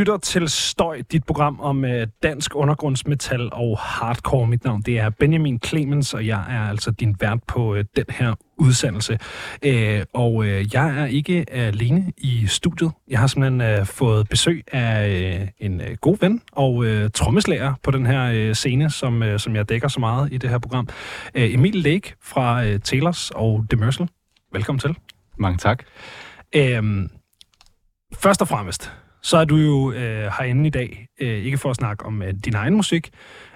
lytter 0.00 0.16
til 0.16 0.48
Støj, 0.48 1.02
dit 1.12 1.24
program 1.24 1.60
om 1.60 1.84
øh, 1.84 2.06
dansk 2.22 2.56
undergrundsmetal 2.56 3.48
og 3.52 3.78
hardcore. 3.78 4.46
Mit 4.46 4.64
navn 4.64 4.82
det 4.82 4.98
er 4.98 5.10
Benjamin 5.10 5.60
Clemens, 5.64 6.14
og 6.14 6.26
jeg 6.26 6.44
er 6.48 6.68
altså 6.68 6.90
din 6.90 7.16
vært 7.20 7.38
på 7.46 7.74
øh, 7.74 7.84
den 7.96 8.04
her 8.08 8.34
udsendelse. 8.56 9.18
Øh, 9.64 10.02
og 10.14 10.44
øh, 10.46 10.74
jeg 10.74 11.00
er 11.00 11.06
ikke 11.06 11.44
alene 11.50 12.12
i 12.16 12.46
studiet. 12.46 12.90
Jeg 13.08 13.18
har 13.18 13.26
simpelthen 13.26 13.60
øh, 13.60 13.86
fået 13.86 14.28
besøg 14.28 14.64
af 14.72 15.08
øh, 15.08 15.48
en 15.58 15.80
øh, 15.80 15.96
god 16.00 16.16
ven 16.20 16.42
og 16.52 16.84
øh, 16.84 17.10
trommeslager 17.10 17.74
på 17.82 17.90
den 17.90 18.06
her 18.06 18.30
øh, 18.34 18.54
scene, 18.54 18.90
som, 18.90 19.22
øh, 19.22 19.38
som 19.38 19.56
jeg 19.56 19.68
dækker 19.68 19.88
så 19.88 20.00
meget 20.00 20.32
i 20.32 20.38
det 20.38 20.50
her 20.50 20.58
program. 20.58 20.88
Øh, 21.34 21.54
Emil 21.54 21.74
Lake 21.74 22.14
fra 22.22 22.64
øh, 22.64 22.80
Taylors 22.80 23.30
og 23.30 23.66
Demersal. 23.70 24.08
Velkommen 24.52 24.80
til. 24.80 24.96
Mange 25.38 25.58
tak. 25.58 25.84
Øh, 26.54 26.82
først 28.14 28.42
og 28.42 28.48
fremmest, 28.48 28.92
så 29.22 29.36
er 29.36 29.44
du 29.44 29.56
jo 29.56 29.92
øh, 29.92 30.30
herinde 30.38 30.66
i 30.66 30.70
dag, 30.70 31.06
øh, 31.20 31.44
ikke 31.44 31.58
for 31.58 31.70
at 31.70 31.76
snakke 31.76 32.06
om 32.06 32.22
øh, 32.22 32.34
din 32.44 32.54
egen 32.54 32.74
musik, 32.74 33.10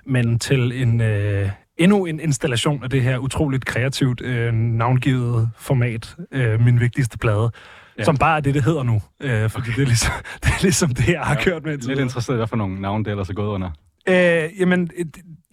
men 0.07 0.39
til 0.39 0.83
en 0.83 1.01
øh, 1.01 1.51
endnu 1.77 2.07
en 2.07 2.21
installation 2.21 2.85
af 2.85 2.91
det 2.91 3.03
her 3.03 3.19
utroligt 3.19 3.65
kreativt 3.65 4.21
øh, 4.21 4.53
navngivet 4.53 5.51
format, 5.59 6.17
øh, 6.33 6.61
min 6.61 6.81
vigtigste 6.81 7.19
plade, 7.19 7.51
ja. 7.99 8.05
som 8.05 8.17
bare 8.17 8.37
er 8.37 8.41
det, 8.41 8.55
det 8.55 8.65
hedder 8.65 8.83
nu. 8.83 9.03
Øh, 9.21 9.51
fordi 9.51 9.71
det 9.71 9.83
er, 9.83 9.87
ligesom, 9.87 10.13
det 10.43 10.49
er 10.49 10.63
ligesom 10.63 10.89
det, 10.89 11.09
jeg 11.09 11.21
har 11.21 11.35
ja, 11.35 11.45
kørt 11.45 11.65
med. 11.65 11.79
Lidt 11.79 11.99
interesseret, 11.99 12.39
hvad 12.39 12.47
for 12.47 12.57
nogle 12.57 12.81
navne 12.81 13.05
det 13.05 13.11
ellers 13.11 13.29
er 13.29 13.35
gået 13.35 13.49
under. 13.49 13.71
Øh, 14.09 14.61
jamen, 14.61 14.91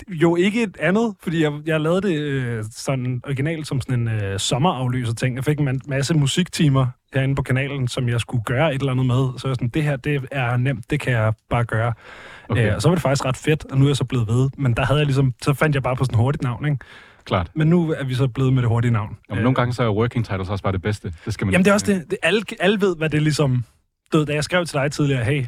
jo 0.09 0.35
ikke 0.35 0.63
et 0.63 0.77
andet, 0.79 1.15
fordi 1.23 1.43
jeg, 1.43 1.51
jeg 1.65 1.81
lavede 1.81 2.01
det 2.01 2.19
øh, 2.19 2.63
sådan 2.71 3.21
originalt 3.25 3.67
som 3.67 3.81
sådan 3.81 3.99
en 3.99 4.07
øh, 4.07 4.39
sommerafløser 4.39 5.13
ting. 5.13 5.35
Jeg 5.35 5.45
fik 5.45 5.59
en 5.59 5.81
masse 5.87 6.13
musiktimer 6.13 6.87
herinde 7.13 7.35
på 7.35 7.41
kanalen, 7.41 7.87
som 7.87 8.09
jeg 8.09 8.21
skulle 8.21 8.43
gøre 8.43 8.75
et 8.75 8.79
eller 8.79 8.91
andet 8.91 9.05
med. 9.05 9.39
Så 9.39 9.47
jeg 9.47 9.55
sådan, 9.55 9.69
det 9.69 9.83
her, 9.83 9.95
det 9.95 10.27
er 10.31 10.57
nemt, 10.57 10.89
det 10.89 10.99
kan 10.99 11.13
jeg 11.13 11.33
bare 11.49 11.63
gøre. 11.63 11.93
Okay. 12.49 12.69
Øh, 12.69 12.75
og 12.75 12.81
så 12.81 12.89
var 12.89 12.95
det 12.95 13.01
faktisk 13.01 13.25
ret 13.25 13.37
fedt, 13.37 13.65
og 13.71 13.77
nu 13.77 13.85
er 13.85 13.89
jeg 13.89 13.97
så 13.97 14.03
blevet 14.05 14.27
ved. 14.27 14.49
Men 14.57 14.73
der 14.73 14.85
havde 14.85 14.99
jeg 14.99 15.05
ligesom, 15.05 15.33
så 15.41 15.53
fandt 15.53 15.75
jeg 15.75 15.83
bare 15.83 15.95
på 15.95 16.05
sådan 16.05 16.17
hurtigt 16.17 16.43
navn, 16.43 16.65
ikke? 16.65 16.77
Klart. 17.25 17.51
Men 17.53 17.67
nu 17.67 17.91
er 17.91 18.03
vi 18.03 18.13
så 18.13 18.27
blevet 18.27 18.53
med 18.53 18.61
det 18.61 18.69
hurtige 18.69 18.91
navn. 18.91 19.17
Ja, 19.29 19.35
men 19.35 19.43
nogle 19.43 19.55
gange 19.55 19.73
så 19.73 19.83
er 19.83 19.89
working 19.89 20.25
titles 20.25 20.49
også 20.49 20.63
bare 20.63 20.73
det 20.73 20.81
bedste. 20.81 21.13
Det 21.25 21.33
skal 21.33 21.45
man 21.45 21.51
Jamen 21.51 21.65
det 21.65 21.69
er 21.69 21.73
også 21.73 21.85
det. 21.85 22.05
det 22.09 22.17
alle, 22.23 22.43
alle 22.59 22.81
ved, 22.81 22.95
hvad 22.95 23.09
det 23.09 23.17
er 23.17 23.21
ligesom... 23.21 23.65
Du, 24.13 24.23
da 24.23 24.33
jeg 24.33 24.43
skrev 24.43 24.65
til 24.65 24.79
dig 24.79 24.91
tidligere, 24.91 25.23
hey, 25.23 25.45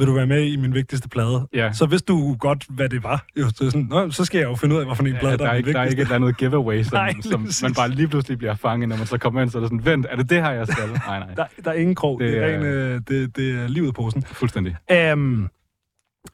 vil 0.00 0.06
du 0.06 0.14
være 0.14 0.26
med 0.26 0.44
i 0.44 0.56
min 0.56 0.74
vigtigste 0.74 1.08
plade? 1.08 1.48
Ja. 1.54 1.72
Så 1.72 1.86
hvis 1.86 2.02
du 2.02 2.36
godt, 2.38 2.66
hvad 2.68 2.88
det 2.88 3.02
var, 3.04 3.24
jo, 3.36 3.48
så, 3.48 3.70
sådan, 3.70 3.86
Nå, 3.90 4.10
så 4.10 4.24
skal 4.24 4.38
jeg 4.38 4.48
jo 4.48 4.54
finde 4.54 4.74
ud 4.74 4.80
af, 4.80 4.86
hvorfor 4.86 5.04
en 5.04 5.16
plade, 5.20 5.26
ja, 5.26 5.30
der, 5.30 5.36
der, 5.36 5.50
er, 5.50 5.54
ikke, 5.54 5.72
der 5.72 5.80
er 5.80 5.84
ikke 5.84 6.02
et 6.02 6.06
eller 6.06 6.14
andet 6.14 6.36
giveaway, 6.36 6.82
som, 6.82 6.96
nej, 6.96 7.12
som 7.20 7.48
man 7.62 7.74
bare 7.74 7.88
lige 7.88 8.08
pludselig 8.08 8.38
bliver 8.38 8.54
fanget, 8.54 8.88
når 8.88 8.96
man 8.96 9.06
så 9.06 9.18
kommer 9.18 9.42
ind, 9.42 9.50
så 9.50 9.58
er 9.58 9.60
det 9.60 9.70
sådan, 9.70 9.84
vent, 9.84 10.06
er 10.10 10.16
det 10.16 10.30
det 10.30 10.42
her, 10.42 10.50
jeg 10.50 10.66
skal? 10.66 10.88
Nej, 11.06 11.18
nej. 11.18 11.34
der, 11.36 11.44
der 11.64 11.70
er 11.70 11.74
ingen 11.74 11.94
krog, 11.94 12.20
det, 12.20 12.32
det 12.32 12.42
er, 12.42 12.46
ren, 12.46 12.62
øh, 12.62 13.00
det, 13.08 13.36
det 13.36 13.50
er 13.50 13.68
livet 13.68 13.94
på 13.94 14.02
posen. 14.02 14.22
Fuldstændig. 14.22 14.76
Um, 15.12 15.50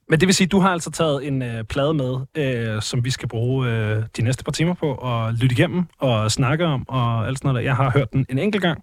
men 0.08 0.20
det 0.20 0.26
vil 0.26 0.34
sige, 0.34 0.44
at 0.44 0.52
du 0.52 0.58
har 0.58 0.68
altså 0.70 0.90
taget 0.90 1.26
en 1.26 1.42
øh, 1.42 1.64
plade 1.64 1.94
med, 1.94 2.16
øh, 2.34 2.82
som 2.82 3.04
vi 3.04 3.10
skal 3.10 3.28
bruge 3.28 3.68
øh, 3.68 4.02
de 4.16 4.22
næste 4.22 4.44
par 4.44 4.52
timer 4.52 4.74
på 4.74 4.94
at 4.94 5.34
lytte 5.34 5.52
igennem 5.52 5.84
og 5.98 6.32
snakke 6.32 6.64
om 6.64 6.88
og 6.88 7.26
alt 7.26 7.38
sådan 7.38 7.48
noget. 7.48 7.64
Der. 7.64 7.68
Jeg 7.68 7.76
har 7.76 7.90
hørt 7.90 8.12
den 8.12 8.26
en 8.28 8.38
enkelt 8.38 8.62
gang, 8.62 8.82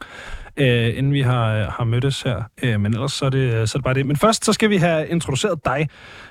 øh, 0.57 0.97
inden 0.97 1.13
vi 1.13 1.21
har, 1.21 1.69
har 1.69 1.83
mødtes 1.83 2.21
her, 2.21 2.43
øh, 2.63 2.79
men 2.79 2.93
ellers 2.93 3.11
så 3.11 3.25
er, 3.25 3.29
det, 3.29 3.69
så 3.69 3.77
er 3.77 3.79
det 3.79 3.83
bare 3.83 3.93
det. 3.93 4.05
Men 4.05 4.15
først 4.15 4.45
så 4.45 4.53
skal 4.53 4.69
vi 4.69 4.77
have 4.77 5.07
introduceret 5.07 5.59
dig 5.65 5.89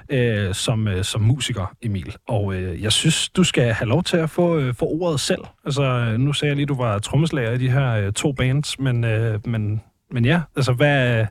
øh, 0.08 0.54
som, 0.54 0.88
øh, 0.88 1.04
som 1.04 1.20
musiker, 1.20 1.74
Emil. 1.82 2.16
Og 2.28 2.54
øh, 2.54 2.82
jeg 2.82 2.92
synes, 2.92 3.28
du 3.28 3.44
skal 3.44 3.72
have 3.72 3.88
lov 3.88 4.02
til 4.02 4.16
at 4.16 4.30
få, 4.30 4.58
øh, 4.58 4.74
få 4.74 4.84
ordet 4.84 5.20
selv. 5.20 5.42
Altså, 5.64 5.82
øh, 5.82 6.18
nu 6.18 6.32
sagde 6.32 6.50
jeg 6.50 6.56
lige, 6.56 6.64
at 6.64 6.68
du 6.68 6.76
var 6.76 6.98
trommeslager 6.98 7.52
i 7.52 7.58
de 7.58 7.70
her 7.70 7.92
øh, 7.92 8.12
to 8.12 8.32
bands, 8.32 8.78
men, 8.78 9.04
øh, 9.04 9.46
men, 9.46 9.82
men 10.10 10.24
ja, 10.24 10.40
altså 10.56 10.72
hvad... 10.72 11.26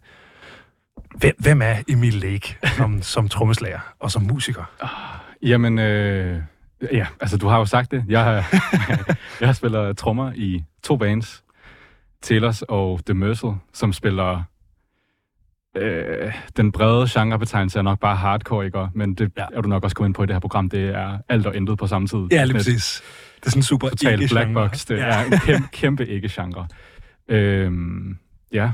Hvem, 1.16 1.36
hvem 1.40 1.62
er 1.62 1.76
Emil 1.88 2.14
Lake 2.14 2.58
som, 2.78 3.02
som 3.02 3.30
trommeslager 3.30 3.80
og 4.00 4.12
som 4.12 4.22
musiker? 4.24 4.64
Uh, 4.84 5.50
jamen, 5.50 5.80
øh, 5.80 6.42
ja, 6.92 7.08
altså 7.20 7.38
du 7.38 7.48
har 7.48 7.58
jo 7.58 7.66
sagt 7.66 7.92
det. 7.92 8.06
Jeg 8.08 8.44
jeg 9.40 9.48
har 9.48 9.54
spillet 9.54 9.98
trommer 9.98 10.32
i 10.36 10.64
to 10.84 10.98
bands. 10.98 11.44
Taylors 12.22 12.62
og 12.62 13.00
The 13.06 13.14
Mercil, 13.14 13.50
som 13.74 13.94
spiller 13.94 14.44
øh, 15.78 16.34
den 16.58 16.72
brede 16.72 17.08
genrebetegnelse 17.10 17.80
er 17.80 17.84
nok 17.84 18.00
bare 18.00 18.16
hardcore, 18.16 18.66
ikke? 18.66 18.88
Men 18.94 19.14
det 19.14 19.32
ja. 19.38 19.46
er 19.54 19.62
du 19.62 19.70
nok 19.70 19.84
også 19.84 19.96
kommet 19.96 20.10
ind 20.10 20.16
på 20.16 20.24
i 20.24 20.26
det 20.26 20.36
her 20.36 20.40
program. 20.40 20.70
Det 20.70 20.90
er 20.90 21.18
alt 21.30 21.48
og 21.48 21.56
intet 21.56 21.78
på 21.78 21.88
samme 21.88 22.08
tid. 22.08 22.28
Ja, 22.32 22.44
lige 22.44 22.54
præcis. 22.54 23.04
Det 23.40 23.46
er 23.46 23.50
sådan 23.50 23.60
en 23.60 23.64
super 23.64 23.90
Total 23.90 24.28
black 24.30 24.54
box. 24.54 24.86
Det 24.86 24.98
ja. 24.98 25.04
er 25.04 25.26
en 25.26 25.32
kæmpe, 25.32 25.68
kæmpe 25.72 26.08
ikke-genre. 26.08 26.68
Øhm, 27.30 28.18
ja, 28.54 28.72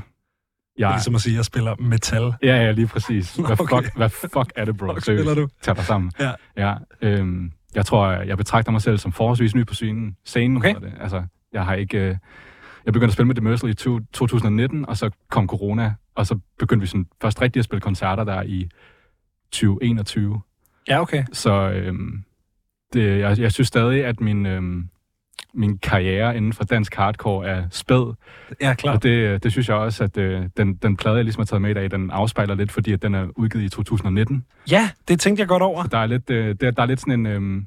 Ja. 0.78 0.84
Det 0.84 0.90
er 0.90 0.96
ligesom 0.96 1.14
at 1.14 1.20
sige, 1.20 1.32
at 1.32 1.36
jeg 1.36 1.44
spiller 1.44 1.74
metal. 1.78 2.32
Ja, 2.42 2.56
ja, 2.56 2.70
lige 2.70 2.86
præcis. 2.86 3.34
Hvad, 3.34 3.60
okay. 3.60 3.76
fuck, 3.76 3.96
hvad 3.96 4.08
fuck 4.08 4.52
er 4.56 4.64
det, 4.64 4.76
bro? 4.76 4.94
Fuck 4.94 5.02
spiller 5.02 5.34
du? 5.34 5.48
Tag 5.62 5.76
dig 5.76 5.84
sammen. 5.84 6.12
Ja. 6.20 6.32
ja 6.56 6.74
øhm, 7.02 7.52
jeg 7.74 7.86
tror, 7.86 8.10
jeg 8.10 8.36
betragter 8.36 8.72
mig 8.72 8.82
selv 8.82 8.98
som 8.98 9.12
forholdsvis 9.12 9.54
ny 9.54 9.66
på 9.66 9.74
scenen. 9.74 10.16
Scenen, 10.24 10.56
okay. 10.56 10.74
det. 10.74 10.92
Altså, 11.00 11.24
jeg 11.52 11.64
har 11.64 11.74
ikke... 11.74 11.98
Øh, 11.98 12.16
jeg 12.84 12.92
begyndte 12.92 13.10
at 13.10 13.12
spille 13.12 13.26
med 13.26 13.34
The 13.34 13.44
Merciless 13.44 13.86
i 13.86 13.86
2019, 14.12 14.88
og 14.88 14.96
så 14.96 15.10
kom 15.30 15.48
corona, 15.48 15.94
og 16.14 16.26
så 16.26 16.38
begyndte 16.58 16.80
vi 16.80 16.86
sådan 16.86 17.06
først 17.22 17.42
rigtig 17.42 17.60
at 17.60 17.64
spille 17.64 17.80
koncerter 17.80 18.24
der 18.24 18.42
i 18.42 18.68
2021. 19.52 20.40
Ja, 20.88 21.00
okay. 21.00 21.24
Så 21.32 21.70
øhm, 21.70 22.24
det, 22.92 23.18
jeg, 23.18 23.38
jeg 23.38 23.52
synes 23.52 23.68
stadig, 23.68 24.04
at 24.04 24.20
min, 24.20 24.46
øhm, 24.46 24.88
min 25.54 25.78
karriere 25.78 26.36
inden 26.36 26.52
for 26.52 26.64
dansk 26.64 26.94
hardcore 26.94 27.46
er 27.46 27.64
spæd. 27.70 28.14
Ja, 28.60 28.74
klart. 28.74 28.94
Og 28.94 29.02
det, 29.02 29.42
det 29.42 29.52
synes 29.52 29.68
jeg 29.68 29.76
også, 29.76 30.04
at 30.04 30.16
øh, 30.18 30.42
den, 30.56 30.74
den 30.74 30.96
plade, 30.96 31.16
jeg 31.16 31.24
ligesom 31.24 31.40
har 31.40 31.44
taget 31.44 31.62
med 31.62 31.70
i 31.70 31.74
dag, 31.74 31.90
den 31.90 32.10
afspejler 32.10 32.54
lidt, 32.54 32.72
fordi 32.72 32.92
at 32.92 33.02
den 33.02 33.14
er 33.14 33.26
udgivet 33.36 33.64
i 33.64 33.68
2019. 33.68 34.44
Ja, 34.70 34.90
det 35.08 35.20
tænkte 35.20 35.40
jeg 35.40 35.48
godt 35.48 35.62
over. 35.62 35.82
Så 35.82 35.88
der 35.88 35.98
er 35.98 36.06
lidt, 36.06 36.30
øh, 36.30 36.56
der, 36.60 36.70
der 36.70 36.82
er 36.82 36.86
lidt 36.86 37.00
sådan 37.00 37.26
en 37.26 37.26
øh, 37.26 37.62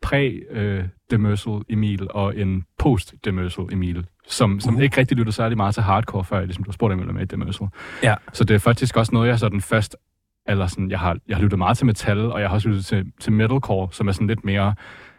præ-demersal 0.00 1.52
øh, 1.52 1.60
Emil 1.68 2.08
og 2.10 2.36
en 2.36 2.64
post-demersal 2.78 3.64
Emil, 3.72 4.06
som, 4.28 4.60
som 4.60 4.76
uh. 4.76 4.82
ikke 4.82 4.96
rigtig 4.98 5.16
lyttede 5.16 5.36
særlig 5.36 5.56
meget 5.56 5.74
til 5.74 5.82
hardcore, 5.82 6.24
før 6.24 6.38
jeg 6.38 6.46
ligesom, 6.46 6.64
du 6.64 6.72
spurgte, 6.72 6.92
om 6.92 7.14
med 7.14 7.22
i 7.22 7.24
demersal. 7.24 7.66
Ja. 8.02 8.14
Så 8.32 8.44
det 8.44 8.54
er 8.54 8.58
faktisk 8.58 8.96
også 8.96 9.12
noget, 9.12 9.28
jeg 9.28 9.38
sådan 9.38 9.60
først 9.60 9.96
eller 10.48 10.66
sådan, 10.66 10.90
jeg 10.90 10.98
har, 10.98 11.16
jeg 11.28 11.36
har 11.36 11.42
lyttet 11.42 11.58
meget 11.58 11.76
til 11.76 11.86
metal, 11.86 12.18
og 12.18 12.40
jeg 12.40 12.48
har 12.48 12.54
også 12.54 12.68
lyttet 12.68 12.86
til, 12.86 13.12
til 13.20 13.32
metalcore, 13.32 13.88
som 13.92 14.08
er 14.08 14.12
sådan 14.12 14.26
lidt 14.26 14.44
mere 14.44 14.74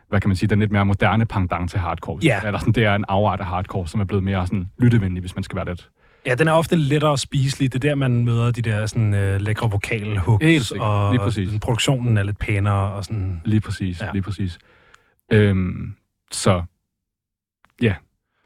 hvad 0.10 0.22
kan 0.22 0.30
man 0.30 0.36
sige, 0.36 0.50
den 0.50 0.60
lidt 0.60 0.72
mere 0.72 0.86
moderne 0.86 1.26
pendant 1.26 1.72
til 1.72 1.80
hardcore. 1.80 2.20
Ja. 2.24 2.42
Eller 2.46 2.60
sådan, 2.60 2.74
det 2.74 2.84
er 2.84 2.96
en 2.96 3.06
afart 3.08 3.40
af 3.40 3.46
hardcore, 3.46 3.88
som 3.88 4.02
er 4.02 4.06
blevet 4.06 4.24
mere 4.24 4.48
sådan 4.48 4.72
lyttevenlig, 4.80 5.22
hvis 5.22 5.36
man 5.36 5.44
skal 5.44 5.56
være 5.56 5.66
lidt. 5.66 5.90
Ja, 6.26 6.36
den 6.36 6.48
er 6.48 6.52
ofte 6.52 6.76
lettere 6.76 7.18
spiselig. 7.18 7.74
Det 7.74 7.86
er 7.86 7.90
der, 7.90 7.96
man 7.96 8.26
møder 8.26 8.52
de 8.52 8.62
der 8.62 8.86
sådan, 8.86 9.14
øh, 9.14 9.42
lækre 9.42 9.72
vokale 9.72 10.20
hooks, 10.20 10.72
og 10.72 11.12
lige 11.12 11.20
præcis. 11.20 11.60
produktionen 11.62 12.18
er 12.18 12.24
lidt 12.24 12.40
pænere. 12.40 12.94
Og 12.94 13.04
sådan. 13.06 13.42
Lige 13.46 13.62
præcis, 13.62 14.02
ja. 14.02 14.12
lige 14.12 14.22
præcis. 14.22 14.60
Øhm, 15.32 15.96
så, 16.32 16.64
ja. 17.82 17.94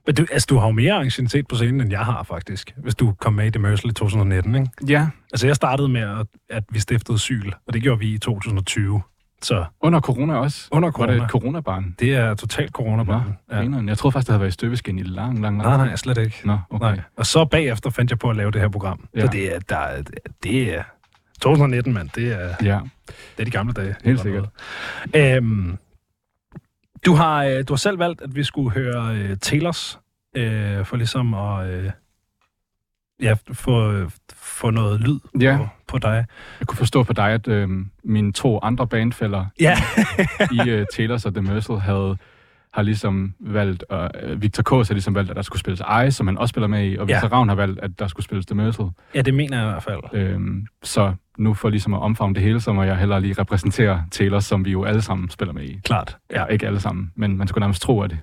Men 0.06 0.16
du, 0.16 0.26
altså, 0.32 0.48
du 0.50 0.58
har 0.58 0.68
jo 0.68 0.72
mere 0.72 0.94
anciennitet 0.94 1.48
på 1.48 1.56
scenen, 1.56 1.82
end 1.82 1.92
jeg 1.92 2.06
har, 2.06 2.24
faktisk. 2.24 2.74
Hvis 2.78 2.96
du 2.96 3.14
kom 3.20 3.34
med 3.34 3.46
i 3.46 3.50
Demersal 3.50 3.90
i 3.90 3.94
2019, 3.94 4.56
ikke? 4.56 4.70
Ja. 4.88 5.08
Altså, 5.34 5.48
jeg 5.48 5.56
startede 5.56 5.90
med, 5.90 6.02
at, 6.02 6.28
at 6.50 6.64
vi 6.72 6.80
stiftede 6.80 7.20
Syl, 7.20 7.52
og 7.68 7.74
det 7.74 7.82
gjorde 7.82 8.00
vi 8.00 8.14
i 8.14 8.18
2020. 8.18 9.02
Så 9.42 9.66
under 9.82 10.00
corona 10.00 10.36
også? 10.36 10.68
Under 10.72 10.92
corona. 10.92 11.12
Var 11.12 11.20
det 11.20 11.26
et 11.26 11.32
coronabarn? 11.32 11.96
Det 12.00 12.16
er 12.16 12.34
totalt 12.36 12.72
coronabarn. 12.72 13.38
Ja. 13.52 13.82
Jeg 13.88 13.98
troede 13.98 14.12
faktisk, 14.12 14.28
det 14.28 14.34
havde 14.34 14.40
været 14.40 14.50
i 14.50 14.54
støbeskin 14.54 15.00
i 15.00 15.04
lang, 15.04 15.42
lang, 15.42 15.58
lang 15.58 15.78
Nej, 15.78 15.86
nej, 15.86 15.96
slet 15.96 16.18
ikke. 16.18 16.42
Nå, 16.44 16.58
okay. 16.70 16.86
Nej. 16.86 17.02
Og 17.18 17.26
så 17.26 17.46
bagefter 17.46 17.90
fandt 17.90 18.12
jeg 18.12 18.20
på 18.20 18.30
at 18.30 18.36
lave 18.36 18.52
det 18.52 18.62
her 18.62 18.70
program. 18.70 19.08
Ja. 19.16 19.22
Så 19.22 19.28
det 19.32 19.56
er, 19.56 19.60
der, 19.60 20.04
det 20.44 20.78
er 20.78 20.84
2019, 21.42 21.94
mand. 21.94 22.10
Det 22.16 22.32
er, 22.32 22.56
ja. 22.64 22.80
det 23.08 23.40
er 23.40 23.46
de 23.46 23.52
gamle 23.52 23.74
dage. 23.74 23.96
Helt 24.04 24.20
sikkert. 24.20 24.50
Øhm, 25.16 25.78
du, 27.06 27.14
har, 27.14 27.44
øh, 27.44 27.64
du 27.68 27.74
har 27.74 27.78
selv 27.78 28.00
valgt, 28.00 28.22
at 28.22 28.36
vi 28.36 28.44
skulle 28.44 28.72
høre 28.72 29.14
uh, 29.14 29.38
Taylors, 29.42 30.00
uh, 30.38 30.86
for 30.86 30.96
ligesom 30.96 31.34
at... 31.34 31.86
Uh, 31.86 31.92
ja, 33.22 33.36
få, 33.54 34.06
få 34.36 34.70
noget 34.70 35.00
lyd 35.00 35.20
ja. 35.40 35.58
på, 35.58 35.68
på 35.88 35.98
dig. 35.98 36.26
Jeg 36.60 36.68
kunne 36.68 36.78
forstå 36.78 37.04
på 37.04 37.14
dig, 37.14 37.32
at 37.32 37.48
øh, 37.48 37.70
mine 38.04 38.34
to 38.34 38.60
andre 38.64 38.88
bandfælder 38.88 39.46
ja. 39.60 39.78
i 40.52 40.70
øh, 40.70 40.86
Taylors 40.94 41.26
og 41.26 41.34
The 41.34 41.42
Mercil 41.42 41.80
havde 41.80 42.18
har 42.74 42.82
ligesom 42.82 43.34
valgt, 43.40 43.84
og 43.90 44.12
uh, 44.24 44.42
Victor 44.42 44.64
K. 44.64 44.70
har 44.70 44.94
ligesom 44.94 45.16
valgt, 45.16 45.30
at 45.30 45.36
der 45.36 45.42
skulle 45.42 45.60
spilles 45.60 45.82
Ice, 46.06 46.12
som 46.12 46.28
han 46.28 46.38
også 46.38 46.52
spiller 46.52 46.68
med 46.68 46.92
i, 46.92 46.98
og 46.98 47.08
Victor 47.08 47.28
ja. 47.28 47.36
Ravn 47.36 47.50
har 47.50 47.56
valgt, 47.56 47.80
at 47.80 48.00
der 48.00 48.08
skulle 48.08 48.24
spilles 48.24 48.46
The 48.46 48.56
Mercil. 48.56 48.86
Ja, 49.16 49.22
det 49.22 49.34
mener 49.34 49.58
jeg 49.58 49.68
i 49.68 49.70
hvert 49.70 49.84
fald. 49.84 50.00
Øhm, 50.14 50.66
så 50.84 51.14
nu 51.38 51.54
for 51.54 51.70
ligesom 51.70 51.94
at 51.94 52.02
omfavne 52.02 52.36
det 52.36 52.44
hele, 52.44 52.62
så 52.62 52.74
må 52.74 52.84
jeg 52.84 52.98
heller 52.98 53.20
lige 53.20 53.34
repræsentere 53.34 54.04
Taylor, 54.12 54.40
som 54.40 54.66
vi 54.66 54.72
jo 54.72 54.84
alle 54.84 55.02
sammen 55.02 55.30
spiller 55.30 55.54
med 55.54 55.64
i. 55.64 55.80
Klart. 55.84 56.18
Ja, 56.32 56.46
ikke 56.46 56.68
alle 56.68 56.80
sammen, 56.80 57.12
men 57.16 57.38
man 57.38 57.48
skulle 57.48 57.62
nærmest 57.62 57.82
tro, 57.82 58.02
at 58.02 58.10
det 58.10 58.20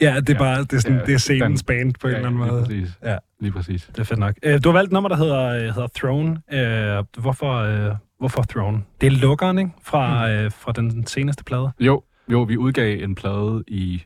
Ja, 0.00 0.20
det 0.20 0.30
er 0.30 0.38
bare 0.38 0.60
det 0.60 0.72
er, 0.72 0.78
sådan, 0.78 0.98
ja, 0.98 1.04
det 1.04 1.14
er 1.14 1.18
scenens 1.18 1.62
den, 1.62 1.66
band 1.66 1.94
på 2.00 2.06
en 2.06 2.10
ja, 2.10 2.16
eller 2.16 2.28
anden 2.28 2.40
måde. 2.40 2.68
Lige 2.68 2.82
præcis. 2.82 2.98
Ja. 3.04 3.16
Lige 3.40 3.52
præcis. 3.52 3.86
Det 3.86 3.98
er 3.98 4.04
fedt 4.04 4.20
nok. 4.20 4.34
Uh, 4.46 4.52
du 4.64 4.68
har 4.68 4.72
valgt 4.72 4.88
et 4.88 4.92
nummer, 4.92 5.08
der 5.08 5.16
hedder, 5.16 5.68
uh, 5.68 5.74
hedder 5.74 5.88
Throne. 5.96 6.30
Uh, 6.30 7.22
hvorfor, 7.22 7.88
uh, 7.88 7.96
hvorfor 8.18 8.42
Throne? 8.42 8.82
Det 9.00 9.06
er 9.06 9.10
lukkeren, 9.10 9.58
ikke? 9.58 9.70
Fra, 9.82 10.26
mm. 10.26 10.44
uh, 10.44 10.52
fra 10.52 10.72
den 10.72 11.06
seneste 11.06 11.44
plade. 11.44 11.70
Jo, 11.80 12.02
jo, 12.32 12.42
vi 12.42 12.56
udgav 12.56 13.02
en 13.02 13.14
plade 13.14 13.64
i 13.68 14.02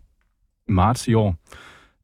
marts 0.69 1.09
i 1.09 1.15
år. 1.15 1.37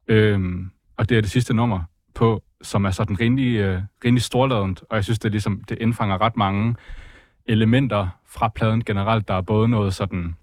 Øhm, 0.08 0.70
og 0.96 1.08
det 1.08 1.16
er 1.16 1.20
det 1.20 1.30
sidste 1.30 1.54
nummer 1.54 1.80
på 2.14 2.42
som 2.62 2.84
er 2.84 2.90
sådan 2.90 3.20
rimelig, 3.20 3.56
øh, 3.56 3.82
rimelig 4.04 4.22
storladent, 4.22 4.82
og 4.90 4.96
jeg 4.96 5.04
synes, 5.04 5.18
det, 5.18 5.30
ligesom, 5.30 5.64
det 5.68 5.78
indfanger 5.80 6.20
ret 6.20 6.36
mange 6.36 6.76
elementer 7.46 8.08
fra 8.26 8.48
pladen 8.48 8.84
generelt. 8.84 9.28
Der 9.28 9.34
er 9.34 9.40
både 9.40 9.68
noget 9.68 9.94
sådan 9.94 10.36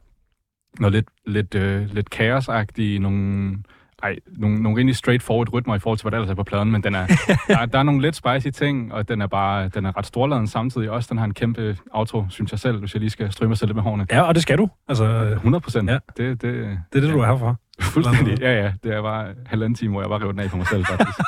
noget 0.80 0.94
lidt, 0.94 1.08
lidt, 1.25 1.56
øh, 1.56 1.94
lidt 1.94 2.10
kaosagtigt, 2.10 3.02
nogle, 3.02 3.58
ej, 4.04 4.16
nogle, 4.38 4.64
nogle 4.64 4.78
rimelig 4.78 4.96
straightforward 4.96 5.54
rytmer 5.54 5.75
i 5.75 5.80
forhold 5.80 5.98
til, 5.98 6.04
hvad 6.04 6.12
der 6.12 6.18
ellers 6.18 6.31
er 6.31 6.36
på 6.36 6.44
pladen, 6.44 6.72
men 6.72 6.84
den 6.84 6.96
er, 6.96 7.08
der, 7.48 7.66
der 7.66 7.80
er 7.80 7.84
nogle 7.84 8.02
lidt 8.02 8.16
spicy 8.16 8.48
ting, 8.60 8.94
og 8.94 9.10
den 9.10 9.22
er 9.22 9.28
bare 9.28 9.68
den 9.68 9.86
er 9.86 9.98
ret 9.98 10.06
storladen 10.06 10.48
samtidig 10.48 10.90
også. 10.92 11.08
Den 11.10 11.18
har 11.18 11.25
en 11.25 11.34
kæmpe 11.34 11.78
outro, 11.92 12.25
synes 12.30 12.52
jeg 12.52 12.60
selv, 12.60 12.80
hvis 12.80 12.94
jeg 12.94 13.00
lige 13.00 13.10
skal 13.10 13.31
stryge 13.31 13.48
mig 13.48 13.58
selv 13.58 13.70
lidt 13.70 13.75
med 13.75 13.84
hårene. 13.84 14.08
Ja, 14.12 14.22
og 14.22 14.36
det 14.36 14.44
skal 14.44 14.58
du. 14.58 14.70
Altså, 14.88 15.06
100 15.06 15.62
procent. 15.62 15.90
Ja. 15.90 15.98
Det, 16.18 16.18
det, 16.18 16.42
det 16.42 16.98
er 16.98 17.02
det, 17.02 17.14
du 17.14 17.19
er 17.19 17.26
her 17.26 17.38
for. 17.38 17.60
Fuldstændig. 17.81 18.40
Ja, 18.42 18.62
ja. 18.64 18.72
Det 18.84 18.94
er 18.94 19.02
bare 19.02 19.28
halvanden 19.46 19.76
time, 19.76 19.92
hvor 19.92 20.02
jeg 20.02 20.10
bare 20.10 20.19
river 20.19 20.31
den 20.31 20.40
af 20.42 20.50
på 20.50 20.58
mig 20.58 20.68
selv, 20.68 20.86
faktisk. 20.86 21.19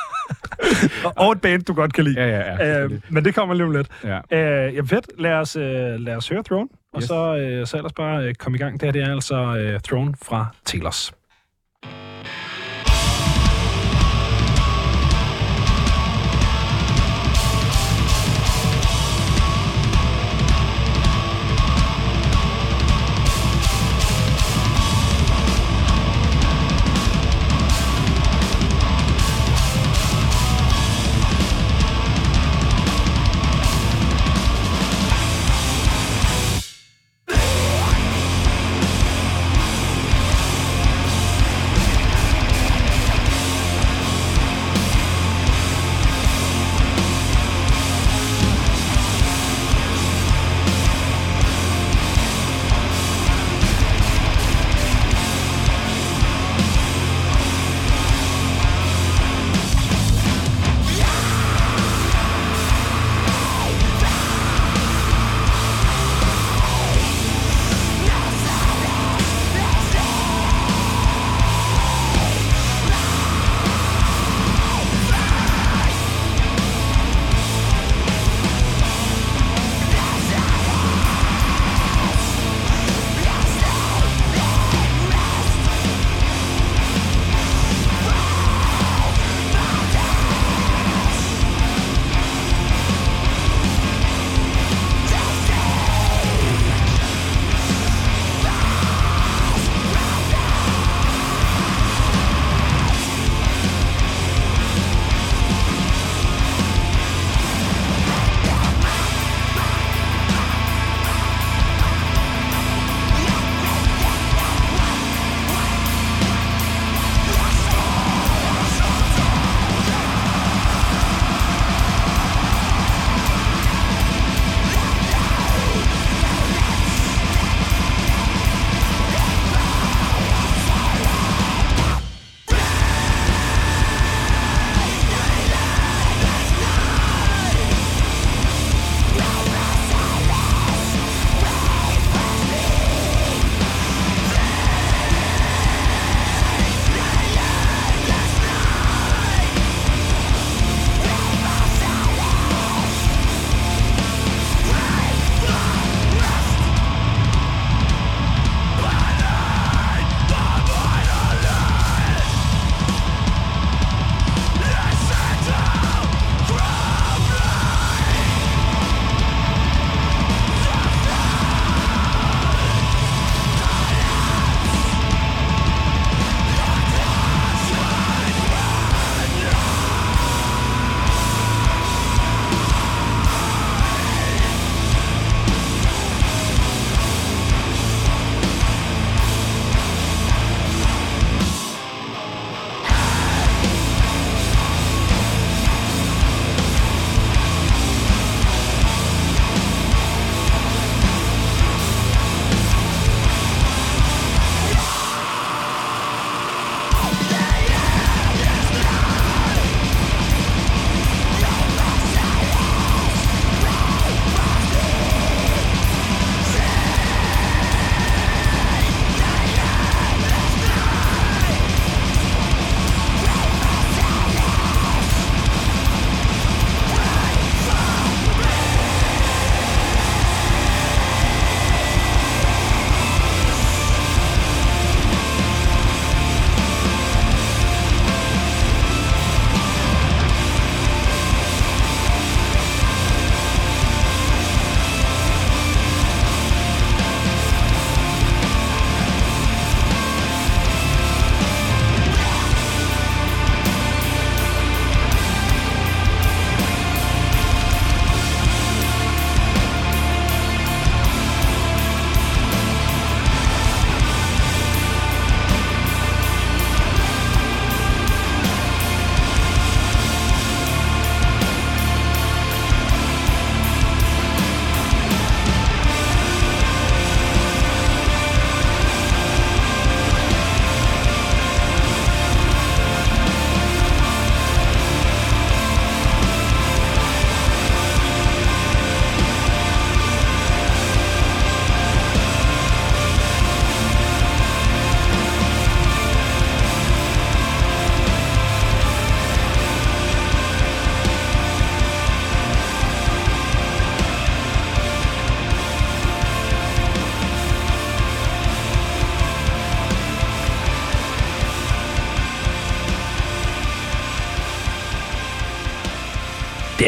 og 1.16 1.32
et 1.32 1.42
band, 1.42 1.64
du 1.64 1.74
godt 1.74 1.94
kan 1.94 2.04
lide. 2.04 2.22
Ja, 2.22 2.28
ja, 2.30 2.66
ja. 2.66 2.84
Øh, 2.84 2.92
men 3.10 3.26
det 3.26 3.36
kommer 3.36 3.56
lige 3.56 3.66
om 3.66 3.72
lidt. 3.72 3.88
ja. 4.04 4.18
Øh, 4.68 4.76
ja, 4.76 4.82
fedt. 4.82 5.08
Lad 5.18 5.34
os, 5.34 5.56
øh, 5.56 5.64
lad 6.00 6.16
os 6.16 6.30
høre 6.30 6.44
Throne, 6.44 6.70
og 6.96 7.02
Yes. 7.02 7.08
så, 7.08 7.36
øh, 7.36 7.68
så 7.68 7.78
ellers 7.78 7.94
bare 7.94 8.24
øh, 8.24 8.34
komme 8.36 8.56
i 8.58 8.60
gang. 8.60 8.74
Det 8.74 8.82
her 8.88 8.92
det 8.92 9.02
er 9.04 9.12
altså 9.14 9.36
øh, 9.36 9.80
Throne 9.80 10.14
fra 10.24 10.46
Telos. 10.66 11.14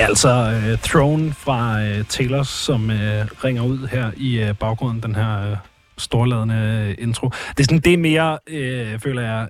Altså 0.07 0.61
uh, 0.73 0.79
Throne 0.79 1.33
fra 1.33 1.81
uh, 1.81 2.05
Taylor, 2.09 2.43
som 2.43 2.83
uh, 2.83 2.95
ringer 3.43 3.63
ud 3.63 3.87
her 3.87 4.11
i 4.17 4.49
uh, 4.49 4.55
baggrunden, 4.55 5.03
den 5.03 5.15
her 5.15 5.51
uh, 5.51 5.57
storladende 5.97 6.95
intro. 6.99 7.29
Det 7.29 7.59
er, 7.59 7.63
sådan, 7.63 7.79
det 7.79 7.93
er 7.93 7.97
mere, 7.97 8.39
uh, 8.51 8.99
føler 8.99 9.21
jeg, 9.21 9.49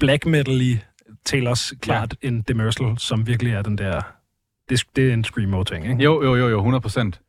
black 0.00 0.26
metal 0.26 0.60
i 0.60 0.78
Taylors 1.26 1.72
klart, 1.80 2.14
ja. 2.22 2.28
end 2.28 2.44
Demersal, 2.44 2.94
som 2.98 3.26
virkelig 3.26 3.52
er 3.52 3.62
den 3.62 3.78
der... 3.78 4.00
Det, 4.68 4.82
det 4.96 5.08
er 5.08 5.12
en 5.12 5.24
screamo-ting, 5.24 5.90
ikke? 5.90 6.02
Jo, 6.02 6.22
jo, 6.22 6.36
jo, 6.36 6.48
jo, 6.48 6.56
100 6.56 6.80
procent. 6.80 7.20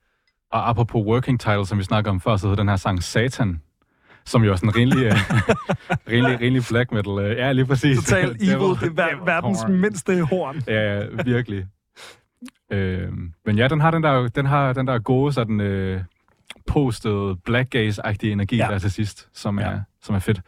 Og 0.51 0.69
apropos 0.69 1.05
working 1.05 1.39
title, 1.39 1.65
som 1.65 1.77
vi 1.77 1.83
snakker 1.83 2.12
om 2.12 2.21
før, 2.21 2.38
så 2.38 2.48
hedder 2.48 2.62
den 2.62 2.69
her 2.69 2.75
sang 2.75 3.03
Satan, 3.03 3.62
som 4.25 4.43
jo 4.43 4.51
er 4.51 4.55
sådan 4.55 4.75
rimelig, 4.75 5.05
rimelig, 6.12 6.39
rimelig 6.41 6.63
black 6.69 6.91
metal. 6.91 7.38
Ja, 7.38 7.51
lige 7.51 7.65
præcis. 7.65 7.98
Total 7.98 8.29
evil, 8.41 8.79
det 8.81 9.00
er 9.00 9.09
ver- 9.09 9.25
verdens 9.25 9.59
mindste 9.69 10.21
horn. 10.21 10.62
Ja, 10.67 11.03
virkelig. 11.25 11.65
Øh, 12.72 13.08
men 13.46 13.58
ja, 13.58 13.68
den 13.68 13.82
har 13.82 13.92
den 13.92 14.04
der, 14.04 14.28
den 14.28 14.46
har 14.46 14.74
den 14.74 14.88
der 14.88 15.00
gode 15.00 15.34
sådan 15.34 15.62
øh, 15.62 16.02
postet 16.68 17.44
black 17.46 17.76
gaze-agtige 17.76 18.32
energi 18.32 18.58
ja. 18.58 18.68
der 18.72 18.80
til 18.80 18.92
sidst, 18.92 19.30
som 19.34 19.58
er, 19.58 19.72
ja. 19.72 19.80
som 20.02 20.16
er 20.16 20.20
fedt. 20.20 20.42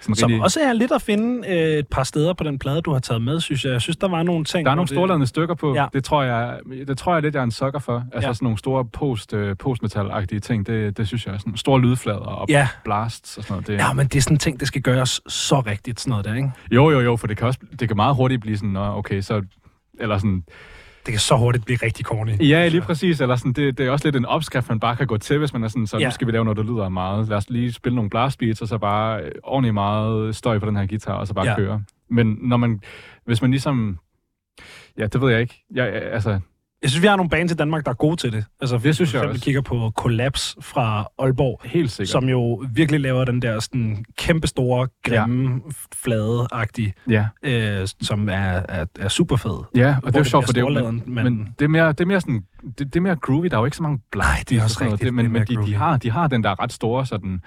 Sådan 0.00 0.14
som 0.14 0.26
rigtig... 0.26 0.42
også 0.42 0.60
er 0.60 0.72
lidt 0.72 0.92
at 0.92 1.02
finde 1.02 1.48
øh, 1.48 1.78
et 1.78 1.88
par 1.88 2.02
steder 2.02 2.32
på 2.32 2.44
den 2.44 2.58
plade, 2.58 2.80
du 2.80 2.92
har 2.92 2.98
taget 2.98 3.22
med, 3.22 3.40
synes 3.40 3.64
jeg. 3.64 3.72
Jeg 3.72 3.80
synes, 3.80 3.96
der 3.96 4.08
var 4.08 4.22
nogle 4.22 4.44
ting... 4.44 4.66
Der 4.66 4.70
er 4.70 4.74
nogle 4.76 4.88
storladende 4.88 5.26
stykker 5.26 5.54
på. 5.54 5.74
Ja. 5.74 5.86
Det, 5.92 6.04
tror 6.04 6.22
jeg, 6.22 6.58
det 6.88 6.98
tror 6.98 7.12
jeg 7.12 7.22
lidt, 7.22 7.34
jeg 7.34 7.40
er 7.40 7.44
en 7.44 7.50
sukker 7.50 7.80
for. 7.80 8.04
Altså 8.12 8.28
ja. 8.28 8.34
sådan 8.34 8.44
nogle 8.46 8.58
store 8.58 8.84
post, 8.84 9.34
øh, 9.34 9.56
postmetal-agtige 9.62 10.38
ting. 10.38 10.66
Det, 10.66 10.96
det 10.96 11.06
synes 11.06 11.26
jeg 11.26 11.34
er 11.34 11.38
sådan 11.38 11.56
store 11.56 11.80
lydflader 11.80 12.18
og 12.18 12.46
ja. 12.48 12.68
blasts 12.84 13.36
og 13.36 13.44
sådan 13.44 13.52
noget. 13.52 13.66
Det, 13.66 13.74
ja, 13.74 13.92
men 13.92 14.06
det 14.06 14.16
er 14.16 14.22
sådan 14.22 14.38
ting, 14.38 14.60
det 14.60 14.68
skal 14.68 14.82
gøres 14.82 15.20
så 15.26 15.60
rigtigt, 15.60 16.00
sådan 16.00 16.10
noget 16.10 16.24
der, 16.24 16.34
ikke? 16.34 16.50
Jo, 16.70 16.90
jo, 16.90 17.00
jo, 17.00 17.16
for 17.16 17.26
det 17.26 17.36
kan, 17.36 17.46
også, 17.46 17.60
det 17.80 17.88
kan 17.88 17.96
meget 17.96 18.16
hurtigt 18.16 18.40
blive 18.40 18.56
sådan, 18.56 18.76
okay, 18.76 19.20
så... 19.20 19.42
Eller 20.00 20.18
sådan 20.18 20.44
det 21.06 21.12
kan 21.12 21.18
så 21.18 21.36
hurtigt 21.36 21.64
blive 21.64 21.78
rigtig 21.82 22.06
corny. 22.06 22.48
Ja, 22.48 22.68
lige 22.68 22.80
præcis. 22.80 23.20
Eller 23.20 23.36
sådan, 23.36 23.52
det, 23.52 23.78
det 23.78 23.86
er 23.86 23.90
også 23.90 24.06
lidt 24.06 24.16
en 24.16 24.26
opskrift, 24.26 24.68
man 24.68 24.80
bare 24.80 24.96
kan 24.96 25.06
gå 25.06 25.16
til, 25.18 25.38
hvis 25.38 25.52
man 25.52 25.64
er 25.64 25.68
sådan, 25.68 25.86
så 25.86 25.98
ja. 25.98 26.04
nu 26.04 26.10
skal 26.10 26.26
vi 26.26 26.32
lave 26.32 26.44
noget, 26.44 26.56
der 26.56 26.62
lyder 26.62 26.88
meget. 26.88 27.28
Lad 27.28 27.36
os 27.36 27.50
lige 27.50 27.72
spille 27.72 27.96
nogle 27.96 28.10
blast 28.10 28.38
beats, 28.38 28.62
og 28.62 28.68
så 28.68 28.78
bare 28.78 29.22
øh, 29.22 29.32
ordentligt 29.42 29.74
meget 29.74 30.36
støj 30.36 30.58
på 30.58 30.66
den 30.66 30.76
her 30.76 30.86
guitar, 30.86 31.14
og 31.14 31.26
så 31.26 31.34
bare 31.34 31.46
ja. 31.46 31.56
køre. 31.56 31.84
Men 32.08 32.38
når 32.40 32.56
man, 32.56 32.80
hvis 33.24 33.42
man 33.42 33.50
ligesom... 33.50 33.98
Ja, 34.98 35.06
det 35.06 35.20
ved 35.20 35.30
jeg 35.30 35.40
ikke. 35.40 35.64
Jeg, 35.74 35.92
altså, 35.92 36.40
jeg 36.82 36.90
synes, 36.90 37.02
vi 37.02 37.06
har 37.06 37.16
nogle 37.16 37.30
bands 37.30 37.52
i 37.52 37.54
Danmark, 37.54 37.84
der 37.84 37.90
er 37.90 37.94
gode 37.94 38.16
til 38.16 38.32
det. 38.32 38.44
Altså, 38.60 38.78
det 38.78 38.94
synes 38.94 39.14
jeg 39.14 39.22
også. 39.22 39.32
Vi 39.32 39.38
kigger 39.38 39.60
på 39.60 39.92
Collapse 39.96 40.56
fra 40.60 41.06
Aalborg. 41.18 41.60
Helt 41.64 41.90
sikkert. 41.90 42.08
Som 42.08 42.28
jo 42.28 42.64
virkelig 42.74 43.00
laver 43.00 43.24
den 43.24 43.42
der 43.42 43.60
sådan, 43.60 44.04
kæmpe 44.18 44.46
store, 44.46 44.88
grimme, 45.04 45.60
ja. 45.66 45.72
flade-agtige, 45.94 46.92
ja. 47.08 47.26
øh, 47.42 47.88
som 48.02 48.28
er, 48.28 48.32
er, 48.68 48.86
er 49.00 49.08
super 49.08 49.36
fed. 49.36 49.64
Ja, 49.76 49.96
og 50.02 50.06
det 50.06 50.14
er 50.14 50.20
jo 50.20 50.24
sjovt, 50.24 50.46
for 50.46 50.52
det 50.52 50.60
er 50.60 50.82
jo, 50.82 50.90
men, 50.90 51.02
men, 51.06 51.54
det 51.58 51.64
er 51.64 51.68
mere, 51.68 51.88
det 51.88 52.00
er 52.00 52.06
mere 52.06 52.20
sådan, 52.20 52.42
det, 52.62 52.78
det 52.78 52.96
er 52.96 53.00
mere 53.00 53.16
groovy. 53.16 53.46
Der 53.46 53.56
er 53.56 53.60
jo 53.60 53.64
ikke 53.64 53.76
så 53.76 53.82
mange. 53.82 54.00
Nej, 54.16 54.44
det 54.48 54.58
er 54.58 54.62
også 54.62 54.84
rigtigt. 54.84 55.00
Det, 55.00 55.14
men, 55.14 55.32
men 55.32 55.42
de, 55.42 55.56
de, 55.66 55.74
har, 55.74 55.96
de 55.96 56.10
har 56.10 56.28
den 56.28 56.44
der 56.44 56.62
ret 56.62 56.72
store 56.72 57.06
sådan, 57.06 57.40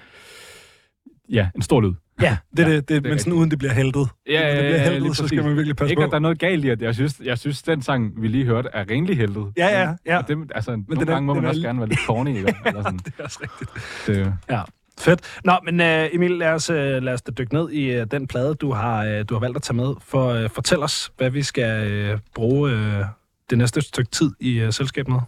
ja, 1.28 1.48
en 1.56 1.62
stor 1.62 1.80
lyd. 1.80 1.92
Ja, 2.22 2.36
det 2.56 2.64
er 2.64 2.68
ja, 2.68 2.76
det, 2.76 2.88
det, 2.88 3.02
det 3.02 3.10
men 3.10 3.18
sådan 3.18 3.32
uden 3.32 3.50
det 3.50 3.58
bliver 3.58 3.72
heldet. 3.72 4.08
Ja, 4.26 4.32
ja, 4.32 4.50
det 4.50 4.58
bliver 4.58 4.78
heldet, 4.78 5.08
ja, 5.08 5.14
så 5.14 5.28
skal 5.28 5.44
man 5.44 5.56
virkelig 5.56 5.76
passe 5.76 5.92
ikke, 5.92 6.00
på. 6.00 6.04
at 6.04 6.10
der 6.10 6.16
er 6.16 6.20
noget 6.20 6.38
galt 6.38 6.64
i, 6.64 6.68
at 6.68 6.82
jeg 6.82 6.94
synes, 6.94 7.20
jeg 7.24 7.38
synes, 7.38 7.62
den 7.62 7.82
sang, 7.82 8.22
vi 8.22 8.28
lige 8.28 8.44
hørte, 8.44 8.68
er 8.72 8.84
renlig 8.90 9.16
heldet. 9.16 9.52
Ja, 9.56 9.80
ja, 9.82 9.94
ja. 10.06 10.18
Og 10.18 10.28
det, 10.28 10.38
altså, 10.54 10.70
men 10.70 10.84
nogle 10.88 11.00
den 11.00 11.06
gange 11.06 11.26
må 11.26 11.34
man 11.34 11.44
også 11.44 11.60
er... 11.60 11.64
gerne 11.64 11.78
være 11.78 11.88
lidt 11.88 12.00
corny. 12.06 12.36
Eller, 12.36 12.52
eller 12.66 12.82
sådan. 12.82 12.98
det 12.98 13.12
er 13.18 13.24
også 13.24 13.38
rigtigt. 13.42 13.70
Det, 14.06 14.34
ja. 14.50 14.62
Fedt. 14.98 15.40
Nå, 15.44 15.52
men 15.64 15.80
uh, 15.80 16.14
Emil, 16.14 16.30
lad 16.30 16.48
os, 16.48 16.70
uh, 16.70 16.76
lad 16.76 17.12
os 17.12 17.22
da 17.22 17.32
dykke 17.32 17.54
ned 17.54 17.70
i 17.70 18.00
uh, 18.00 18.06
den 18.10 18.26
plade, 18.26 18.54
du 18.54 18.72
har, 18.72 19.04
uh, 19.04 19.24
du 19.28 19.34
har 19.34 19.40
valgt 19.40 19.56
at 19.56 19.62
tage 19.62 19.76
med. 19.76 19.94
For 20.00 20.44
uh, 20.44 20.50
fortæl 20.50 20.78
os, 20.78 21.12
hvad 21.16 21.30
vi 21.30 21.42
skal 21.42 22.12
uh, 22.12 22.18
bruge 22.34 22.72
uh, 22.72 23.04
det 23.50 23.58
næste 23.58 23.80
stykke 23.80 24.10
tid 24.10 24.30
i 24.40 24.64
uh, 24.64 24.70
selskab 24.70 25.08
med. 25.08 25.18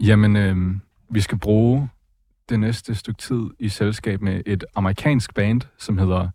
Jamen, 0.00 0.36
øh, 0.36 0.56
vi 1.10 1.20
skal 1.20 1.38
bruge 1.38 1.88
det 2.50 2.60
næste 2.60 2.94
stykke 2.94 3.18
tid 3.18 3.40
i 3.58 3.68
selskab 3.68 4.20
med 4.20 4.42
et 4.46 4.64
amerikansk 4.74 5.34
band, 5.34 5.60
som 5.78 5.98
hedder 5.98 6.28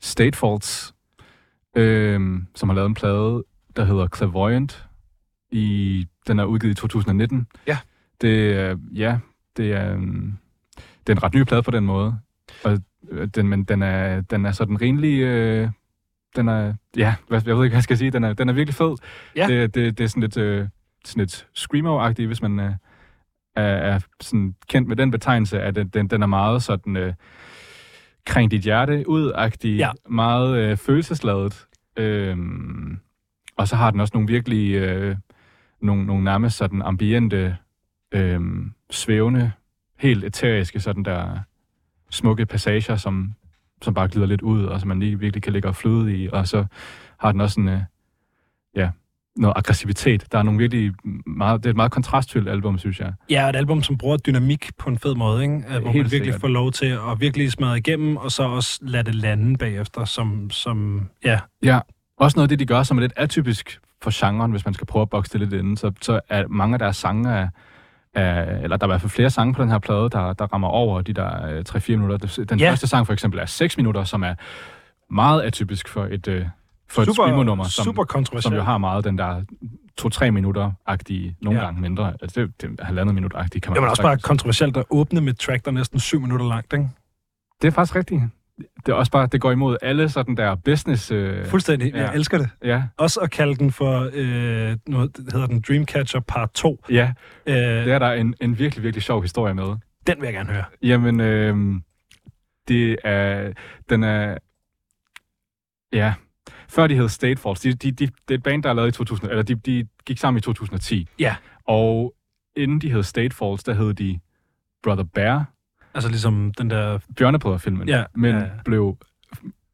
State 0.00 0.38
Faults, 0.38 0.94
øh, 1.76 2.20
som 2.54 2.68
har 2.68 2.76
lavet 2.76 2.88
en 2.88 2.94
plade, 2.94 3.44
der 3.76 3.84
hedder 3.84 4.06
Clairvoyant. 4.16 4.84
I, 5.50 6.06
den 6.26 6.38
er 6.38 6.44
udgivet 6.44 6.72
i 6.72 6.74
2019. 6.74 7.46
Ja. 7.66 7.78
Det 8.20 8.52
er, 8.52 8.76
ja, 8.94 9.18
det 9.56 9.72
er, 9.72 9.92
øhm, 9.92 10.38
det 10.76 11.12
er 11.12 11.16
en 11.16 11.22
ret 11.22 11.34
ny 11.34 11.42
plade 11.42 11.62
på 11.62 11.70
den 11.70 11.86
måde. 11.86 12.18
Og 12.64 12.78
øh, 13.10 13.28
den, 13.28 13.48
men 13.48 13.64
den 13.64 13.82
er, 13.82 14.20
den 14.20 14.46
er 14.46 14.52
sådan 14.52 14.80
rimelig... 14.80 15.20
Øh, 15.20 15.68
den 16.36 16.48
er, 16.48 16.74
ja, 16.96 17.14
jeg 17.30 17.44
ved 17.44 17.46
ikke, 17.46 17.56
hvad 17.56 17.70
jeg 17.70 17.82
skal 17.82 17.98
sige. 17.98 18.10
Den 18.10 18.24
er, 18.24 18.32
den 18.32 18.48
er 18.48 18.52
virkelig 18.52 18.74
fed. 18.74 18.96
Ja. 19.36 19.46
Det, 19.46 19.74
det, 19.74 19.98
det 19.98 20.04
er 20.04 20.08
sådan 20.08 20.20
lidt, 20.20 20.36
øh, 20.36 20.68
sådan 21.04 21.20
lidt 21.20 21.46
screamo-agtigt, 21.54 22.26
hvis 22.26 22.42
man 22.42 22.60
øh, 22.60 22.72
er, 23.58 23.94
er 23.94 24.00
sådan 24.20 24.54
kendt 24.68 24.88
med 24.88 24.96
den 24.96 25.10
betegnelse, 25.10 25.60
at 25.60 25.74
den, 25.74 26.08
den 26.08 26.22
er 26.22 26.26
meget 26.26 26.62
sådan... 26.62 26.96
Øh, 26.96 27.14
kring 28.28 28.50
dit 28.50 28.62
hjerte 28.62 29.08
ud-agtig, 29.08 29.76
ja. 29.76 29.90
meget 30.08 30.58
øh, 30.58 30.76
følelsesladet. 30.76 31.66
Øhm, 31.96 32.98
og 33.56 33.68
så 33.68 33.76
har 33.76 33.90
den 33.90 34.00
også 34.00 34.10
nogle 34.14 34.28
virkelig, 34.28 34.74
øh, 34.74 35.16
nogle, 35.80 36.06
nogle 36.06 36.24
nærmest 36.24 36.56
sådan 36.56 36.82
ambiente, 36.82 37.56
øh, 38.12 38.40
svævende, 38.90 39.52
helt 39.98 40.24
eteriske 40.24 40.80
sådan 40.80 41.02
der 41.02 41.38
smukke 42.10 42.46
passager, 42.46 42.96
som, 42.96 43.34
som 43.82 43.94
bare 43.94 44.08
glider 44.08 44.26
lidt 44.26 44.42
ud, 44.42 44.64
og 44.64 44.80
som 44.80 44.88
man 44.88 45.00
lige 45.00 45.18
virkelig 45.18 45.42
kan 45.42 45.52
ligge 45.52 45.68
og 45.68 45.76
flyde 45.76 46.16
i. 46.16 46.28
Og 46.32 46.48
så 46.48 46.66
har 47.18 47.32
den 47.32 47.40
også 47.40 47.60
en, 47.60 47.68
øh, 47.68 47.80
ja, 48.76 48.90
noget 49.38 49.56
aggressivitet. 49.56 50.32
Der 50.32 50.38
er 50.38 50.42
nogle 50.42 50.58
virkelig 50.58 50.92
meget, 51.26 51.62
det 51.62 51.66
er 51.66 51.70
et 51.70 51.76
meget 51.76 51.92
kontrastfyldt 51.92 52.48
album, 52.48 52.78
synes 52.78 53.00
jeg. 53.00 53.12
Ja, 53.30 53.48
et 53.48 53.56
album, 53.56 53.82
som 53.82 53.98
bruger 53.98 54.16
dynamik 54.16 54.70
på 54.78 54.90
en 54.90 54.98
fed 54.98 55.14
måde, 55.14 55.42
ikke? 55.42 55.54
Hvor 55.54 55.72
Helt 55.72 55.84
man 55.84 55.94
virkelig 55.94 56.20
sikkert. 56.20 56.40
får 56.40 56.48
lov 56.48 56.72
til 56.72 56.86
at 56.86 57.20
virkelig 57.20 57.52
smadre 57.52 57.78
igennem, 57.78 58.16
og 58.16 58.32
så 58.32 58.42
også 58.42 58.78
lade 58.82 59.02
det 59.02 59.14
lande 59.14 59.56
bagefter, 59.56 60.04
som, 60.04 60.50
som 60.50 61.08
ja. 61.24 61.40
Ja, 61.62 61.80
også 62.16 62.36
noget 62.38 62.44
af 62.44 62.48
det, 62.48 62.58
de 62.58 62.66
gør, 62.66 62.82
som 62.82 62.96
er 62.96 63.00
lidt 63.00 63.12
atypisk 63.16 63.80
for 64.02 64.26
genren, 64.26 64.50
hvis 64.50 64.64
man 64.64 64.74
skal 64.74 64.86
prøve 64.86 65.02
at 65.02 65.10
bokse 65.10 65.32
det 65.32 65.40
lidt 65.40 65.52
inden, 65.52 65.76
så, 65.76 65.92
så 66.00 66.20
er 66.28 66.44
mange 66.48 66.74
af 66.74 66.78
deres 66.78 66.96
sange 66.96 67.30
er, 67.30 67.48
er, 68.14 68.58
eller 68.62 68.76
der 68.76 68.86
er 68.86 68.88
i 68.88 68.92
hvert 68.92 69.00
fald 69.00 69.10
flere 69.10 69.30
sange 69.30 69.54
på 69.54 69.62
den 69.62 69.70
her 69.70 69.78
plade, 69.78 70.08
der, 70.10 70.32
der 70.32 70.46
rammer 70.46 70.68
over 70.68 71.02
de 71.02 71.12
der 71.12 71.62
3-4 71.68 71.92
øh, 71.92 71.98
minutter. 72.00 72.44
Den 72.48 72.58
ja. 72.58 72.70
første 72.70 72.86
sang 72.86 73.06
for 73.06 73.12
eksempel 73.12 73.40
er 73.40 73.46
6 73.46 73.76
minutter, 73.76 74.04
som 74.04 74.22
er 74.22 74.34
meget 75.10 75.42
atypisk 75.42 75.88
for 75.88 76.04
et, 76.04 76.28
øh, 76.28 76.46
for 76.90 77.04
super, 77.04 77.10
et 77.10 77.14
screamo-nummer, 77.14 77.64
som, 77.64 77.84
super 77.84 78.40
som 78.40 78.54
jo 78.54 78.62
har 78.62 78.78
meget 78.78 79.04
den 79.04 79.18
der 79.18 79.42
to-tre 79.96 80.30
minutter-agtige, 80.30 81.36
nogle 81.40 81.58
ja. 81.58 81.64
gange 81.64 81.80
mindre. 81.80 82.14
Altså 82.22 82.40
det, 82.40 82.62
det 82.62 82.80
er 82.80 82.84
halvandet 82.84 83.14
minut-agtige, 83.14 83.60
kan 83.60 83.72
man 83.72 83.76
Det 83.82 83.86
er 83.86 83.90
også 83.90 84.02
bare 84.02 84.18
kontroversielt 84.18 84.76
at 84.76 84.84
åbne 84.90 85.20
med 85.20 85.34
track, 85.34 85.64
der 85.64 85.70
er 85.70 85.74
næsten 85.74 86.00
syv 86.00 86.20
minutter 86.20 86.46
langt, 86.46 86.72
ikke? 86.72 86.88
Det 87.62 87.68
er 87.68 87.72
faktisk 87.72 87.96
rigtigt. 87.96 88.22
Det 88.86 88.92
er 88.92 88.94
også 88.94 89.12
bare, 89.12 89.28
det 89.32 89.40
går 89.40 89.52
imod 89.52 89.76
alle 89.82 90.08
sådan 90.08 90.36
der 90.36 90.54
business... 90.54 91.10
Øh, 91.10 91.46
Fuldstændig. 91.46 91.94
Ja. 91.94 92.02
Jeg 92.02 92.14
elsker 92.14 92.38
det. 92.38 92.50
Ja. 92.64 92.82
Også 92.96 93.20
at 93.20 93.30
kalde 93.30 93.56
den 93.56 93.72
for, 93.72 94.10
øh, 94.12 94.76
noget, 94.86 95.16
det 95.16 95.32
hedder 95.32 95.46
den 95.46 95.64
Dreamcatcher 95.68 96.20
Part 96.20 96.50
2. 96.50 96.84
Ja, 96.90 97.12
øh, 97.46 97.54
det 97.56 97.92
er 97.92 97.98
der 97.98 98.12
en, 98.12 98.34
en 98.40 98.58
virkelig, 98.58 98.82
virkelig 98.82 99.02
sjov 99.02 99.22
historie 99.22 99.54
med. 99.54 99.76
Den 100.06 100.20
vil 100.20 100.24
jeg 100.24 100.34
gerne 100.34 100.52
høre. 100.52 100.64
Jamen, 100.82 101.20
øh, 101.20 101.80
det 102.68 102.96
er, 103.04 103.52
den 103.90 104.02
er, 104.02 104.38
ja, 105.92 106.14
før 106.68 106.86
de 106.86 106.94
hed 106.94 107.08
State 107.08 107.40
Falls. 107.40 107.60
De, 107.60 107.74
de, 107.74 107.90
de, 107.92 108.06
det 108.06 108.12
er 108.30 108.34
et 108.34 108.42
band, 108.42 108.62
der 108.62 108.68
er 108.68 108.74
lavet 108.74 108.88
i 108.88 108.92
2000, 108.92 109.30
eller 109.30 109.42
de, 109.42 109.54
de 109.54 109.86
gik 110.06 110.18
sammen 110.18 110.38
i 110.38 110.40
2010. 110.40 111.08
Ja. 111.18 111.36
Og 111.64 112.14
inden 112.56 112.80
de 112.80 112.92
hed 112.92 113.02
State 113.02 113.36
Falls, 113.36 113.64
der 113.64 113.74
hed 113.74 113.94
de 113.94 114.20
Brother 114.82 115.04
Bear. 115.04 115.52
Altså 115.94 116.08
ligesom 116.10 116.54
den 116.58 116.70
der... 116.70 116.98
Bjørnebrødre-filmen. 117.16 117.88
Ja. 117.88 118.04
Men 118.14 118.34
ja, 118.34 118.40
ja. 118.40 118.50
blev 118.64 118.96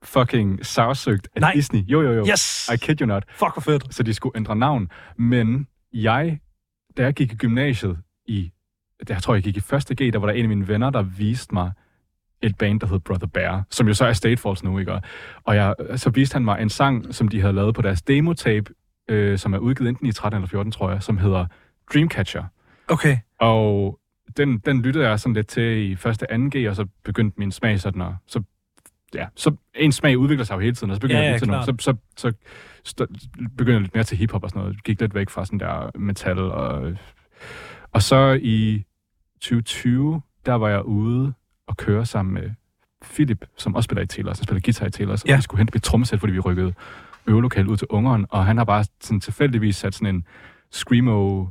fucking 0.03 0.67
sagsøgt 0.67 1.29
af 1.35 1.41
Nej. 1.41 1.53
Disney. 1.55 1.81
Jo, 1.81 2.03
jo, 2.03 2.13
jo. 2.13 2.27
Yes! 2.27 2.71
I 2.75 2.77
kid 2.77 3.01
you 3.01 3.07
not. 3.07 3.25
Fuck, 3.29 3.55
hvor 3.55 3.61
fedt. 3.61 3.95
Så 3.95 4.03
de 4.03 4.15
skulle 4.15 4.37
ændre 4.37 4.57
navn. 4.57 4.91
Men 5.17 5.67
jeg, 5.93 6.39
da 6.97 7.03
jeg 7.03 7.15
gik 7.15 7.33
i 7.33 7.37
gymnasiet 7.37 7.99
i, 8.27 8.53
jeg 9.09 9.23
tror, 9.23 9.35
jeg 9.35 9.43
gik 9.43 9.57
i 9.57 9.61
første 9.61 9.95
G, 9.95 10.13
der 10.13 10.19
var 10.19 10.27
der 10.27 10.35
en 10.35 10.45
af 10.45 10.49
mine 10.49 10.69
venner, 10.69 10.91
der 10.91 11.03
viste 11.03 11.55
mig 11.55 11.73
et 12.45 12.57
band, 12.59 12.81
der 12.81 12.87
hed 12.87 12.99
Brother 13.01 13.27
Bear, 13.27 13.65
som 13.71 13.89
jo 13.89 13.95
så 13.95 14.07
er 14.07 14.13
State 14.13 14.37
Falls 14.37 14.65
nu, 14.65 14.79
ikke? 14.79 15.01
Og 15.45 15.57
jeg, 15.57 15.75
så 15.97 16.11
viste 16.11 16.35
han 16.35 16.45
mig 16.45 16.63
en 16.63 16.69
sang, 16.69 17.15
som 17.15 17.29
de 17.29 17.41
havde 17.41 17.53
lavet 17.53 17.75
på 17.75 17.83
deres 17.83 18.03
demotape, 18.03 18.73
øh, 19.09 19.39
som 19.39 19.55
er 19.55 19.59
udgivet 19.59 19.89
enten 19.89 20.07
i 20.07 20.13
13 20.13 20.37
eller 20.37 20.49
14, 20.49 20.73
tror 20.73 20.91
jeg, 20.91 21.03
som 21.03 21.19
hedder 21.19 21.47
Dreamcatcher. 21.95 22.45
Okay. 22.89 23.17
Og 23.41 23.99
den, 24.37 24.59
den 24.59 24.83
lyttede 24.83 25.09
jeg 25.09 25.21
sådan 25.21 25.35
lidt 25.35 25.47
til 25.47 25.91
i 25.91 25.97
første 25.97 26.27
2G, 26.33 26.69
og 26.69 26.77
så 26.77 26.87
begyndte 27.05 27.41
min 27.41 27.53
smag 27.53 27.81
sådan 27.81 28.03
at... 28.03 28.13
Så, 28.27 28.43
ja, 29.15 29.27
så 29.37 29.57
en 29.75 29.93
smag 29.93 30.19
udvikler 30.19 30.45
sig 30.45 30.55
jo 30.55 30.61
hele 30.61 30.75
tiden, 30.75 30.91
og 30.91 30.97
så 30.97 31.01
begynder 31.01 31.23
ja, 31.23 31.31
jeg 31.31 31.39
til 31.39 31.49
noget. 31.49 31.65
Så, 31.65 31.75
så, 31.81 31.95
så, 32.17 32.33
så 32.85 33.07
begynder 33.57 33.73
jeg 33.73 33.81
lidt 33.81 33.95
mere 33.95 34.05
til 34.05 34.19
hiphop 34.19 34.45
og 34.45 34.51
sådan 34.51 34.63
noget. 34.63 34.85
Gik 34.85 35.01
lidt 35.01 35.15
væk 35.15 35.31
fra 35.31 35.45
sådan 35.45 35.59
der 35.59 35.99
metal. 35.99 36.39
Og, 36.39 36.97
og 37.93 38.03
så 38.03 38.39
i 38.43 38.85
2020, 39.41 40.23
der 40.47 40.55
var 40.55 40.69
jeg 40.69 40.85
ude 40.85 41.33
og 41.69 41.77
køre 41.77 42.07
sammen 42.07 42.35
med 42.35 42.51
Philip, 43.15 43.45
som 43.57 43.75
også 43.75 43.85
spiller 43.87 44.03
i 44.03 44.07
Taylor, 44.07 44.33
som 44.33 44.45
spiller 44.45 44.61
guitar 44.65 44.87
i 44.87 44.91
Taylor, 44.91 45.17
Ja. 45.27 45.33
og 45.33 45.37
vi 45.37 45.43
skulle 45.43 45.59
hente 45.59 45.75
mit 45.75 45.83
trommesæt, 45.83 46.21
fordi 46.21 46.33
vi 46.33 46.39
rykkede 46.41 46.73
øvelokale 47.27 47.69
ud 47.69 47.77
til 47.77 47.87
ungeren, 47.91 48.27
og 48.31 48.47
han 48.47 48.57
har 48.59 48.65
bare 48.65 48.85
sådan 49.01 49.21
tilfældigvis 49.21 49.77
sat 49.77 49.95
sådan 49.95 50.15
en 50.15 50.25
Screamo, 50.73 51.47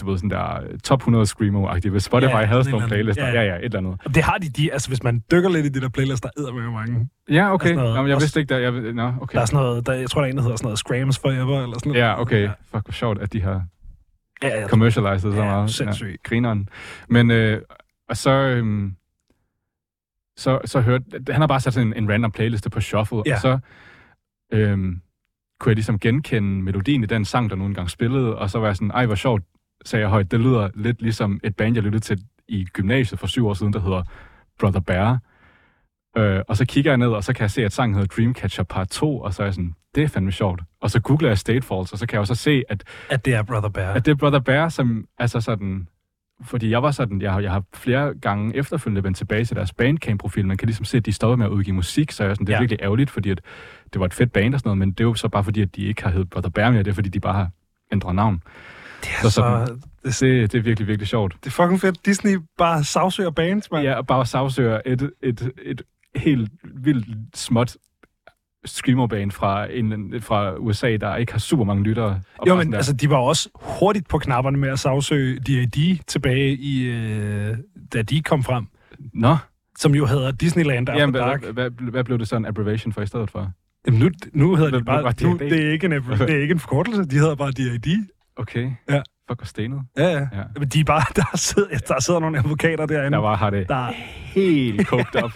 du 0.00 0.06
ved, 0.10 0.18
sådan 0.18 0.30
der 0.30 0.60
øh, 0.70 0.78
top 0.78 0.98
100 1.00 1.26
Screamo-agtigt. 1.26 1.88
Hvis 1.90 2.02
Spotify 2.04 2.30
Ja, 2.30 2.38
ja, 2.38 2.46
havde 2.46 2.64
sådan 2.64 2.72
nogle 2.72 2.88
playlister. 2.88 3.26
ja, 3.26 3.32
Ja, 3.32 3.42
ja. 3.42 3.46
ja, 3.52 3.56
et 3.58 3.64
eller 3.64 3.78
andet. 3.78 4.00
Og 4.04 4.14
det 4.14 4.22
har 4.22 4.38
de, 4.38 4.48
de, 4.48 4.72
altså 4.72 4.88
hvis 4.88 5.02
man 5.02 5.22
dykker 5.30 5.48
lidt 5.50 5.66
i 5.66 5.68
de 5.68 5.80
der 5.80 5.88
playlister, 5.88 6.28
der 6.36 6.52
med 6.52 6.70
mange. 6.70 7.08
Ja, 7.30 7.52
okay. 7.54 7.66
sådan 7.66 7.76
noget. 7.78 7.94
Nå, 7.94 8.02
men 8.02 8.08
jeg 8.08 8.14
Også- 8.16 8.24
vidste 8.24 8.40
ikke, 8.40 8.54
der... 8.54 8.60
Jeg, 8.60 8.72
nå, 8.92 9.12
okay. 9.20 9.34
Der 9.36 9.40
er 9.40 9.44
sådan 9.46 9.60
noget, 9.64 9.86
der, 9.86 9.92
jeg 9.92 10.10
tror, 10.10 10.20
der 10.20 10.26
er 10.26 10.30
en, 10.30 10.36
der 10.36 10.42
hedder 10.42 10.56
sådan 10.56 10.66
noget 10.66 10.78
Scrams 10.78 11.18
Forever, 11.18 11.62
eller 11.62 11.78
sådan 11.78 11.92
noget. 11.92 12.00
Ja, 12.02 12.20
okay. 12.20 12.48
Fuck, 12.70 12.84
hvor 12.84 12.92
sjovt, 12.92 13.18
at 13.18 13.32
de 13.32 13.40
har 13.42 13.64
Ja, 14.42 14.48
ja, 14.60 14.68
commercialized 14.68 15.32
så 15.32 15.38
Ja, 15.38 15.44
meget. 15.44 15.70
sindssygt. 15.70 16.10
Ja, 16.10 16.16
grineren. 16.24 16.68
Men, 17.08 17.30
øh, 17.30 17.62
og 18.08 18.16
så... 18.16 18.30
Øhm, 18.30 18.96
så, 20.36 20.58
så 20.64 20.80
hørte... 20.80 21.04
Han 21.28 21.40
har 21.40 21.46
bare 21.46 21.60
sat 21.60 21.74
sådan 21.74 21.86
en, 21.88 22.02
en 22.04 22.10
random 22.12 22.32
playliste 22.32 22.70
på 22.70 22.80
shuffle, 22.80 23.22
Ja. 23.26 23.34
og 23.34 23.40
så 23.40 23.58
øhm, 24.52 25.00
kunne 25.60 25.70
jeg 25.70 25.76
ligesom 25.76 25.98
genkende 25.98 26.62
melodien 26.62 27.02
i 27.02 27.06
den 27.06 27.24
sang, 27.24 27.50
der 27.50 27.56
nogle 27.56 27.74
gange 27.74 27.88
spillede, 27.90 28.38
og 28.38 28.50
så 28.50 28.58
var 28.58 28.66
jeg 28.66 28.76
sådan, 28.76 28.90
ej, 28.90 29.06
hvor 29.06 29.14
sjovt, 29.14 29.42
sagde 29.84 30.00
jeg 30.00 30.10
højt. 30.10 30.30
Det 30.30 30.40
lyder 30.40 30.68
lidt 30.74 31.02
ligesom 31.02 31.40
et 31.44 31.56
band, 31.56 31.74
jeg 31.74 31.82
lyttede 31.84 32.04
til 32.04 32.18
i 32.48 32.64
gymnasiet 32.64 33.20
for 33.20 33.26
syv 33.26 33.46
år 33.46 33.54
siden, 33.54 33.72
der 33.72 33.80
hedder 33.80 34.02
Brother 34.60 34.80
Bear. 34.80 35.18
Øh, 36.16 36.42
og 36.48 36.56
så 36.56 36.66
kigger 36.66 36.90
jeg 36.90 36.98
ned, 36.98 37.08
og 37.08 37.24
så 37.24 37.32
kan 37.32 37.42
jeg 37.42 37.50
se, 37.50 37.64
at 37.64 37.72
sangen 37.72 37.94
hedder 37.94 38.14
Dreamcatcher 38.16 38.64
Part 38.64 38.88
2, 38.88 39.20
og 39.20 39.34
så 39.34 39.42
er 39.42 39.46
jeg 39.46 39.54
sådan, 39.54 39.74
det 39.94 40.02
er 40.04 40.08
fandme 40.08 40.32
sjovt. 40.32 40.60
Og 40.80 40.90
så 40.90 41.00
googler 41.00 41.28
jeg 41.28 41.38
State 41.38 41.62
Falls, 41.62 41.92
og 41.92 41.98
så 41.98 42.06
kan 42.06 42.12
jeg 42.14 42.20
også 42.20 42.34
se, 42.34 42.62
at 42.68 42.84
at 43.10 43.24
det 43.24 43.34
er 43.34 43.42
Brother 43.42 43.68
Bear. 43.68 43.92
at 43.92 44.06
det 44.06 44.10
er 44.12 44.16
Brother 44.16 44.40
Bear, 44.40 44.68
som 44.68 45.06
altså 45.18 45.40
sådan... 45.40 45.88
Fordi 46.44 46.70
jeg 46.70 46.82
var 46.82 46.90
sådan, 46.90 47.22
jeg 47.22 47.32
har, 47.32 47.40
jeg 47.40 47.50
har 47.50 47.62
flere 47.74 48.14
gange 48.14 48.56
efterfølgende 48.56 49.04
vendt 49.04 49.16
tilbage 49.18 49.44
til 49.44 49.56
deres 49.56 49.72
Bandcamp-profil. 49.72 50.46
Man 50.46 50.56
kan 50.56 50.66
ligesom 50.66 50.84
se, 50.84 50.96
at 50.96 51.06
de 51.06 51.12
stoppede 51.12 51.36
med 51.36 51.46
at 51.46 51.50
udgive 51.50 51.74
musik, 51.76 52.12
så 52.12 52.24
er 52.24 52.34
sådan, 52.34 52.46
det 52.46 52.52
er 52.52 52.56
Ja. 52.56 52.60
virkelig 52.62 52.78
ærgerligt, 52.82 53.10
fordi 53.10 53.30
at 53.30 53.40
det 53.92 54.00
var 54.00 54.06
et 54.06 54.14
fedt 54.14 54.32
band 54.32 54.54
og 54.54 54.60
sådan 54.60 54.68
noget, 54.68 54.78
men 54.78 54.90
det 54.90 55.00
er 55.00 55.04
jo 55.04 55.14
så 55.14 55.28
bare 55.28 55.44
fordi, 55.44 55.62
at 55.62 55.76
de 55.76 55.82
ikke 55.82 56.02
har 56.02 56.10
heddet 56.10 56.30
Brother 56.30 56.50
Bear 56.50 56.70
mere, 56.70 56.82
det 56.82 56.90
er 56.90 56.94
fordi, 56.94 57.08
de 57.08 57.20
bare 57.20 57.34
har 57.34 57.50
ændret 57.92 58.14
navn. 58.14 58.42
det 59.02 59.08
er 59.18 59.22
så 59.22 59.30
så, 59.30 59.64
det, 60.04 60.20
Det, 60.20 60.52
det 60.52 60.58
er 60.58 60.62
virkelig, 60.62 60.88
virkelig 60.88 61.08
sjovt. 61.08 61.36
det 61.44 61.46
er 61.46 61.50
fucking 61.50 61.80
fedt. 61.80 62.06
Disney 62.06 62.38
bare 62.58 62.84
sagsøger 62.84 63.30
bands, 63.30 63.70
mand. 63.70 63.84
Ja, 63.84 63.94
og 63.94 64.06
bare 64.06 64.26
sagsøger 64.26 64.80
et, 64.86 65.10
et, 65.22 65.50
et 65.64 65.82
helt 66.16 66.50
vildt 66.64 67.36
småt 67.38 67.76
screamer-band 68.66 69.30
fra, 69.30 69.72
en, 69.72 70.14
fra 70.20 70.56
USA, 70.58 70.96
der 70.96 71.16
ikke 71.16 71.32
har 71.32 71.38
super 71.38 71.64
mange 71.64 71.82
lyttere. 71.84 72.20
Jo, 72.46 72.54
men 72.56 72.70
der- 72.72 72.76
altså, 72.76 72.92
de 72.92 73.10
var 73.10 73.16
også 73.16 73.48
hurtigt 73.54 74.08
på 74.08 74.18
knapperne 74.18 74.58
med 74.58 74.68
at 74.68 74.78
sagsøge 74.78 75.38
D.A.D. 75.40 75.98
tilbage 76.06 76.56
i, 76.56 76.82
øh, 76.82 77.56
da 77.92 78.02
de 78.02 78.22
kom 78.22 78.42
frem, 78.44 78.66
Nå, 79.14 79.36
som 79.78 79.94
jo 79.94 80.06
hedder 80.06 80.30
Disneyland 80.30 80.88
After 80.88 81.00
Jamen, 81.00 81.14
Dark. 81.14 81.42
hvad, 81.42 81.52
hvad, 81.52 81.90
hvad, 81.90 82.04
blev 82.04 82.18
det 82.18 82.28
så 82.28 82.36
en 82.36 82.46
abbreviation 82.46 82.92
for 82.92 83.02
i 83.02 83.06
stedet 83.06 83.30
for? 83.30 83.52
Jamen, 83.86 84.00
nu, 84.00 84.10
nu 84.32 84.54
hedder 84.56 84.78
de 84.78 84.84
bare, 84.84 85.02
nu, 85.22 85.36
det, 85.38 85.66
er 85.66 85.72
ikke 85.72 85.86
en, 85.86 85.92
det 85.92 86.30
er 86.30 86.42
ikke 86.42 86.52
en 86.52 86.58
forkortelse, 86.58 87.04
de 87.04 87.16
hedder 87.16 87.34
bare 87.34 87.50
D.A.D. 87.50 87.88
Okay. 88.36 88.70
Ja. 88.90 89.00
Fuck, 89.28 89.40
hvor 89.40 89.46
stenet. 89.46 89.80
Ja, 89.98 90.08
ja. 90.08 90.18
Ja. 90.18 90.42
Men 90.58 90.68
de 90.68 90.80
er 90.80 90.84
bare, 90.84 91.02
der 91.16 91.24
sidder, 91.34 91.78
der 91.88 92.00
sidder 92.00 92.20
nogle 92.20 92.38
advokater 92.38 92.86
derinde, 92.86 93.16
Der 93.16 93.22
var, 93.22 93.36
har 93.36 93.50
det 93.50 93.68
der 93.68 93.74
er 93.86 93.92
helt 94.24 94.86
kogt 94.86 95.16
op. 95.24 95.30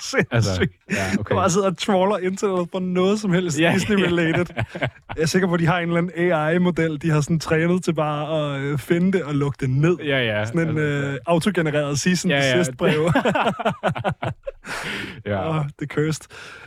sindssygt. 0.00 0.28
altså, 0.30 0.66
ja, 0.90 0.96
Okay. 1.18 1.34
Der 1.34 1.40
bare 1.40 1.50
sidder 1.50 1.66
og 1.66 1.78
trawler 1.78 2.18
internettet 2.18 2.68
for 2.72 2.78
noget 2.80 3.20
som 3.20 3.32
helst 3.32 3.60
Ja. 3.60 3.72
Disney-related. 3.74 4.46
Jeg 5.16 5.22
er 5.22 5.26
sikker 5.26 5.48
på, 5.48 5.54
at 5.54 5.60
de 5.60 5.66
har 5.66 5.78
en 5.78 5.88
eller 5.88 5.98
anden 5.98 6.32
AI-model, 6.32 7.02
de 7.02 7.10
har 7.10 7.20
sådan 7.20 7.38
trænet 7.40 7.84
til 7.84 7.94
bare 7.94 8.54
at 8.54 8.60
øh, 8.60 8.78
finde 8.78 9.12
det 9.12 9.22
og 9.22 9.34
lukke 9.34 9.56
det 9.60 9.70
ned. 9.70 9.96
Ja, 9.98 10.18
ja. 10.24 10.44
Sådan 10.44 10.60
en 10.60 10.68
altså, 10.68 10.82
øh, 10.82 11.18
autogenereret 11.26 12.00
season 12.00 12.30
Ja, 12.30 12.36
ja. 12.36 12.58
desist 12.58 12.76
brev. 12.76 13.10
ja. 15.26 15.62
Det 15.80 15.90
er 15.90 15.94
cursed. 15.94 16.24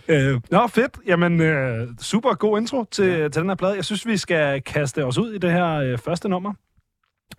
Øh, 0.07 0.41
nå, 0.51 0.67
fedt. 0.67 0.97
Jamen, 1.07 1.41
øh, 1.41 1.87
super 1.99 2.33
god 2.33 2.57
intro 2.59 2.85
til, 2.91 3.05
ja. 3.05 3.27
til 3.27 3.41
den 3.41 3.49
her 3.49 3.55
plade. 3.55 3.75
Jeg 3.75 3.85
synes, 3.85 4.07
vi 4.07 4.17
skal 4.17 4.61
kaste 4.61 5.05
os 5.05 5.17
ud 5.17 5.33
i 5.33 5.37
det 5.37 5.51
her 5.51 5.67
øh, 5.67 5.97
første 5.97 6.29
nummer. 6.29 6.53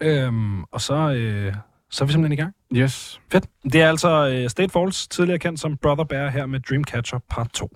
Øhm, 0.00 0.62
og 0.62 0.80
så, 0.80 0.94
øh, 0.94 1.54
så 1.90 2.04
er 2.04 2.06
vi 2.06 2.12
simpelthen 2.12 2.32
i 2.32 2.36
gang. 2.36 2.54
Yes. 2.74 3.20
Fedt. 3.32 3.46
Det 3.72 3.82
er 3.82 3.88
altså 3.88 4.28
øh, 4.28 4.50
State 4.50 4.72
Falls, 4.72 5.08
tidligere 5.08 5.38
kendt 5.38 5.60
som 5.60 5.76
Brother 5.76 6.04
Bear, 6.04 6.30
her 6.30 6.46
med 6.46 6.60
Dreamcatcher 6.60 7.18
Part 7.30 7.50
2. 7.52 7.70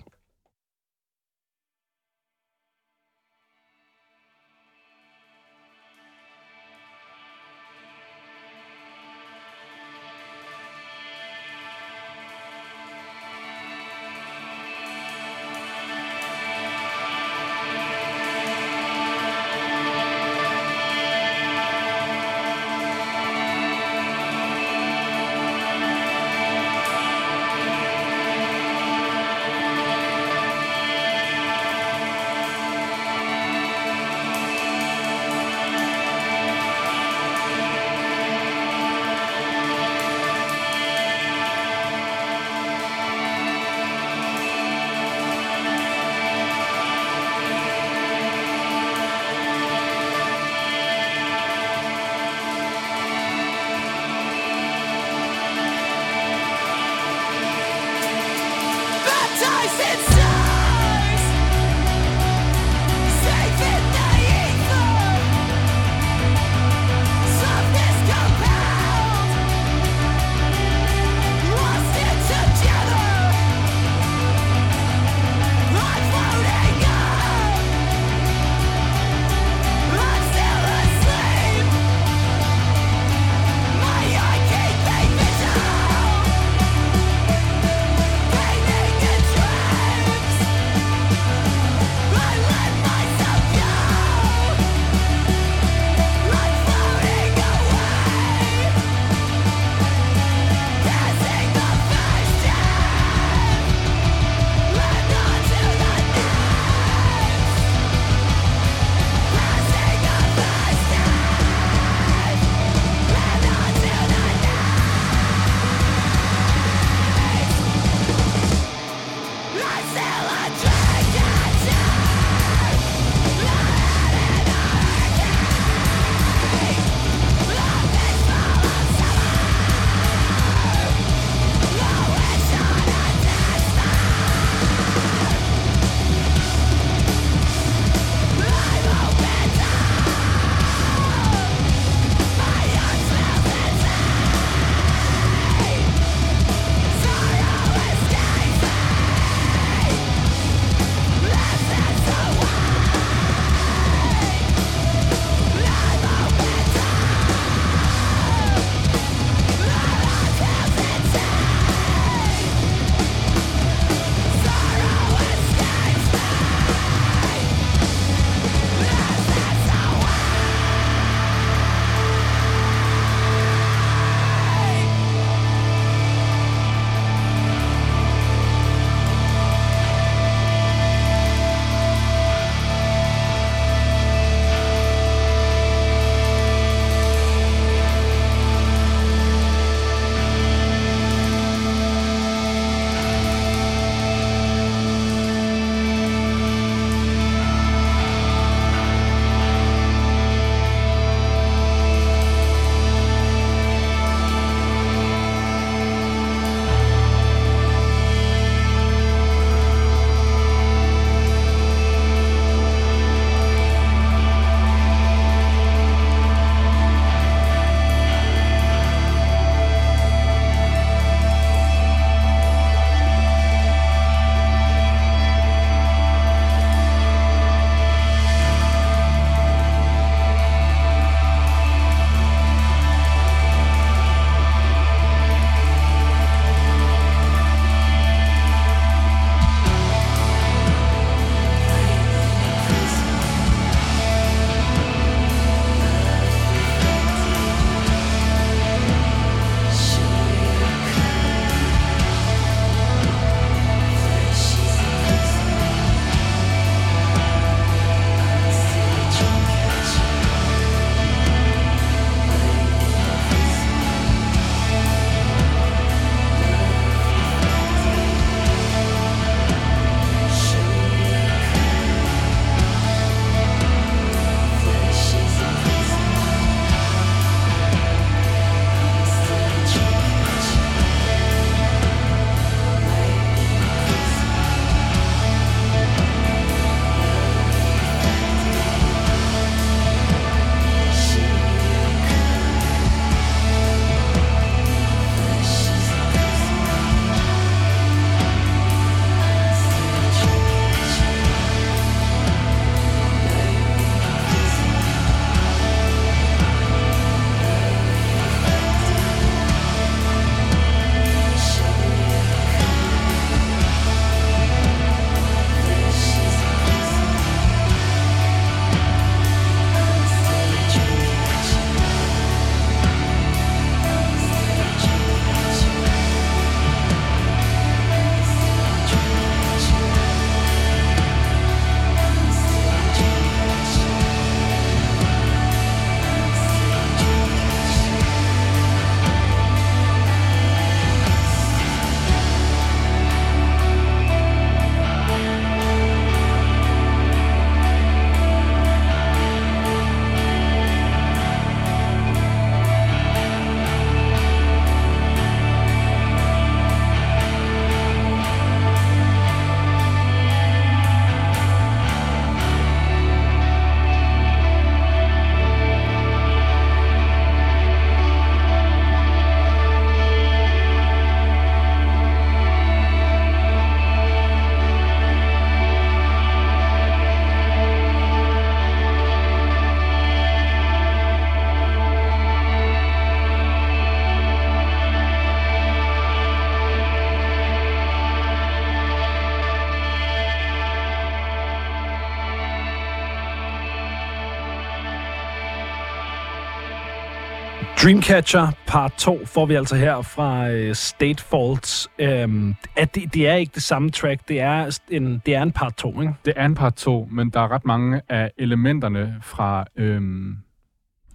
Dreamcatcher 397.83 398.47
part 398.67 398.93
2 398.97 399.25
får 399.25 399.45
vi 399.45 399.53
altså 399.53 399.75
her 399.75 400.01
fra 400.01 400.49
øh, 400.49 400.75
State 400.75 401.23
Faults. 401.23 401.89
Øhm, 401.99 402.55
at 402.75 402.95
det, 402.95 403.13
det 403.13 403.27
er 403.27 403.33
ikke 403.33 403.51
det 403.55 403.63
samme 403.63 403.89
track, 403.91 404.27
det 404.27 404.41
er 404.41 404.79
en, 404.89 405.21
det 405.25 405.35
er 405.35 405.43
en 405.43 405.51
part 405.51 405.75
2, 405.75 406.01
ikke? 406.01 406.13
Det 406.25 406.33
er 406.35 406.45
en 406.45 406.55
part 406.55 406.75
2, 406.75 407.07
men 407.11 407.29
der 407.29 407.39
er 407.39 407.51
ret 407.51 407.65
mange 407.65 408.01
af 408.09 408.31
elementerne 408.37 409.15
fra, 409.21 409.65
øhm, 409.75 410.37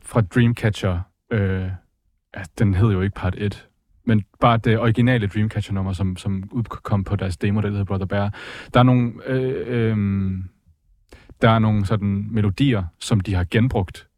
fra 0.02 0.20
Dreamcatcher. 0.20 1.00
Øh, 1.30 1.70
ja, 2.36 2.42
den 2.58 2.74
hed 2.74 2.92
jo 2.92 3.00
ikke 3.00 3.14
part 3.14 3.34
1, 3.38 3.68
men 4.04 4.24
bare 4.40 4.56
det 4.56 4.78
originale 4.78 5.26
Dreamcatcher-nummer, 5.26 5.92
som, 5.92 6.16
som 6.16 6.48
udkom 6.52 7.04
på 7.04 7.16
deres 7.16 7.36
demo, 7.36 7.60
der 7.60 7.68
hedder 7.68 7.84
Brother 7.84 8.06
Bear. 8.06 8.34
Der 8.74 8.80
er 8.80 8.84
nogle, 8.84 9.12
øh, 9.26 9.64
øh, 9.66 9.96
der 11.42 11.50
er 11.50 11.58
nogle 11.58 11.86
sådan 11.86 12.26
melodier, 12.30 12.84
som 13.00 13.20
de 13.20 13.34
har 13.34 13.46
genbrugt, 13.50 14.08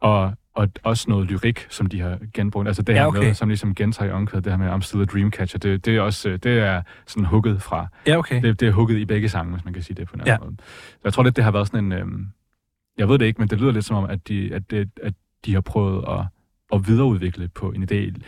og, 0.00 0.32
og 0.58 0.68
også 0.82 1.04
noget 1.10 1.26
lyrik, 1.30 1.66
som 1.70 1.86
de 1.86 2.00
har 2.00 2.18
genbrugt. 2.34 2.68
Altså 2.68 2.82
det 2.82 2.92
Ja, 2.92 2.98
her 2.98 3.06
okay. 3.06 3.18
med, 3.24 3.34
som 3.34 3.48
ligesom 3.48 3.74
gentager 3.74 4.08
i 4.08 4.12
omkvædet, 4.12 4.44
det 4.44 4.52
her 4.52 4.58
med 4.58 4.72
I'm 4.72 4.80
still 4.80 5.02
a 5.02 5.04
Dreamcatcher, 5.04 5.58
det, 5.58 5.84
det 5.84 5.96
er 5.96 6.00
også, 6.00 6.28
øh, 6.28 6.38
det 6.42 6.58
er 6.58 6.82
sådan 7.06 7.24
hugget 7.24 7.62
fra, 7.62 7.86
Ja, 8.06 8.16
okay. 8.18 8.42
det, 8.42 8.60
det 8.60 8.68
er 8.68 8.72
hugget 8.72 8.98
i 8.98 9.04
begge 9.04 9.28
sange, 9.28 9.52
hvis 9.52 9.64
man 9.64 9.74
kan 9.74 9.82
sige 9.82 9.94
det 9.94 10.08
på 10.08 10.14
en 10.14 10.20
anden 10.20 10.32
Ja. 10.32 10.38
måde. 10.44 10.56
Så 10.92 11.00
jeg 11.04 11.12
tror 11.12 11.22
lidt, 11.22 11.36
det 11.36 11.44
har 11.44 11.50
været 11.50 11.66
sådan 11.66 11.84
en... 11.84 11.92
Øhm, 11.92 12.26
jeg 12.98 13.08
ved 13.08 13.18
det 13.18 13.26
ikke, 13.26 13.38
men 13.40 13.48
det 13.48 13.60
lyder 13.60 13.72
lidt 13.72 13.84
som 13.84 13.96
om, 13.96 14.04
at 14.04 14.28
de, 14.28 14.54
at 14.54 14.70
det, 14.70 14.90
at 15.02 15.14
de 15.44 15.54
har 15.54 15.60
prøvet 15.60 16.04
at, 16.08 16.26
at 16.72 16.88
videreudvikle 16.88 17.48
på 17.48 17.70
en 17.72 17.82
idé. 17.82 18.20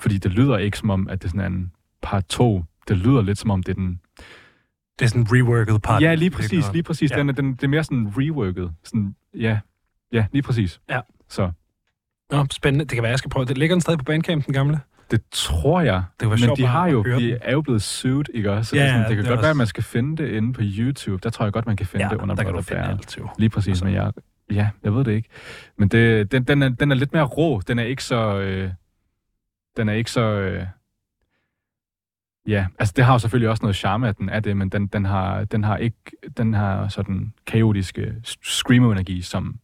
Fordi 0.00 0.18
det 0.18 0.30
lyder 0.32 0.58
ikke 0.58 0.78
som 0.78 0.90
om, 0.90 1.08
at 1.08 1.22
det 1.22 1.28
er 1.28 1.30
sådan 1.38 1.52
en 1.52 1.72
part 2.02 2.24
2. 2.26 2.64
Det 2.88 2.96
lyder 2.96 3.22
lidt 3.22 3.38
som 3.38 3.50
om, 3.50 3.62
det 3.62 3.72
er 3.72 3.74
den... 3.80 4.00
Det 4.98 5.04
er 5.04 5.08
sådan 5.08 5.20
en 5.22 5.26
reworked 5.32 5.78
part. 5.78 6.02
ja, 6.02 6.14
lige 6.14 6.30
præcis, 6.30 6.72
lige 6.72 6.82
præcis. 6.82 7.10
Ja. 7.10 7.16
Ja. 7.16 7.22
Den, 7.22 7.36
den, 7.36 7.52
det 7.52 7.64
er 7.64 7.68
mere 7.68 7.84
sådan 7.84 8.12
reworket. 8.18 8.72
Sådan, 8.84 9.14
ja, 9.34 9.58
ja, 10.12 10.26
lige 10.32 10.42
præcis. 10.42 10.80
Ja. 10.90 11.00
Så 11.34 11.50
Nå, 12.30 12.46
spændende. 12.50 12.84
Det 12.84 12.92
kan 12.94 13.02
være, 13.02 13.10
jeg 13.10 13.18
skal 13.18 13.30
prøve. 13.30 13.44
Det 13.46 13.58
ligger 13.58 13.74
den 13.76 13.80
stadig 13.80 13.98
på 13.98 14.04
Bandcamp, 14.04 14.46
den 14.46 14.54
gamle. 14.54 14.80
det 15.10 15.22
tror 15.32 15.80
jeg. 15.80 16.04
Det 16.20 16.30
var 16.30 16.36
men 16.48 16.56
de 16.56 16.66
har 16.66 16.86
jo, 16.88 17.02
de 17.02 17.38
er 17.42 17.52
jo 17.52 17.60
blevet 17.62 17.82
sued, 17.82 18.24
ikke 18.34 18.52
også? 18.52 18.70
Så 18.70 18.76
Ja, 18.76 18.82
det, 18.82 18.90
sådan, 18.90 19.00
det 19.00 19.08
kan 19.08 19.18
det 19.18 19.24
godt 19.26 19.38
også- 19.38 19.42
være, 19.44 19.50
at 19.50 19.56
man 19.56 19.66
skal 19.66 19.84
finde 19.84 20.22
det 20.22 20.30
inde 20.30 20.52
på 20.52 20.60
YouTube. 20.64 21.20
Der 21.22 21.30
tror 21.30 21.44
jeg 21.46 21.52
godt, 21.52 21.66
man 21.66 21.76
kan 21.76 21.86
finde 21.86 22.04
Ja, 22.04 22.10
det 22.10 22.16
under 22.22 22.34
der 22.34 22.42
kan 22.42 22.52
du 22.52 22.62
finde 22.62 22.82
alt, 22.82 23.18
jo. 23.18 23.28
Lige 23.38 23.50
præcis, 23.50 23.68
Altså. 23.70 23.84
men 23.84 23.94
jeg, 23.94 24.12
ja, 24.52 24.68
jeg 24.84 24.94
ved 24.94 25.04
det 25.04 25.12
ikke. 25.12 25.28
Men 25.78 25.88
det, 25.88 26.32
den, 26.32 26.44
den, 26.44 26.62
er, 26.62 26.68
den 26.68 26.90
er 26.90 26.94
lidt 26.96 27.12
mere 27.12 27.24
rå. 27.24 27.60
Den 27.60 27.78
er 27.78 27.84
ikke 27.84 28.04
så... 28.04 28.38
Øh, 28.40 28.70
den 29.76 29.88
er 29.88 29.92
ikke 29.92 30.10
så... 30.10 30.20
Øh, 30.20 30.66
ja, 32.48 32.66
altså 32.78 32.92
det 32.96 33.04
har 33.04 33.12
jo 33.12 33.18
selvfølgelig 33.18 33.48
også 33.50 33.62
noget 33.62 33.76
charme, 33.76 34.08
at 34.08 34.18
den 34.18 34.28
er 34.28 34.40
det, 34.40 34.56
men 34.56 34.68
den, 34.68 34.86
den, 34.86 35.04
har, 35.04 35.44
den 35.44 35.64
har 35.64 35.76
ikke 35.76 35.96
den 36.36 36.54
har 36.54 36.88
sådan 36.88 37.32
kaotiske 37.46 38.14
screamo-energi, 38.42 39.22
som, 39.22 39.56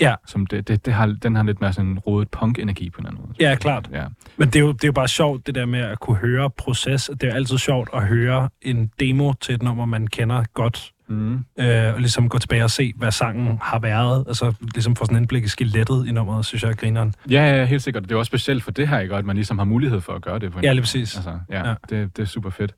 Ja. 0.00 0.14
som 0.26 0.46
det, 0.46 0.68
det, 0.68 0.86
det 0.86 0.94
har, 0.94 1.06
den 1.22 1.36
har 1.36 1.42
lidt 1.42 1.60
mere 1.60 1.72
sådan 1.72 1.90
en 1.90 1.98
rodet 1.98 2.28
punk-energi 2.30 2.90
på 2.90 3.00
en 3.00 3.06
anden 3.06 3.20
måde. 3.20 3.34
Ja, 3.40 3.54
klart. 3.54 3.88
Ja. 3.92 4.04
Men 4.36 4.48
det 4.48 4.56
er, 4.56 4.60
jo, 4.60 4.72
det 4.72 4.84
er 4.84 4.88
jo 4.88 4.92
bare 4.92 5.08
sjovt, 5.08 5.46
det 5.46 5.54
der 5.54 5.66
med 5.66 5.80
at 5.80 6.00
kunne 6.00 6.16
høre 6.16 6.50
proces. 6.50 7.10
Det 7.12 7.22
er 7.22 7.26
jo 7.28 7.34
altid 7.34 7.58
sjovt 7.58 7.88
at 7.94 8.02
høre 8.06 8.48
en 8.62 8.90
demo 9.00 9.32
til 9.32 9.54
et 9.54 9.62
nummer, 9.62 9.84
man 9.86 10.06
kender 10.06 10.44
godt. 10.54 10.92
Mm. 11.08 11.34
Øh, 11.58 11.94
og 11.94 12.00
ligesom 12.00 12.28
gå 12.28 12.38
tilbage 12.38 12.64
og 12.64 12.70
se, 12.70 12.92
hvad 12.96 13.10
sangen 13.10 13.58
har 13.62 13.78
været. 13.78 14.24
Altså 14.28 14.52
ligesom 14.74 14.96
få 14.96 15.04
sådan 15.04 15.16
en 15.16 15.22
indblik 15.22 15.44
i 15.44 15.48
skelettet 15.48 16.06
i 16.08 16.12
nummeret, 16.12 16.44
synes 16.46 16.62
jeg 16.62 16.70
er 16.70 16.74
grineren. 16.74 17.14
Ja, 17.30 17.56
ja, 17.56 17.64
helt 17.64 17.82
sikkert. 17.82 18.02
Det 18.02 18.10
er 18.10 18.14
jo 18.14 18.18
også 18.18 18.28
specielt 18.30 18.62
for 18.64 18.70
det 18.70 18.88
her, 18.88 18.98
ikke? 18.98 19.14
Og 19.14 19.18
at 19.18 19.24
man 19.24 19.36
ligesom 19.36 19.58
har 19.58 19.64
mulighed 19.64 20.00
for 20.00 20.12
at 20.12 20.22
gøre 20.22 20.38
det. 20.38 20.52
På 20.52 20.58
en 20.58 20.64
Ja, 20.64 20.72
lige 20.72 20.82
præcis. 20.82 21.16
Altså, 21.16 21.38
ja, 21.50 21.58
Ja. 21.58 21.68
ja. 21.68 21.74
Det, 21.90 22.16
det 22.16 22.22
er 22.22 22.26
super 22.26 22.50
fedt. 22.50 22.74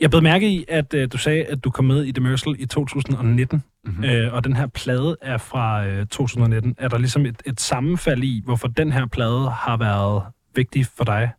Jeg 0.00 0.10
blev 0.10 0.22
mærke 0.22 0.48
i, 0.48 0.64
at 0.68 0.94
øh, 0.94 1.08
du 1.12 1.18
sagde, 1.18 1.44
at 1.44 1.64
du 1.64 1.70
kom 1.70 1.84
med 1.84 2.04
i 2.04 2.10
Demersal 2.10 2.56
i 2.58 2.66
2019. 2.66 3.62
Mm-hmm. 3.84 3.98
Mm. 3.98 4.04
Øh, 4.04 4.34
og 4.34 4.44
den 4.44 4.56
her 4.56 4.66
plade 4.66 5.16
er 5.22 5.38
fra 5.38 5.86
øh, 5.86 6.06
2019. 6.06 6.74
Er 6.78 6.88
der 6.88 6.98
ligesom 6.98 7.26
et, 7.26 7.42
et 7.46 7.60
sammenfald 7.60 8.22
i, 8.22 8.42
hvorfor 8.44 8.68
den 8.68 8.92
her 8.92 9.06
plade 9.06 9.50
har 9.50 9.76
været 9.76 10.22
vigtig 10.54 10.86
for 10.86 11.04
dig 11.04 11.30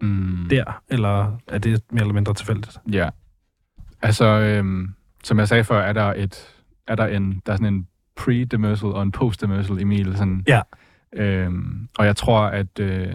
mm. 0.00 0.46
der? 0.50 0.82
Eller 0.88 1.38
er 1.48 1.58
det 1.58 1.82
mere 1.90 2.00
eller 2.00 2.14
mindre 2.14 2.34
tilfældigt? 2.34 2.78
Ja. 2.92 3.08
Altså, 4.02 4.24
øhm, 4.26 4.94
som 5.24 5.38
jeg 5.38 5.48
sagde 5.48 5.64
før, 5.64 5.80
er 5.80 5.92
der 5.92 6.14
et, 6.16 6.48
er 6.86 6.94
der 6.94 7.06
en, 7.06 7.42
der 7.46 7.52
er 7.52 7.56
sådan 7.56 7.74
en 7.74 7.86
pre-demersal 8.20 8.88
og 8.88 9.02
en 9.02 9.12
post-demersal, 9.12 9.82
Emil. 9.82 10.16
Sådan, 10.16 10.44
Ja. 10.48 10.60
Øhm, 11.12 11.88
og 11.98 12.06
jeg 12.06 12.16
tror, 12.16 12.40
at 12.40 12.78
øh, 12.80 13.14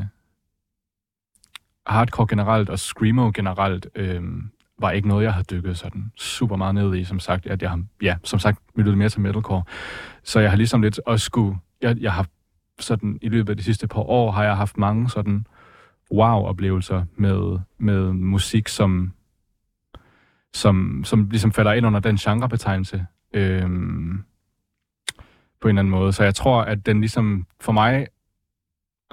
hardcore 1.87 2.27
generelt 2.29 2.69
og 2.69 2.79
screamo 2.79 3.31
generelt 3.35 3.87
øhm, 3.95 4.51
var 4.79 4.91
ikke 4.91 5.07
noget, 5.07 5.23
jeg 5.23 5.33
har 5.33 5.43
dykket 5.43 5.77
sådan 5.77 6.11
super 6.17 6.55
meget 6.55 6.75
ned 6.75 6.95
i. 6.95 7.03
Som 7.03 7.19
sagt, 7.19 7.45
at 7.45 7.61
jeg 7.61 7.69
har, 7.69 7.83
ja, 8.01 8.15
som 8.23 8.39
sagt, 8.39 8.59
lyttet 8.75 8.97
mere 8.97 9.09
til 9.09 9.21
metalcore. 9.21 9.63
Så 10.23 10.39
jeg 10.39 10.49
har 10.49 10.57
ligesom 10.57 10.81
lidt 10.81 10.99
også 11.05 11.25
skulle, 11.25 11.57
jeg, 11.81 11.97
jeg 11.99 12.13
har 12.13 12.27
sådan, 12.79 13.19
i 13.21 13.29
løbet 13.29 13.49
af 13.49 13.57
de 13.57 13.63
sidste 13.63 13.87
par 13.87 14.01
år, 14.01 14.31
har 14.31 14.43
jeg 14.43 14.57
haft 14.57 14.77
mange 14.77 15.09
sådan 15.09 15.47
wow-oplevelser 16.11 17.05
med, 17.15 17.59
med 17.77 18.13
musik, 18.13 18.67
som, 18.67 19.13
som, 20.53 21.03
som 21.03 21.29
ligesom 21.29 21.51
falder 21.51 21.73
ind 21.73 21.85
under 21.85 21.99
den 21.99 22.15
genrebetegnelse. 22.17 23.05
Øhm, 23.33 24.23
på 25.61 25.67
en 25.67 25.77
eller 25.77 25.79
anden 25.79 25.91
måde. 25.91 26.13
Så 26.13 26.23
jeg 26.23 26.35
tror, 26.35 26.61
at 26.61 26.85
den 26.85 26.99
ligesom, 26.99 27.47
for 27.59 27.71
mig, 27.71 28.07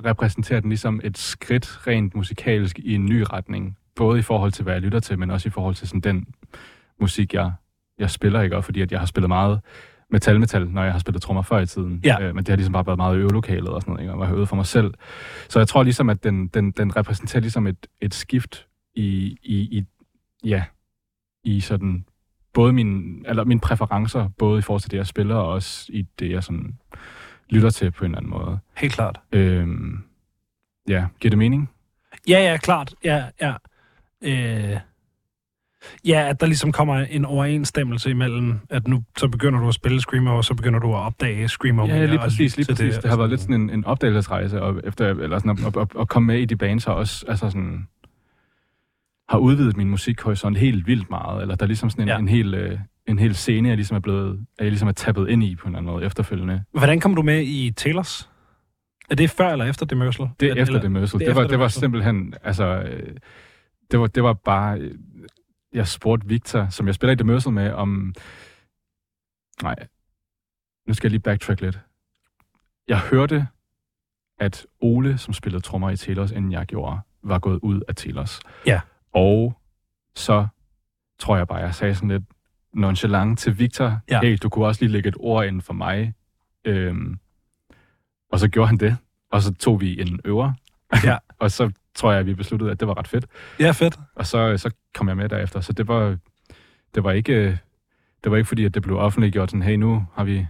repræsenterer 0.05 0.61
den 0.61 0.69
ligesom 0.69 1.01
et 1.05 1.19
skridt 1.19 1.87
rent 1.87 2.15
musikalsk 2.15 2.79
i 2.79 2.95
en 2.95 3.05
ny 3.05 3.25
retning. 3.33 3.77
Både 3.97 4.19
i 4.19 4.23
forhold 4.23 4.53
til, 4.53 4.63
hvad 4.63 4.73
jeg 4.73 4.83
lytter 4.83 5.01
til, 5.01 5.19
men 5.19 5.31
også 5.31 5.49
i 5.49 5.51
forhold 5.51 5.75
til 5.75 5.89
sådan 5.89 6.01
den 6.01 6.27
musik, 7.01 7.35
jeg, 7.35 7.53
jeg 7.99 8.11
spiller, 8.11 8.43
ikke? 8.43 8.57
Og 8.57 8.65
fordi 8.65 8.81
at 8.81 8.93
jeg 8.93 9.01
har 9.01 9.07
spillet 9.07 9.29
meget 9.29 9.61
metal-metal, 10.11 10.69
når 10.69 10.83
jeg 10.83 10.93
har 10.93 10.99
spillet 10.99 11.23
trommer 11.23 11.43
før 11.43 11.59
i 11.59 11.67
tiden. 11.67 12.01
Ja. 12.05 12.23
Øh, 12.23 12.35
men 12.35 12.45
det 12.45 12.49
har 12.49 12.57
ligesom 12.57 12.73
bare 12.73 12.87
været 12.87 12.97
meget 12.97 13.17
øvelokalet 13.17 13.69
og 13.69 13.83
sådan 13.83 13.93
noget, 13.93 14.03
ikke? 14.03 14.13
Og 14.13 14.21
jeg 14.21 14.29
har 14.29 14.35
øvet 14.35 14.49
for 14.49 14.57
mig 14.57 14.67
selv. 14.67 14.95
Så 15.49 15.59
jeg 15.59 15.69
tror 15.69 15.83
ligesom, 15.83 16.09
at 16.09 16.25
den, 16.25 16.49
den, 16.49 16.71
den 16.71 16.97
repræsenterer 16.97 17.41
ligesom 17.41 17.67
et, 17.67 17.87
et 18.01 18.15
skift 18.15 18.67
i, 18.95 19.37
i, 19.43 19.79
i, 19.79 19.85
ja, 20.45 20.65
i 21.45 21.61
sådan 21.61 22.05
både 22.53 22.73
min, 22.73 23.25
eller 23.29 23.45
mine 23.45 23.61
præferencer, 23.61 24.29
både 24.39 24.59
i 24.59 24.63
forhold 24.63 24.81
til 24.81 24.91
det, 24.91 24.97
jeg 24.97 25.07
spiller, 25.07 25.35
og 25.35 25.49
også 25.49 25.93
i 25.93 26.07
det, 26.19 26.31
jeg 26.31 26.45
sådan 26.45 26.79
lytter 27.51 27.71
til 27.71 27.91
på 27.91 28.05
en 28.05 28.11
eller 28.11 28.19
anden 28.19 28.31
måde. 28.31 28.59
Helt 28.77 28.93
klart. 28.93 29.21
Øhm, 29.33 30.03
ja, 30.89 31.07
giver 31.21 31.31
det 31.31 31.39
mening? 31.39 31.71
Ja, 32.29 32.51
ja, 32.51 32.57
klart. 32.57 32.95
Ja, 33.05 33.25
ja. 33.41 33.55
Øh, 34.25 34.77
ja, 36.05 36.29
at 36.29 36.41
der 36.41 36.47
ligesom 36.47 36.73
kommer 36.73 36.97
en 36.97 37.25
overensstemmelse 37.25 38.11
imellem, 38.11 38.59
at 38.71 38.89
nu 38.89 39.03
så 39.19 39.29
begynder 39.29 39.61
du 39.61 39.69
at 39.69 39.75
spille 39.75 40.01
Screamer, 40.01 40.31
og 40.31 40.45
så 40.45 40.55
begynder 40.55 40.79
du 40.79 40.95
at 40.95 40.99
opdage 40.99 41.49
Screamer. 41.49 41.87
Ja, 41.87 42.07
lige 42.07 42.19
præcis, 42.19 42.57
lige 42.57 42.67
præcis. 42.67 42.95
Det, 42.95 43.03
det 43.03 43.11
har 43.11 43.17
været 43.17 43.31
lidt 43.31 43.41
sådan 43.41 43.55
en, 43.61 43.71
en 43.71 43.85
opdagelsesrejse, 43.85 44.63
og 44.63 44.81
efter, 44.85 45.07
eller 45.09 45.39
sådan 45.39 45.67
at, 45.67 45.77
at, 45.77 45.89
at, 46.01 46.09
komme 46.09 46.27
med 46.27 46.39
i 46.39 46.45
de 46.45 46.57
bands, 46.57 46.85
har 46.85 46.93
også 46.93 47.25
altså 47.29 47.51
sådan, 47.51 47.87
har 49.29 49.39
udvidet 49.39 49.77
min 49.77 49.89
musikhorisont 49.91 50.59
helt 50.59 50.87
vildt 50.87 51.11
meget, 51.11 51.43
eller 51.43 51.55
der 51.55 51.65
er 51.65 51.67
ligesom 51.67 51.91
sådan 51.91 52.03
en, 52.03 52.09
Ja. 52.09 52.19
en, 52.19 52.29
hel, 52.29 52.55
øh, 52.55 52.79
en 53.07 53.19
hel 53.19 53.35
scene, 53.35 53.69
jeg 53.69 53.77
ligesom 53.77 53.95
er 53.97 54.01
blevet, 54.01 54.47
jeg 54.59 54.67
ligesom 54.69 54.89
er 54.89 54.93
tappet 54.93 55.29
ind 55.29 55.45
i 55.45 55.57
på 55.57 55.63
en 55.65 55.69
eller 55.69 55.79
anden 55.79 55.93
måde 55.93 56.05
efterfølgende. 56.05 56.63
Hvordan 56.73 57.01
kom 57.01 57.15
du 57.15 57.23
med 57.23 57.43
i 57.43 57.73
Taylors? 57.77 58.29
Er 59.11 59.15
det 59.15 59.31
før 59.31 59.53
eller 59.53 59.65
efter 59.65 59.87
Demersal? 59.87 60.29
Det 60.41 60.51
er 60.51 60.55
efter 60.55 60.81
det 60.81 60.91
mødsel. 60.93 61.19
det 61.19 61.27
Det, 61.27 61.37
var, 61.37 61.43
det 61.43 61.51
var 61.51 61.57
Demersal. 61.57 61.81
simpelthen, 61.81 62.35
altså, 62.45 62.65
øh, 62.65 63.17
det 63.93 64.01
var, 64.01 64.07
det 64.07 64.23
var 64.23 64.33
bare, 64.33 64.79
øh, 64.79 64.99
jeg 65.73 65.89
spurgte 65.89 66.27
Victor, 66.29 66.69
som 66.69 66.87
jeg 66.87 66.95
spiller 66.95 67.13
i 67.13 67.17
det 67.17 67.27
mødsel 67.27 67.53
med, 67.53 67.71
om, 67.73 68.15
nej, 69.63 69.77
nu 70.87 70.95
skal 70.95 71.07
jeg 71.07 71.11
lige 71.11 71.21
backtrack 71.21 71.61
lidt. 71.61 71.81
Jeg 72.89 73.01
hørte, 73.01 73.47
at 74.39 74.67
Ole, 74.81 75.19
som 75.19 75.35
spillede 75.35 75.63
trommer 75.63 75.91
i 75.91 75.97
Telos, 75.97 76.31
inden 76.31 76.53
jeg 76.53 76.67
gjorde, 76.67 77.01
var 77.23 77.39
gået 77.39 77.59
ud 77.63 77.81
af 77.89 77.95
Telos. 77.97 78.41
Ja. 78.67 78.81
Og 79.13 79.55
så 80.15 80.47
tror 81.19 81.37
jeg 81.37 81.49
bare, 81.49 81.59
jeg 81.59 81.75
sagde 81.75 81.95
sådan 81.95 82.09
lidt 82.09 82.25
nonchalant 82.73 83.39
til 83.39 83.59
Victor, 83.59 84.01
Ja. 84.11 84.21
hey, 84.21 84.39
du 84.43 84.49
kunne 84.49 84.67
også 84.67 84.81
lige 84.85 84.93
lægge 84.93 85.09
et 85.09 85.17
ord 85.19 85.47
ind 85.47 85.61
for 85.61 85.73
mig. 85.73 86.15
Øhm, 86.65 87.19
og 88.33 88.39
så 88.39 88.49
gjorde 88.49 88.69
han 88.69 88.77
det, 88.77 88.97
og 89.31 89.43
så 89.43 89.55
tog 89.55 89.81
vi 89.81 90.01
en 90.01 90.21
øver. 90.25 90.53
Ja. 91.05 91.19
og 91.41 91.51
så 91.51 91.71
tror 91.95 92.13
jeg, 92.13 92.27
vi 92.27 92.35
besluttede, 92.35 92.71
at 92.71 92.81
det 92.81 92.89
var 92.89 92.99
ret 92.99 93.09
fedt. 93.09 93.27
Ja, 93.61 93.71
fedt. 93.71 93.99
Og 94.17 94.27
så, 94.27 94.57
så 94.57 94.71
kom 94.95 95.09
jeg 95.09 95.17
med 95.17 95.29
derefter. 95.29 95.61
Så 95.61 95.73
det 95.73 95.89
var, 95.89 96.17
det 96.95 97.05
var 97.05 97.13
ikke, 97.13 97.59
det 98.25 98.31
var 98.33 98.37
ikke 98.37 98.49
fordi, 98.49 98.65
at 98.65 98.75
det 98.75 98.83
blev 98.83 98.97
offentliggjort 98.99 99.51
sådan, 99.51 99.63
hey, 99.63 99.75
nu 99.77 100.07
har 100.15 100.25
vi, 100.25 100.47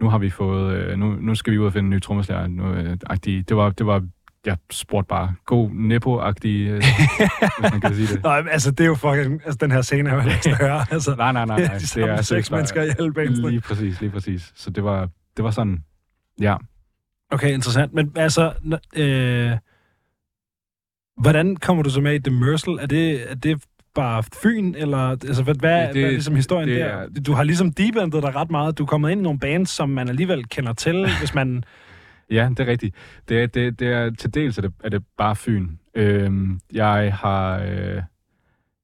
nu 0.00 0.08
har 0.08 0.18
vi 0.18 0.30
fået, 0.30 0.74
øh, 0.76 0.98
nu, 0.98 1.06
nu 1.20 1.34
skal 1.34 1.52
vi 1.52 1.58
ud 1.58 1.66
og 1.66 1.72
finde 1.72 1.86
en 1.86 1.90
ny 1.90 2.00
trommeslager. 2.02 2.46
Nu, 2.46 2.72
øh, 2.74 2.96
agtig. 3.10 3.48
det 3.48 3.56
var, 3.56 3.70
det 3.70 3.86
var, 3.86 4.02
jeg 4.46 4.56
spurgte 4.70 5.08
bare, 5.08 5.34
god 5.46 5.70
Nepo-agtig, 5.70 6.48
øh, 6.68 6.82
hvis 7.60 7.72
man 7.72 7.80
kan 7.80 7.94
sige 7.94 8.06
det. 8.14 8.22
Nej, 8.24 8.44
altså, 8.50 8.70
det 8.70 8.80
er 8.80 8.86
jo 8.86 8.94
fucking... 8.94 9.40
Altså, 9.44 9.58
den 9.60 9.70
her 9.70 9.82
scene 9.82 10.10
er 10.10 10.14
jo 10.14 10.30
ikke 10.30 10.54
høre. 10.64 10.84
Altså, 10.90 11.14
Nej, 11.16 11.32
nej, 11.32 11.44
nej, 11.46 11.60
nej. 11.60 11.78
de 11.78 11.86
samme 11.86 12.16
seks 12.16 12.26
seriøst 12.28 12.50
bare- 12.50 12.58
mennesker 12.58 12.82
i 12.82 12.88
alle 12.98 13.12
bandsene. 13.12 13.48
Lige 13.50 13.60
præcis, 13.60 14.00
lige 14.00 14.10
præcis. 14.10 14.52
Så 14.56 14.70
det 14.70 14.84
var, 14.84 15.08
det 15.36 15.44
var 15.44 15.50
sådan, 15.50 15.84
ja. 16.40 16.56
Okay, 17.30 17.52
interessant. 17.54 17.92
Men 17.94 18.12
altså, 18.16 18.52
øh, 18.96 19.50
hvordan 21.20 21.56
kommer 21.56 21.82
du 21.82 21.90
så 21.90 22.00
med 22.00 22.14
i 22.14 22.18
Demersal? 22.18 22.72
Er 22.74 22.86
det, 22.86 23.30
er 23.30 23.34
det 23.34 23.64
bare 23.94 24.22
Fyn, 24.42 24.74
eller 24.76 24.98
altså, 24.98 25.42
hvad, 25.42 25.54
hvad, 25.54 25.82
det, 25.86 25.92
hvad 25.94 26.02
er 26.02 26.10
ligesom 26.10 26.34
historien 26.34 26.68
det 26.68 26.76
der? 26.80 26.84
er- 26.86 27.08
Du 27.26 27.32
har 27.32 27.44
ligesom 27.44 27.72
deependet 27.72 28.22
dig 28.22 28.34
ret 28.34 28.50
meget. 28.50 28.78
Du 28.78 28.82
er 28.82 28.86
kommet 28.86 29.10
ind 29.10 29.20
i 29.20 29.22
nogle 29.22 29.38
bands, 29.38 29.70
som 29.70 29.88
man 29.88 30.08
alligevel 30.08 30.48
kender 30.48 30.72
til, 30.72 31.06
hvis 31.20 31.34
man 31.34 31.64
Ja, 32.30 32.48
det 32.50 32.60
er 32.60 32.66
rigtigt. 32.66 32.94
Det 33.28 33.42
er, 33.42 33.46
det, 33.46 33.78
det 33.80 33.88
er, 33.88 34.10
til 34.10 34.34
dels 34.34 34.58
er 34.58 34.62
det, 34.62 34.72
er 34.84 34.88
det 34.88 35.04
bare 35.18 35.36
Fyn. 35.36 35.68
Øhm, 35.94 36.60
jeg 36.72 37.14
har 37.20 37.58
øh, 37.58 38.02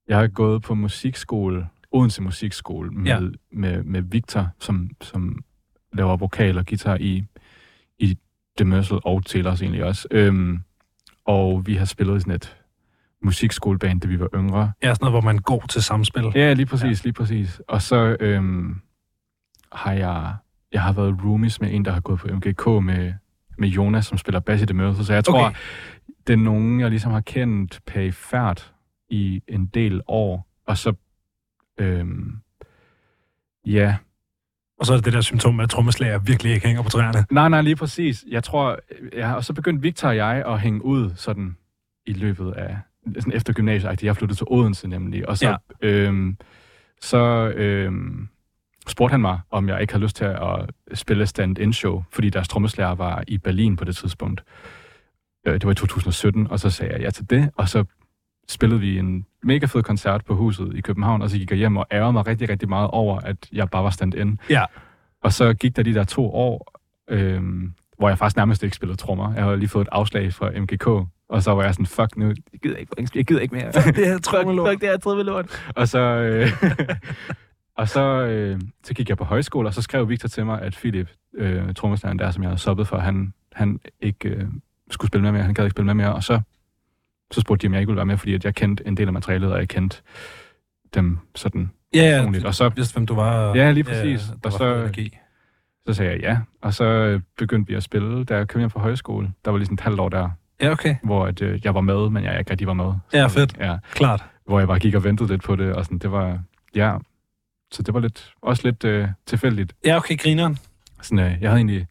jeg 0.08 0.18
har 0.18 0.26
gået 0.26 0.62
på 0.62 0.74
musikskole, 0.74 1.66
Odense 1.92 2.22
Musikskole, 2.22 2.90
med, 2.90 3.06
Ja. 3.06 3.20
med, 3.52 3.82
med 3.82 4.02
Victor, 4.02 4.48
som, 4.60 4.90
som 5.00 5.38
laver 5.92 6.16
vokal 6.16 6.58
og 6.58 6.66
guitar 6.66 6.96
i, 7.00 7.24
i 7.98 8.18
The 8.58 8.64
Mercel 8.64 8.98
og 9.04 9.24
Taylors 9.26 9.62
egentlig 9.62 9.84
også. 9.84 10.08
Øhm, 10.10 10.58
og 11.28 11.66
vi 11.66 11.74
har 11.74 11.84
spillet 11.84 12.16
i 12.16 12.20
sådan 12.20 12.34
et 12.34 12.56
musikskoleband, 13.22 14.00
da 14.00 14.08
vi 14.08 14.20
var 14.20 14.28
yngre. 14.34 14.72
Ja, 14.82 14.94
sådan 14.94 14.98
noget, 15.00 15.12
hvor 15.12 15.32
man 15.32 15.38
god 15.38 15.68
til 15.68 15.82
samspil. 15.82 16.24
Ja, 16.34 16.52
lige 16.52 16.66
præcis, 16.66 17.04
ja. 17.04 17.06
lige 17.08 17.12
præcis. 17.12 17.60
Og 17.68 17.82
så 17.82 18.16
øhm, 18.20 18.80
har 19.72 19.92
jeg, 19.92 20.34
jeg 20.72 20.82
har 20.82 20.92
været 20.92 21.24
roomies 21.24 21.60
med 21.60 21.74
en, 21.74 21.84
der 21.84 21.92
har 21.92 22.00
gået 22.00 22.20
på 22.20 22.28
MGK 22.28 22.66
med, 22.66 23.12
med 23.58 23.68
Jonas, 23.68 24.06
som 24.06 24.18
spiller 24.18 24.40
bass 24.40 24.62
i 24.62 24.66
The 24.66 24.74
Mercil. 24.74 25.04
Så 25.04 25.12
jeg 25.12 25.24
tror, 25.24 25.46
okay. 25.46 25.56
det 26.26 26.32
er 26.32 26.36
nogen, 26.36 26.80
jeg 26.80 26.90
ligesom 26.90 27.12
har 27.12 27.20
kendt 27.20 27.80
perifært 27.86 28.74
i 29.08 29.42
en 29.48 29.66
del 29.66 30.00
år. 30.06 30.46
Og 30.66 30.78
så, 30.78 30.92
øhm, 31.78 32.38
ja, 33.66 33.96
Og 34.80 34.86
så 34.86 34.92
er 34.92 34.96
det 34.96 35.04
det 35.04 35.12
der 35.12 35.20
symptom 35.20 35.54
med, 35.54 35.64
at 35.64 35.70
trommeslager 35.70 36.18
virkelig 36.18 36.52
ikke 36.52 36.66
hænger 36.66 36.82
på 36.82 36.88
træerne. 36.88 37.26
nej, 37.30 37.48
nej, 37.48 37.60
lige 37.62 37.76
præcis. 37.76 38.24
Jeg 38.28 38.44
tror, 38.44 38.78
ja, 39.16 39.32
og 39.34 39.44
så 39.44 39.52
begyndte 39.52 39.82
Victor 39.82 40.08
og 40.08 40.16
jeg 40.16 40.42
at 40.46 40.60
hænge 40.60 40.84
ud 40.84 41.10
sådan 41.16 41.56
i 42.06 42.12
løbet 42.12 42.52
af, 42.52 42.78
sådan 43.18 43.32
efter 43.32 43.52
gymnasiet. 43.52 44.02
Jeg 44.02 44.16
flyttede 44.16 44.38
til 44.38 44.46
Odense 44.50 44.88
nemlig, 44.88 45.28
og 45.28 45.38
så, 45.38 45.46
Ja. 45.48 45.56
ja. 45.82 45.88
øhm, 45.88 46.36
så 47.00 47.18
øhm, 47.56 48.28
spurgte 48.88 49.12
han 49.12 49.20
mig, 49.20 49.40
om 49.50 49.68
jeg 49.68 49.80
ikke 49.80 49.92
havde 49.92 50.04
lyst 50.04 50.16
til 50.16 50.24
at 50.24 50.70
spille 50.94 51.26
stand-in 51.26 51.72
show, 51.72 52.02
fordi 52.12 52.30
deres 52.30 52.48
trommeslager 52.48 52.94
var 52.94 53.24
i 53.26 53.38
Berlin 53.38 53.76
på 53.76 53.84
det 53.84 53.96
tidspunkt. 53.96 54.44
Øh, 55.46 55.54
Det 55.54 55.64
var 55.64 55.70
i 55.70 55.74
2017, 55.74 56.46
og 56.50 56.60
så 56.60 56.70
sagde 56.70 56.92
jeg 56.92 57.00
ja 57.02 57.10
til 57.10 57.30
det, 57.30 57.50
og 57.56 57.68
så 57.68 57.84
spillede 58.48 58.80
vi 58.80 58.98
en 58.98 59.26
mega 59.42 59.66
fed 59.66 59.82
koncert 59.82 60.24
på 60.24 60.34
huset 60.34 60.72
i 60.74 60.80
København, 60.80 61.22
og 61.22 61.30
så 61.30 61.38
gik 61.38 61.50
jeg 61.50 61.58
hjem 61.58 61.76
og 61.76 61.86
ærgede 61.92 62.12
mig 62.12 62.26
rigtig, 62.26 62.48
rigtig 62.48 62.68
meget 62.68 62.90
over, 62.90 63.20
at 63.20 63.36
jeg 63.52 63.70
bare 63.70 63.84
var 63.84 63.90
stand-in. 63.90 64.40
Ja. 64.50 64.64
Og 65.22 65.32
så 65.32 65.54
gik 65.54 65.76
der 65.76 65.82
de 65.82 65.94
der 65.94 66.04
to 66.04 66.34
år, 66.34 66.80
øhm, 67.08 67.72
hvor 67.98 68.08
jeg 68.08 68.18
faktisk 68.18 68.36
nærmest 68.36 68.62
ikke 68.62 68.76
spillede 68.76 68.98
trommer. 68.98 69.34
Jeg 69.34 69.44
havde 69.44 69.56
lige 69.56 69.68
fået 69.68 69.82
et 69.82 69.88
afslag 69.92 70.32
fra 70.32 70.50
MGK, 70.50 70.86
og 71.28 71.42
så 71.42 71.50
var 71.54 71.62
jeg 71.62 71.74
sådan, 71.74 71.86
fuck 71.86 72.16
nu, 72.16 72.26
jeg 72.26 72.60
gider 72.62 72.76
ikke, 72.76 73.08
jeg 73.14 73.24
gider 73.24 73.40
ikke 73.40 73.54
mere. 73.54 73.72
Det 73.72 74.08
er 74.08 74.18
trommelort. 74.30 74.68
Fuck, 74.68 74.80
det 74.80 74.88
er 74.88 74.96
trommelort. 74.96 75.64
Og 75.76 75.88
så, 75.88 75.98
øh, 75.98 76.50
og 77.80 77.88
så, 77.88 78.22
øh, 78.22 78.60
så 78.84 78.94
gik 78.94 79.08
jeg 79.08 79.16
på 79.16 79.24
højskole, 79.24 79.68
og 79.68 79.74
så 79.74 79.82
skrev 79.82 80.08
Victor 80.08 80.28
til 80.28 80.46
mig, 80.46 80.62
at 80.62 80.72
Philip, 80.72 81.10
øh, 81.34 81.66
der, 81.66 82.30
som 82.30 82.42
jeg 82.42 82.50
havde 82.50 82.58
soppet 82.58 82.88
for, 82.88 82.98
han, 82.98 83.32
han 83.52 83.80
ikke 84.00 84.28
øh, 84.28 84.44
skulle 84.90 85.08
spille 85.08 85.22
med 85.22 85.32
mere, 85.32 85.42
han 85.42 85.54
gad 85.54 85.64
ikke 85.64 85.70
spille 85.70 85.86
med 85.86 85.94
mere, 85.94 86.14
og 86.14 86.24
så, 86.24 86.40
så 87.30 87.40
spurgte 87.40 87.62
de, 87.62 87.66
om 87.68 87.72
jeg 87.74 87.80
ikke 87.80 87.88
ville 87.90 87.96
være 87.96 88.06
med, 88.06 88.16
fordi 88.16 88.34
at 88.34 88.44
jeg 88.44 88.54
kendte 88.54 88.86
en 88.86 88.96
del 88.96 89.06
af 89.06 89.12
materialet, 89.12 89.52
og 89.52 89.58
jeg 89.58 89.68
kendte 89.68 89.96
dem 90.94 91.18
sådan 91.34 91.70
Ja, 91.94 92.00
ja. 92.10 92.16
personligt. 92.16 92.44
Og 92.44 92.54
så, 92.54 92.68
Vidste, 92.68 92.92
hvem 92.94 93.06
du 93.06 93.14
var. 93.14 93.54
Ja, 93.56 93.70
lige 93.70 93.84
præcis. 93.84 94.20
der 94.26 94.34
Og 94.44 94.52
så- 94.52 94.74
energi. 94.74 95.16
så 95.86 95.94
sagde 95.94 96.12
jeg 96.12 96.20
ja, 96.20 96.38
og 96.62 96.74
så 96.74 96.84
øh, 96.84 97.20
begyndte 97.38 97.68
vi 97.68 97.74
at 97.74 97.82
spille, 97.82 98.24
da 98.24 98.36
jeg 98.36 98.48
kom 98.48 98.58
hjem 98.58 98.70
fra 98.70 98.80
højskole. 98.80 99.32
Der 99.44 99.50
var 99.50 99.58
lige 99.58 99.66
sådan 99.66 99.74
et 99.74 99.80
halvt 99.80 100.00
år 100.00 100.08
der, 100.08 100.30
Ja, 100.60 100.70
okay. 100.70 100.96
hvor 101.02 101.26
at, 101.26 101.42
øh, 101.42 101.60
jeg 101.64 101.74
var 101.74 101.80
med, 101.80 102.10
men 102.10 102.24
jeg 102.24 102.38
ikke 102.38 102.50
rigtig 102.50 102.66
var 102.66 102.72
med. 102.72 102.92
Ja, 103.12 103.26
fedt. 103.26 103.56
Ja, 103.60 103.76
Klart. 103.92 104.24
hvor 104.46 104.58
jeg 104.58 104.68
bare 104.68 104.78
gik 104.78 104.94
og 104.94 105.04
ventede 105.04 105.28
lidt 105.28 105.42
på 105.42 105.56
det, 105.56 105.72
og 105.74 105.84
sådan, 105.84 105.98
det 105.98 106.12
var, 106.12 106.38
ja, 106.74 106.96
så 107.72 107.82
det 107.82 107.94
var 107.94 108.00
lidt, 108.00 108.32
også 108.42 108.62
lidt 108.68 108.84
øh, 108.84 109.08
tilfældigt. 109.26 109.74
Ja, 109.84 109.96
okay, 109.96 110.18
grineren. 110.18 110.58
Sådan, 111.02 111.18
øh, 111.18 111.36
jeg 111.40 111.50
havde 111.50 111.58
egentlig, 111.58 111.86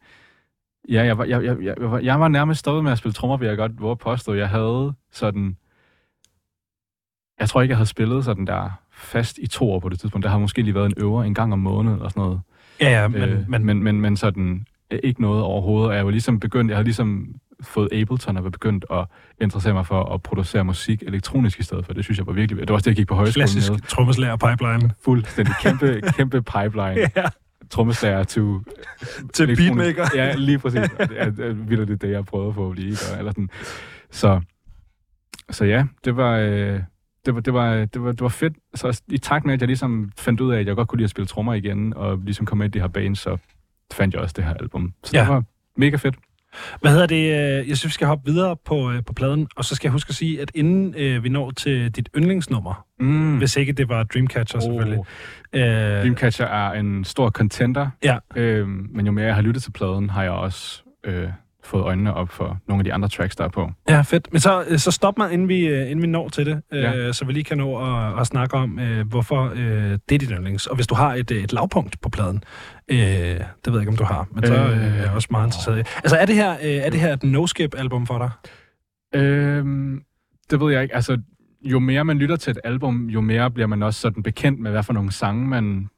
ja, 0.88 1.04
jeg 1.04 1.18
var, 1.18 1.24
jeg, 1.24 1.44
jeg, 1.44 1.56
jeg, 1.62 1.74
jeg, 1.80 1.90
var, 1.90 1.98
jeg 1.98 2.20
var 2.20 2.28
nærmest 2.28 2.60
stoppet 2.60 2.84
med 2.84 2.92
at 2.92 2.98
spille 2.98 3.12
trommer, 3.12 3.36
vil 3.36 3.48
jeg 3.48 3.56
godt 3.56 3.72
at 3.90 3.98
påstå. 3.98 4.34
Jeg 4.34 4.48
havde 4.48 4.92
sådan, 5.12 5.56
jeg 7.40 7.48
tror 7.48 7.62
ikke, 7.62 7.72
jeg 7.72 7.76
havde 7.76 7.88
spillet 7.88 8.24
sådan 8.24 8.46
der 8.46 8.70
fast 8.92 9.38
i 9.38 9.46
to 9.46 9.72
år 9.72 9.80
på 9.80 9.88
det 9.88 10.00
tidspunkt. 10.00 10.24
Der 10.24 10.30
har 10.30 10.38
måske 10.38 10.62
lige 10.62 10.74
været 10.74 10.86
en 10.86 10.94
øver 10.96 11.24
en 11.24 11.34
gang 11.34 11.52
om 11.52 11.58
måneden 11.58 12.00
og 12.02 12.10
sådan 12.10 12.20
noget. 12.20 12.40
Ja, 12.80 13.02
ja, 13.02 13.08
men, 13.08 13.22
øh, 13.22 13.48
men, 13.48 13.64
men, 13.64 13.82
men, 13.82 14.00
men 14.00 14.16
sådan 14.16 14.66
øh, 14.90 14.98
ikke 15.02 15.20
noget 15.20 15.42
overhovedet. 15.42 15.96
Jeg 15.96 16.04
var 16.04 16.10
ligesom 16.10 16.40
begyndt, 16.40 16.70
jeg 16.70 16.76
havde 16.76 16.84
ligesom 16.84 17.34
fået 17.62 17.88
Ableton 17.92 18.36
og 18.36 18.44
var 18.44 18.50
begyndt 18.50 18.84
at 18.90 19.06
interessere 19.40 19.72
mig 19.74 19.86
for 19.86 20.04
at 20.14 20.22
producere 20.22 20.64
musik 20.64 21.02
elektronisk 21.02 21.60
i 21.60 21.62
stedet 21.62 21.86
for. 21.86 21.92
Det 21.92 22.04
synes 22.04 22.18
jeg 22.18 22.26
var 22.26 22.32
virkelig... 22.32 22.60
Det 22.60 22.68
var 22.68 22.74
også 22.74 22.84
det, 22.84 22.90
jeg 22.90 22.96
gik 22.96 23.08
på 23.08 23.14
højskolen 23.14 23.34
klassisk 23.34 23.70
med. 23.70 23.80
trommeslager 23.80 24.36
pipeline. 24.36 24.94
Fuldstændig 25.04 25.54
kæmpe, 25.62 26.00
kæmpe 26.16 26.42
pipeline. 26.42 27.10
Ja, 27.16 27.24
Trommeslager 27.70 28.24
to... 28.24 28.60
til 29.34 29.56
beatmaker. 29.56 30.06
Ja, 30.14 30.34
lige 30.34 30.58
præcis. 30.58 30.80
Det 30.98 31.08
er, 31.16 31.30
det 31.30 31.46
er 31.46 31.52
vildt 31.52 31.88
det, 31.88 32.02
det, 32.02 32.10
jeg 32.10 32.24
prøvede 32.24 32.52
på 32.52 32.66
at 32.68 32.72
blive. 32.72 32.96
Og- 33.12 33.18
Eller 33.18 33.30
sådan. 33.32 33.50
Så, 34.10 34.40
så 35.50 35.64
ja, 35.64 35.84
det 36.04 36.16
var... 36.16 36.36
Øh, 36.36 36.80
det 37.26 37.34
var, 37.34 37.40
det, 37.40 37.54
var, 37.54 37.74
det, 37.84 38.02
var, 38.02 38.10
det 38.12 38.20
var 38.20 38.28
fedt. 38.28 38.52
Så 38.74 39.02
i 39.08 39.18
takt 39.18 39.46
med, 39.46 39.54
at 39.54 39.60
jeg 39.60 39.66
ligesom 39.66 40.12
fandt 40.18 40.40
ud 40.40 40.52
af, 40.52 40.60
at 40.60 40.66
jeg 40.66 40.76
godt 40.76 40.88
kunne 40.88 40.96
lide 40.96 41.04
at 41.04 41.10
spille 41.10 41.26
trommer 41.26 41.54
igen, 41.54 41.94
og 41.94 42.18
ligesom 42.24 42.46
komme 42.46 42.58
med 42.62 42.68
i 42.68 42.70
det 42.70 42.80
her 42.82 42.88
band, 42.88 43.16
så 43.16 43.36
fandt 43.92 44.14
jeg 44.14 44.22
også 44.22 44.34
det 44.36 44.44
her 44.44 44.54
album. 44.54 44.92
Så 45.04 45.10
Ja. 45.16 45.20
det 45.20 45.28
var 45.28 45.42
mega 45.76 45.96
fedt. 45.96 46.16
Hvad 46.80 46.90
hedder 46.92 47.06
det? 47.06 47.16
øh, 47.60 47.68
Jeg 47.68 47.76
synes, 47.76 47.84
vi 47.84 47.90
skal 47.90 48.06
hoppe 48.06 48.30
videre 48.32 48.56
på, 48.64 48.90
øh, 48.92 49.04
på 49.04 49.12
pladen, 49.12 49.48
og 49.56 49.64
så 49.64 49.74
skal 49.74 49.88
jeg 49.88 49.92
huske 49.92 50.08
at 50.10 50.14
sige, 50.14 50.42
at 50.42 50.50
inden 50.54 50.94
øh, 50.98 51.24
vi 51.24 51.28
når 51.28 51.50
til 51.50 51.90
dit 51.90 52.08
yndlingsnummer, 52.16 52.84
Mm. 53.00 53.38
hvis 53.38 53.56
ikke 53.56 53.72
det 53.72 53.88
var 53.88 54.02
Dreamcatcher 54.04 54.60
selvfølgelig. 54.60 54.98
Oh. 54.98 55.04
Øh, 55.52 56.02
Dreamcatcher 56.02 56.46
er 56.46 56.72
en 56.72 57.04
stor 57.04 57.30
contender, 57.30 57.90
Ja. 58.04 58.18
øhm, 58.36 58.88
men 58.94 59.06
jo 59.06 59.12
mere 59.12 59.26
jeg 59.26 59.34
har 59.34 59.42
lyttet 59.42 59.62
til 59.62 59.70
pladen, 59.72 60.10
har 60.10 60.22
jeg 60.22 60.32
også 60.32 60.82
øh, 61.04 61.28
fået 61.68 61.82
øjnene 61.82 62.14
op 62.14 62.28
for 62.28 62.58
nogle 62.68 62.80
af 62.80 62.84
de 62.84 62.92
andre 62.92 63.08
tracks, 63.08 63.36
der 63.36 63.44
er 63.44 63.48
på. 63.48 63.70
Ja, 63.88 64.00
fedt. 64.00 64.28
Men 64.32 64.40
så, 64.40 64.64
øh, 64.68 64.78
så 64.78 64.90
stop 64.90 65.18
mig, 65.18 65.32
inden 65.32 65.48
vi, 65.48 65.66
øh, 65.66 65.90
inden 65.90 66.02
vi 66.02 66.06
når 66.06 66.28
til 66.28 66.46
det, 66.46 66.62
øh, 66.72 66.82
Ja. 66.82 67.12
så 67.12 67.24
vi 67.24 67.32
lige 67.32 67.44
kan 67.44 67.58
nå 67.58 67.76
at, 67.76 68.20
at 68.20 68.26
snakke 68.26 68.56
om, 68.56 68.78
øh, 68.78 69.06
hvorfor 69.08 69.52
øh, 69.54 69.58
det 70.08 70.14
er 70.14 70.18
dit 70.18 70.30
yndlings. 70.30 70.66
Og 70.66 70.74
hvis 70.76 70.86
du 70.86 70.94
har 70.94 71.14
et, 71.14 71.30
øh, 71.30 71.42
et 71.44 71.52
lavpunkt 71.52 72.00
på 72.00 72.08
pladen, 72.08 72.44
øh, 72.88 72.98
det 72.98 73.38
ved 73.66 73.72
jeg 73.72 73.80
ikke, 73.80 73.90
om 73.90 73.96
du 73.96 74.04
har, 74.04 74.26
men 74.32 74.46
så 74.46 74.54
øh, 74.54 74.70
Øh, 74.78 74.84
er 74.98 75.02
jeg 75.02 75.10
også 75.14 75.28
meget 75.30 75.46
interesseret 75.46 75.78
i. 75.78 75.82
Altså, 75.96 76.16
er 76.16 76.26
det 76.26 76.34
her, 76.34 76.50
øh, 76.52 76.70
er 76.70 76.90
det 76.90 77.00
her 77.00 77.12
et 77.12 77.22
no-skip-album 77.22 78.06
for 78.06 78.18
dig? 78.18 78.30
Øhm, 79.14 80.02
det 80.50 80.60
ved 80.60 80.72
jeg 80.72 80.82
ikke. 80.82 80.94
Altså, 80.94 81.18
jo 81.64 81.78
mere 81.78 82.04
man 82.04 82.18
lytter 82.18 82.36
til 82.36 82.50
et 82.50 82.58
album, 82.64 83.06
jo 83.06 83.20
mere 83.20 83.50
bliver 83.50 83.66
man 83.66 83.82
også 83.82 84.00
sådan 84.00 84.22
bekendt 84.22 84.60
med, 84.60 84.70
hvad 84.70 84.82
for 84.82 84.92
nogle 84.92 85.12
sange, 85.12 85.46
man, 85.48 85.88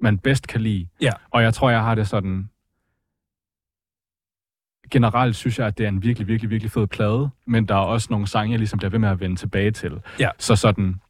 man 0.00 0.18
bedst 0.18 0.46
kan 0.48 0.60
lide. 0.60 0.88
Ja. 1.00 1.10
Og 1.30 1.42
jeg 1.42 1.54
tror, 1.54 1.70
jeg 1.70 1.80
har 1.80 1.94
det 1.94 2.08
sådan... 2.08 2.48
Generelt 4.90 5.36
synes 5.36 5.58
jeg, 5.58 5.66
at 5.66 5.78
det 5.78 5.84
er 5.84 5.88
en 5.88 6.02
virkelig, 6.02 6.28
virkelig, 6.28 6.50
virkelig 6.50 6.72
fed 6.72 6.86
plade, 6.86 7.28
men 7.46 7.66
der 7.66 7.74
er 7.74 7.78
også 7.78 8.08
nogle 8.10 8.26
sange, 8.26 8.50
jeg 8.50 8.58
ligesom 8.58 8.78
bliver 8.78 8.90
ved 8.90 8.98
med 8.98 9.08
at 9.08 9.20
vende 9.20 9.36
tilbage 9.36 9.70
til. 9.70 9.92
Ja. 10.20 10.28
Så 10.38 10.56
sådan, 10.56 11.00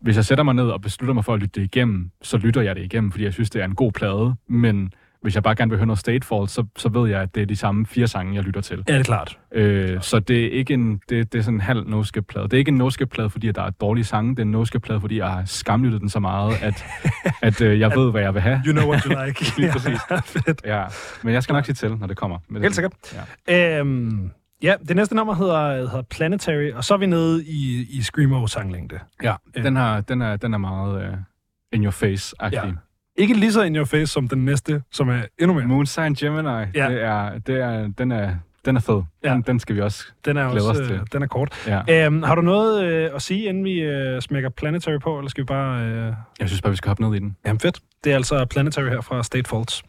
hvis 0.00 0.16
jeg 0.16 0.24
sætter 0.24 0.44
mig 0.44 0.54
ned 0.54 0.68
og 0.68 0.80
beslutter 0.80 1.14
mig 1.14 1.24
for 1.24 1.34
at 1.34 1.40
lytte 1.40 1.60
det 1.60 1.66
igennem, 1.66 2.10
så 2.22 2.38
lytter 2.38 2.62
jeg 2.62 2.76
det 2.76 2.82
igennem, 2.82 3.10
fordi 3.10 3.24
jeg 3.24 3.32
synes, 3.32 3.50
det 3.50 3.60
er 3.60 3.64
en 3.64 3.74
god 3.74 3.92
plade, 3.92 4.34
men 4.48 4.92
hvis 5.24 5.34
jeg 5.34 5.42
bare 5.42 5.54
gerne 5.54 5.70
vil 5.70 5.78
høre 5.78 5.86
noget 5.86 5.98
Statefall, 5.98 6.48
så, 6.48 6.66
så 6.76 6.88
ved 6.88 7.10
jeg, 7.10 7.22
at 7.22 7.34
det 7.34 7.42
er 7.42 7.46
de 7.46 7.56
samme 7.56 7.86
fire 7.86 8.06
sange, 8.06 8.34
jeg 8.34 8.42
lytter 8.42 8.60
til. 8.60 8.84
Ja, 8.88 8.92
det 8.92 9.00
er 9.00 9.04
klart. 9.04 9.38
Øh, 9.52 10.02
så 10.02 10.18
det 10.18 10.44
er 10.44 10.50
ikke 10.50 10.74
en, 10.74 11.00
det, 11.08 11.32
det 11.32 11.38
er 11.38 11.42
sådan 11.42 11.54
en 11.54 11.60
halv 11.60 11.88
no 11.88 12.02
plade 12.28 12.44
Det 12.44 12.52
er 12.52 12.58
ikke 12.58 12.68
en 12.68 12.76
no 12.76 12.90
plade 13.10 13.30
fordi 13.30 13.48
at 13.48 13.54
der 13.54 13.62
er 13.62 13.70
dårlige 13.70 14.04
sange. 14.04 14.30
Det 14.30 14.38
er 14.38 14.42
en 14.42 14.50
no 14.50 14.64
plade 14.82 15.00
fordi 15.00 15.18
jeg 15.18 15.26
har 15.26 15.44
skamlyttet 15.44 16.00
den 16.00 16.08
så 16.08 16.20
meget, 16.20 16.62
at, 16.62 16.84
at 17.42 17.60
øh, 17.60 17.80
jeg 17.80 17.90
ved, 17.96 18.10
hvad 18.10 18.22
jeg 18.22 18.34
vil 18.34 18.42
have. 18.42 18.62
You 18.66 18.72
know 18.72 18.88
what 18.88 19.02
you 19.02 19.24
like. 19.24 19.44
Lige 19.60 19.72
præcis. 19.72 19.98
Ja, 20.10 20.16
fedt. 20.36 20.62
Ja, 20.64 20.84
men 21.22 21.34
jeg 21.34 21.42
skal 21.42 21.52
nok 21.52 21.64
sige 21.64 21.74
til, 21.74 21.96
når 21.96 22.06
det 22.06 22.16
kommer. 22.16 22.38
Men 22.48 22.54
det, 22.54 22.62
Helt 22.62 22.74
sikkert. 22.74 22.92
Ja. 23.48 23.78
Øhm, 23.78 24.30
ja, 24.62 24.74
det 24.88 24.96
næste 24.96 25.14
nummer 25.14 25.34
hedder, 25.34 25.76
hedder 25.76 26.02
Planetary, 26.02 26.72
og 26.72 26.84
så 26.84 26.94
er 26.94 26.98
vi 26.98 27.06
nede 27.06 27.44
i, 27.44 27.86
i 27.90 28.02
Screamo-sanglængde. 28.02 28.98
Ja, 29.22 29.34
den, 29.54 29.76
har, 29.76 30.00
den, 30.00 30.22
er, 30.22 30.36
den 30.36 30.54
er 30.54 30.58
meget 30.58 31.08
uh, 31.08 31.14
in 31.72 31.84
your 31.84 31.90
face-agtig. 31.92 32.66
Ja. 32.66 32.72
Ikke 33.16 33.34
lige 33.34 33.52
så 33.52 33.62
in 33.62 33.76
your 33.76 33.84
face 33.84 34.06
som 34.06 34.28
den 34.28 34.44
næste, 34.44 34.82
som 34.92 35.08
er 35.08 35.20
endnu 35.38 35.54
mere. 35.54 35.66
Moonsign 35.66 36.14
Gemini, 36.14 36.48
Ja. 36.48 36.88
det 36.88 37.02
er, 37.02 37.38
det 37.38 37.60
er, 37.60 37.88
den, 37.98 38.12
er, 38.12 38.34
den 38.64 38.76
er 38.76 38.80
fed. 38.80 39.02
Ja. 39.24 39.32
Den, 39.32 39.42
den 39.42 39.60
skal 39.60 39.76
vi 39.76 39.80
også 39.80 40.04
Den 40.24 40.36
er 40.36 40.50
glæde 40.50 40.68
også 40.68 40.82
os 40.82 40.88
til. 40.88 40.96
øh, 40.96 41.00
den 41.12 41.22
er 41.22 41.26
kort. 41.26 41.54
Ja. 41.66 42.06
Øhm, 42.06 42.22
har 42.22 42.34
du 42.34 42.42
noget 42.42 42.84
øh, 42.84 43.10
at 43.14 43.22
sige, 43.22 43.44
inden 43.44 43.64
vi 43.64 43.80
øh, 43.80 44.20
smækker 44.22 44.48
Planetary 44.48 44.98
på, 44.98 45.18
eller 45.18 45.28
skal 45.28 45.42
vi 45.42 45.46
bare... 45.46 45.84
Øh... 45.86 46.12
Jeg 46.40 46.48
synes 46.48 46.62
bare, 46.62 46.70
vi 46.70 46.76
skal 46.76 46.88
hoppe 46.88 47.02
ned 47.02 47.14
i 47.14 47.18
den. 47.18 47.36
Jamen 47.46 47.60
fedt. 47.60 47.80
Det 48.04 48.12
er 48.12 48.16
altså 48.16 48.44
Planetary 48.44 48.88
her 48.88 49.00
fra 49.00 49.22
State 49.22 49.48
Faults. 49.48 49.82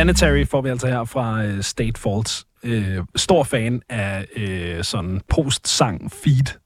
Planetary 0.00 0.44
får 0.44 0.60
vi 0.60 0.68
altså 0.68 0.86
her 0.86 1.04
fra 1.04 1.44
øh, 1.44 1.62
State 1.62 2.00
Faults. 2.00 2.46
Øh, 2.62 2.98
stor 3.16 3.44
fan 3.44 3.82
af 3.88 4.26
øh, 4.36 4.84
sådan 4.84 5.20
post-sang 5.28 6.12
feed 6.12 6.58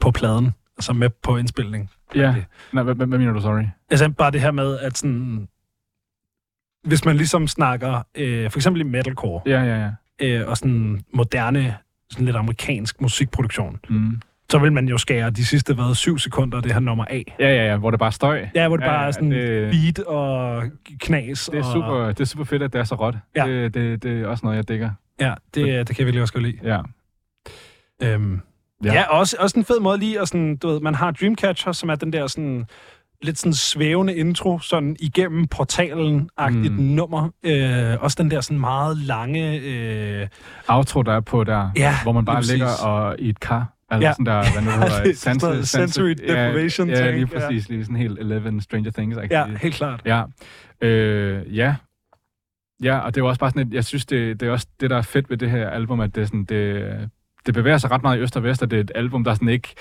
på 0.00 0.10
pladen, 0.10 0.50
altså 0.76 0.92
med 0.92 1.10
på 1.22 1.36
indspilning. 1.36 1.90
Ja. 2.14 2.34
Nej, 2.72 2.82
hvad, 2.82 2.94
hvad, 2.94 3.06
hvad 3.06 3.18
mener 3.18 3.32
du, 3.32 3.40
sorry? 3.40 3.62
Altså 3.90 4.08
bare 4.08 4.30
det 4.30 4.40
her 4.40 4.50
med, 4.50 4.78
at 4.78 4.98
sådan, 4.98 5.48
hvis 6.84 7.04
man 7.04 7.16
ligesom 7.16 7.48
snakker, 7.48 8.02
øh, 8.14 8.50
for 8.50 8.58
eksempel 8.58 8.80
i 8.80 8.84
metalcore, 8.84 9.40
Ja, 9.46 9.62
ja, 9.62 9.90
ja. 10.20 10.26
øh, 10.26 10.48
og 10.48 10.56
sådan 10.56 11.00
moderne, 11.14 11.76
sådan 12.10 12.26
lidt 12.26 12.36
amerikansk 12.36 13.00
musikproduktion, 13.00 13.80
Mm. 13.88 14.20
Så 14.50 14.58
vil 14.58 14.72
man 14.72 14.88
jo 14.88 14.98
skære 14.98 15.30
de 15.30 15.44
sidste, 15.44 15.74
hvad, 15.74 15.94
syv 15.94 16.18
sekunder, 16.18 16.60
det 16.60 16.72
her 16.72 16.80
nummer 16.80 17.04
af. 17.04 17.34
Ja, 17.40 17.48
ja, 17.54 17.66
ja, 17.66 17.76
hvor 17.76 17.90
det 17.90 17.98
bare 17.98 18.06
er 18.06 18.10
støj. 18.10 18.48
Ja, 18.54 18.68
hvor 18.68 18.76
det 18.76 18.84
Ja, 18.84 18.88
bare 18.90 19.00
ja, 19.00 19.06
er 19.06 19.10
sådan 19.10 19.30
det- 19.30 19.70
beat 19.70 19.98
og 20.06 20.62
knas. 21.00 21.48
Det 21.52 21.58
er, 21.60 21.64
og, 21.64 21.72
super, 21.72 22.06
det 22.06 22.20
er 22.20 22.24
super 22.24 22.44
fedt, 22.44 22.62
at 22.62 22.72
det 22.72 22.78
er 22.78 22.84
så 22.84 22.94
råt. 22.94 23.14
Ja. 23.36 23.46
Det, 23.46 23.74
det, 23.74 24.02
det 24.02 24.20
er 24.22 24.26
også 24.26 24.46
noget, 24.46 24.56
jeg 24.56 24.68
digger. 24.68 24.90
Ja, 25.20 25.34
det, 25.54 25.88
det 25.88 25.96
kan 25.96 25.98
jeg 25.98 26.06
virkelig 26.06 26.22
også 26.22 26.34
godt 26.34 26.44
lide. 26.44 26.58
Ja. 26.64 26.80
Øhm, 28.02 28.40
ja, 28.84 28.92
Ja. 28.92 29.02
også, 29.08 29.36
også 29.40 29.58
en 29.58 29.64
fed 29.64 29.80
måde 29.80 29.98
lige 29.98 30.20
at 30.20 30.28
sådan, 30.28 30.56
du 30.56 30.68
ved, 30.68 30.80
man 30.80 30.94
har 30.94 31.10
Dreamcatcher, 31.10 31.72
som 31.72 31.88
er 31.90 31.94
den 31.94 32.12
der 32.12 32.26
sådan 32.26 32.64
lidt 33.22 33.38
sådan 33.38 33.52
svævende 33.54 34.16
intro, 34.16 34.58
sådan 34.58 34.96
igennem 35.00 35.46
portalen-agtigt 35.54 36.72
mm. 36.72 36.78
Mm. 36.78 36.84
nummer. 36.84 37.28
Øh, 37.42 38.02
også 38.02 38.22
den 38.22 38.30
der 38.30 38.40
sådan 38.40 38.58
meget 38.60 38.96
lange... 38.98 39.60
Øh, 39.60 40.26
Outro, 40.68 41.02
der 41.02 41.12
er 41.12 41.20
på 41.20 41.44
der, 41.44 41.70
Ja, 41.76 41.94
hvor 42.02 42.12
man 42.12 42.24
bare 42.24 42.42
ligger 42.42 42.68
og 42.84 43.16
i 43.18 43.28
et 43.28 43.40
kar. 43.40 43.72
Altså 43.90 44.04
Ja. 44.04 44.08
ja. 44.08 44.12
sådan 44.12 44.26
der, 44.26 44.52
hvad 44.52 44.62
nu 44.62 44.70
hedder, 44.82 45.30
er 45.30 45.42
noget 45.42 45.68
sensory 45.68 46.08
deprivation 46.10 46.88
Ja, 46.88 47.04
ja 47.04 47.10
lige 47.10 47.28
ja. 47.32 47.38
præcis. 47.38 47.68
Lige 47.68 47.84
sådan 47.84 47.96
helt 47.96 48.18
Eleven 48.18 48.60
Stranger 48.60 48.90
Things. 48.90 49.18
ja, 49.30 49.46
helt 49.46 49.74
klart. 49.74 50.00
Ja. 50.04 50.22
Øh, 50.80 51.56
ja. 51.56 51.74
Ja, 52.82 52.98
og 52.98 53.14
det 53.14 53.20
er 53.20 53.24
jo 53.24 53.28
også 53.28 53.40
bare 53.40 53.50
sådan, 53.50 53.68
et, 53.68 53.74
jeg 53.74 53.84
synes, 53.84 54.06
det, 54.06 54.40
det 54.40 54.48
er 54.48 54.52
også 54.52 54.66
det, 54.80 54.90
der 54.90 54.96
er 54.96 55.02
fedt 55.02 55.30
ved 55.30 55.36
det 55.36 55.50
her 55.50 55.70
album, 55.70 56.00
at 56.00 56.14
det, 56.14 56.26
sådan, 56.26 56.44
det, 56.44 57.10
det 57.46 57.54
bevæger 57.54 57.78
sig 57.78 57.90
ret 57.90 58.02
meget 58.02 58.18
i 58.18 58.20
øst 58.20 58.36
og 58.36 58.42
vest, 58.42 58.62
og 58.62 58.70
det 58.70 58.76
er 58.76 58.80
et 58.80 58.92
album, 58.94 59.24
der 59.24 59.34
sådan 59.34 59.48
ikke... 59.48 59.74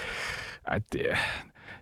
Ej, 0.68 0.80
det, 0.94 1.02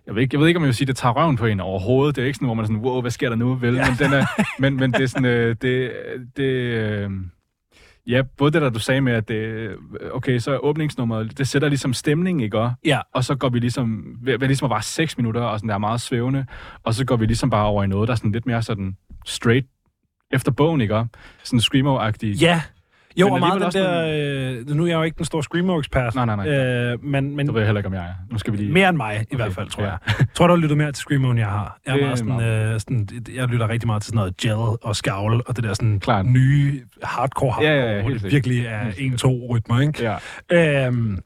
jeg 0.06 0.14
ved, 0.14 0.22
ikke, 0.22 0.34
jeg 0.34 0.40
ved 0.40 0.48
ikke, 0.48 0.58
om 0.58 0.62
jeg 0.62 0.66
vil 0.66 0.74
sige, 0.74 0.86
det 0.86 0.96
tager 0.96 1.12
røven 1.12 1.36
på 1.36 1.46
en 1.46 1.60
overhovedet. 1.60 2.16
Det 2.16 2.22
er 2.22 2.26
ikke 2.26 2.36
sådan, 2.36 2.46
hvor 2.46 2.54
man 2.54 2.62
er 2.62 2.66
sådan, 2.66 2.82
wow, 2.82 3.00
hvad 3.00 3.10
sker 3.10 3.28
der 3.28 3.36
nu? 3.36 3.54
Vel, 3.54 3.74
ja. 3.74 3.84
men, 3.90 3.98
den 3.98 4.12
er, 4.12 4.26
men, 4.58 4.76
men 4.76 4.92
det 4.92 5.00
er 5.00 5.06
sådan, 5.06 5.24
øh, 5.24 5.56
det, 5.62 5.92
det, 6.36 6.42
øh, 6.42 7.10
ja, 8.06 8.22
både 8.36 8.52
det 8.52 8.62
der, 8.62 8.70
du 8.70 8.78
sagde 8.78 9.00
med, 9.00 9.12
at 9.12 9.28
det, 9.28 9.70
okay, 10.12 10.38
så 10.38 10.52
er 10.52 10.58
åbningsnummeret, 10.58 11.38
det 11.38 11.48
sætter 11.48 11.68
ligesom 11.68 11.92
stemning, 11.92 12.42
ikke 12.42 12.58
også? 12.58 12.74
Ja, 12.84 13.00
Og 13.12 13.24
så 13.24 13.34
går 13.34 13.48
vi 13.48 13.58
ligesom, 13.58 14.16
ved, 14.22 14.38
ved 14.38 14.48
ligesom 14.48 14.70
være 14.70 14.82
6 14.82 15.18
minutter, 15.18 15.40
og 15.40 15.58
sådan 15.58 15.68
der 15.68 15.74
er 15.74 15.78
meget 15.78 16.00
svævende, 16.00 16.46
og 16.82 16.94
så 16.94 17.04
går 17.04 17.16
vi 17.16 17.26
ligesom 17.26 17.50
bare 17.50 17.66
over 17.66 17.84
i 17.84 17.86
noget, 17.86 18.08
der 18.08 18.12
er 18.12 18.16
sådan 18.16 18.32
lidt 18.32 18.46
mere 18.46 18.62
sådan 18.62 18.96
straight 19.26 19.66
efter 20.30 20.52
bogen, 20.52 20.80
ikke? 20.80 20.96
også? 20.96 21.08
Sådan 21.42 21.60
screamo-agtigt. 21.60 22.42
ja. 22.42 22.62
Jo, 23.16 23.26
Men 23.26 23.32
og 23.32 23.40
meget 23.40 23.62
den 23.74 23.82
der... 23.82 24.58
Øh, 24.68 24.76
nu 24.76 24.82
er 24.84 24.86
jeg 24.88 24.96
jo 24.96 25.02
ikke 25.02 25.16
den 25.16 25.24
store 25.24 25.42
Screamo-ekspert. 25.42 26.14
Nej, 26.14 26.24
nej, 26.24 26.36
nej. 26.36 26.48
Øh, 26.48 27.04
men, 27.04 27.36
men 27.36 27.46
Det 27.46 27.54
ved 27.54 27.60
jeg 27.60 27.68
heller 27.68 27.78
ikke, 27.78 27.86
om 27.88 27.94
jeg 27.94 28.04
er. 28.04 28.14
Nu 28.30 28.38
skal 28.38 28.52
vi 28.52 28.58
lige... 28.58 28.72
mere 28.72 28.88
end 28.88 28.96
mig, 28.96 29.16
i 29.16 29.18
Okay, 29.20 29.36
hvert 29.36 29.52
fald, 29.52 29.68
tror 29.68 29.82
ja. 29.82 29.88
jeg. 29.90 29.98
Jeg 30.18 30.26
tror, 30.34 30.46
du 30.46 30.52
har 30.54 30.60
lyttet 30.60 30.78
mere 30.78 30.92
til 30.92 31.02
Screamo, 31.02 31.30
end 31.30 31.38
jeg 31.38 31.48
har. 31.48 31.78
Jeg, 31.86 31.96
er 31.96 32.00
meget 32.00 32.18
sådan, 32.18 32.32
meget. 32.36 32.74
øh, 32.74 32.80
sådan, 32.80 33.08
jeg 33.34 33.48
lytter 33.48 33.68
rigtig 33.68 33.86
meget 33.86 34.02
til 34.02 34.08
sådan 34.10 34.16
noget 34.16 34.36
gel 34.36 34.52
og 34.82 34.96
skavl, 34.96 35.42
og 35.46 35.56
det 35.56 35.64
der 35.64 35.74
sådan 35.74 36.00
Klart. 36.00 36.26
nye 36.26 36.82
hardcore 37.02 37.52
hardcore, 37.52 37.68
Ja, 37.70 37.84
ja, 37.84 37.96
ja, 37.96 38.02
hvor 38.02 38.10
det 38.10 38.32
virkelig 38.32 38.66
er 38.66 38.90
1-2 38.90 39.50
rytmer, 39.50 39.80
ikke? 39.80 40.16
Ja. 40.50 40.86
Øhm, 40.86 41.18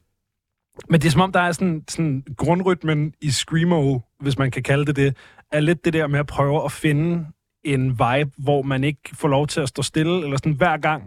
men 0.89 1.01
det 1.01 1.05
er 1.07 1.11
som 1.11 1.21
om, 1.21 1.31
der 1.31 1.39
er 1.39 1.51
sådan, 1.51 1.83
sådan 1.87 2.23
grundrytmen 2.37 3.13
i 3.21 3.29
Screamo, 3.31 3.99
hvis 4.19 4.37
man 4.37 4.51
kan 4.51 4.63
kalde 4.63 4.85
det 4.85 4.95
det, 4.95 5.15
er 5.51 5.59
lidt 5.59 5.85
det 5.85 5.93
der 5.93 6.07
med 6.07 6.19
at 6.19 6.27
prøve 6.27 6.65
at 6.65 6.71
finde 6.71 7.25
en 7.63 7.89
vibe, 7.91 8.31
hvor 8.37 8.61
man 8.61 8.83
ikke 8.83 8.99
får 9.13 9.27
lov 9.27 9.47
til 9.47 9.61
at 9.61 9.69
stå 9.69 9.81
stille, 9.81 10.23
eller 10.23 10.37
sådan 10.37 10.51
hver 10.51 10.77
gang 10.77 11.03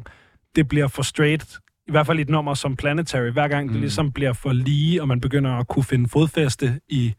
det 0.56 0.68
bliver 0.68 0.88
for 0.88 1.02
straight, 1.02 1.58
i 1.88 1.90
hvert 1.90 2.06
fald 2.06 2.18
i 2.18 2.22
et 2.22 2.28
nummer 2.28 2.54
som 2.54 2.76
Planetary, 2.76 3.30
hver 3.30 3.48
gang 3.48 3.68
det 3.68 3.74
Mm. 3.76 3.80
ligesom 3.80 4.12
bliver 4.12 4.32
for 4.32 4.52
lige, 4.52 5.02
og 5.02 5.08
man 5.08 5.20
begynder 5.20 5.50
at 5.52 5.68
kunne 5.68 5.84
finde 5.84 6.08
fodfæste 6.08 6.80
i 6.88 7.14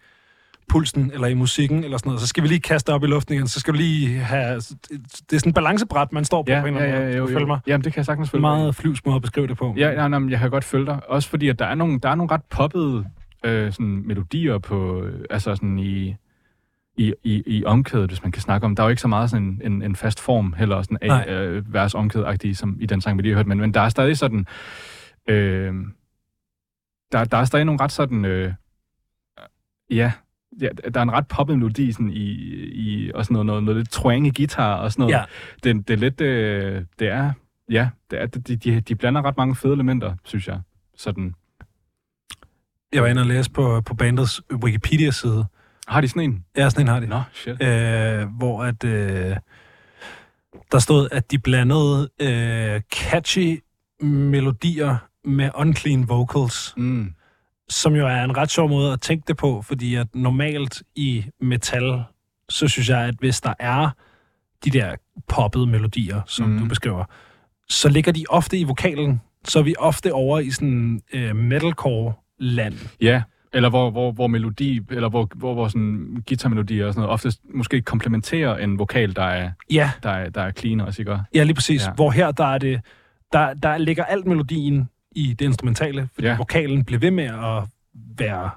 pulsen 0.69 1.11
eller 1.13 1.27
i 1.27 1.33
musikken 1.33 1.83
eller 1.83 1.97
sådan 1.97 2.09
noget, 2.09 2.21
så 2.21 2.27
skal 2.27 2.43
vi 2.43 2.47
lige 2.47 2.59
kaste 2.59 2.93
op 2.93 3.03
i 3.03 3.07
luften 3.07 3.33
igen, 3.35 3.47
så 3.47 3.59
skal 3.59 3.73
du 3.73 3.77
lige 3.77 4.17
have... 4.19 4.55
Det 4.55 5.33
er 5.33 5.37
sådan 5.37 5.49
en 5.49 5.53
balancebræt, 5.53 6.13
man 6.13 6.25
står 6.25 6.43
på 6.43 6.51
Ja, 6.51 6.61
på 6.61 6.67
en 6.67 6.73
ja, 6.75 6.79
eller 6.83 6.95
anden 6.95 7.09
ja, 7.13 7.19
måde. 7.19 7.29
jo, 7.31 7.33
følger 7.33 7.47
mig? 7.47 7.59
jo. 7.67 7.71
Jamen, 7.71 7.83
det 7.83 7.93
kan 7.93 7.97
jeg 7.97 8.05
sagtens 8.05 8.29
følge 8.29 8.41
meget 8.41 8.75
flyvsk 8.75 9.05
måde 9.05 9.15
at 9.15 9.21
beskrive 9.21 9.47
det 9.47 9.57
på. 9.57 9.73
Ja, 9.77 9.89
ja 10.01 10.07
nej, 10.07 10.29
jeg 10.29 10.39
kan 10.39 10.49
godt 10.49 10.63
følge 10.63 10.85
dig. 10.85 10.99
Også 11.09 11.29
fordi, 11.29 11.49
at 11.49 11.59
der 11.59 11.65
er 11.65 11.75
nogle, 11.75 11.99
der 11.99 12.09
er 12.09 12.15
nogle 12.15 12.31
ret 12.31 12.41
poppede 12.49 13.05
øh, 13.45 13.71
sådan 13.71 14.03
melodier 14.07 14.57
på, 14.57 15.03
øh, 15.03 15.25
altså 15.29 15.55
sådan 15.55 15.79
i, 15.79 16.15
i, 16.97 17.13
i, 17.23 17.43
i 17.45 17.65
omkædet, 17.65 18.09
hvis 18.09 18.23
man 18.23 18.31
kan 18.31 18.41
snakke 18.41 18.65
om. 18.65 18.75
Der 18.75 18.83
er 18.83 18.87
jo 18.87 18.89
ikke 18.89 19.01
så 19.01 19.07
meget 19.07 19.29
sådan 19.29 19.45
en, 19.45 19.61
en, 19.71 19.81
en 19.81 19.95
fast 19.95 20.19
form 20.19 20.53
heller, 20.53 20.81
sådan 20.81 20.97
af, 21.01 21.27
øh, 21.27 21.73
vers 21.73 21.95
omkædet 21.95 22.57
som 22.57 22.77
i 22.79 22.85
den 22.85 23.01
sang, 23.01 23.17
vi 23.17 23.21
lige 23.21 23.31
har 23.31 23.37
hørt, 23.37 23.47
men, 23.47 23.59
men 23.59 23.73
der 23.73 23.81
er 23.81 23.89
stadig 23.89 24.17
sådan, 24.17 24.45
øh, 25.29 25.73
der, 27.11 27.23
der 27.23 27.37
er 27.37 27.45
stadig 27.45 27.65
nogle 27.65 27.81
ret 27.81 27.91
sådan, 27.91 28.25
øh, 28.25 28.53
ja, 29.89 30.11
ja, 30.61 30.67
der 30.93 30.99
er 30.99 31.03
en 31.03 31.11
ret 31.11 31.27
poppet 31.27 31.57
melodi 31.57 31.91
sådan 31.91 32.09
i, 32.09 32.29
i 32.63 33.11
og 33.11 33.25
sådan 33.25 33.33
noget, 33.33 33.45
noget, 33.45 33.63
noget 33.63 33.77
lidt 33.77 33.91
twang 33.91 34.27
i 34.27 34.31
guitar 34.37 34.75
og 34.75 34.91
sådan 34.91 35.01
noget. 35.01 35.13
Ja. 35.13 35.23
Det, 35.63 35.87
det 35.87 35.93
er 35.93 35.97
lidt, 35.97 36.21
øh, 36.21 36.85
det 36.99 37.07
er, 37.07 37.31
ja, 37.69 37.89
det 38.11 38.21
er, 38.21 38.25
de, 38.25 38.55
de, 38.55 38.81
de 38.81 38.95
blander 38.95 39.21
ret 39.21 39.37
mange 39.37 39.55
fede 39.55 39.73
elementer, 39.73 40.15
synes 40.23 40.47
jeg. 40.47 40.61
Sådan. 40.97 41.35
Jeg 42.93 43.01
var 43.01 43.07
inde 43.07 43.21
og 43.21 43.27
læse 43.27 43.51
på, 43.51 43.81
på 43.81 43.93
bandets 43.93 44.41
Wikipedia-side. 44.53 45.45
Har 45.87 46.01
de 46.01 46.07
sådan 46.07 46.21
en? 46.23 46.45
Ja, 46.57 46.69
sådan 46.69 46.81
en 46.83 46.87
har 46.87 46.99
de. 46.99 47.07
Nå, 47.07 47.21
shit. 47.33 47.61
øh, 47.63 48.27
hvor 48.37 48.63
at, 48.63 48.83
øh, 48.83 49.35
der 50.71 50.79
stod, 50.79 51.07
at 51.11 51.31
de 51.31 51.39
blandede 51.39 52.09
øh, 52.21 52.81
catchy 52.95 53.63
melodier 54.01 54.97
med 55.25 55.49
unclean 55.55 56.09
vocals, 56.09 56.73
Mm. 56.77 57.13
som 57.69 57.95
jo 57.95 58.07
er 58.07 58.23
en 58.23 58.37
ret 58.37 58.51
sjov 58.51 58.69
måde 58.69 58.93
at 58.93 59.01
tænke 59.01 59.23
det 59.27 59.37
på, 59.37 59.61
fordi 59.61 59.95
at 59.95 60.07
normalt 60.15 60.83
i 60.95 61.25
metal, 61.41 62.03
så 62.49 62.67
synes 62.67 62.89
jeg, 62.89 62.99
at 62.99 63.15
hvis 63.19 63.41
der 63.41 63.53
er 63.59 63.89
de 64.65 64.69
der 64.69 64.95
poppede 65.27 65.67
melodier, 65.67 66.21
som 66.27 66.49
mm. 66.49 66.59
Du 66.59 66.65
beskriver, 66.65 67.05
så 67.69 67.89
ligger 67.89 68.11
de 68.11 68.25
ofte 68.29 68.57
i 68.57 68.63
vokalen. 68.63 69.21
Så 69.47 69.59
er 69.59 69.63
vi 69.63 69.75
ofte 69.79 70.13
over 70.13 70.39
i 70.39 70.49
sådan 70.49 71.01
øh, 71.13 71.35
metalcore-land. 71.35 72.73
Ja, 73.01 73.23
eller 73.53 73.69
hvor, 73.69 73.89
hvor, 73.89 74.11
hvor 74.11 74.27
melodi, 74.27 74.81
eller 74.89 75.09
hvor, 75.09 75.29
hvor, 75.35 75.53
hvor 75.53 75.67
sådan 75.67 76.23
guitarmelodier 76.27 76.85
og 76.85 76.93
sådan 76.93 77.01
noget, 77.01 77.13
oftest 77.13 77.41
måske 77.53 77.81
komplementerer 77.81 78.57
en 78.57 78.79
vokal, 78.79 79.15
der 79.15 79.23
er, 79.23 79.51
Ja, 79.71 79.91
der 80.03 80.09
er, 80.09 80.29
der 80.29 80.41
er 80.41 80.51
clean 80.51 80.81
også, 80.81 81.01
ikke? 81.01 81.19
Ja, 81.35 81.43
lige 81.43 81.55
præcis. 81.55 81.85
Ja. 81.85 81.91
Hvor 81.91 82.11
her, 82.11 82.31
der 82.31 82.45
er 82.45 82.57
det, 82.57 82.81
der, 83.33 83.53
der 83.53 83.77
ligger 83.77 84.03
alt 84.03 84.25
melodien 84.27 84.89
i 85.15 85.33
det 85.39 85.45
instrumentale, 85.45 86.09
fordi 86.13 86.27
ja. 86.27 86.37
Vokalen 86.37 86.85
bliver 86.85 86.99
ved 86.99 87.11
med 87.11 87.23
at 87.23 87.63
være 88.17 88.49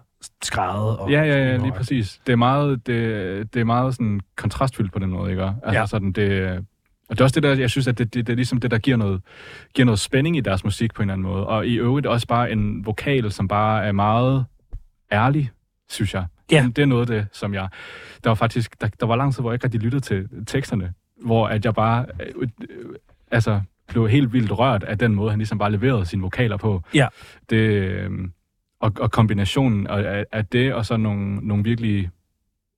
skrædet. 0.42 0.96
Og 0.96 1.10
Ja, 1.10 1.22
ja, 1.22 1.50
ja, 1.50 1.56
lige 1.56 1.72
præcis. 1.72 2.20
Det 2.26 2.32
er 2.32 2.36
meget, 2.36 2.86
det, 2.86 3.54
det 3.54 3.60
er 3.60 3.64
meget 3.64 3.94
sådan 3.94 4.20
kontrastfyldt 4.36 4.92
på 4.92 4.98
den 4.98 5.10
måde, 5.10 5.30
ikke? 5.30 5.42
Altså 5.42 5.80
ja. 5.80 5.86
sådan, 5.86 6.12
det, 6.12 6.58
og 7.08 7.16
det 7.16 7.20
er 7.20 7.24
også 7.24 7.34
det 7.34 7.42
der, 7.42 7.54
jeg 7.54 7.70
synes, 7.70 7.86
at 7.86 7.98
det, 7.98 8.14
det, 8.14 8.26
det 8.26 8.32
er 8.32 8.36
ligesom 8.36 8.60
det, 8.60 8.70
der 8.70 8.78
giver 8.78 8.96
noget, 8.96 9.20
giver 9.74 9.86
noget 9.86 9.98
spænding 9.98 10.36
i 10.36 10.40
deres 10.40 10.64
musik 10.64 10.94
på 10.94 11.02
en 11.02 11.10
eller 11.10 11.12
anden 11.14 11.32
måde. 11.32 11.46
Og 11.46 11.66
i 11.66 11.74
øvrigt 11.74 12.06
også 12.06 12.26
bare 12.26 12.52
en 12.52 12.86
vokal, 12.86 13.32
som 13.32 13.48
bare 13.48 13.84
er 13.84 13.92
meget 13.92 14.44
ærlig, 15.12 15.50
synes 15.88 16.14
jeg. 16.14 16.26
Ja. 16.52 16.68
Det 16.76 16.82
er 16.82 16.86
noget 16.86 17.10
af 17.10 17.16
det, 17.16 17.26
som 17.32 17.54
jeg... 17.54 17.68
Der 18.24 18.30
var 18.30 18.34
faktisk... 18.34 18.80
Der, 18.80 18.88
der 19.00 19.06
var 19.06 19.16
lang 19.16 19.34
tid, 19.34 19.40
hvor 19.40 19.50
jeg 19.50 19.54
ikke 19.54 19.64
rigtig 19.64 19.80
lyttede 19.80 20.00
til 20.00 20.28
teksterne, 20.46 20.92
hvor 21.22 21.48
at 21.48 21.64
jeg 21.64 21.74
bare... 21.74 22.06
Øh, 22.20 22.48
øh, 22.70 22.94
altså, 23.30 23.60
blev 23.88 24.08
helt 24.08 24.32
vildt 24.32 24.58
rørt 24.58 24.82
af 24.82 24.98
den 24.98 25.14
måde, 25.14 25.30
han 25.30 25.38
ligesom 25.38 25.58
bare 25.58 25.72
leverede 25.72 26.06
sine 26.06 26.22
vokaler 26.22 26.56
på. 26.56 26.82
Ja. 26.94 27.08
Det, 27.50 27.56
øh, 27.56 28.10
og, 28.80 28.92
og 29.00 29.10
kombinationen 29.10 29.86
af, 29.86 30.24
af 30.32 30.46
det, 30.46 30.74
og 30.74 30.86
så 30.86 30.96
nogle, 30.96 31.34
nogle 31.34 31.64
virkelig 31.64 32.10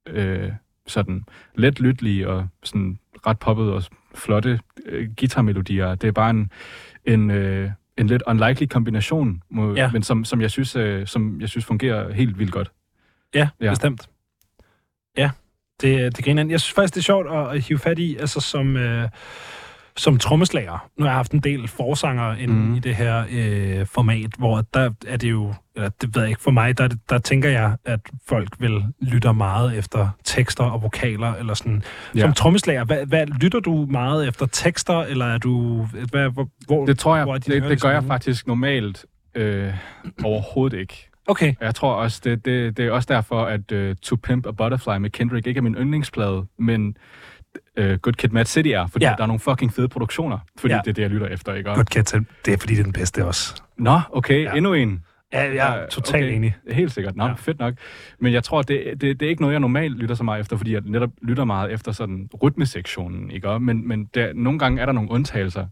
øh, 0.07 0.53
sådan 0.87 1.25
let 1.55 1.81
lyttelige 1.81 2.29
og 2.29 2.49
sådan 2.63 2.99
ret 3.27 3.39
poppede 3.39 3.75
og 3.75 3.83
flotte 4.15 4.61
øh, 4.87 5.09
guitarmelodier. 5.19 5.95
Det 5.95 6.09
er 6.09 6.13
bare 6.13 6.31
en, 6.31 6.53
en, 7.05 7.31
øh, 7.31 7.71
en 7.99 8.07
lidt 8.07 8.23
unlikely 8.27 8.67
kombination, 8.67 9.43
må, 9.51 9.75
Ja. 9.75 9.91
men 9.93 10.03
som, 10.03 10.25
som, 10.25 10.41
jeg 10.41 10.51
synes, 10.51 10.77
øh, 10.77 11.07
som 11.07 11.41
jeg 11.41 11.49
synes 11.49 11.65
fungerer 11.65 12.13
helt 12.13 12.39
vildt 12.39 12.53
godt. 12.53 12.71
Ja, 13.35 13.49
ja, 13.61 13.65
Ja. 13.65 13.71
bestemt. 13.71 14.09
Ja, 15.17 15.31
det, 15.81 16.17
det 16.17 16.25
griner. 16.25 16.47
Jeg 16.47 16.61
synes 16.61 16.75
faktisk, 16.75 16.95
det 16.95 17.01
er 17.01 17.05
sjovt 17.05 17.27
at, 17.33 17.49
at 17.57 17.61
hive 17.63 17.79
fat 17.79 17.99
i, 17.99 18.17
altså 18.17 18.41
som, 18.41 18.77
øh, 18.77 19.09
som 19.99 20.19
trommeslager. 20.19 20.89
Nu 20.97 21.05
har 21.05 21.11
jeg 21.11 21.17
haft 21.17 21.33
en 21.33 21.41
del 21.41 21.69
forsanger 21.69 22.35
inde 22.35 22.55
mm. 22.55 22.75
I 22.75 22.79
det 22.79 22.95
her 22.95 23.25
øh, 23.31 23.87
format, 23.87 24.31
hvor 24.39 24.65
der 24.75 24.91
er 25.07 25.17
det 25.17 25.31
jo, 25.31 25.55
eller 25.77 25.89
det 25.89 26.15
ved 26.15 26.23
jeg 26.23 26.29
ikke, 26.29 26.43
for 26.43 26.51
mig, 26.51 26.79
der, 26.79 26.89
der 27.11 27.19
tænker 27.19 27.49
jeg, 27.49 27.77
at 27.85 28.01
folk 28.29 28.49
vil 28.59 28.85
lytte 29.01 29.33
meget 29.33 29.79
efter 29.79 30.09
tekster 30.25 30.65
og 30.65 30.83
vokaler, 30.83 31.35
eller 31.35 31.55
sådan. 31.55 31.83
Ja. 32.15 32.21
Som 32.21 32.33
trommeslager, 32.33 32.85
hvad, 32.85 33.07
hvad, 33.07 33.27
lytter 33.27 33.61
du 33.61 33.87
meget 33.91 34.29
efter 34.29 34.47
tekster, 34.47 35.01
eller 35.01 35.27
er 35.27 35.39
du, 35.39 35.83
hvad, 36.11 36.31
hvor, 36.31 36.49
hvor, 36.67 36.87
Det 36.87 36.99
tror 36.99 37.17
jeg, 37.17 37.25
hvor 37.25 37.39
det, 37.39 37.63
det, 37.63 37.83
gør 37.83 37.91
jeg 37.91 38.05
faktisk 38.05 38.47
normalt 38.47 39.05
øh, 39.35 39.73
overhovedet 40.25 40.79
ikke. 40.79 41.09
Okay, 41.27 41.55
Jeg 41.61 41.75
tror 41.75 41.93
også, 41.93 42.21
det, 42.25 42.45
det, 42.45 42.77
det 42.77 42.87
er 42.87 42.91
også 42.91 43.07
derfor, 43.11 43.45
at 43.45 43.73
uh, 43.73 43.97
To 44.03 44.17
Pimp 44.17 44.47
a 44.47 44.51
Butterfly 44.51 44.97
med 44.97 45.11
Kendrick 45.11 45.47
ikke 45.47 45.59
er 45.59 45.63
min 45.63 45.75
yndlingsplade, 45.75 46.47
men 46.59 46.97
uh, 47.81 47.85
Good 48.03 48.13
Kid, 48.13 48.29
Mad 48.29 48.45
City 48.45 48.69
er, 48.69 48.87
fordi 48.87 49.05
Ja. 49.05 49.15
der 49.17 49.23
er 49.23 49.27
nogle 49.27 49.41
fucking 49.41 49.73
fede 49.75 49.89
produktioner, 49.89 50.39
fordi 50.59 50.75
Ja. 50.75 50.81
det 50.85 50.91
er 50.91 50.95
det, 50.95 51.03
jeg 51.03 51.11
lytter 51.11 51.27
efter, 51.27 51.55
ikke? 51.55 51.71
Og, 51.71 51.77
Good 51.77 51.85
Cat, 51.87 52.15
det 52.45 52.55
er 52.55 52.59
fordi, 52.59 52.75
det 52.75 52.81
er 52.81 52.85
den 52.85 52.93
bedste 52.93 53.25
også. 53.27 53.63
Nå, 53.77 54.01
okay, 54.13 54.43
Ja. 54.43 54.53
endnu 54.55 54.73
en. 54.73 55.05
Ja, 55.33 55.55
jeg 55.55 55.79
er 55.83 55.87
totalt 55.89 56.25
okay. 56.25 56.35
enig. 56.37 56.57
Helt 56.71 56.93
sikkert. 56.93 57.17
Nå, 57.17 57.27
Ja. 57.27 57.33
fedt 57.33 57.59
nok. 57.59 57.75
Men 58.19 58.33
jeg 58.33 58.45
tror, 58.45 58.63
det, 58.63 58.85
det, 59.01 59.21
det 59.21 59.27
er 59.27 59.31
ikke 59.31 59.43
noget, 59.43 59.53
jeg 59.53 59.61
normalt 59.61 59.97
lytter 59.99 60.15
så 60.15 60.25
meget 60.25 60.41
efter, 60.41 60.57
fordi 60.57 60.73
jeg 60.73 60.83
netop 60.85 61.11
lytter 61.23 61.45
meget 61.45 61.73
efter 61.73 61.93
sådan 61.93 62.29
rytmesektionen, 62.43 63.31
ikke? 63.31 63.59
Men, 63.61 63.89
men 63.89 64.05
der, 64.15 64.33
nogle 64.35 64.59
gange 64.59 64.81
er 64.83 64.87
der 64.87 64.93
nogle 64.93 65.11
undtagelser. 65.11 65.67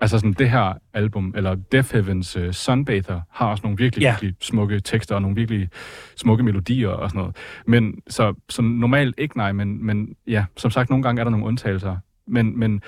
Altså 0.00 0.18
sådan 0.18 0.32
det 0.32 0.50
her 0.50 0.72
album, 0.94 1.34
eller 1.36 1.54
Death 1.54 1.92
Heavens 1.92 2.36
uh, 2.36 2.50
Sunbather, 2.50 3.20
har 3.30 3.46
også 3.50 3.62
nogle 3.62 3.78
virkelig, 3.78 4.02
Ja. 4.02 4.10
virkelig 4.12 4.34
smukke 4.40 4.80
tekster 4.80 5.14
og 5.14 5.22
nogle 5.22 5.36
virkelig 5.36 5.68
smukke 6.16 6.44
melodier 6.44 6.88
og 6.88 7.10
sådan 7.10 7.18
noget. 7.18 7.36
Men 7.66 7.94
så, 8.08 8.34
så 8.48 8.62
normalt 8.62 9.14
ikke 9.18 9.36
nej, 9.36 9.52
men, 9.52 9.86
men 9.86 10.16
ja, 10.26 10.44
som 10.56 10.70
sagt, 10.70 10.90
nogle 10.90 11.02
gange 11.02 11.20
er 11.20 11.24
der 11.24 11.30
nogle 11.30 11.46
undtagelser. 11.46 11.96
Men, 12.26 12.58
men 12.58 12.82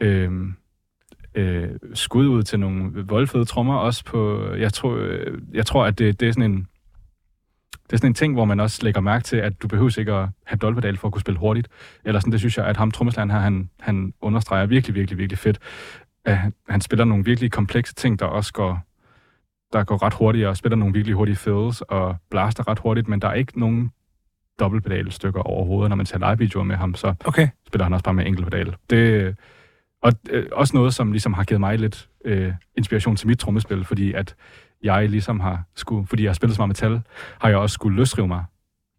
øhm, 0.00 0.54
øh, 1.34 1.68
skud 1.94 2.26
ud 2.28 2.42
til 2.42 2.60
nogle 2.60 3.04
voldfede 3.06 3.44
trommer 3.44 3.76
også 3.76 4.04
på, 4.04 4.50
jeg 4.54 4.72
tror, 4.72 4.96
øh, 4.96 5.38
jeg 5.52 5.66
tror 5.66 5.84
at 5.84 5.98
det, 5.98 6.20
det 6.20 6.28
er 6.28 6.32
sådan 6.32 6.50
en 6.50 6.66
det 7.86 7.92
er 7.92 7.96
sådan 7.96 8.10
en 8.10 8.14
ting, 8.14 8.34
hvor 8.34 8.44
man 8.44 8.60
også 8.60 8.80
lægger 8.82 9.00
mærke 9.00 9.24
til, 9.24 9.36
at 9.36 9.62
du 9.62 9.68
behøver 9.68 9.98
ikke 9.98 10.12
at 10.12 10.28
have 10.46 10.58
dolpedal 10.58 10.96
for 10.96 11.08
at 11.08 11.12
kunne 11.12 11.20
spille 11.20 11.38
hurtigt. 11.38 11.68
Eller 12.04 12.20
sådan, 12.20 12.32
det 12.32 12.40
synes 12.40 12.56
jeg, 12.58 12.66
at 12.66 12.76
ham, 12.76 12.90
trommeslageren 12.90 13.30
her, 13.30 13.38
han, 13.38 13.70
han 13.80 14.12
understreger 14.20 14.66
virkelig, 14.66 14.94
virkelig, 14.94 15.18
virkelig 15.18 15.38
fedt. 15.38 15.58
At 16.26 16.38
han, 16.68 16.80
spiller 16.80 17.04
nogle 17.04 17.24
virkelig 17.24 17.52
komplekse 17.52 17.94
ting, 17.94 18.18
der 18.18 18.26
også 18.26 18.52
går, 18.52 18.80
der 19.72 19.84
går 19.84 20.02
ret 20.02 20.14
hurtigt, 20.14 20.46
og 20.46 20.56
spiller 20.56 20.76
nogle 20.76 20.92
virkelig 20.94 21.14
hurtige 21.16 21.36
fills, 21.36 21.80
og 21.80 22.16
blaster 22.30 22.68
ret 22.68 22.78
hurtigt, 22.78 23.08
men 23.08 23.20
der 23.20 23.28
er 23.28 23.34
ikke 23.34 23.60
nogen 23.60 23.90
dobbeltpedalstykker 24.60 25.40
overhovedet. 25.40 25.88
Når 25.88 25.96
man 25.96 26.06
ser 26.06 26.18
live-videoer 26.18 26.64
med 26.64 26.76
ham, 26.76 26.94
så 26.94 27.14
Okay. 27.24 27.48
spiller 27.66 27.84
han 27.84 27.92
også 27.92 28.04
bare 28.04 28.14
med 28.14 28.26
enkeltpedal. 28.26 28.76
Det, 28.90 29.36
og 30.02 30.12
øh, 30.30 30.46
også 30.52 30.76
noget, 30.76 30.94
som 30.94 31.12
ligesom 31.12 31.32
har 31.32 31.44
givet 31.44 31.60
mig 31.60 31.78
lidt 31.78 32.08
øh, 32.24 32.52
inspiration 32.76 33.16
til 33.16 33.28
mit 33.28 33.38
trommespil, 33.38 33.84
fordi 33.84 34.12
at 34.12 34.34
jeg 34.82 35.08
ligesom 35.08 35.40
har 35.40 35.62
skulle, 35.74 36.06
fordi 36.06 36.22
jeg 36.22 36.28
har 36.28 36.34
spillet 36.34 36.56
så 36.56 36.60
meget 36.62 36.68
metal, 36.68 37.00
har 37.40 37.48
jeg 37.48 37.58
også 37.58 37.74
skulle 37.74 37.96
løsrive 37.96 38.28
mig 38.28 38.44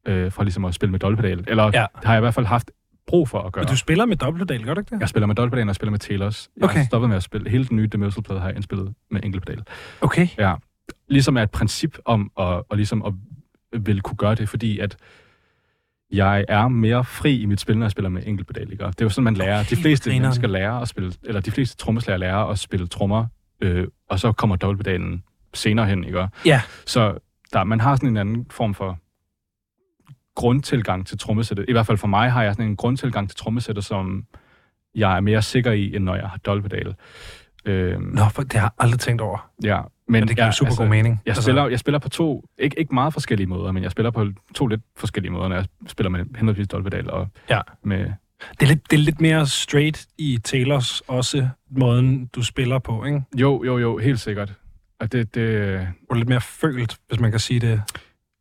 øh, 0.07 0.31
fra 0.31 0.43
ligesom 0.43 0.65
at 0.65 0.73
spille 0.73 0.91
med 0.91 0.99
dolpedal. 0.99 1.43
Eller 1.47 1.71
ja. 1.73 1.85
har 2.03 2.13
jeg 2.13 2.19
i 2.19 2.21
hvert 2.21 2.33
fald 2.33 2.45
haft 2.45 2.71
brug 3.07 3.29
for 3.29 3.41
at 3.41 3.53
gøre. 3.53 3.61
Men 3.63 3.69
du 3.69 3.77
spiller 3.77 4.05
med 4.05 4.15
dobbeltpedal, 4.17 4.63
gør 4.63 4.73
du 4.73 4.79
ikke 4.79 4.95
det? 4.95 4.99
Jeg 5.01 5.09
spiller 5.09 5.27
med 5.27 5.35
dolpedal, 5.35 5.63
og 5.63 5.67
jeg 5.67 5.75
spiller 5.75 5.91
med 5.91 5.99
Taylors. 5.99 6.49
Jeg 6.57 6.63
Okay. 6.63 6.77
har 6.77 6.85
stoppet 6.85 7.09
med 7.09 7.17
at 7.17 7.23
spille. 7.23 7.49
Hele 7.49 7.65
den 7.65 7.77
nye 7.77 7.87
Demersal-plade 7.87 8.39
har 8.39 8.47
jeg 8.47 8.55
indspillet 8.55 8.93
med 9.11 9.21
enkeltpedal. 9.23 9.63
Okay. 10.01 10.27
Ja. 10.37 10.53
Ligesom 11.07 11.37
er 11.37 11.43
et 11.43 11.51
princip 11.51 11.97
om 12.05 12.31
at, 12.39 12.63
at, 12.71 12.77
ligesom 12.77 13.05
at 13.05 13.13
vil 13.85 14.01
kunne 14.01 14.17
gøre 14.17 14.35
det, 14.35 14.49
fordi 14.49 14.79
at 14.79 14.97
jeg 16.11 16.45
er 16.47 16.67
mere 16.67 17.03
fri 17.05 17.41
i 17.41 17.45
mit 17.45 17.59
spil, 17.59 17.77
når 17.77 17.85
jeg 17.85 17.91
spiller 17.91 18.09
med 18.09 18.23
enkeltpedal. 18.25 18.71
Ikke? 18.71 18.85
Og 18.85 18.91
Det 18.93 19.01
er 19.01 19.05
jo 19.05 19.09
sådan, 19.09 19.23
man 19.23 19.33
lærer. 19.33 19.55
De 19.57 19.61
Okay, 19.61 19.75
fleste 19.81 20.09
grineren. 20.09 20.21
mennesker 20.21 20.47
lærer 20.47 20.73
at 20.73 20.87
spille, 20.87 21.13
eller 21.23 21.41
de 21.41 21.51
fleste 21.51 21.77
trommeslager 21.77 22.17
lærer 22.17 22.37
at 22.37 22.59
spille 22.59 22.87
trommer, 22.87 23.25
øh, 23.61 23.87
og 24.09 24.19
så 24.19 24.31
kommer 24.31 24.55
dobbeltpedalen 24.55 25.23
senere 25.53 25.85
hen. 25.85 26.03
Ikke? 26.03 26.27
Ja. 26.45 26.61
Så 26.85 27.17
der, 27.53 27.63
man 27.63 27.79
har 27.79 27.95
sådan 27.95 28.09
en 28.09 28.17
anden 28.17 28.45
form 28.49 28.73
for 28.73 28.99
grundtilgang 30.37 31.07
til 31.07 31.17
trommesættet. 31.17 31.65
I 31.67 31.71
hvert 31.71 31.85
fald 31.85 31.97
for 31.97 32.07
mig 32.07 32.31
har 32.31 32.43
jeg 32.43 32.53
sådan 32.53 32.65
en 32.69 32.75
grundtilgang 32.75 33.29
til 33.29 33.37
trommesættet, 33.37 33.85
som 33.85 34.25
jeg 34.95 35.15
er 35.15 35.19
mere 35.19 35.41
sikker 35.41 35.71
i, 35.71 35.95
end 35.95 36.03
når 36.03 36.15
jeg 36.15 36.27
har 36.29 36.37
dobbeltpedal. 36.37 36.95
Øh, 37.65 37.99
Nå, 38.01 38.21
for 38.31 38.41
det 38.43 38.53
har 38.53 38.61
jeg 38.61 38.69
aldrig 38.79 38.99
tænkt 38.99 39.21
over. 39.21 39.49
ja, 39.63 39.81
Men 40.07 40.27
det 40.27 40.35
giver 40.35 40.43
ja, 40.43 40.47
ja, 40.47 40.51
super 40.51 40.67
altså, 40.69 40.81
god 40.81 40.89
mening. 40.89 41.21
jeg 41.25 41.35
spiller, 41.35 41.67
jeg 41.67 41.79
spiller 41.79 41.99
på 41.99 42.09
to, 42.09 42.45
ikke, 42.59 42.79
ikke 42.79 42.93
meget 42.93 43.13
forskellige 43.13 43.47
måder, 43.47 43.71
men 43.71 43.83
jeg 43.83 43.91
spiller 43.91 44.11
på 44.11 44.25
to 44.55 44.67
lidt 44.67 44.81
forskellige 44.97 45.31
måder, 45.31 45.47
når 45.47 45.55
jeg 45.55 45.65
spiller 45.87 46.09
med 46.09 46.25
henholdsvis 46.35 46.67
Dolvedal 46.67 47.09
og 47.11 47.27
Ja. 47.49 47.61
med... 47.83 47.99
Det 48.59 48.61
er, 48.61 48.65
lidt, 48.67 48.91
det 48.91 48.99
er 48.99 49.03
lidt 49.03 49.21
mere 49.21 49.47
straight 49.47 50.05
i 50.17 50.39
Taylors 50.43 51.01
også, 51.07 51.47
måden 51.69 52.25
du 52.25 52.43
spiller 52.43 52.79
på, 52.79 53.05
ikke? 53.05 53.21
Jo, 53.37 53.63
jo, 53.63 53.77
jo, 53.77 53.97
helt 53.97 54.19
sikkert. 54.19 54.53
Og 54.99 55.11
det, 55.11 55.35
det 55.35 55.87
Og 56.09 56.15
lidt 56.17 56.29
mere 56.29 56.41
følt, 56.41 56.97
hvis 57.07 57.19
man 57.19 57.31
kan 57.31 57.39
sige 57.39 57.59
det. 57.59 57.81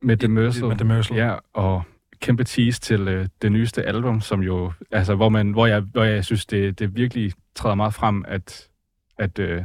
Med 0.06 0.16
Demersal, 0.16 0.68
Med 0.68 0.76
Demersal. 0.76 1.16
ja, 1.16 1.34
og 1.52 1.82
kæmpe 2.20 2.44
tease 2.44 2.80
til 2.80 3.08
øh, 3.08 3.26
det 3.42 3.52
nyeste 3.52 3.82
album, 3.82 4.20
som 4.20 4.42
jo, 4.42 4.72
altså, 4.90 5.14
hvor, 5.14 5.28
man, 5.28 5.50
hvor, 5.50 5.66
jeg, 5.66 5.80
hvor 5.80 6.04
jeg 6.04 6.24
synes, 6.24 6.46
det, 6.46 6.78
det 6.78 6.96
virkelig 6.96 7.32
træder 7.54 7.74
meget 7.74 7.94
frem, 7.94 8.24
at, 8.28 8.68
at, 9.18 9.38
øh, 9.38 9.62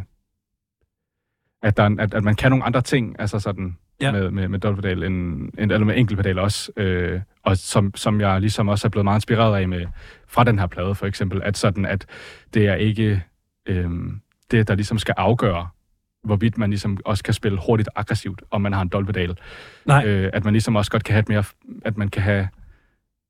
at, 1.62 1.78
der, 1.78 1.84
er 1.84 1.96
at, 2.00 2.14
at 2.14 2.24
man 2.24 2.36
kan 2.36 2.52
nogle 2.52 2.66
andre 2.66 2.82
ting, 2.82 3.16
altså 3.20 3.40
sådan, 3.40 3.78
ja. 4.02 4.12
med, 4.12 4.32
med, 4.32 4.48
med 4.48 4.60
dobbeltpedal, 4.60 5.04
end, 5.04 5.50
end, 5.58 5.72
eller 5.72 5.86
med 5.86 5.98
enkeltpedal 5.98 6.40
også, 6.40 6.72
øh, 6.78 7.22
og 7.44 7.58
som, 7.58 7.96
som 7.96 8.22
jeg 8.22 8.42
ligesom 8.42 8.68
også 8.68 8.88
er 8.88 8.90
blevet 8.90 9.06
meget 9.06 9.18
inspireret 9.18 9.62
af 9.62 9.68
med, 9.68 9.86
fra 10.28 10.44
den 10.44 10.60
her 10.60 10.68
plade 10.68 10.96
for 10.96 11.06
eksempel, 11.06 11.42
at 11.44 11.58
sådan, 11.58 11.86
at 11.86 12.06
det 12.54 12.68
er 12.68 12.76
ikke 12.76 13.24
øh, 13.66 13.90
det, 14.52 14.68
der 14.68 14.76
ligesom 14.76 14.98
skal 14.98 15.16
afgøre, 15.18 15.68
hvorvidt 16.24 16.58
man 16.58 16.70
ligesom 16.70 16.98
også 17.06 17.24
kan 17.24 17.34
spille 17.34 17.60
hurtigt 17.68 17.90
aggressivt, 17.96 18.42
om 18.52 18.62
man 18.62 18.74
har 18.74 18.82
en 18.82 18.88
dobbeltpedal. 18.88 19.38
Nej. 19.86 20.06
Øh, 20.06 20.30
at 20.34 20.44
man 20.44 20.54
ligesom 20.54 20.76
også 20.76 20.92
godt 20.92 21.04
kan 21.04 21.14
have 21.14 21.20
et 21.20 21.30
mere, 21.30 21.44
at 21.86 21.98
man 21.98 22.10
kan 22.10 22.22
have 22.22 22.48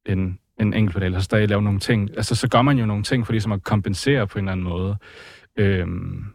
en, 0.05 0.39
en 0.59 0.73
enkeltpedal, 0.73 1.15
og 1.15 1.21
stadig 1.23 1.49
lave 1.49 1.61
nogle 1.61 1.79
ting. 1.79 2.09
Altså, 2.17 2.35
så 2.35 2.47
gør 2.47 2.61
man 2.61 2.77
jo 2.77 2.85
nogle 2.85 3.03
ting 3.03 3.25
for 3.25 3.33
ligesom 3.33 3.51
at 3.51 3.63
kompensere 3.63 4.27
på 4.27 4.39
en 4.39 4.45
eller 4.45 4.51
anden 4.51 4.63
måde. 4.63 4.95
Øhm, 5.57 6.25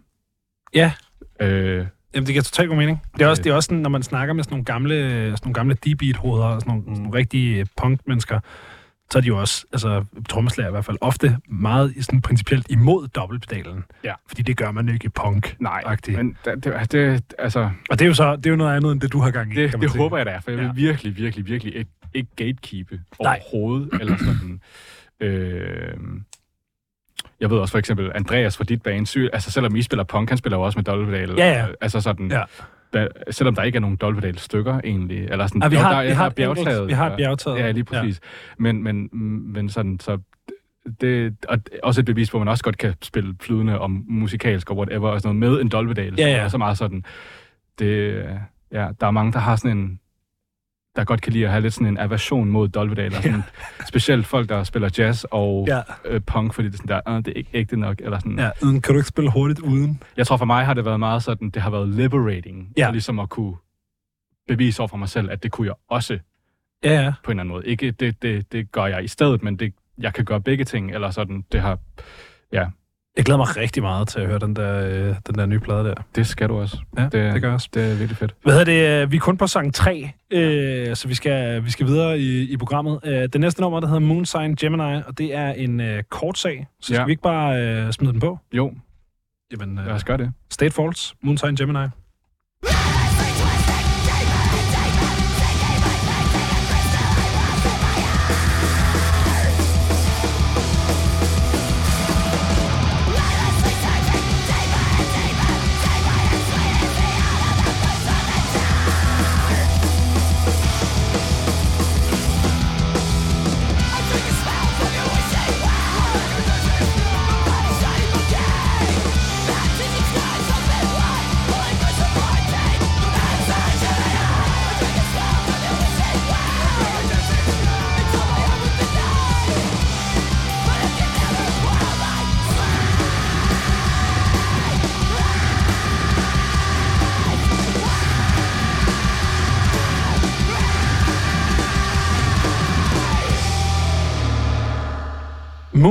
Ja. 0.75 0.93
Øh, 1.41 1.87
Jamen, 2.15 2.27
det 2.27 2.33
giver 2.35 2.43
totalt 2.43 2.69
god 2.69 2.77
mening. 2.77 3.03
Det 3.15 3.23
er 3.23 3.29
også, 3.29 3.41
Øh. 3.41 3.45
det 3.45 3.51
er 3.51 3.55
også 3.55 3.67
sådan, 3.67 3.79
når 3.83 3.91
man 3.91 4.03
snakker 4.03 4.35
med 4.35 4.45
sådan 4.45 4.55
nogle 4.55 4.65
gamle, 4.65 4.95
sådan 5.31 5.39
nogle 5.45 5.55
gamle 5.55 5.75
D-beat-hoveder 5.75 6.45
og 6.47 6.61
sådan 6.61 6.71
nogle, 6.71 6.85
sådan 6.85 7.03
nogle 7.03 7.19
rigtige 7.19 7.67
punk-mennesker, 7.77 8.41
så 9.11 9.19
er 9.19 9.23
de 9.23 9.27
jo 9.29 9.39
også, 9.41 9.67
altså 9.73 10.05
trommeslager 10.29 10.69
i 10.69 10.71
hvert 10.71 10.85
fald, 10.85 10.97
ofte 11.01 11.37
meget 11.49 11.95
sådan 12.01 12.23
principielt 12.23 12.67
imod 12.71 13.09
dobbeltpedalen. 13.09 13.85
Ja. 14.05 14.13
Fordi 14.29 14.43
det 14.43 14.57
gør 14.57 14.71
man 14.71 14.89
ikke 14.89 15.05
i 15.07 15.09
punk. 15.09 15.57
nej, 15.61 15.83
Agtigt. 15.87 16.17
men 16.17 16.37
det, 16.45 16.65
det, 16.65 16.93
det, 16.93 17.35
altså, 17.39 17.71
Og 17.91 17.99
det 17.99 18.05
er 18.05 18.07
jo 18.09 18.15
så 18.15 18.37
det 18.37 18.47
er 18.47 18.51
jo 18.51 18.57
noget 18.57 18.77
andet, 18.77 18.93
end 18.93 19.01
det 19.01 19.13
du 19.13 19.21
har 19.21 19.31
gang 19.31 19.53
i. 19.53 19.57
det, 19.57 19.71
kan 19.71 19.81
det 19.81 19.91
sige. 19.91 20.03
håber 20.03 20.17
jeg 20.17 20.27
da, 20.27 20.37
for 20.39 20.51
jeg 20.51 20.59
vil 20.59 20.67
Ja. 20.67 20.73
virkelig, 20.73 21.17
virkelig, 21.17 21.47
virkelig 21.47 21.77
ikke, 21.77 21.91
ikke 22.15 22.31
gatekeepe 22.37 23.01
Nej. 23.23 23.41
overhovedet. 23.53 23.89
eller 24.01 24.17
sådan. 24.17 24.61
Øh, 25.21 25.95
jeg 27.41 27.51
ved 27.51 27.59
også 27.59 27.73
for 27.73 27.79
eksempel, 27.79 28.13
Andreas 28.15 28.57
fra 28.57 28.65
dit 28.65 28.83
bane, 28.83 29.07
sy- 29.07 29.19
altså 29.33 29.51
selvom 29.51 29.77
I 29.77 29.83
spiller 29.83 30.05
punk, 30.05 30.29
han 30.29 30.39
spiller 30.39 30.57
jo 30.59 30.63
også 30.63 30.79
med 30.79 30.85
dobbeltpedal. 30.85 31.35
Ja, 31.39 31.49
ja. 31.59 31.67
Altså 31.81 32.01
sådan, 32.01 32.31
Ja. 32.31 32.43
Der, 32.93 33.09
selvom 33.31 33.55
der 33.55 33.63
ikke 33.63 33.77
er 33.77 33.81
nogen 33.81 33.97
dobbeltpedal 33.97 34.39
stykker 34.39 34.81
egentlig. 34.85 35.25
Eller 35.25 35.47
sådan, 35.47 35.63
Ah, 35.63 35.71
vi 35.71 35.77
har, 35.77 35.95
der, 36.03 36.09
vi 36.09 36.13
har, 36.15 36.27
et 36.27 36.35
bjergtaget. 36.35 36.89
vi 36.89 36.93
har 36.93 37.17
bjergtaget. 37.17 37.59
Ja, 37.59 37.71
lige 37.71 37.85
præcis. 37.85 38.21
Ja. 38.23 38.29
Men, 38.59 38.83
men, 38.83 39.09
men 39.53 39.69
sådan, 39.69 40.01
så 40.01 40.19
det 41.01 41.37
og 41.49 41.59
også 41.83 42.01
et 42.01 42.05
bevis, 42.05 42.29
hvor 42.31 42.39
man 42.39 42.49
også 42.49 42.65
godt 42.65 42.79
kan 42.79 42.95
spille 43.03 43.35
flydende 43.41 43.81
og 43.81 43.91
musikalsk 43.91 44.71
og 44.71 44.77
whatever, 44.77 45.09
og 45.11 45.21
sådan 45.21 45.37
noget 45.37 45.53
med 45.53 45.61
en 45.63 45.69
dolvedal. 45.69 46.15
Ja, 46.19 46.29
ja. 46.29 46.49
Så 46.49 46.59
meget 46.59 46.79
sådan, 46.79 47.05
det, 47.79 48.25
ja, 48.73 48.89
der 49.01 49.07
er 49.07 49.11
mange, 49.11 49.33
der 49.33 49.39
har 49.39 49.57
sådan 49.57 49.77
en, 49.79 50.01
der 50.97 51.05
godt 51.05 51.21
kan 51.23 51.33
lide 51.33 51.45
at 51.45 51.51
have 51.51 51.63
lidt 51.63 51.75
sådan 51.75 51.87
en 51.87 51.99
aversion 51.99 52.51
mod 52.51 52.69
dolvedal, 52.69 53.17
og 53.17 53.23
sådan, 53.23 53.43
specielt 53.89 54.27
folk, 54.27 54.49
der 54.49 54.65
spiller 54.65 54.91
jazz 54.99 55.25
og 55.31 55.65
Ja, 55.69 55.81
øh, 56.05 56.21
punk, 56.21 56.55
fordi 56.55 56.69
det 56.69 56.75
er 56.75 56.77
sådan 56.77 56.89
der, 56.89 57.01
"Ah, 57.07 57.25
det 57.25 57.29
er 57.29 57.33
ikke 57.37 57.51
ægte 57.55 57.77
nok, 57.77 57.97
eller 58.01 58.19
sådan. 58.19 58.39
ja. 58.39 58.51
Uden, 58.63 58.81
kan 58.83 58.95
du 58.95 58.99
ikke 58.99 59.09
spille 59.09 59.31
hurtigt 59.33 59.59
uden? 59.61 60.03
Jeg 60.17 60.27
tror 60.27 60.37
for 60.37 60.45
mig 60.45 60.67
har 60.67 60.75
det 60.75 60.85
været 60.85 61.01
meget 61.01 61.23
sådan, 61.23 61.51
det 61.51 61.63
har 61.63 61.71
været 61.71 61.89
liberating, 61.89 62.73
Ja. 62.77 62.85
ja. 62.87 62.91
ligesom 62.91 63.19
at 63.19 63.29
kunne 63.29 63.55
bevise 64.49 64.81
over 64.81 64.89
for 64.89 64.97
mig 64.97 65.09
selv, 65.09 65.31
at 65.31 65.43
det 65.43 65.51
kunne 65.53 65.67
jeg 65.67 65.75
også 65.91 66.19
Ja, 66.85 67.03
ja. 67.03 67.13
på 67.25 67.31
en 67.31 67.39
eller 67.39 67.43
anden 67.43 67.53
måde. 67.55 67.67
Ikke 67.67 67.91
det, 67.91 68.23
det, 68.23 68.53
det 68.53 68.73
gør 68.73 68.87
jeg 68.87 69.05
i 69.05 69.09
stedet, 69.09 69.43
men 69.43 69.57
det, 69.57 69.75
jeg 69.99 70.15
kan 70.15 70.25
gøre 70.25 70.41
begge 70.41 70.65
ting, 70.65 70.95
eller 70.95 71.11
sådan, 71.11 71.45
det 71.53 71.61
har, 71.61 71.79
Jeg 73.17 73.25
glæder 73.25 73.37
mig 73.39 73.57
rigtig 73.57 73.83
meget 73.83 74.09
til 74.09 74.21
at 74.21 74.27
høre 74.27 74.39
den 74.39 74.57
der, 74.57 74.87
øh, 75.09 75.15
den 75.27 75.35
der 75.35 75.47
nye 75.47 75.59
plade 75.61 75.85
der. 75.85 75.95
det 76.15 76.27
skal 76.27 76.49
du 76.49 76.59
også. 76.61 76.79
Ja, 76.99 77.03
det, 77.03 77.13
det 77.35 77.43
gør 77.43 77.53
også. 77.53 77.69
Det 77.75 77.85
er 77.85 77.89
virkelig 77.95 78.17
fedt. 78.17 78.35
Hvad 78.43 78.53
hedder 78.53 78.99
det? 79.01 79.13
Vi 79.13 79.17
er 79.17 79.21
kun 79.21 79.37
på 79.37 79.47
sang 79.47 79.75
3, 79.75 80.11
øh, 80.31 80.97
så 80.97 81.09
vi 81.09 81.15
skal, 81.15 81.65
vi 81.65 81.71
skal 81.71 81.87
videre 81.87 82.19
i, 82.19 82.53
i 82.53 82.57
programmet. 82.57 83.01
Øh, 83.05 83.13
det 83.33 83.41
næste 83.41 83.61
nummer, 83.61 83.81
der 83.81 83.87
hedder 83.87 84.01
Moonsign 84.01 84.55
Gemini, 84.57 84.83
og 85.07 85.19
det 85.19 85.35
er 85.35 85.53
en 85.53 85.81
øh, 85.81 86.03
kort 86.03 86.39
sag. 86.39 86.67
Så 86.81 86.87
skal 86.87 86.97
Ja. 86.97 87.05
vi 87.05 87.11
ikke 87.13 87.23
bare 87.23 87.63
øh, 87.63 87.93
smide 87.93 88.13
den 88.13 88.21
på? 88.21 88.39
Jo, 88.53 88.73
Jamen, 89.53 89.77
lad 89.77 89.87
øh, 89.87 89.95
os 89.95 90.05
gøre 90.05 90.17
det. 90.19 90.33
State 90.51 90.75
Faults, 90.75 91.15
Moonsign 91.23 91.57
Gemini. 91.57 91.87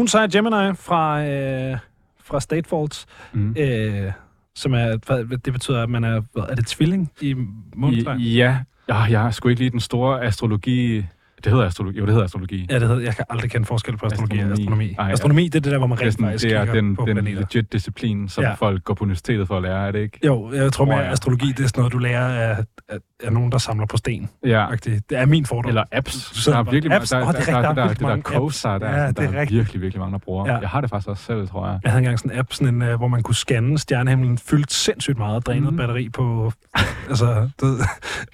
Moonside 0.05 0.29
Gemini 0.37 0.75
fra, 0.75 1.25
øh, 1.25 1.77
fra 2.23 2.39
State 2.39 2.69
Faults, 2.69 3.05
Mm. 3.33 3.55
øh, 3.59 4.11
som 4.55 4.73
er, 4.73 4.97
hvad, 5.05 5.37
det 5.37 5.53
betyder, 5.53 5.83
at 5.83 5.89
man 5.89 6.03
er, 6.03 6.21
er 6.35 6.55
det 6.55 6.67
tvilling 6.67 7.11
i 7.21 7.35
Moonside? 7.75 8.15
I, 8.19 8.35
ja, 8.37 8.57
ja, 8.89 8.95
jeg 8.95 9.25
er 9.27 9.31
sgu 9.31 9.49
ikke 9.49 9.61
lige 9.61 9.69
den 9.71 9.79
store 9.79 10.23
astrologi... 10.23 11.05
Det 11.45 11.53
hedder 11.53 11.65
astrologi. 11.67 11.97
Jo, 11.99 12.05
det 12.05 12.11
hedder 12.13 12.25
astrologi. 12.25 12.67
Ja, 12.69 12.79
det 12.79 12.87
hedder, 12.87 13.01
jeg 13.01 13.15
kan 13.15 13.25
aldrig 13.29 13.51
kende 13.51 13.65
forskel 13.65 13.97
på 13.97 14.05
astrologi 14.05 14.37
og 14.39 14.43
Astronomi. 14.43 14.61
astronomi. 14.63 14.95
Ej, 14.99 15.05
ja. 15.05 15.11
astronomi, 15.11 15.43
det 15.43 15.55
er 15.55 15.59
det 15.59 15.71
der, 15.71 15.77
hvor 15.77 15.87
man 15.87 16.01
rent 16.01 16.19
faktisk 16.21 16.43
det 16.43 16.53
er 16.53 16.65
den, 16.73 16.95
på 16.95 17.05
den 17.05 17.15
planeter. 17.15 17.39
legit 17.39 17.73
disciplin, 17.73 18.29
som 18.29 18.43
Ja. 18.43 18.49
ja. 18.49 18.55
folk 18.55 18.83
går 18.83 18.93
på 18.93 19.03
universitetet 19.03 19.47
for 19.47 19.57
at 19.57 19.63
lære, 19.63 19.87
er 19.87 19.91
det 19.91 19.99
ikke? 19.99 20.19
Jo, 20.25 20.51
jeg 20.53 20.73
tror 20.73 20.85
mere, 20.85 20.97
at 20.97 21.03
jeg. 21.03 21.11
astrologi, 21.11 21.47
det 21.51 21.63
er 21.63 21.67
sådan 21.67 21.79
noget, 21.79 21.93
du 21.93 21.97
lærer 21.97 22.27
af, 22.55 22.63
af, 22.89 22.97
af 23.23 23.33
nogen, 23.33 23.51
der 23.51 23.57
samler 23.57 23.85
på 23.85 23.97
sten. 23.97 24.29
Ja. 24.45 24.69
Faktisk. 24.69 25.09
Det 25.09 25.17
er 25.17 25.25
min 25.25 25.45
fordom. 25.45 25.69
Eller 25.69 25.83
apps. 25.91 26.43
Sidder 26.43 26.57
Der 26.63 26.65
er 26.67 26.71
virkelig 26.71 26.95
apps? 26.95 27.09
der, 27.09 27.19
der, 27.19 27.31
det 27.31 27.39
er 27.39 27.45
der, 27.45 27.61
der 27.61 27.73
der, 27.73 27.81
er 27.83 27.93
der, 27.93 28.15
der, 28.15 28.21
coaster, 28.21 28.77
der, 28.77 28.89
ja, 28.89 29.03
Ja, 29.03 29.11
der 29.11 29.23
er 29.23 29.45
virkelig, 29.45 29.81
virkelig 29.81 29.99
mange, 29.99 30.11
der 30.13 30.17
bruger. 30.17 30.45
Ja. 30.47 30.53
Ja. 30.53 30.59
Jeg 30.59 30.69
har 30.69 30.81
det 30.81 30.89
faktisk 30.89 31.09
også 31.09 31.23
selv, 31.23 31.47
tror 31.47 31.67
jeg. 31.67 31.79
Jeg 31.83 31.91
havde 31.91 31.99
engang 31.99 32.19
sådan 32.19 32.31
en 32.31 32.39
app, 32.39 32.53
sådan 32.53 32.75
en, 32.75 32.81
uh, 32.81 32.95
hvor 32.95 33.07
man 33.07 33.23
kunne 33.23 33.35
scanne 33.35 33.77
stjernehimlen 33.77 34.37
fyldt 34.37 34.73
sindssygt 34.73 35.17
meget, 35.17 35.45
drænet 35.47 35.71
mm. 35.71 35.77
Batteri 35.77 36.09
på 36.09 36.51
altså, 37.09 37.49
du 37.61 37.65
ved, 37.65 37.79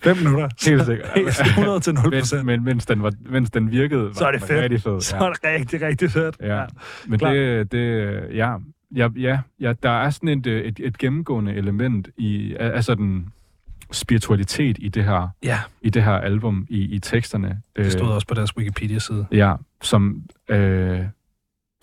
fem 0.03 0.18
minutter. 0.18 0.47
Helt 0.66 0.86
sikkert. 0.86 1.07
Helt 1.16 1.39
100 1.39 1.80
til 1.80 1.93
0 1.93 2.03
Men, 2.09 2.20
procent. 2.20 2.45
men 2.45 2.64
mens, 2.64 2.86
den 2.86 3.01
var, 3.04 3.14
mens 3.30 3.52
den 3.52 3.72
virkede, 3.72 4.04
var 4.04 4.14
Så 4.14 4.26
er 4.28 4.32
det 4.32 4.41
den 4.41 4.47
fedt. 4.47 4.62
rigtig 4.62 4.82
fed. 4.82 5.02
Så 5.02 5.16
er 5.18 5.30
det 5.30 5.39
rigtig, 5.43 5.82
rigtig 5.82 6.12
fedt. 6.12 6.36
Ja. 6.41 6.66
Men 7.08 7.20
Klart. 7.20 7.34
det, 7.36 7.72
det 7.72 8.20
ja, 8.36 8.56
ja, 8.95 9.10
ja, 9.16 9.39
ja, 9.60 9.74
der 9.84 9.89
er 9.89 10.10
sådan 10.10 10.30
et, 10.30 10.47
øh, 10.47 10.62
et, 10.62 10.80
et 10.84 10.97
gennemgående 10.97 11.54
element 11.54 12.10
i, 12.18 12.56
af 12.60 12.84
sådan 12.84 13.28
spiritualitet 13.91 14.78
i 14.80 14.89
det 14.89 15.04
her, 15.04 15.28
ja, 15.43 15.60
i 15.82 15.89
det 15.89 16.04
her 16.04 16.12
album, 16.14 16.66
i, 16.70 16.82
i 16.82 16.99
teksterne. 16.99 17.62
det 17.76 17.91
stod 17.91 18.12
også 18.12 18.28
på 18.28 18.34
deres 18.34 18.58
Wikipedia-side. 18.58 19.26
Ja, 19.32 19.54
som, 19.82 20.24
øh, 20.49 20.99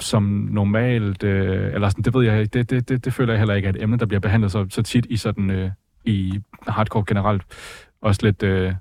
som 0.01 0.23
normalt, 0.51 1.23
øh, 1.25 1.75
eller 1.75 1.89
sådan, 1.89 2.05
det 2.05 2.15
ved 2.15 2.25
jeg 2.25 2.55
det, 2.55 2.71
det, 2.71 2.89
det, 2.89 3.05
det 3.05 3.13
føler 3.15 3.33
jeg 3.33 3.39
heller 3.41 3.55
ikke 3.55 3.67
er 3.67 3.73
et 3.73 3.83
emne, 3.83 3.97
der 3.99 4.07
bliver 4.07 4.21
behandlet 4.21 4.53
så, 4.53 4.67
så 4.71 4.83
tit 4.83 5.07
i 5.11 5.17
sådan, 5.17 5.51
øh, 5.51 5.71
i 6.05 6.41
hardcore 6.69 7.05
generelt. 7.07 7.43
Også 8.01 8.21
lidt, 8.27 8.43
øh, 8.43 8.73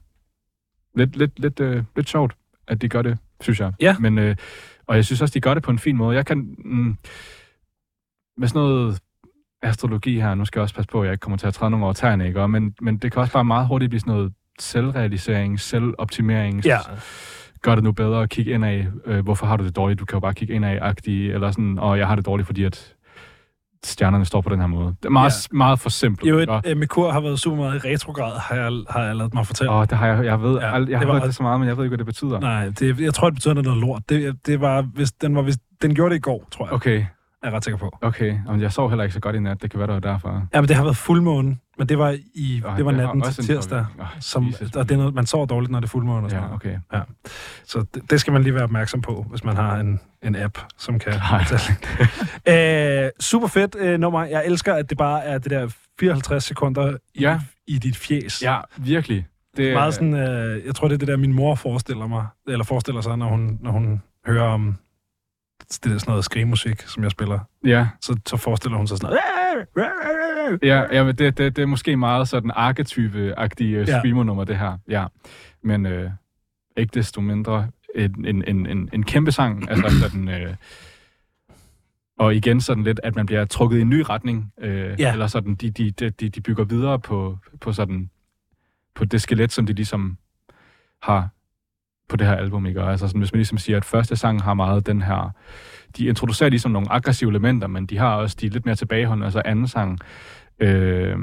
lidt, 0.97 1.17
lidt, 1.17 1.39
lidt, 1.39 1.59
øh, 1.59 1.83
lidt 1.95 2.09
sjovt, 2.09 2.35
at 2.67 2.81
de 2.81 2.89
gør 2.89 3.01
det, 3.01 3.17
synes 3.41 3.59
jeg. 3.59 3.73
Ja. 3.81 3.95
Men, 3.99 4.17
øh, 4.17 4.35
og 4.87 4.95
jeg 4.95 5.05
synes 5.05 5.21
også, 5.21 5.33
de 5.33 5.41
gør 5.41 5.53
det 5.53 5.63
på 5.63 5.71
en 5.71 5.79
fin 5.79 5.97
måde. 5.97 6.15
Jeg 6.15 6.25
kan, 6.25 6.55
mm, 6.57 6.97
med 8.37 8.47
sådan 8.47 8.61
noget 8.61 8.99
astrologi 9.61 10.19
her, 10.19 10.35
nu 10.35 10.45
skal 10.45 10.59
jeg 10.59 10.63
også 10.63 10.75
passe 10.75 10.89
på, 10.89 11.01
at 11.01 11.05
jeg 11.05 11.13
ikke 11.13 11.21
kommer 11.21 11.37
til 11.37 11.47
at 11.47 11.53
træde 11.53 11.71
nogen 11.71 11.83
over 11.83 11.93
tæerne, 11.93 12.27
ikke? 12.27 12.41
Og, 12.41 12.49
men, 12.49 12.75
men 12.81 12.97
det 12.97 13.11
kan 13.11 13.21
også 13.21 13.33
bare 13.33 13.45
meget 13.45 13.67
hurtigt 13.67 13.89
blive 13.89 13.99
sådan 13.99 14.13
noget 14.13 14.33
selvrealisering, 14.59 15.59
selvoptimering, 15.59 16.65
Ja, 16.65 16.79
gør 17.61 17.75
det 17.75 17.83
nu 17.83 17.91
bedre, 17.91 18.27
kig 18.27 18.47
ind 18.47 18.65
af, 18.65 18.87
øh, 19.05 19.23
hvorfor 19.23 19.45
har 19.45 19.57
du 19.57 19.63
det 19.65 19.75
dårligt, 19.75 19.99
du 19.99 20.05
kan 20.05 20.15
jo 20.15 20.19
bare 20.19 20.33
kigge 20.33 20.53
ind 20.53 20.65
af, 20.65 20.79
agtig, 20.81 21.31
eller 21.31 21.51
sådan, 21.51 21.79
og 21.79 21.97
jeg 21.97 22.07
har 22.07 22.15
det 22.15 22.25
dårligt, 22.25 22.45
fordi 22.45 22.63
at 22.63 22.95
stjernerne 23.83 24.25
står 24.25 24.41
på 24.41 24.49
den 24.49 24.59
her 24.59 24.67
måde. 24.67 24.85
Det 24.85 25.05
er 25.05 25.09
meget, 25.09 25.47
ja. 25.51 25.57
meget 25.57 25.79
for 25.79 25.89
simpelt. 25.89 26.29
jo 26.29 26.37
et, 26.37 26.49
uh, 26.49 26.77
Merkur 26.77 27.11
har 27.11 27.19
været 27.19 27.39
super 27.39 27.57
meget 27.57 27.85
i 27.85 27.87
retrograd, 27.87 28.39
har 28.39 28.55
jeg, 28.55 28.71
har 28.89 29.03
jeg 29.03 29.15
lavet 29.15 29.33
mig 29.33 29.47
fortælle. 29.47 29.71
Åh, 29.71 29.85
det 29.89 29.97
har 29.97 30.07
jeg, 30.07 30.25
jeg 30.25 30.41
ved, 30.41 30.59
Ja, 30.59 30.65
jeg, 30.65 30.73
jeg 30.73 30.87
det 30.87 30.97
har 30.97 31.05
var 31.05 31.13
hørt 31.13 31.23
det 31.23 31.35
så 31.35 31.43
meget, 31.43 31.59
men 31.59 31.69
jeg 31.69 31.77
ved 31.77 31.83
ikke, 31.83 31.89
hvad 31.89 31.97
det 31.97 32.05
betyder. 32.05 32.39
Nej, 32.39 32.69
det, 32.79 32.99
jeg 32.99 33.13
tror, 33.13 33.29
det 33.29 33.35
betyder 33.35 33.53
noget 33.53 33.79
lort. 33.79 34.01
Det, 34.09 34.35
det 34.45 34.61
var, 34.61 34.81
hvis, 34.81 35.11
den, 35.11 35.35
var, 35.35 35.41
hvis, 35.41 35.57
den 35.81 35.95
gjorde 35.95 36.09
det 36.09 36.17
i 36.17 36.21
går, 36.21 36.47
tror 36.51 36.65
jeg. 36.65 36.73
Okay, 36.73 37.05
Er 37.43 37.47
jeg 37.47 37.53
ret 37.53 37.63
sikker 37.63 37.77
på. 37.77 37.97
okay. 38.01 38.39
Jamen, 38.47 38.61
jeg 38.61 38.71
sov 38.73 38.89
heller 38.89 39.03
ikke 39.03 39.13
så 39.13 39.19
godt 39.19 39.35
i 39.35 39.39
nat, 39.39 39.61
det 39.61 39.71
kan 39.71 39.79
være, 39.79 39.87
det 39.87 39.93
var 39.93 40.11
derfor. 40.11 40.47
Ja, 40.53 40.61
men 40.61 40.67
det 40.67 40.75
har 40.75 40.83
været 40.83 40.97
fuldmåne, 40.97 41.57
men 41.77 41.89
det 41.89 41.97
var, 41.99 42.17
i, 42.35 42.61
Og 42.65 42.77
det 42.77 42.85
var 42.85 42.91
natten 42.91 43.21
til 43.21 43.45
tirsdag. 43.45 43.85
Åh, 43.99 44.05
Som, 44.19 44.47
Jesus, 44.47 44.71
og 44.75 44.89
det 44.89 44.95
er 44.95 44.97
noget, 44.99 45.13
man 45.13 45.25
sover 45.25 45.45
dårligt, 45.45 45.71
når 45.71 45.79
det 45.79 45.87
er 45.87 45.89
fuldmåne 45.89 46.25
og 46.25 46.31
sådan 46.31 46.45
Ja, 46.49 46.53
okay. 46.55 46.77
Så 47.65 47.85
det, 47.93 48.11
det 48.11 48.21
skal 48.21 48.33
man 48.33 48.43
lige 48.43 48.53
være 48.53 48.63
opmærksom 48.63 49.01
på, 49.01 49.25
hvis 49.29 49.43
man 49.43 49.55
har 49.55 49.77
en, 49.79 49.99
en 50.23 50.35
app, 50.35 50.57
som 50.77 50.99
kan 50.99 51.13
fortælle. 51.39 51.77
øh, 53.05 53.09
super 53.19 53.47
fedt 53.47 53.75
øh, 53.79 53.99
nummer. 53.99 54.23
Jeg 54.25 54.43
elsker, 54.45 54.73
at 54.73 54.89
det 54.89 54.97
bare 54.97 55.23
er 55.23 55.37
det 55.37 55.51
der 55.51 55.67
54 55.99 56.43
sekunder 56.43 56.97
i, 57.15 57.21
Ja. 57.21 57.39
i 57.67 57.77
dit 57.79 57.97
fjes. 57.97 58.43
Ja, 58.43 58.57
virkelig. 58.77 59.25
Det 59.57 59.69
er 59.69 59.73
Meget 59.73 59.93
sådan, 59.93 60.13
øh, 60.13 60.65
jeg 60.65 60.75
tror, 60.75 60.87
det 60.87 60.93
er 60.93 60.99
det 60.99 61.07
der, 61.07 61.17
min 61.17 61.33
mor 61.33 61.55
forestiller 61.55 62.07
mig, 62.07 62.25
eller 62.47 62.65
forestiller 62.65 63.01
sig, 63.01 63.17
når 63.17 63.27
hun, 63.27 63.57
når 63.61 63.71
hun 63.71 64.01
hører 64.27 64.43
om 64.47 64.75
det 65.67 65.83
der 65.91 65.97
sådan 65.97 66.11
noget 66.11 66.25
skrigemusik, 66.25 66.81
som 66.81 67.03
jeg 67.03 67.11
spiller. 67.11 67.39
Ja, 67.65 67.87
Så, 68.01 68.19
så 68.25 68.37
forestiller 68.37 68.77
hun 68.77 68.87
sig 68.87 68.97
sådan 68.97 69.17
noget. 69.75 70.57
ja, 70.63 70.95
ja 70.95 71.03
men 71.03 71.15
det, 71.15 71.37
det, 71.37 71.55
det 71.55 71.61
er 71.61 71.65
måske 71.65 71.97
meget 71.97 72.27
sådan 72.27 72.51
arketype-agtige 72.51 73.63
Ja. 73.77 73.99
screamer-nummer, 73.99 74.43
det 74.43 74.57
her. 74.57 74.77
Ja, 74.89 75.05
men 75.63 75.85
øh, 75.85 76.11
ikke 76.77 76.91
desto 76.93 77.21
mindre 77.21 77.67
en, 77.95 78.25
en, 78.25 78.43
en, 78.47 78.65
en, 78.67 78.89
en 78.93 79.03
kæmpe 79.03 79.31
sang. 79.31 79.63
Altså 79.71 79.99
sådan... 79.99 80.27
Øh, 80.29 80.55
og 82.19 82.35
igen 82.35 82.61
sådan 82.61 82.83
lidt, 82.83 82.99
at 83.03 83.15
man 83.15 83.25
bliver 83.25 83.45
trukket 83.45 83.77
i 83.77 83.81
en 83.81 83.89
ny 83.89 84.03
retning. 84.09 84.53
Øh, 84.61 84.99
Ja. 84.99 85.11
Eller 85.11 85.27
sådan, 85.27 85.55
de, 85.55 85.69
de, 85.69 85.91
de, 85.91 86.09
de 86.09 86.29
de 86.29 86.41
bygger 86.41 86.63
videre 86.63 86.99
på, 86.99 87.37
på 87.61 87.71
sådan 87.73 88.09
på 88.95 89.05
det 89.05 89.21
skelet, 89.21 89.51
som 89.51 89.65
de 89.65 89.73
ligesom 89.73 90.17
har 91.01 91.29
på 92.09 92.15
det 92.15 92.27
her 92.27 92.35
album, 92.35 92.65
ikke? 92.65 92.83
Og 92.83 92.91
altså 92.91 93.07
sådan, 93.07 93.21
hvis 93.21 93.33
man 93.33 93.37
ligesom 93.37 93.57
siger, 93.57 93.77
at 93.77 93.85
første 93.85 94.15
sang 94.15 94.43
har 94.43 94.53
meget 94.53 94.85
den 94.85 95.01
her... 95.01 95.31
De 95.97 96.05
introducerer 96.07 96.49
ligesom 96.49 96.71
nogle 96.71 96.91
aggressive 96.91 97.29
elementer, 97.29 97.67
men 97.67 97.85
de 97.85 97.97
har 97.97 98.15
også 98.15 98.37
de 98.41 98.49
lidt 98.49 98.65
mere 98.65 98.75
tilbageholdende. 98.75 99.25
Altså 99.25 99.41
anden 99.45 99.67
sang, 99.67 99.99
øh, 100.59 101.17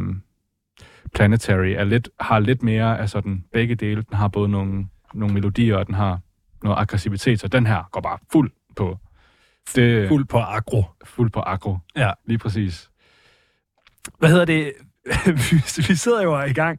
Planetary, 1.15 1.75
er 1.77 1.85
lidt, 1.85 2.09
har 2.21 2.39
lidt 2.39 2.63
mere 2.63 2.99
af 2.99 3.09
sådan 3.11 3.45
begge 3.53 3.75
dele. 3.75 4.03
Den 4.03 4.17
har 4.17 4.29
både 4.29 4.49
nogle, 4.49 4.87
nogle 5.15 5.35
melodier, 5.35 5.77
og 5.77 5.87
den 5.87 5.95
har 5.95 6.21
noget 6.63 6.79
aggressivitet, 6.79 7.41
så 7.41 7.49
den 7.49 7.67
her 7.67 7.89
går 7.93 8.01
bare 8.01 8.19
fuld 8.33 8.51
på 8.77 8.99
det, 9.77 10.09
Fuld 10.09 10.25
på 10.25 10.39
agro. 10.39 10.85
fuld 11.05 11.31
på 11.31 11.43
aggro. 11.47 11.79
Ja. 11.97 12.11
Lige 12.25 12.39
præcis. 12.39 12.91
Hvad 14.19 14.29
hedder 14.31 14.45
det? 14.45 14.73
vi, 15.89 15.95
sidder 15.95 16.23
jo 16.23 16.41
i 16.41 16.53
gang 16.53 16.79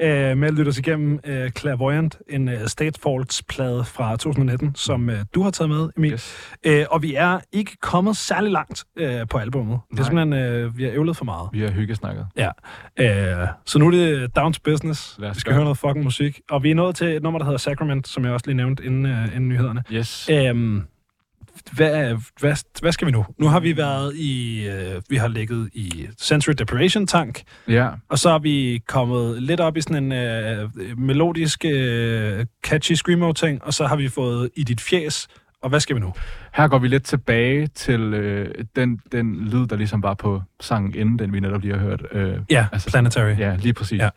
øh, 0.00 0.36
med 0.38 0.48
at 0.48 0.54
lytte 0.54 0.68
os 0.68 0.78
igennem 0.78 1.20
øh, 1.24 1.50
Clairvoyant, 1.50 2.18
en 2.28 2.48
øh, 2.48 2.66
State 2.66 3.00
Faults-plade 3.00 3.84
fra 3.84 4.16
2019, 4.16 4.74
som 4.74 5.10
øh, 5.10 5.18
du 5.34 5.42
har 5.42 5.50
taget 5.50 5.70
med, 5.70 5.88
Emil. 5.96 6.12
Yes. 6.12 6.56
Øh, 6.64 6.84
og 6.90 7.02
vi 7.02 7.14
er 7.14 7.38
ikke 7.52 7.76
kommet 7.80 8.16
særlig 8.16 8.52
langt 8.52 8.84
øh, 8.96 9.28
på 9.30 9.38
albummet. 9.38 9.78
Det 9.90 10.00
er 10.00 10.04
simpelthen, 10.04 10.32
øh, 10.32 10.78
vi 10.78 10.84
har 10.84 10.90
ævlet 10.90 11.16
for 11.16 11.24
meget. 11.24 11.48
Vi 11.52 11.60
har 11.60 11.70
hyggesnakket. 11.70 12.26
Øh, 13.00 13.48
så 13.64 13.78
nu 13.78 13.86
er 13.86 13.90
det 13.90 14.36
down 14.36 14.52
to 14.52 14.60
business. 14.64 15.16
Lad 15.18 15.30
os 15.30 15.36
Vi 15.36 15.40
skal 15.40 15.50
gøre 15.50 15.54
høre 15.54 15.64
noget 15.64 15.78
fucking 15.78 16.04
musik. 16.04 16.40
Og 16.50 16.62
vi 16.62 16.70
er 16.70 16.74
nået 16.74 16.96
til 16.96 17.06
et 17.06 17.22
nummer, 17.22 17.38
der 17.38 17.44
hedder 17.44 17.58
Sacrament, 17.58 18.08
som 18.08 18.24
jeg 18.24 18.32
også 18.32 18.46
lige 18.46 18.56
nævnte 18.56 18.84
inden, 18.84 19.06
øh, 19.06 19.26
inden 19.26 19.48
nyhederne. 19.48 19.82
Yes. 19.92 20.28
Øhm, 20.30 20.82
hvad, 21.72 22.16
hvad, 22.40 22.56
hvad 22.80 22.92
skal 22.92 23.06
vi 23.06 23.12
nu? 23.12 23.24
Nu 23.38 23.46
har 23.48 23.60
vi 23.60 23.76
været 23.76 24.16
i, 24.16 24.66
øh, 24.68 25.02
vi 25.08 25.16
har 25.16 25.28
ligget 25.28 25.70
i 25.72 26.08
Sensory 26.18 26.52
Deprivation 26.58 27.06
Tank, 27.06 27.42
Ja. 27.68 27.88
og 28.08 28.18
så 28.18 28.30
er 28.30 28.38
vi 28.38 28.82
kommet 28.88 29.42
lidt 29.42 29.60
op 29.60 29.76
i 29.76 29.80
sådan 29.80 30.04
en 30.04 30.12
øh, 30.12 30.70
melodisk, 30.98 31.64
øh, 31.64 32.46
catchy 32.66 32.92
screamo-ting, 32.92 33.64
og 33.64 33.74
så 33.74 33.86
har 33.86 33.96
vi 33.96 34.08
fået 34.08 34.50
i 34.56 34.62
dit 34.64 34.80
fjes, 34.80 35.28
og 35.62 35.68
hvad 35.68 35.80
skal 35.80 35.96
vi 35.96 36.00
nu? 36.00 36.12
Her 36.54 36.68
går 36.68 36.78
vi 36.78 36.88
lidt 36.88 37.04
tilbage 37.04 37.66
til 37.66 38.00
øh, 38.14 38.64
den, 38.76 39.00
den 39.12 39.44
lyd, 39.48 39.66
der 39.66 39.76
ligesom 39.76 40.02
var 40.02 40.14
på 40.14 40.42
sangen 40.60 40.94
inden, 40.94 41.18
den 41.18 41.32
vi 41.32 41.40
netop 41.40 41.60
lige 41.62 41.74
har 41.74 41.80
hørt. 41.80 42.02
Øh, 42.12 42.38
Ja, 42.50 42.66
Altså, 42.72 42.90
Planetary. 42.90 43.38
ja, 43.38 43.56
lige 43.56 43.72
præcis. 43.72 43.98
Ja. 43.98 44.04
Ja. 44.04 44.10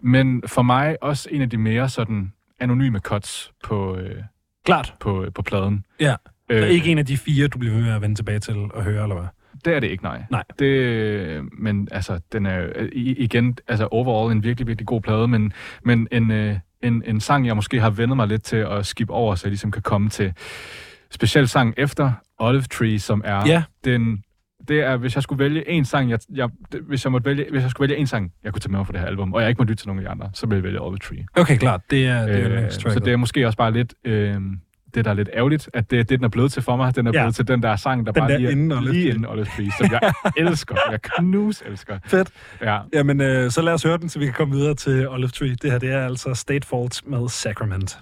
Men 0.00 0.42
for 0.46 0.62
mig 0.62 0.96
også 1.02 1.28
en 1.32 1.42
af 1.42 1.50
de 1.50 1.56
mere 1.58 1.88
sådan 1.88 2.32
anonyme 2.60 2.98
cuts 2.98 3.52
på, 3.64 3.96
øh, 3.96 4.22
Klart. 4.64 4.94
på, 5.00 5.26
på 5.34 5.42
pladen. 5.42 5.84
Ja. 6.00 6.14
Øh, 6.50 6.62
Øh, 6.62 6.68
ikke 6.68 6.90
en 6.92 6.98
af 6.98 7.06
de 7.06 7.16
fire, 7.16 7.48
du 7.48 7.58
bliver 7.58 7.74
ved 7.74 7.82
med 7.82 7.92
at 7.92 8.02
vende 8.02 8.14
tilbage 8.14 8.38
til 8.38 8.56
og 8.56 8.82
høre, 8.82 9.02
eller 9.02 9.14
hvad? 9.16 9.26
Det 9.64 9.74
er 9.76 9.80
det 9.80 9.86
ikke, 9.90 10.02
nej. 10.04 10.22
Nej. 10.30 10.44
Det, 10.58 11.44
men 11.58 11.88
altså, 11.90 12.20
den 12.32 12.46
er 12.46 12.66
øh, 12.76 12.88
igen, 12.94 13.56
altså 13.68 13.88
overall 13.90 14.32
en 14.32 14.42
virkelig, 14.44 14.66
virkelig 14.66 14.86
god 14.86 15.00
plade, 15.00 15.28
men, 15.28 15.52
men 15.84 16.08
en, 16.12 16.30
øh, 16.30 16.56
en, 16.82 17.02
en 17.06 17.20
sang, 17.20 17.46
jeg 17.46 17.56
måske 17.56 17.80
har 17.80 17.90
vendet 17.90 18.16
mig 18.16 18.28
lidt 18.28 18.42
til 18.42 18.56
at 18.56 18.86
skip 18.86 19.10
over, 19.10 19.34
så 19.34 19.46
jeg 19.46 19.50
ligesom 19.50 19.70
kan 19.70 19.82
komme 19.82 20.08
til 20.10 20.32
speciel 21.10 21.48
sang 21.48 21.74
efter 21.76 22.12
Olive 22.38 22.62
Tree, 22.62 22.98
som 22.98 23.22
er 23.24 23.46
Ja. 23.46 23.62
den 23.84 24.22
det 24.68 24.80
er, 24.80 24.96
hvis 24.96 25.14
jeg 25.14 25.22
skulle 25.22 25.44
vælge 25.44 25.68
en 25.70 25.84
sang, 25.84 26.10
jeg, 26.10 26.18
jeg, 26.34 26.48
hvis, 26.82 27.04
jeg 27.04 27.12
måtte 27.12 27.24
vælge, 27.24 27.46
hvis 27.50 27.62
jeg 27.62 27.70
skulle 27.70 27.88
vælge 27.88 28.00
en 28.00 28.06
sang, 28.06 28.32
jeg 28.44 28.52
kunne 28.52 28.60
tage 28.60 28.72
med 28.72 28.84
for 28.84 28.92
det 28.92 29.00
her 29.00 29.08
album, 29.08 29.34
og 29.34 29.40
jeg 29.40 29.48
ikke 29.48 29.58
må 29.58 29.64
lytte 29.64 29.82
til 29.82 29.88
nogen 29.88 29.98
af 29.98 30.04
de 30.04 30.10
andre, 30.10 30.30
så 30.32 30.46
ville 30.46 30.56
jeg 30.56 30.62
vælge 30.64 30.80
Olive 30.80 30.98
Tree. 30.98 31.26
Okay, 31.36 31.56
klart. 31.56 31.80
Det 31.90 32.06
er, 32.06 32.26
det 32.26 32.42
er 32.42 32.52
Øh, 32.52 32.64
øh, 32.64 32.70
så 32.70 33.00
det 33.04 33.12
er 33.12 33.16
måske 33.16 33.46
også 33.46 33.58
bare 33.58 33.72
lidt 33.72 33.94
øh, 34.04 34.40
det, 34.94 35.04
der 35.04 35.10
er 35.10 35.14
lidt 35.14 35.28
ærgerligt, 35.34 35.70
at 35.74 35.90
det 35.90 35.98
er 35.98 36.02
det, 36.04 36.18
den 36.18 36.24
er 36.24 36.28
blevet 36.28 36.52
til 36.52 36.62
for 36.62 36.76
mig. 36.76 36.96
Den 36.96 37.06
er 37.06 37.10
Ja. 37.14 37.20
blevet 37.22 37.34
til 37.34 37.48
den 37.48 37.62
der 37.62 37.76
sang, 37.76 38.06
der 38.06 38.12
Den 38.12 38.20
bare 38.20 38.30
der 38.32 38.38
lige, 38.38 38.50
inden 38.52 38.70
er, 38.72 38.80
lige 38.80 39.08
inden 39.08 39.26
Olive 39.26 39.44
Tree, 39.44 39.70
som 39.78 39.88
jeg 39.92 40.12
elsker. 40.46 40.74
Jeg 40.90 41.02
knus 41.02 41.62
elsker. 41.66 41.98
Fedt. 42.06 42.28
Ja. 42.62 42.78
Jamen, 42.92 43.20
øh, 43.20 43.50
så 43.50 43.62
lad 43.62 43.72
os 43.72 43.82
høre 43.82 43.98
den, 43.98 44.08
så 44.08 44.18
vi 44.18 44.24
kan 44.24 44.34
komme 44.34 44.54
videre 44.54 44.74
til 44.74 45.08
Olive 45.08 45.28
Tree. 45.28 45.54
Det 45.62 45.70
her, 45.70 45.78
det 45.78 45.90
er 45.92 46.04
altså 46.06 46.34
State 46.34 46.66
Fault 46.66 47.02
med 47.06 47.28
Sacrament. 47.28 47.98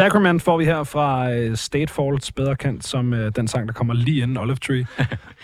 Sacrament 0.00 0.42
får 0.42 0.58
vi 0.58 0.64
her 0.64 0.84
fra 0.84 1.32
øh, 1.32 1.56
State 1.56 1.92
Faults, 1.92 2.32
bedre 2.32 2.56
kendt 2.56 2.84
som 2.86 3.12
øh, 3.12 3.32
den 3.36 3.48
sang, 3.48 3.68
der 3.68 3.72
kommer 3.72 3.94
lige 3.94 4.22
inden 4.22 4.36
Olive 4.36 4.56
Tree. 4.56 4.86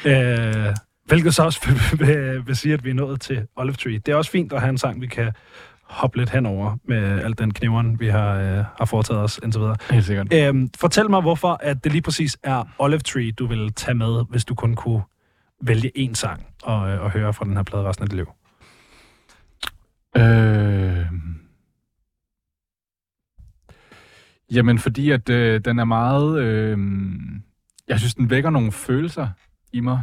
øh, 0.12 0.74
hvilket 1.04 1.34
så 1.34 1.42
også 1.44 1.61
vil, 1.66 2.07
vil, 2.07 2.46
vil 2.46 2.57
sige, 2.57 2.74
at 2.74 2.84
vi 2.84 2.90
er 2.90 2.94
nået 2.94 3.20
til 3.20 3.46
Olive 3.57 3.74
Tree. 3.74 3.98
Det 3.98 4.09
er 4.12 4.16
også 4.16 4.30
fint 4.30 4.52
at 4.52 4.61
have 4.61 4.70
en 4.70 4.78
sang, 4.78 5.00
vi 5.00 5.07
kan 5.07 5.32
hoppe 5.82 6.18
lidt 6.18 6.30
henover 6.30 6.76
med 6.84 7.20
al 7.20 7.38
den 7.38 7.54
kniveren, 7.54 8.00
vi 8.00 8.09
har, 8.09 8.34
øh, 8.34 8.64
har 8.78 8.84
foretaget 8.84 9.22
os 9.22 9.40
indtil 9.42 9.61
videre. 9.61 9.76
Helt 9.90 10.04
sikkert. 10.04 10.32
Øhm, 10.32 10.68
fortæl 10.78 11.11
mig, 11.11 11.20
hvorfor 11.20 11.59
at 11.62 11.84
det 11.84 11.92
lige 11.92 12.02
præcis 12.02 12.38
er 12.42 12.64
Olive 12.78 13.00
Tree, 13.00 13.32
du 13.32 13.46
vil 13.46 13.72
tage 13.72 13.94
med, 13.94 14.24
hvis 14.30 14.44
du 14.44 14.54
kun 14.54 14.74
kunne 14.74 15.02
vælge 15.62 15.92
én 15.98 16.14
sang 16.14 16.46
og, 16.62 16.90
øh, 16.90 17.02
og 17.02 17.11
høre 17.11 17.32
fra 17.32 17.44
den 17.44 17.57
her 17.57 17.62
plade 17.62 17.84
resten 17.84 18.02
af 18.02 18.09
dit 18.09 18.16
liv. 18.16 18.28
Øh... 20.16 21.07
Jamen, 24.53 24.78
fordi 24.78 25.11
at 25.11 25.30
øh, 25.30 25.61
den 25.64 25.78
er 25.78 25.84
meget... 25.84 26.42
Øh... 26.42 26.78
Jeg 27.88 27.99
synes, 27.99 28.14
den 28.14 28.30
vækker 28.30 28.51
nogle 28.51 28.72
følelser 28.72 29.28
i 29.72 29.80
mig. 29.80 30.03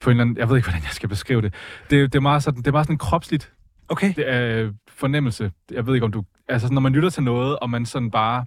På 0.00 0.10
en 0.10 0.16
eller 0.16 0.22
anden... 0.22 0.36
Jeg 0.36 0.48
ved 0.48 0.56
ikke, 0.56 0.66
hvordan 0.68 0.82
jeg 0.82 0.92
skal 0.92 1.08
beskrive 1.08 1.42
det. 1.42 1.54
Det, 1.90 2.12
det, 2.12 2.14
er, 2.14 2.20
meget 2.20 2.42
sådan, 2.42 2.58
det 2.58 2.66
er 2.66 2.72
meget 2.72 2.86
sådan 2.86 2.98
kropsligt 2.98 3.54
Okay. 3.88 4.12
det 4.16 4.32
er 4.32 4.72
fornemmelse. 4.88 5.52
Jeg 5.70 5.86
ved 5.86 5.94
ikke, 5.94 6.04
om 6.04 6.12
du... 6.12 6.24
Altså, 6.48 6.72
når 6.72 6.80
man 6.80 6.92
lytter 6.92 7.10
til 7.10 7.22
noget, 7.22 7.58
og 7.58 7.70
man 7.70 7.86
sådan 7.86 8.10
bare... 8.10 8.46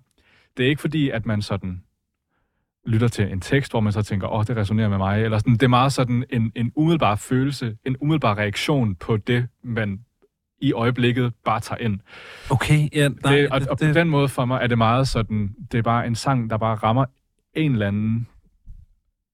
Det 0.57 0.65
er 0.65 0.69
ikke 0.69 0.81
fordi, 0.81 1.09
at 1.09 1.25
man 1.25 1.41
sådan 1.41 1.81
lytter 2.85 3.07
til 3.07 3.31
en 3.31 3.41
tekst, 3.41 3.71
hvor 3.71 3.79
man 3.79 3.93
så 3.93 4.01
tænker, 4.01 4.27
åh, 4.27 4.39
oh, 4.39 4.45
det 4.45 4.57
resonerer 4.57 4.89
med 4.89 4.97
mig, 4.97 5.23
eller 5.23 5.37
sådan. 5.37 5.53
Det 5.53 5.63
er 5.63 5.67
meget 5.67 5.93
sådan 5.93 6.25
en, 6.29 6.51
en 6.55 6.71
umiddelbar 6.75 7.15
følelse, 7.15 7.77
en 7.85 7.97
umiddelbar 8.01 8.37
reaktion 8.37 8.95
på 8.95 9.17
det, 9.17 9.47
man 9.63 9.99
i 10.61 10.73
øjeblikket 10.73 11.33
bare 11.45 11.59
tager 11.59 11.79
ind. 11.79 11.99
Okay, 12.49 12.89
ja, 12.93 13.07
nej, 13.07 13.35
det, 13.35 13.49
og, 13.49 13.61
og 13.69 13.77
på 13.77 13.85
den 13.85 14.09
måde 14.09 14.27
for 14.27 14.45
mig 14.45 14.59
er 14.61 14.67
det 14.67 14.77
meget 14.77 15.07
sådan, 15.07 15.55
det 15.71 15.77
er 15.77 15.81
bare 15.81 16.07
en 16.07 16.15
sang, 16.15 16.49
der 16.49 16.57
bare 16.57 16.75
rammer 16.75 17.05
en 17.53 17.71
eller 17.71 17.87
anden 17.87 18.27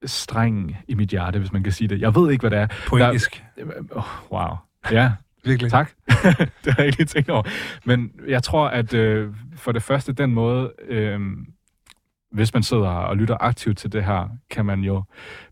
streng 0.05 0.77
i 0.87 0.95
mit 0.95 1.09
hjerte, 1.09 1.39
hvis 1.39 1.51
man 1.51 1.63
kan 1.63 1.71
sige 1.71 1.87
det. 1.87 2.01
Jeg 2.01 2.15
ved 2.15 2.31
ikke, 2.31 2.41
hvad 2.41 2.51
det 2.51 2.59
er. 2.59 2.67
poetisk. 2.87 3.43
Oh, 3.91 4.03
wow. 4.31 4.55
Ja, 4.91 5.11
Virkelig. 5.43 5.71
Tak. 5.71 5.91
det 6.63 6.73
har 6.73 6.75
jeg 6.77 6.85
ikke 6.85 6.97
lige 6.97 7.07
tænkt 7.07 7.29
over. 7.29 7.43
Men 7.85 8.11
jeg 8.27 8.43
tror, 8.43 8.67
at 8.67 8.93
øh, 8.93 9.33
for 9.55 9.71
det 9.71 9.83
første, 9.83 10.13
den 10.13 10.33
måde, 10.33 10.73
øh, 10.87 11.19
hvis 12.31 12.53
man 12.53 12.63
sidder 12.63 12.87
og 12.87 13.17
lytter 13.17 13.37
aktivt 13.39 13.77
til 13.77 13.91
det 13.91 14.03
her, 14.03 14.29
kan 14.49 14.65
man 14.65 14.79
jo 14.79 15.03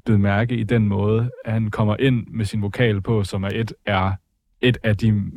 bide 0.05 0.19
mærke 0.19 0.55
i 0.55 0.63
den 0.63 0.87
måde, 0.87 1.31
at 1.45 1.53
han 1.53 1.71
kommer 1.71 1.95
ind 1.99 2.27
med 2.27 2.45
sin 2.45 2.61
vokal 2.61 3.01
på, 3.01 3.23
som 3.23 3.43
er 3.43 3.49
et, 3.53 3.73
er 3.85 4.11
et 4.61 4.77
af 4.83 4.97
de 4.97 5.31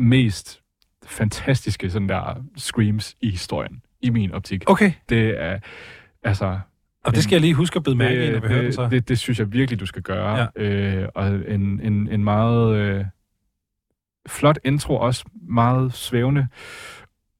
mest 0.00 0.60
fantastiske 1.04 1.90
sådan 1.90 2.08
der 2.08 2.44
screams 2.56 3.16
i 3.20 3.30
historien, 3.30 3.82
i 4.00 4.10
min 4.10 4.32
optik. 4.32 4.70
Okay, 4.70 4.92
Det 5.08 5.42
er, 5.42 5.58
altså, 6.22 6.60
og 7.04 7.14
det 7.14 7.22
skal 7.22 7.34
jeg 7.34 7.40
lige 7.40 7.54
huske 7.54 7.76
at 7.76 7.82
bide 7.82 7.96
mærke 7.96 8.26
i, 8.26 8.30
når 8.30 8.40
vi 8.40 8.48
hører 8.48 8.62
den 8.62 8.72
så. 8.72 8.82
det, 8.82 8.90
det, 8.90 9.08
det 9.08 9.18
synes 9.18 9.38
jeg 9.38 9.52
virkelig, 9.52 9.80
du 9.80 9.86
skal 9.86 10.02
gøre. 10.02 10.48
Ja. 10.56 10.62
Øh, 10.62 11.08
og 11.14 11.26
en, 11.28 11.80
en, 11.80 12.08
en 12.08 12.24
meget 12.24 12.76
øh, 12.76 13.04
flot 14.28 14.58
intro, 14.64 14.96
også 14.96 15.24
meget 15.42 15.92
svævende, 15.92 16.48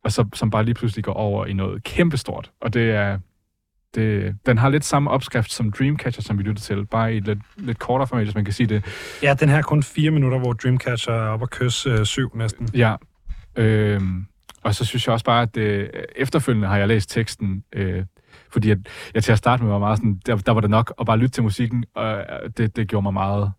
og 0.04 0.12
så, 0.12 0.28
som 0.34 0.50
bare 0.50 0.64
lige 0.64 0.74
pludselig 0.74 1.04
går 1.04 1.12
over 1.12 1.46
i 1.46 1.52
noget 1.52 1.84
kæmpestort. 1.84 2.50
Og 2.60 2.74
det 2.74 2.90
er... 2.90 3.18
Det, 3.94 4.34
den 4.46 4.58
har 4.58 4.68
lidt 4.68 4.84
samme 4.84 5.10
opskrift 5.10 5.52
som 5.52 5.72
Dreamcatcher, 5.72 6.22
som 6.22 6.38
vi 6.38 6.42
lytter 6.42 6.62
til, 6.62 6.86
bare 6.86 7.14
i 7.14 7.16
et 7.16 7.24
lidt, 7.26 7.38
lidt 7.56 7.78
kortere 7.78 8.06
format, 8.08 8.24
hvis 8.24 8.34
man 8.34 8.44
kan 8.44 8.54
sige 8.54 8.66
det. 8.66 8.84
Ja, 9.22 9.34
den 9.40 9.48
her 9.48 9.56
er 9.56 9.62
kun 9.62 9.82
fire 9.82 10.10
minutter, 10.10 10.38
hvor 10.38 10.52
Dreamcatcher 10.52 11.12
er 11.14 11.28
oppe 11.28 11.44
og 11.44 11.50
kysse 11.50 11.90
øh, 11.90 12.04
syv 12.06 12.36
næsten. 12.36 12.68
Ja. 12.74 12.94
Øhm, 13.56 14.26
og 14.62 14.74
så 14.74 14.84
synes 14.84 15.06
jeg 15.06 15.12
også 15.12 15.24
bare, 15.24 15.42
at 15.42 15.54
det, 15.54 15.90
efterfølgende 16.16 16.68
har 16.68 16.76
jeg 16.78 16.88
læst 16.88 17.10
teksten, 17.10 17.64
øh, 17.72 18.04
fordi 18.52 18.70
at, 18.70 18.78
jeg 19.14 19.24
til 19.24 19.32
at 19.32 19.38
starte 19.38 19.62
med 19.62 19.72
var 19.72 19.78
meget 19.78 19.98
sådan, 19.98 20.20
der, 20.26 20.36
der 20.36 20.52
var 20.52 20.60
det 20.60 20.70
nok 20.70 20.92
at 21.00 21.06
bare 21.06 21.16
lytte 21.18 21.32
til 21.32 21.42
musikken, 21.42 21.84
og 21.94 22.16
øh, 22.18 22.50
det, 22.56 22.76
det 22.76 22.88
gjorde 22.88 23.02
mig 23.02 23.12
meget 23.12 23.52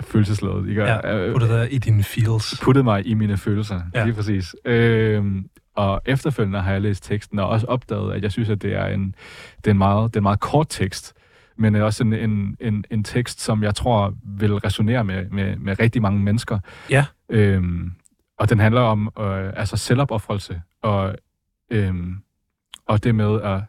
følelsesladet. 0.00 0.68
Ikke? 0.68 0.82
Ja, 0.82 1.16
Øh, 1.16 1.32
put 1.32 1.42
det 1.42 1.50
der 1.50 1.62
i 1.62 1.78
dine 1.78 2.02
feels. 2.02 2.60
puttede 2.62 2.84
mig 2.84 3.06
i 3.06 3.14
mine 3.14 3.36
følelser, 3.36 3.80
Ja. 3.94 4.04
lige 4.04 4.14
præcis. 4.14 4.54
Øhm, 4.64 5.44
og 5.74 6.00
efterfølgende 6.06 6.60
har 6.60 6.72
jeg 6.72 6.80
læst 6.80 7.04
teksten, 7.04 7.38
og 7.38 7.48
også 7.48 7.66
opdaget, 7.66 8.12
at 8.12 8.22
jeg 8.22 8.32
synes, 8.32 8.48
at 8.48 8.62
det 8.62 8.74
er 8.74 8.86
en, 8.86 9.14
det 9.56 9.66
er 9.66 9.70
en, 9.70 9.78
meget, 9.78 10.10
det 10.10 10.16
er 10.16 10.20
en 10.20 10.22
meget 10.22 10.40
kort 10.40 10.66
tekst, 10.68 11.14
men 11.56 11.74
er 11.74 11.82
også 11.82 12.04
en, 12.04 12.12
en, 12.12 12.56
en, 12.60 12.84
en 12.90 13.04
tekst, 13.04 13.40
som 13.40 13.62
jeg 13.62 13.74
tror 13.74 14.14
vil 14.24 14.54
resonere 14.54 15.04
med, 15.04 15.30
med, 15.30 15.56
med 15.56 15.80
rigtig 15.80 16.02
mange 16.02 16.20
mennesker. 16.20 16.58
Ja. 16.90 17.06
Øhm, 17.28 17.92
og 18.38 18.50
den 18.50 18.58
handler 18.58 18.80
om 18.80 19.12
øh, 19.18 19.52
altså 19.56 19.76
selvopoffrelse, 19.76 20.62
og, 20.82 21.16
øhm, 21.70 22.22
og 22.86 23.04
det 23.04 23.14
med 23.14 23.40
at, 23.42 23.62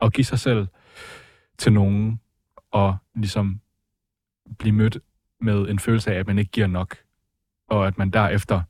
at 0.00 0.12
give 0.12 0.24
sig 0.24 0.38
selv 0.38 0.66
til 1.58 1.72
nogen, 1.72 2.20
og 2.70 2.96
ligesom 3.14 3.60
blive 4.58 4.74
mødt 4.74 4.98
med 5.40 5.68
en 5.68 5.78
følelse 5.78 6.14
af, 6.14 6.18
at 6.18 6.26
man 6.26 6.38
ikke 6.38 6.50
giver 6.50 6.66
nok, 6.66 6.96
og 7.68 7.86
at 7.86 7.98
man 7.98 8.10
derefter 8.10 8.62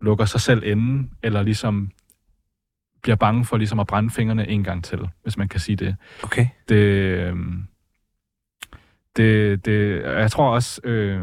lukker 0.00 0.24
sig 0.24 0.40
selv 0.40 0.62
inde, 0.64 1.08
eller 1.22 1.42
ligesom 1.42 1.90
bliver 3.02 3.16
bange 3.16 3.44
for 3.44 3.56
ligesom 3.56 3.80
at 3.80 3.86
brænde 3.86 4.10
fingrene 4.10 4.48
en 4.48 4.64
gang 4.64 4.84
til, 4.84 5.08
hvis 5.22 5.36
man 5.36 5.48
kan 5.48 5.60
sige 5.60 5.76
det. 5.76 5.96
Okay. 6.22 6.46
Det, 6.68 6.76
øhm, 6.76 7.64
det, 9.16 9.64
det 9.64 10.02
jeg 10.02 10.30
tror 10.30 10.54
også, 10.54 10.80
øh, 10.84 11.20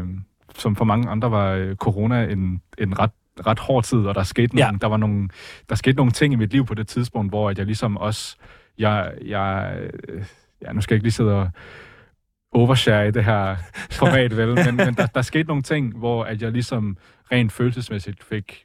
som 0.54 0.76
for 0.76 0.84
mange 0.84 1.08
andre 1.10 1.30
var 1.30 1.50
øh, 1.52 1.76
corona 1.76 2.24
en, 2.24 2.62
en 2.78 2.98
ret 2.98 3.10
ret 3.46 3.58
hård 3.58 3.84
tid, 3.84 3.98
og 3.98 4.14
der 4.14 4.22
skete, 4.22 4.56
nogle, 4.56 4.66
Ja. 4.72 4.78
der, 4.80 4.86
var 4.86 4.96
nogle, 4.96 5.28
der 5.68 5.74
skete 5.74 5.96
nogle 5.96 6.12
ting 6.12 6.32
i 6.32 6.36
mit 6.36 6.50
liv 6.52 6.66
på 6.66 6.74
det 6.74 6.88
tidspunkt, 6.88 7.30
hvor 7.30 7.50
at 7.50 7.58
jeg 7.58 7.66
ligesom 7.66 7.96
også, 7.96 8.36
jeg, 8.78 9.12
jeg, 9.24 9.78
øh, 10.08 10.24
ja, 10.62 10.72
nu 10.72 10.80
skal 10.80 10.94
jeg 10.94 10.96
ikke 10.96 11.04
lige 11.04 11.12
sidde 11.12 11.34
og 11.34 11.50
overshare 12.52 13.08
i 13.08 13.10
det 13.10 13.24
her 13.24 13.56
format, 14.00 14.36
vel, 14.36 14.54
men, 14.54 14.76
men 14.76 14.94
der, 14.94 15.06
der 15.06 15.22
skete 15.22 15.48
nogle 15.48 15.62
ting, 15.62 15.98
hvor 15.98 16.24
at 16.24 16.42
jeg 16.42 16.52
ligesom 16.52 16.96
rent 17.32 17.52
følelsesmæssigt 17.52 18.24
fik 18.24 18.64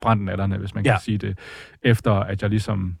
brændt 0.00 0.22
nallerne, 0.24 0.58
hvis 0.58 0.74
man 0.74 0.84
Ja. 0.84 0.92
kan 0.92 1.00
sige 1.00 1.18
det, 1.18 1.38
efter 1.82 2.12
at 2.12 2.42
jeg 2.42 2.50
ligesom, 2.50 2.98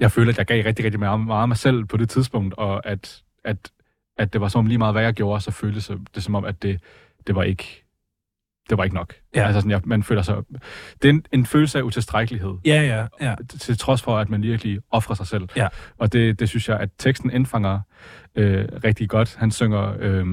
jeg 0.00 0.12
følte, 0.12 0.30
at 0.30 0.38
jeg 0.38 0.46
gav 0.46 0.64
rigtig, 0.64 0.84
rigtig 0.84 1.00
meget, 1.00 1.20
meget 1.20 1.42
af 1.42 1.48
mig 1.48 1.56
selv 1.56 1.84
på 1.84 1.96
det 1.96 2.10
tidspunkt, 2.10 2.54
og 2.54 2.86
at, 2.86 3.22
at, 3.44 3.70
at 4.18 4.32
det 4.32 4.40
var 4.40 4.48
som 4.48 4.58
om 4.58 4.66
lige 4.66 4.78
meget, 4.78 4.94
hvad 4.94 5.02
jeg 5.02 5.14
gjorde, 5.14 5.40
så 5.40 5.50
føltes 5.50 5.90
det 6.14 6.22
som 6.22 6.34
om, 6.34 6.44
at 6.44 6.62
det, 6.62 6.80
det 7.26 7.34
var 7.34 7.42
ikke 7.42 7.85
det 8.70 8.78
var 8.78 8.84
ikke 8.84 8.96
nok. 8.96 9.14
Ja. 9.34 9.46
Altså 9.46 9.60
sådan, 9.60 9.70
jeg, 9.70 9.80
man 9.84 10.02
føler 10.02 10.22
sig... 10.22 10.36
Det 11.02 11.08
er 11.08 11.12
en, 11.12 11.24
en 11.32 11.46
følelse 11.46 11.78
af 11.78 11.82
utilstrækkelighed, 11.82 12.54
Ja, 12.64 12.82
ja, 12.82 13.26
ja. 13.28 13.34
til 13.60 13.78
trods 13.78 14.02
for, 14.02 14.18
at 14.18 14.28
man 14.30 14.42
virkelig 14.42 14.78
offrer 14.90 15.14
sig 15.14 15.26
selv. 15.26 15.48
Ja. 15.56 15.68
Og 15.98 16.12
det, 16.12 16.40
det 16.40 16.48
synes 16.48 16.68
jeg, 16.68 16.80
at 16.80 16.88
teksten 16.98 17.30
indfanger 17.30 17.80
øh, 18.34 18.64
rigtig 18.84 19.08
godt. 19.08 19.36
Han 19.38 19.50
synger... 19.50 19.94
Øh, 20.00 20.26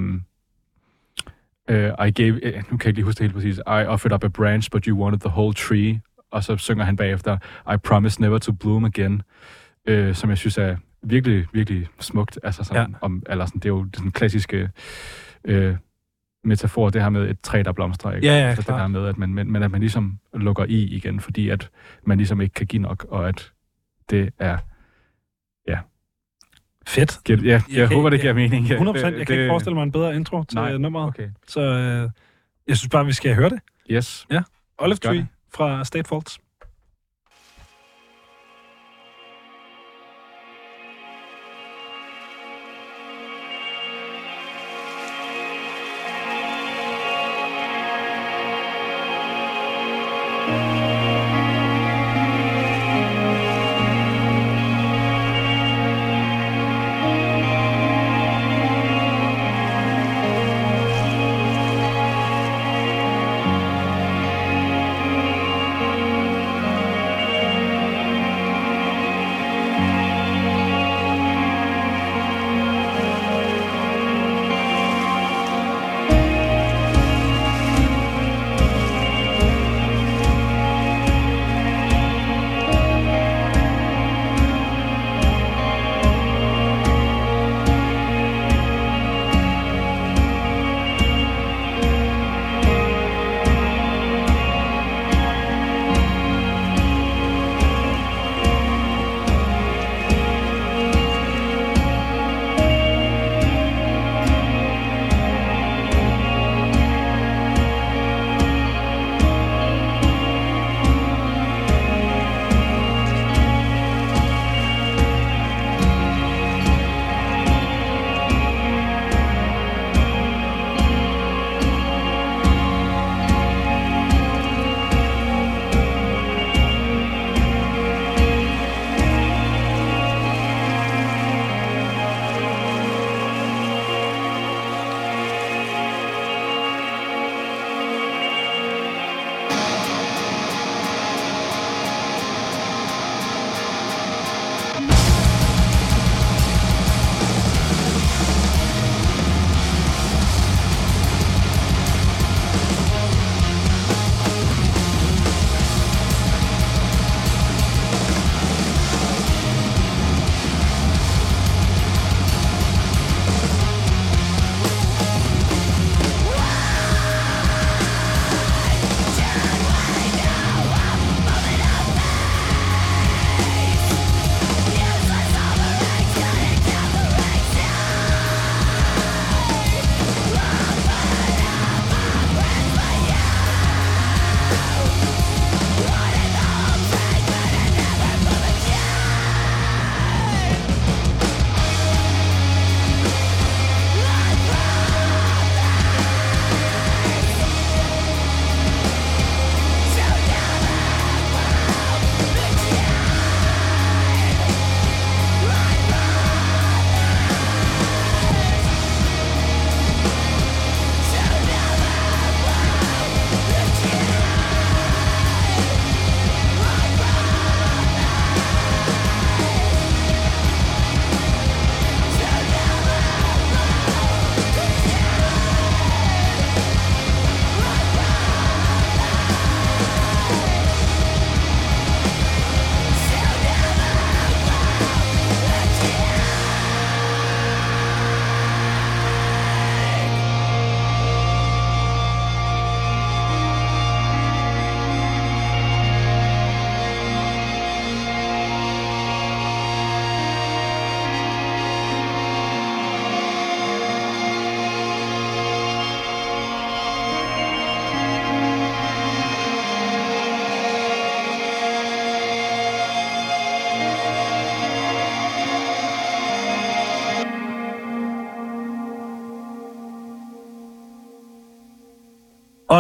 øh, 1.70 1.92
I 2.08 2.12
gave... 2.12 2.46
Øh, 2.46 2.56
nu 2.56 2.78
kan 2.78 2.80
jeg 2.80 2.86
ikke 2.88 2.92
lige 2.98 3.04
huske 3.06 3.18
det 3.20 3.24
helt 3.24 3.34
præcis. 3.34 3.58
I 3.58 3.62
offered 3.88 4.14
up 4.14 4.24
a 4.24 4.28
branch, 4.28 4.72
but 4.72 4.86
you 4.86 5.04
wanted 5.04 5.20
the 5.20 5.30
whole 5.30 5.54
tree. 5.54 6.02
Og 6.32 6.44
så 6.44 6.58
synger 6.58 6.84
han 6.86 6.96
bagefter, 6.96 7.38
I 7.74 7.78
promise 7.78 8.22
never 8.22 8.38
to 8.38 8.52
bloom 8.52 8.86
again. 8.86 9.22
Øh, 9.88 10.16
som 10.16 10.30
jeg 10.30 10.38
synes 10.38 10.58
er 10.58 10.76
virkelig, 11.04 11.46
virkelig 11.54 11.88
smukt. 12.00 12.40
Altså 12.44 12.64
sådan, 12.64 12.90
Ja. 12.92 12.98
om, 13.02 13.24
eller 13.30 13.46
sådan, 13.46 13.60
det 13.60 13.66
er 13.66 13.74
jo 13.74 13.84
den 13.84 14.12
klassiske 14.12 14.70
øh, 15.46 15.76
metafor, 16.44 16.90
det 16.90 17.02
her 17.02 17.10
med 17.10 17.30
et 17.30 17.42
træ, 17.42 17.62
der 17.66 17.72
blomstrer. 17.72 18.12
Ikke? 18.16 18.28
Ja, 18.28 18.34
ja, 18.40 18.48
altså 18.48 18.62
det 18.62 18.66
klart. 18.66 18.80
her 18.80 18.88
med, 18.88 19.08
at 19.08 19.18
man, 19.18 19.34
men, 19.34 19.52
men 19.52 19.64
at 19.64 19.72
man 19.72 19.80
ligesom 19.82 20.20
lukker 20.34 20.66
i 20.66 20.84
igen, 20.84 21.20
fordi 21.20 21.50
at 21.50 21.70
man 22.06 22.18
ligesom 22.18 22.42
ikke 22.42 22.54
kan 22.54 22.68
give 22.68 22.82
nok, 22.82 23.06
og 23.10 23.28
at 23.30 23.52
det 24.10 24.34
er... 24.40 24.58
Fedt. 26.88 27.20
Giver, 27.26 27.40
ja, 27.44 27.50
jeg, 27.52 27.62
Jeg 27.70 27.88
kan- 27.88 27.98
håber, 27.98 28.10
det 28.10 28.18
jeg- 28.18 28.22
giver 28.22 28.34
mening. 28.34 28.66
Ja, 28.68 28.74
100 28.74 28.98
det- 28.98 29.18
Jeg 29.20 29.28
kan 29.28 29.36
ikke 29.40 29.50
forestille 29.50 29.76
mig 29.76 29.84
en 29.84 29.92
bedre 29.92 30.16
intro 30.16 30.44
til 30.44 30.56
Nej, 30.58 30.78
nummeret. 30.78 31.08
Okay. 31.08 31.30
Så 31.48 31.62
øh, 31.62 32.10
jeg 32.68 32.78
synes 32.78 32.90
bare, 32.90 33.06
vi 33.06 33.14
skal 33.14 33.36
høre 33.36 33.50
det. 33.50 33.60
Yes. 33.92 34.28
Olive 34.30 34.44
Gør 34.78 35.10
Tree 35.10 35.18
det. 35.18 35.28
fra 35.56 35.84
State 35.86 36.08
Faults. 36.10 36.40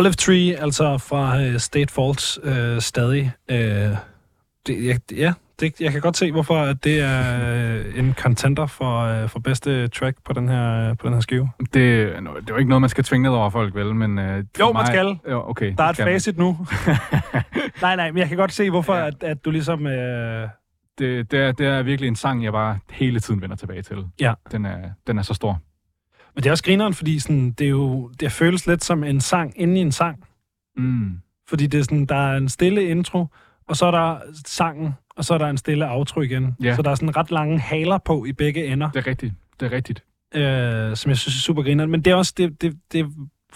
Olive 0.04 0.14
Tree, 0.14 0.56
altså 0.62 0.98
fra 0.98 1.42
øh, 1.42 1.60
State 1.60 1.94
Faults 1.94 2.40
øh, 2.44 2.82
stadig. 2.82 3.32
Øh, 3.52 3.58
det, 4.68 4.86
jeg, 4.86 5.00
ja, 5.18 5.34
det, 5.60 5.82
jeg 5.82 5.92
kan 5.92 6.02
godt 6.02 6.18
se, 6.18 6.32
hvorfor 6.32 6.58
at 6.62 6.84
det 6.84 7.02
er 7.02 7.76
øh, 7.76 8.00
en 8.00 8.14
contender 8.14 8.66
for, 8.66 9.00
øh, 9.00 9.30
for 9.30 9.40
bedste 9.40 9.88
track 9.88 10.18
på 10.26 10.34
den 10.34 10.50
her, 10.50 10.94
på 10.94 11.08
den 11.08 11.14
her 11.14 11.22
skive. 11.22 11.50
Det, 11.74 12.02
er 12.02 12.20
det 12.20 12.28
er 12.28 12.44
jo 12.50 12.56
ikke 12.58 12.70
noget, 12.70 12.82
man 12.82 12.90
skal 12.90 13.04
tvinge 13.04 13.30
ned 13.30 13.38
over 13.38 13.50
folk, 13.50 13.76
vel? 13.76 13.96
Men, 13.96 14.20
øh, 14.20 14.44
Jo, 14.60 14.66
man 14.66 14.74
mig, 14.74 14.88
skal. 14.88 15.18
Jo, 15.32 15.50
okay. 15.50 15.74
Der 15.78 15.84
er 15.84 15.90
et 15.90 15.96
skal 15.96 16.06
man. 16.06 16.16
facit 16.16 16.38
nu. 16.38 16.58
nej, 17.82 17.96
nej, 17.96 18.12
men 18.12 18.18
jeg 18.18 18.28
kan 18.28 18.38
godt 18.38 18.54
se, 18.54 18.70
hvorfor 18.70 18.96
Ja. 18.96 19.08
at, 19.08 19.24
at 19.24 19.46
du 19.46 19.52
ligesom... 19.52 19.88
Øh, 19.88 20.48
Det, 21.00 21.32
det, 21.32 21.40
er, 21.40 21.52
det 21.52 21.68
er 21.68 21.84
virkelig 21.84 22.08
en 22.08 22.16
sang, 22.16 22.44
jeg 22.44 22.52
bare 22.52 22.80
hele 22.92 23.20
tiden 23.20 23.42
vender 23.42 23.56
tilbage 23.56 23.82
til. 23.82 23.98
Ja. 24.22 24.34
Den 24.52 24.66
er, 24.66 24.78
den 25.08 25.18
er 25.18 25.22
så 25.22 25.34
stor. 25.34 25.60
Men 26.36 26.44
det 26.44 26.46
er 26.46 26.52
også 26.52 26.64
grineren, 26.64 26.94
fordi 26.94 27.20
sådan, 27.20 27.52
det, 27.52 27.66
er 27.66 27.70
jo, 27.70 28.12
det 28.20 28.32
føles 28.32 28.68
lidt 28.68 28.84
som 28.84 29.04
en 29.04 29.22
sang 29.22 29.54
inde 29.56 29.78
i 29.78 29.82
en 29.82 29.92
sang. 29.92 30.24
Mm. 30.78 31.12
Fordi 31.50 31.68
det 31.68 31.80
er 31.80 31.84
sådan, 31.84 32.06
der 32.06 32.16
er 32.16 32.38
en 32.38 32.50
stille 32.50 32.84
intro, 32.90 33.28
og 33.68 33.78
så 33.78 33.86
er 33.86 33.92
der 33.92 34.18
sangen, 34.46 34.94
og 35.18 35.26
så 35.26 35.34
er 35.34 35.38
der 35.38 35.48
en 35.48 35.58
stille 35.58 35.92
outro 35.92 36.22
igen. 36.22 36.56
Ja. 36.64 36.76
Så 36.76 36.82
der 36.82 36.92
er 36.92 36.96
sådan 36.96 37.18
ret 37.18 37.32
lange 37.32 37.60
haler 37.60 37.98
på 37.98 38.26
i 38.26 38.32
begge 38.34 38.66
ender. 38.66 38.90
Det 38.90 39.00
er 39.00 39.08
rigtigt. 39.08 39.34
Det 39.60 39.66
er 39.66 39.72
rigtigt. 39.76 40.04
øh, 40.36 40.96
som 40.96 41.10
jeg 41.10 41.18
synes 41.18 41.36
er 41.36 41.42
super 41.42 41.64
grineren. 41.64 41.90
Men 41.92 42.02
det 42.02 42.12
er 42.12 42.16
også, 42.16 42.34
det, 42.38 42.62
det, 42.62 42.76
det 42.92 43.06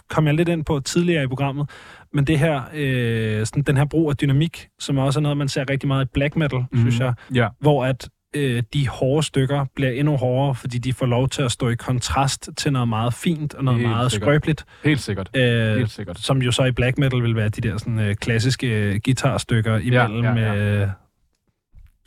kom 0.10 0.26
jeg 0.28 0.34
lidt 0.36 0.50
ind 0.50 0.66
på 0.66 0.80
tidligere 0.80 1.24
i 1.24 1.28
programmet, 1.28 1.70
men 2.14 2.28
det 2.28 2.40
her, 2.40 2.62
øh, 2.74 3.46
sådan, 3.46 3.64
den 3.64 3.78
her 3.78 3.86
brug 3.86 4.10
af 4.10 4.18
dynamik, 4.18 4.68
som 4.80 4.98
også 4.98 5.20
er 5.20 5.22
noget, 5.22 5.38
man 5.38 5.48
ser 5.48 5.70
rigtig 5.70 5.88
meget 5.88 6.06
i 6.06 6.10
black 6.14 6.36
metal, 6.36 6.66
mm. 6.72 6.80
synes 6.80 7.00
jeg, 7.00 7.14
Ja, 7.34 7.48
hvor 7.60 7.86
at 7.86 8.10
øh, 8.38 8.64
de 8.74 8.88
hårde 8.88 9.24
stykker 9.28 9.66
bliver 9.76 9.92
endnu 9.92 10.16
hårdere, 10.18 10.56
fordi 10.56 10.78
de 10.78 10.94
får 10.94 11.06
lov 11.06 11.30
til 11.30 11.42
at 11.42 11.52
stå 11.52 11.70
i 11.70 11.76
kontrast 11.76 12.50
til 12.58 12.74
noget 12.74 12.88
meget 12.88 13.14
fint 13.14 13.54
og 13.54 13.64
noget 13.64 13.80
Helt 13.80 13.90
meget 13.90 14.12
sikkert. 14.12 14.26
skrøbeligt, 14.28 14.66
helt 14.84 15.00
sikkert. 15.02 15.30
øh, 15.36 15.78
Helt 15.78 15.92
sikkert. 15.92 16.20
som 16.20 16.42
jo 16.42 16.52
så 16.52 16.64
i 16.64 16.72
black 16.72 16.98
metal 16.98 17.24
vil 17.24 17.36
være 17.36 17.50
de 17.50 17.62
der 17.62 17.78
sådan, 17.78 18.00
øh, 18.00 18.16
klassiske 18.16 18.68
øh, 18.68 19.00
guitarstykker 19.06 19.78
imellem 19.78 20.38
ja, 20.38 20.54
ja. 20.54 20.82
Øh, 20.82 20.88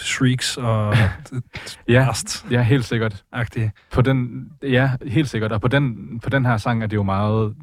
shrieks 0.01 0.57
og 0.57 0.95
Ja, 1.89 2.07
rest 2.11 2.47
ja, 2.51 2.63
helt 2.63 2.85
sikkert. 2.85 3.25
agtige 3.33 3.73
På 3.93 4.03
den, 4.03 4.49
ja, 4.63 4.91
helt 5.07 5.29
sikkert. 5.29 5.53
Og 5.53 5.61
på 5.61 5.69
den, 5.69 5.97
på 6.21 6.31
den 6.31 6.47
her 6.47 6.57
sang 6.57 6.83
er 6.83 6.87
det 6.87 6.97
jo 6.97 7.03
meget... 7.03 7.55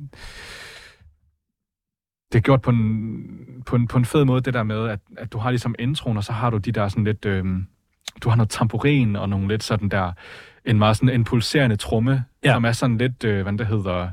Det 2.31 2.37
er 2.37 2.41
gjort 2.41 2.61
på 2.61 2.69
en, 2.69 3.23
på 3.65 3.75
en, 3.75 3.87
på 3.87 3.97
en 3.97 4.05
fed 4.05 4.25
måde, 4.25 4.41
det 4.41 4.53
der 4.53 4.63
med, 4.63 4.87
at, 4.89 4.99
at 5.17 5.33
du 5.33 5.37
har 5.37 5.49
ligesom 5.51 5.75
introen, 5.79 6.17
og 6.17 6.23
så 6.23 6.31
har 6.33 6.49
du 6.49 6.57
de 6.57 6.71
der 6.71 6.87
sådan 6.87 7.03
lidt... 7.03 7.25
Øhm, 7.25 7.67
du 8.23 8.29
har 8.29 8.35
noget 8.35 8.49
tamburin 8.49 9.15
og 9.15 9.29
nogle 9.29 9.47
lidt 9.47 9.63
sådan 9.63 9.89
der... 9.89 10.11
En 10.65 10.77
meget 10.79 10.97
sådan 10.97 11.09
en 11.09 11.23
pulserende 11.23 11.75
tromme, 11.75 12.23
Ja. 12.43 12.53
som 12.53 12.65
er 12.65 12.71
sådan 12.71 12.97
lidt... 12.97 13.23
Øh, 13.23 13.41
hvad 13.43 13.53
det 13.57 13.67
hedder... 13.67 14.09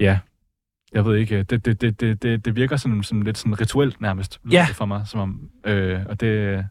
Ja, 0.00 0.18
jeg 0.92 1.04
ved 1.04 1.16
ikke. 1.16 1.42
Det, 1.42 1.64
det, 1.64 1.80
det, 1.80 2.00
det, 2.00 2.22
det, 2.22 2.44
det 2.44 2.56
virker 2.56 2.76
sådan, 2.76 3.02
sådan 3.02 3.22
lidt 3.22 3.38
sådan 3.38 3.60
rituelt 3.60 4.00
nærmest 4.00 4.40
Ja. 4.52 4.66
for 4.72 4.84
mig. 4.84 5.02
Som 5.06 5.20
om, 5.20 5.50
øh, 5.64 6.00
og 6.06 6.20
det... 6.20 6.64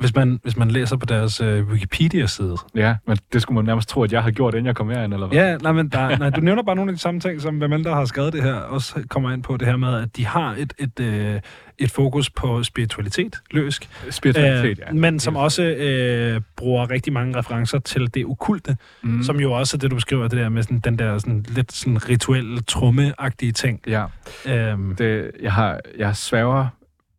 Hvis 0.00 0.14
man, 0.14 0.40
hvis 0.42 0.56
man 0.56 0.70
læser 0.70 0.96
på 0.96 1.06
deres 1.06 1.40
øh, 1.40 1.68
Wikipedia-side. 1.68 2.56
Ja, 2.74 2.96
men 3.06 3.18
det 3.32 3.42
skulle 3.42 3.54
man 3.54 3.64
nærmest 3.64 3.88
tro, 3.88 4.02
at 4.02 4.12
jeg 4.12 4.22
har 4.22 4.30
gjort, 4.30 4.54
inden 4.54 4.66
jeg 4.66 4.76
kom 4.76 4.90
herind, 4.90 5.14
eller 5.14 5.26
hvad? 5.26 5.38
Ja, 5.38 5.56
nej, 5.56 5.72
men 5.72 5.88
der, 5.88 6.18
nej, 6.18 6.30
du 6.30 6.40
nævner 6.40 6.62
bare 6.62 6.76
nogle 6.76 6.90
af 6.90 6.96
de 6.96 7.00
samme 7.02 7.20
ting, 7.20 7.40
som 7.40 7.58
hvem 7.58 7.84
der 7.84 7.94
har 7.94 8.04
skrevet 8.04 8.32
det 8.32 8.42
her, 8.42 8.54
også 8.54 9.02
kommer 9.08 9.30
ind 9.30 9.42
på 9.42 9.56
det 9.56 9.68
her 9.68 9.76
med, 9.76 9.94
at 10.02 10.16
de 10.16 10.26
har 10.26 10.54
et, 10.58 10.72
et, 10.78 11.00
øh, 11.00 11.40
et 11.78 11.90
fokus 11.90 12.30
på 12.30 12.62
spiritualitet, 12.62 13.36
løsk, 13.50 13.88
Spiritualitet, 14.10 14.78
ja. 14.78 14.88
øh, 14.88 14.94
men 14.96 15.20
som 15.20 15.36
også 15.36 15.62
øh, 15.62 16.40
bruger 16.56 16.90
rigtig 16.90 17.12
mange 17.12 17.38
referencer 17.38 17.78
til 17.78 18.14
det 18.14 18.24
okulte, 18.24 18.76
mm. 19.02 19.22
som 19.22 19.40
jo 19.40 19.52
også 19.52 19.76
er 19.76 19.78
det, 19.78 19.90
du 19.90 19.94
beskriver, 19.94 20.28
det 20.28 20.38
der 20.38 20.48
med 20.48 20.62
sådan, 20.62 20.80
den 20.80 20.98
der 20.98 21.18
sådan, 21.18 21.44
lidt 21.48 21.72
sådan 21.72 22.08
rituelle, 22.08 22.60
trummeagtige 22.60 23.52
ting. 23.52 23.80
Ja, 23.86 24.04
Øhm, 24.46 24.96
det, 24.96 25.30
jeg, 25.42 25.52
har, 25.52 25.80
jeg 25.98 26.16
sværger, 26.16 26.66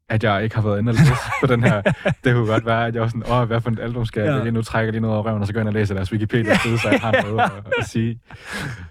at 0.10 0.24
jeg 0.24 0.44
ikke 0.44 0.56
har 0.56 0.62
været 0.64 0.80
inde 0.80 0.90
og 0.90 0.94
læse 0.94 1.12
på 1.42 1.48
den 1.48 1.64
her. 1.64 1.82
Det 2.24 2.34
kunne 2.34 2.48
godt 2.48 2.66
være, 2.66 2.88
at 2.88 2.94
jeg 2.94 3.02
var 3.02 3.08
sådan, 3.08 3.24
åh, 3.32 3.48
hvad 3.48 3.62
for 3.62 3.70
et 3.72 3.80
album 3.80 4.06
skal 4.06 4.24
jeg 4.24 4.44
Ja. 4.46 4.52
Nu 4.52 4.62
trækker 4.62 4.92
lige 4.92 5.02
noget 5.02 5.18
over 5.18 5.26
røven, 5.30 5.42
og 5.42 5.48
så 5.48 5.54
går 5.54 5.60
jeg 5.60 5.64
ind 5.64 5.68
og 5.68 5.74
læser 5.74 5.94
deres 5.94 6.12
Wikipedia-side, 6.12 6.78
så 6.80 6.90
jeg 6.90 7.00
har 7.00 7.12
noget 7.28 7.40
at, 7.44 7.52
at 7.80 7.86
sige. 7.88 8.20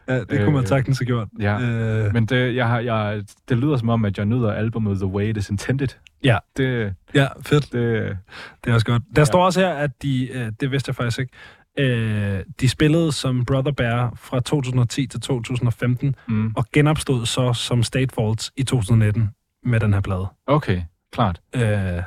ja, 0.08 0.18
det 0.20 0.28
kunne 0.28 0.52
man 0.52 0.62
øh, 0.62 0.66
sagtens 0.68 0.98
have 0.98 1.06
gjort. 1.06 1.28
Ja. 1.40 1.60
Øh, 1.60 2.12
Men 2.12 2.26
det, 2.26 2.56
jeg 2.56 2.68
har, 2.68 2.80
jeg, 2.80 3.22
det 3.48 3.58
lyder 3.58 3.76
som 3.76 3.88
om, 3.88 4.04
at 4.04 4.18
jeg 4.18 4.26
nyder 4.26 4.52
albumet 4.52 4.96
The 4.98 5.06
Way 5.06 5.24
It 5.28 5.36
Is 5.36 5.50
Intended. 5.50 5.88
Ja. 6.24 6.38
Det, 6.56 6.94
ja, 7.14 7.26
fedt. 7.42 7.72
det, 7.72 8.16
Det 8.64 8.70
er 8.70 8.74
også 8.74 8.86
godt. 8.86 9.02
Der 9.16 9.20
Ja. 9.20 9.24
står 9.24 9.44
også 9.44 9.60
her, 9.60 9.70
at 9.74 9.90
de, 10.02 10.28
øh, 10.32 10.52
det 10.60 10.70
vidste 10.70 10.88
jeg 10.88 10.96
faktisk 10.96 11.18
ikke, 11.18 11.32
øh, 11.78 12.40
de 12.60 12.68
spillede 12.68 13.12
som 13.12 13.44
Brother 13.44 13.72
Bear 13.72 14.12
fra 14.16 14.40
2010 14.40 15.06
til 15.06 15.20
2015, 15.20 16.14
mm, 16.28 16.52
og 16.56 16.64
genopstod 16.72 17.26
så 17.26 17.52
som 17.52 17.82
State 17.82 18.14
Faults 18.14 18.52
i 18.56 18.62
2019 18.62 19.28
med 19.64 19.80
den 19.80 19.92
her 19.94 20.00
plade. 20.00 20.26
okay, 20.46 20.82
klart. 21.14 21.40
Øh, 21.56 22.02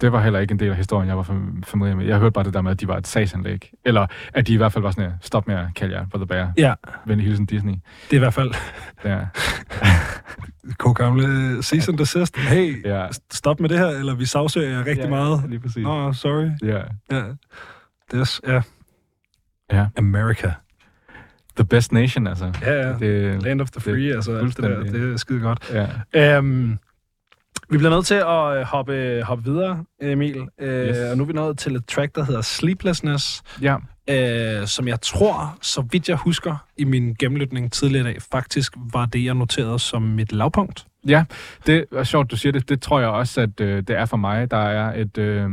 Det 0.00 0.12
var 0.12 0.22
heller 0.22 0.38
ikke 0.38 0.52
en 0.52 0.58
del 0.58 0.70
af 0.70 0.76
historien, 0.76 1.08
jeg 1.08 1.16
var 1.16 1.22
fam- 1.22 1.62
familie 1.64 1.94
med. 1.96 2.06
Jeg 2.06 2.18
hørte 2.18 2.32
bare 2.32 2.44
det 2.44 2.54
der 2.54 2.60
med, 2.62 2.70
at 2.70 2.80
de 2.80 2.88
var 2.88 2.96
et 2.96 3.06
sagsanlæg. 3.06 3.70
Eller 3.84 4.06
at 4.34 4.46
de 4.46 4.52
i 4.54 4.56
hvert 4.56 4.72
fald 4.72 4.82
var 4.82 4.90
sådan, 4.90 5.12
stop 5.20 5.46
med 5.46 5.54
at 5.56 5.66
kalde 5.76 5.94
jer 5.96 6.06
Brother 6.06 6.26
Bear. 6.26 6.52
ja, 6.56 6.74
Venlig 7.06 7.26
hilsen 7.26 7.46
Disney. 7.46 7.72
det 7.72 8.12
er 8.12 8.16
i 8.16 8.18
hvert 8.18 8.34
fald 8.34 8.50
Ja. 9.04 9.18
god 10.78 10.94
gamle 10.94 11.62
season 11.62 11.98
desist. 11.98 12.36
Hey, 12.38 12.86
Ja. 12.86 13.06
stop 13.32 13.60
med 13.60 13.68
det 13.68 13.78
her, 13.78 13.86
eller 13.88 14.14
vi 14.14 14.24
sagsøger 14.26 14.70
jer 14.70 14.78
rigtig 14.86 15.02
ja, 15.04 15.08
meget. 15.08 15.44
Lige 15.48 15.60
præcis. 15.60 15.86
Oh, 15.86 16.14
sorry. 16.14 16.50
Ja. 16.62 16.80
Ja. 17.10 17.22
Det 18.10 18.20
er, 18.20 18.24
s- 18.24 18.40
ja. 18.46 18.62
Ja. 19.72 19.86
America. 19.96 20.52
The 21.56 21.64
best 21.64 21.92
nation, 21.92 22.26
altså. 22.26 22.52
Ja, 22.62 22.72
ja. 22.72 22.92
Det, 22.98 23.42
Land 23.42 23.60
of 23.60 23.70
the 23.70 23.80
free, 23.80 24.14
altså 24.14 24.36
alt 24.36 24.56
det 24.56 24.64
der. 24.64 24.82
Det 24.82 25.12
er 25.12 25.16
skide 25.16 25.40
godt. 25.40 25.72
ja. 26.14 26.36
Øhm, 26.36 26.78
vi 27.70 27.78
bliver 27.78 27.90
nødt 27.90 28.06
til 28.06 28.14
at 28.14 28.58
øh, 28.58 28.62
hoppe, 28.66 29.22
hoppe 29.24 29.44
videre, 29.44 29.84
Emil. 30.02 30.46
Øh, 30.60 30.88
Yes. 30.88 30.96
Og 31.10 31.16
nu 31.16 31.22
er 31.22 31.26
vi 31.26 31.32
nået 31.32 31.58
til 31.58 31.76
et 31.76 31.86
track, 31.86 32.14
der 32.14 32.24
hedder 32.24 32.42
Sleeplessness, 32.42 33.42
ja. 33.62 33.76
øh, 34.60 34.66
som 34.66 34.88
jeg 34.88 35.00
tror, 35.00 35.58
så 35.62 35.84
vidt 35.92 36.08
jeg 36.08 36.16
husker 36.16 36.56
i 36.76 36.84
min 36.84 37.14
gennemlytning 37.18 37.72
tidligere 37.72 38.10
i 38.10 38.12
dag, 38.12 38.22
faktisk 38.32 38.72
var 38.92 39.06
det, 39.06 39.24
jeg 39.24 39.34
noterede 39.34 39.78
som 39.78 40.02
mit 40.02 40.32
lavpunkt. 40.32 40.86
Ja, 41.06 41.24
det 41.66 41.84
er 41.96 42.04
sjovt, 42.04 42.30
du 42.30 42.36
siger 42.36 42.52
det. 42.52 42.68
Det 42.68 42.82
tror 42.82 43.00
jeg 43.00 43.08
også, 43.08 43.40
at 43.40 43.60
øh, 43.60 43.82
det 43.82 43.90
er 43.90 44.04
for 44.04 44.16
mig. 44.16 44.50
Der 44.50 44.56
er 44.56 45.00
et... 45.00 45.18
Øh, 45.18 45.50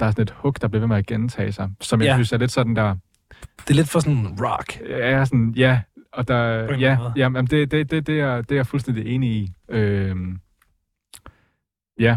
der 0.00 0.06
er 0.06 0.10
sådan 0.10 0.22
et 0.22 0.30
hook, 0.36 0.60
der 0.62 0.68
bliver 0.68 0.80
ved 0.80 0.88
med 0.88 0.96
at 0.96 1.06
gentage 1.06 1.52
sig, 1.52 1.70
som 1.80 2.00
jeg 2.00 2.06
Ja. 2.06 2.14
synes 2.14 2.32
er 2.32 2.38
lidt 2.38 2.52
sådan 2.52 2.76
der... 2.76 2.94
Det 3.58 3.70
er 3.70 3.74
lidt 3.74 3.88
for 3.88 4.00
sådan 4.00 4.26
rock. 4.40 4.80
Er 4.90 5.24
sådan, 5.24 5.54
ja, 5.56 5.80
og 6.12 6.28
der... 6.28 6.74
Ja, 6.78 6.98
måde. 6.98 7.12
ja 7.16 7.28
men 7.28 7.46
det, 7.46 7.70
det, 7.70 7.90
det, 7.90 8.06
det, 8.06 8.20
er, 8.20 8.36
det 8.42 8.50
er 8.50 8.56
jeg 8.56 8.66
fuldstændig 8.66 9.06
enig 9.06 9.30
i. 9.30 9.52
Øh, 9.70 10.16
ja, 11.98 12.16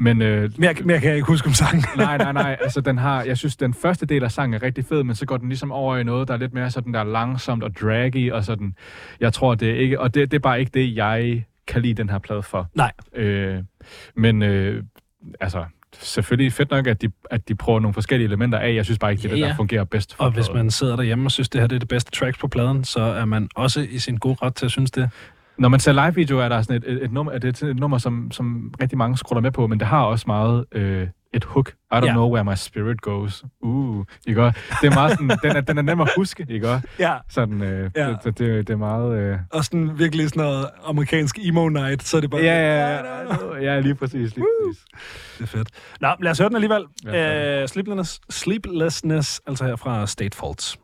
men... 0.00 0.22
Øh, 0.22 0.50
Mere, 0.58 0.74
mere 0.84 1.00
kan 1.00 1.08
jeg 1.08 1.16
ikke 1.16 1.28
huske 1.28 1.46
om 1.46 1.54
sangen. 1.54 1.84
nej, 1.96 2.18
nej, 2.18 2.32
nej. 2.32 2.56
Altså, 2.60 2.80
den 2.80 2.98
har, 2.98 3.22
jeg 3.22 3.38
synes, 3.38 3.56
den 3.56 3.74
første 3.74 4.06
del 4.06 4.24
af 4.24 4.32
sangen 4.32 4.54
er 4.54 4.62
rigtig 4.62 4.84
fed, 4.84 5.02
men 5.02 5.14
så 5.14 5.26
går 5.26 5.36
den 5.36 5.48
ligesom 5.48 5.72
over 5.72 5.96
i 5.96 6.04
noget, 6.04 6.28
der 6.28 6.34
er 6.34 6.38
lidt 6.38 6.54
mere 6.54 6.70
sådan 6.70 6.94
der 6.94 7.04
langsomt 7.04 7.62
og 7.62 7.76
draggy, 7.80 8.32
og 8.32 8.44
sådan, 8.44 8.74
jeg 9.20 9.32
tror, 9.32 9.54
det 9.54 9.70
er 9.70 9.74
ikke, 9.74 10.00
og 10.00 10.14
det, 10.14 10.30
det 10.30 10.36
er 10.36 10.40
bare 10.40 10.60
ikke 10.60 10.70
det, 10.74 10.96
jeg 10.96 11.44
kan 11.66 11.82
lide 11.82 11.94
den 11.94 12.10
her 12.10 12.18
plade 12.18 12.42
for. 12.42 12.68
Nej. 12.74 12.92
Øh, 13.14 13.58
men, 14.16 14.42
øh, 14.42 14.84
altså, 15.40 15.64
selvfølgelig 15.98 16.52
fedt 16.52 16.70
nok, 16.70 16.86
at 16.86 17.02
de, 17.02 17.08
at 17.30 17.48
de 17.48 17.54
prøver 17.54 17.80
nogle 17.80 17.94
forskellige 17.94 18.26
elementer 18.26 18.58
af. 18.58 18.74
Jeg 18.74 18.84
synes 18.84 18.98
bare 18.98 19.10
ikke, 19.10 19.22
det 19.22 19.28
er 19.28 19.30
Ja, 19.30 19.36
det, 19.36 19.42
ja. 19.42 19.48
der 19.48 19.56
fungerer 19.56 19.84
bedst 19.84 20.14
for 20.14 20.24
Og 20.24 20.30
hvis 20.30 20.52
man 20.54 20.70
sidder 20.70 20.96
derhjemme 20.96 21.26
og 21.26 21.30
synes, 21.30 21.48
det 21.48 21.60
her 21.60 21.68
det 21.68 21.76
er 21.76 21.80
det 21.80 21.88
bedste 21.88 22.10
tracks 22.10 22.38
på 22.38 22.48
pladen, 22.48 22.84
så 22.84 23.00
er 23.00 23.24
man 23.24 23.48
også 23.54 23.86
i 23.90 23.98
sin 23.98 24.16
gode 24.16 24.36
ret 24.42 24.54
til 24.54 24.64
at 24.64 24.70
synes 24.70 24.90
det. 24.90 25.10
Når 25.60 25.68
man 25.68 25.80
ser 25.80 25.92
live-video, 25.92 26.38
er 26.38 26.48
der 26.48 26.62
sådan 26.62 26.76
et, 26.76 26.84
et, 26.86 27.04
et, 27.04 27.12
nummer, 27.12 27.38
det 27.38 27.62
er 27.62 27.66
et 27.66 27.76
nummer, 27.76 27.98
som, 27.98 28.30
som 28.30 28.74
rigtig 28.82 28.98
mange 28.98 29.16
scroller 29.16 29.40
med 29.40 29.50
på, 29.50 29.66
men 29.66 29.80
det 29.80 29.88
har 29.88 30.02
også 30.02 30.24
meget 30.26 30.64
øh, 30.72 31.08
et 31.34 31.44
hook. 31.44 31.68
I 31.68 31.94
don't 31.94 32.04
ja. 32.04 32.12
know 32.12 32.32
where 32.32 32.44
my 32.44 32.54
spirit 32.54 33.00
goes. 33.00 33.44
Uh, 33.60 34.04
ikke? 34.26 34.40
Det 34.42 34.54
er 34.82 34.94
meget 34.94 35.10
sådan, 35.10 35.28
den 35.44 35.56
er, 35.56 35.60
den 35.60 35.78
er 35.78 35.82
nem 35.82 36.00
at 36.00 36.10
huske, 36.16 36.46
ikke 36.48 36.68
også? 36.68 36.86
Ja. 36.98 37.16
Sådan, 37.28 37.62
øh, 37.62 37.90
Ja. 37.96 38.08
det, 38.24 38.38
det, 38.38 38.68
det 38.68 38.70
er 38.70 38.76
meget... 38.76 39.18
Øh... 39.18 39.38
Og 39.50 39.64
sådan 39.64 39.98
virkelig 39.98 40.28
sådan 40.28 40.44
noget 40.44 40.66
amerikansk 40.84 41.38
emo 41.42 41.68
night, 41.68 42.02
så 42.02 42.16
er 42.16 42.20
det 42.20 42.30
bare... 42.30 42.40
Ja, 42.40 42.84
ja, 42.84 42.96
ja, 42.96 43.74
ja, 43.74 43.80
lige 43.80 43.94
præcis, 43.94 44.36
lige 44.36 44.46
præcis. 44.66 44.84
Det 45.38 45.42
er 45.42 45.46
fedt. 45.46 45.68
Nå, 46.00 46.08
lad 46.22 46.30
os 46.30 46.38
høre 46.38 46.48
den 46.48 46.56
alligevel. 46.56 46.84
Ja, 47.04 47.62
uh, 47.62 47.68
sleeplessness, 47.68 48.20
sleeplessness, 48.30 49.40
altså 49.46 49.64
her 49.64 49.76
fra 49.76 50.06
State 50.06 50.36
Faults. 50.36 50.78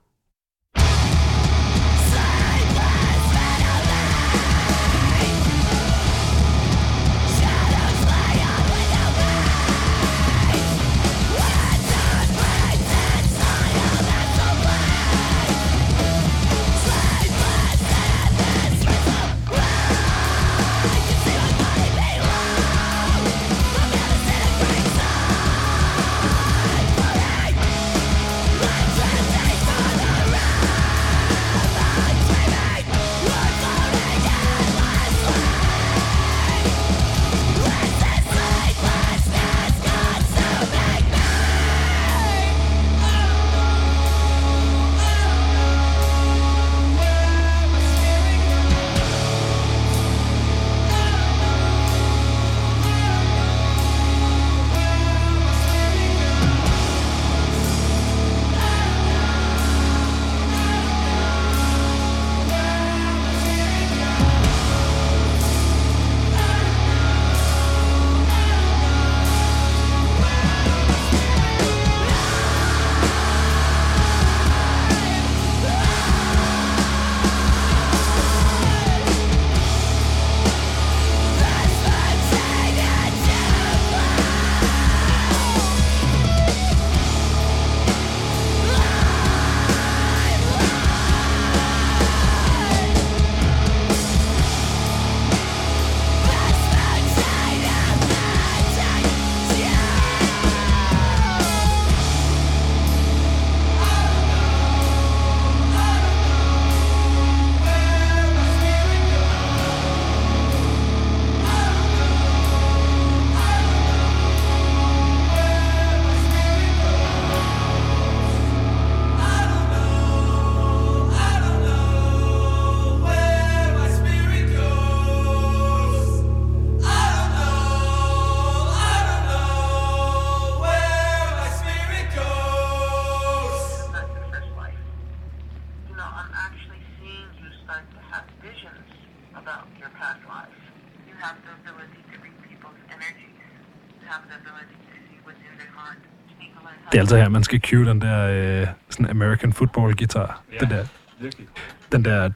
Det 146.96 147.00
er 147.00 147.02
altså 147.02 147.16
her, 147.16 147.28
man 147.28 147.44
skal 147.44 147.60
cue 147.60 147.86
den 147.86 148.00
der 148.00 148.26
øh, 148.60 148.66
sådan 148.90 149.10
American 149.10 149.52
football 149.52 149.96
guitar. 149.96 150.42
Ja. 150.52 150.58
Den 150.58 150.70
der, 150.70 150.84
Virkelig. 151.20 151.46
den 151.92 152.04
der. 152.04 152.28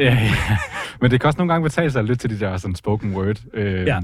Ja, 0.00 0.14
ja. 0.50 0.56
Men 1.00 1.10
det 1.10 1.20
kan 1.20 1.28
også 1.28 1.38
nogle 1.38 1.52
gange 1.52 1.64
betale 1.64 1.90
sig 1.90 2.04
lidt 2.04 2.20
til 2.20 2.30
de 2.30 2.40
der 2.40 2.56
sådan 2.56 2.74
spoken 2.74 3.14
word. 3.16 3.36
Øh, 3.54 3.86
Ja. 3.86 4.00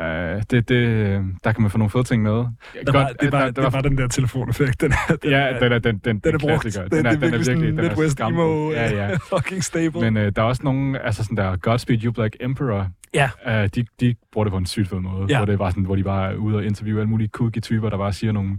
Øh, 0.00 0.42
det, 0.50 0.68
det, 0.68 1.22
der 1.44 1.52
kan 1.52 1.62
man 1.62 1.70
få 1.70 1.78
nogle 1.78 1.90
fede 1.90 2.04
ting 2.04 2.22
med. 2.22 2.30
Der 2.32 2.46
var, 2.92 3.08
det, 3.20 3.32
var, 3.32 3.40
der, 3.40 3.50
det 3.50 3.72
var 3.72 3.80
den 3.80 3.98
der 3.98 4.08
telefoneffekt. 4.08 4.80
Den, 4.80 4.92
er- 4.92 5.16
den, 5.22 5.30
ja, 5.30 5.58
den 5.60 5.72
er, 5.72 5.78
den, 5.78 5.98
den, 5.98 6.18
den 6.18 6.34
er 6.34 6.38
brugt. 6.38 6.64
Det, 6.64 6.74
Den 6.74 7.06
er, 7.06 7.10
den 7.10 7.22
er 7.22 7.30
virkelig 7.30 7.46
den 7.66 7.76
Midwest 7.76 8.20
emo, 8.20 8.70
Ja, 8.72 8.90
ja. 8.94 9.10
øh, 9.12 9.18
fucking 9.36 9.64
stable. 9.64 10.00
Men 10.00 10.16
øh, 10.16 10.32
der 10.36 10.42
er 10.42 10.46
også 10.46 10.62
nogle, 10.64 10.98
altså 11.00 11.24
sådan 11.24 11.36
der 11.36 11.56
Godspeed 11.56 12.04
You 12.04 12.12
Black 12.12 12.36
Emperor, 12.40 12.88
ja, 13.14 13.30
øh, 13.46 13.68
de, 13.74 13.84
de 14.00 14.14
bruger 14.32 14.44
det 14.44 14.50
på 14.52 14.58
en 14.58 14.66
sygt 14.66 14.88
fed 14.88 14.98
måde, 15.00 15.26
Ja. 15.30 15.36
hvor, 15.38 15.46
det 15.46 15.58
bare 15.58 15.70
sådan, 15.70 15.84
hvor 15.84 15.96
de 15.96 16.04
bare 16.04 16.32
er 16.32 16.36
ude 16.36 16.56
og 16.56 16.64
interviewe 16.64 17.00
alle 17.00 17.10
mulige 17.10 17.28
kooky 17.28 17.60
typer, 17.62 17.90
der 17.90 17.96
bare 17.98 18.12
siger 18.12 18.32
nogle 18.32 18.58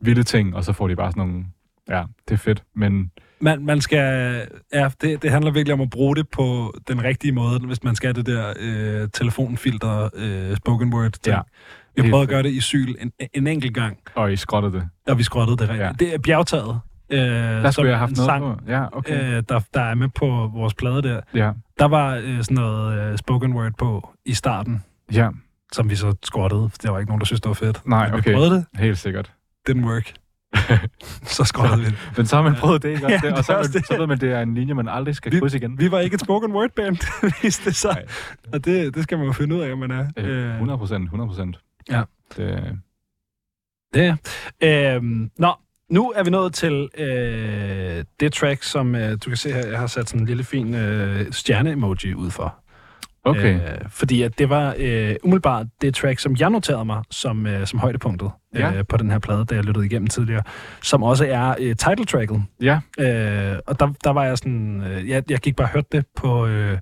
vilde 0.00 0.22
ting, 0.22 0.56
og 0.56 0.64
så 0.64 0.72
får 0.72 0.88
de 0.88 0.96
bare 0.96 1.12
sådan 1.12 1.20
nogle, 1.28 1.44
ja, 1.88 2.02
det 2.28 2.34
er 2.34 2.38
fedt, 2.38 2.62
men 2.74 3.10
man, 3.40 3.64
man 3.64 3.80
skal, 3.80 4.42
ja, 4.72 4.88
det, 5.00 5.22
det 5.22 5.30
handler 5.30 5.50
virkelig 5.50 5.74
om 5.74 5.80
at 5.80 5.90
bruge 5.90 6.16
det 6.16 6.28
på 6.28 6.74
den 6.88 7.04
rigtige 7.04 7.32
måde, 7.32 7.58
hvis 7.60 7.82
man 7.82 7.96
skal 7.96 8.14
det 8.14 8.26
der 8.26 8.52
øh, 8.60 9.08
telefonfilter, 9.14 10.08
øh, 10.14 10.56
spoken 10.56 10.94
word 10.94 11.10
ting. 11.12 11.36
Ja, 11.96 12.02
Vi 12.02 12.10
prøvet 12.10 12.22
at 12.22 12.28
gøre 12.28 12.42
det 12.42 12.50
i 12.50 12.60
syl 12.60 12.94
en, 13.00 13.12
en 13.34 13.46
enkelt 13.46 13.74
gang, 13.74 13.98
og 14.14 14.32
I 14.32 14.36
skrottede 14.36 14.72
det. 14.72 14.88
og 15.06 15.18
vi 15.18 15.22
skrottede 15.22 15.56
det 15.56 15.68
rigtigt. 15.68 15.84
Ja. 15.86 15.92
Det 15.98 16.14
er 16.14 16.18
bjergtaget. 16.18 16.80
Øh, 17.10 17.18
Der 17.20 17.70
skulle 17.70 17.88
jeg 17.90 17.98
have 17.98 18.08
haft 18.08 18.16
noget 18.16 18.28
sang, 18.28 18.44
på. 18.58 18.64
Ja, 18.72 18.96
okay. 18.98 19.36
øh, 19.36 19.42
der, 19.48 19.60
der 19.74 19.80
er 19.80 19.94
med 19.94 20.08
på 20.08 20.50
vores 20.54 20.74
plade 20.74 21.02
der. 21.02 21.20
Ja, 21.34 21.50
Der 21.78 21.84
var 21.88 22.14
øh, 22.24 22.42
sådan 22.42 22.54
noget 22.54 22.98
øh, 23.12 23.18
spoken 23.18 23.52
word 23.52 23.72
på 23.78 24.10
i 24.24 24.34
starten, 24.34 24.84
ja, 25.12 25.28
som 25.72 25.90
vi 25.90 25.96
så 25.96 26.14
skrottede. 26.24 26.70
Der 26.82 26.90
var 26.90 26.98
ikke 26.98 27.10
nogen, 27.10 27.20
der 27.20 27.26
synes, 27.26 27.40
det 27.40 27.48
var 27.48 27.54
fedt. 27.54 27.86
Nej, 27.86 28.04
Men 28.10 28.18
okay. 28.18 28.30
Vi 28.30 28.34
prøvede 28.34 28.54
det. 28.54 28.64
helt 28.80 28.98
sikkert. 28.98 29.32
Didn't 29.70 29.84
work. 29.84 30.12
så 31.36 31.44
skrottede 31.44 31.80
vi 31.80 31.86
det. 31.86 31.94
Men 32.16 32.26
så 32.26 32.36
har 32.36 32.42
man 32.42 32.54
prøvet 32.54 32.82
det, 32.82 32.88
ikke? 32.88 33.06
Ja, 33.10 33.14
det, 33.14 33.22
det 33.22 33.32
og 33.32 33.44
så, 33.44 33.52
man, 33.52 33.62
det. 33.64 33.86
så 33.86 33.96
ved 33.98 34.06
man, 34.06 34.18
det 34.20 34.32
er 34.32 34.40
en 34.40 34.54
linje, 34.54 34.74
man 34.74 34.88
aldrig 34.88 35.14
skal 35.14 35.32
Vi- 35.32 35.40
krydse 35.40 35.56
igen. 35.58 35.78
Vi 35.78 35.90
var 35.90 36.00
ikke 36.00 36.14
et 36.14 36.20
spoken 36.20 36.52
word 36.52 36.70
band, 36.76 36.96
viste 37.42 37.64
det 37.64 37.76
sig. 37.76 37.94
Nej. 37.94 38.04
Og 38.52 38.64
det, 38.64 38.94
det 38.94 39.02
skal 39.02 39.18
man 39.18 39.26
jo 39.26 39.32
finde 39.32 39.54
ud 39.56 39.60
af, 39.60 39.72
om 39.72 39.78
man 39.78 39.90
er. 39.90 40.06
Øh, 40.16 40.50
100 40.52 40.78
procent, 40.78 41.04
100 41.04 41.28
procent. 41.28 41.58
Ja. 41.90 42.02
Det, 42.36 42.78
Det 43.94 44.16
er. 44.62 44.94
Øhm, 44.96 45.30
nå, 45.38 45.52
nu 45.90 46.12
er 46.16 46.24
vi 46.24 46.30
nået 46.30 46.54
til 46.54 46.88
øh, 46.98 48.04
det 48.20 48.32
track, 48.32 48.62
som 48.62 48.94
øh, 48.94 49.10
du 49.12 49.30
kan 49.30 49.36
se 49.36 49.52
her, 49.52 49.66
jeg 49.66 49.78
har 49.78 49.86
sat 49.86 50.08
sådan 50.08 50.20
en 50.20 50.26
lille 50.26 50.44
fin 50.44 50.74
øh, 50.74 51.32
stjerne-emoji 51.32 52.14
ud 52.14 52.30
for. 52.30 52.54
okay. 53.24 53.54
Øh, 53.54 53.78
fordi 53.90 54.22
at 54.22 54.38
det 54.38 54.48
var 54.50 54.74
øh, 54.78 55.14
umiddelbart 55.22 55.66
det 55.80 55.94
track, 55.94 56.18
som 56.18 56.36
jeg 56.36 56.50
noterede 56.50 56.84
mig 56.84 57.02
som, 57.10 57.46
øh, 57.46 57.66
som 57.66 57.78
højdepunktet 57.78 58.30
Ja. 58.54 58.72
øh, 58.72 58.84
på 58.88 58.96
den 58.96 59.10
her 59.10 59.18
plade, 59.18 59.44
da 59.44 59.54
jeg 59.54 59.64
lyttede 59.64 59.86
igennem 59.86 60.06
tidligere, 60.08 60.42
som 60.82 61.02
også 61.02 61.24
er 61.26 61.54
øh, 61.60 61.76
title-tracket. 61.76 62.42
ja, 62.62 62.80
Øh, 63.00 63.58
og 63.66 63.80
der, 63.80 63.88
der 64.04 64.10
var 64.10 64.24
jeg 64.24 64.38
sådan, 64.38 64.82
øh, 64.92 65.08
jeg, 65.08 65.22
jeg 65.30 65.38
gik 65.38 65.56
bare 65.56 65.66
og 65.66 65.70
hørte 65.72 65.88
det 65.92 66.04
på, 66.16 66.46
øh, 66.46 66.78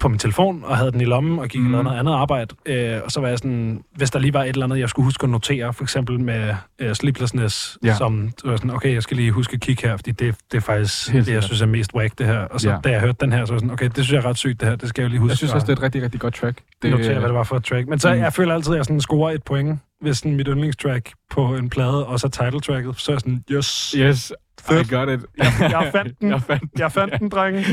på 0.00 0.08
min 0.08 0.18
telefon, 0.18 0.64
og 0.64 0.76
havde 0.76 0.92
den 0.92 1.00
i 1.00 1.04
lommen, 1.04 1.38
og 1.38 1.48
gik 1.48 1.60
mm. 1.60 1.64
og 1.66 1.68
Mhm. 1.68 1.72
lavede 1.72 1.84
noget 1.84 1.98
andet 1.98 2.12
arbejde. 2.12 2.54
Øh, 2.66 3.00
og 3.04 3.10
så 3.10 3.20
var 3.20 3.28
jeg 3.28 3.38
sådan, 3.38 3.82
hvis 3.96 4.10
der 4.10 4.18
lige 4.18 4.34
var 4.34 4.42
et 4.42 4.48
eller 4.48 4.64
andet, 4.66 4.78
jeg 4.78 4.88
skulle 4.88 5.04
huske 5.04 5.24
at 5.24 5.30
notere, 5.30 5.72
for 5.72 5.82
eksempel 5.84 6.20
med 6.20 6.54
øh, 6.78 6.94
Sleeplessness, 6.94 7.78
Ja. 7.84 7.94
som 7.94 8.30
så 8.38 8.48
var 8.48 8.56
sådan, 8.56 8.70
okay, 8.70 8.94
jeg 8.94 9.02
skal 9.02 9.16
lige 9.16 9.30
huske 9.32 9.54
at 9.54 9.60
kigge 9.60 9.88
her, 9.88 9.96
fordi 9.96 10.10
det, 10.10 10.34
det 10.52 10.56
er 10.56 10.60
faktisk 10.62 11.10
Helt 11.10 11.26
det, 11.26 11.32
jeg 11.32 11.42
synes 11.42 11.60
er 11.62 11.66
mest 11.66 11.94
whack, 11.94 12.18
det 12.18 12.26
her. 12.26 12.38
Og 12.38 12.60
så 12.60 12.70
Ja. 12.70 12.76
da 12.84 12.90
jeg 12.90 13.00
hørte 13.00 13.16
den 13.20 13.32
her, 13.32 13.44
så 13.44 13.52
var 13.52 13.56
jeg 13.56 13.60
sådan, 13.60 13.70
okay, 13.72 13.84
det 13.86 13.94
synes 13.94 14.12
jeg 14.12 14.18
er 14.18 14.26
ret 14.26 14.38
sygt, 14.38 14.60
det 14.60 14.68
her, 14.68 14.76
det 14.76 14.88
skal 14.88 15.02
jeg 15.02 15.10
lige 15.10 15.20
huske. 15.20 15.30
jeg 15.30 15.36
synes 15.36 15.52
også, 15.54 15.66
det 15.66 15.72
er 15.72 15.76
et 15.76 15.82
rigtig, 15.82 16.02
rigtig 16.02 16.20
godt 16.20 16.34
track. 16.34 16.58
det, 16.82 16.90
notere, 16.90 17.18
hvad 17.18 17.28
det 17.28 17.34
var 17.34 17.42
for 17.44 17.56
et 17.56 17.64
track. 17.64 17.88
Men 17.88 17.98
så 17.98 18.14
Mm. 18.14 18.20
jeg 18.20 18.32
føler 18.32 18.54
altid, 18.54 18.72
at 18.72 18.76
jeg 18.76 18.84
sådan 18.84 19.00
scorer 19.00 19.30
et 19.32 19.42
point, 19.42 19.78
hvis 20.00 20.16
sådan 20.16 20.36
mit 20.36 20.46
yndlingstrack 20.50 21.12
på 21.30 21.56
en 21.56 21.70
plade, 21.70 22.06
og 22.06 22.20
så 22.20 22.28
title-tracket, 22.28 23.00
så 23.00 23.12
er 23.12 23.14
jeg 23.14 23.20
sådan, 23.20 23.44
yes, 23.50 23.94
Yes, 23.98 24.32
Fedt. 24.60 24.90
I 24.90 24.94
got 24.94 25.08
it. 25.08 25.26
Jeg- 25.38 25.70
jeg 25.70 25.88
fandt 25.92 26.20
den. 26.20 26.30
jeg 26.34 26.42
fandt 26.42 26.62
den. 26.62 26.70
jeg 26.78 26.92
fandt 26.92 27.14
den, 27.20 27.28
drenge. 27.28 27.64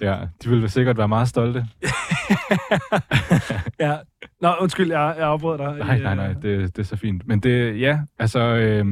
Ja, 0.00 0.16
de 0.44 0.48
ville 0.48 0.68
sikkert 0.68 0.98
være 0.98 1.08
meget 1.08 1.28
stolte. 1.28 1.66
Ja. 3.80 3.96
Nå, 4.40 4.54
undskyld, 4.60 4.90
jeg, 4.90 5.14
jeg 5.18 5.26
afbrød 5.26 5.58
dig. 5.58 5.78
Nej, 5.78 5.98
nej, 5.98 6.14
nej, 6.14 6.32
det, 6.32 6.76
det 6.76 6.78
er 6.78 6.82
så 6.86 6.96
fint. 6.96 7.26
Men 7.26 7.40
det, 7.40 7.80
ja, 7.80 7.98
altså, 8.18 8.40
øh, 8.40 8.86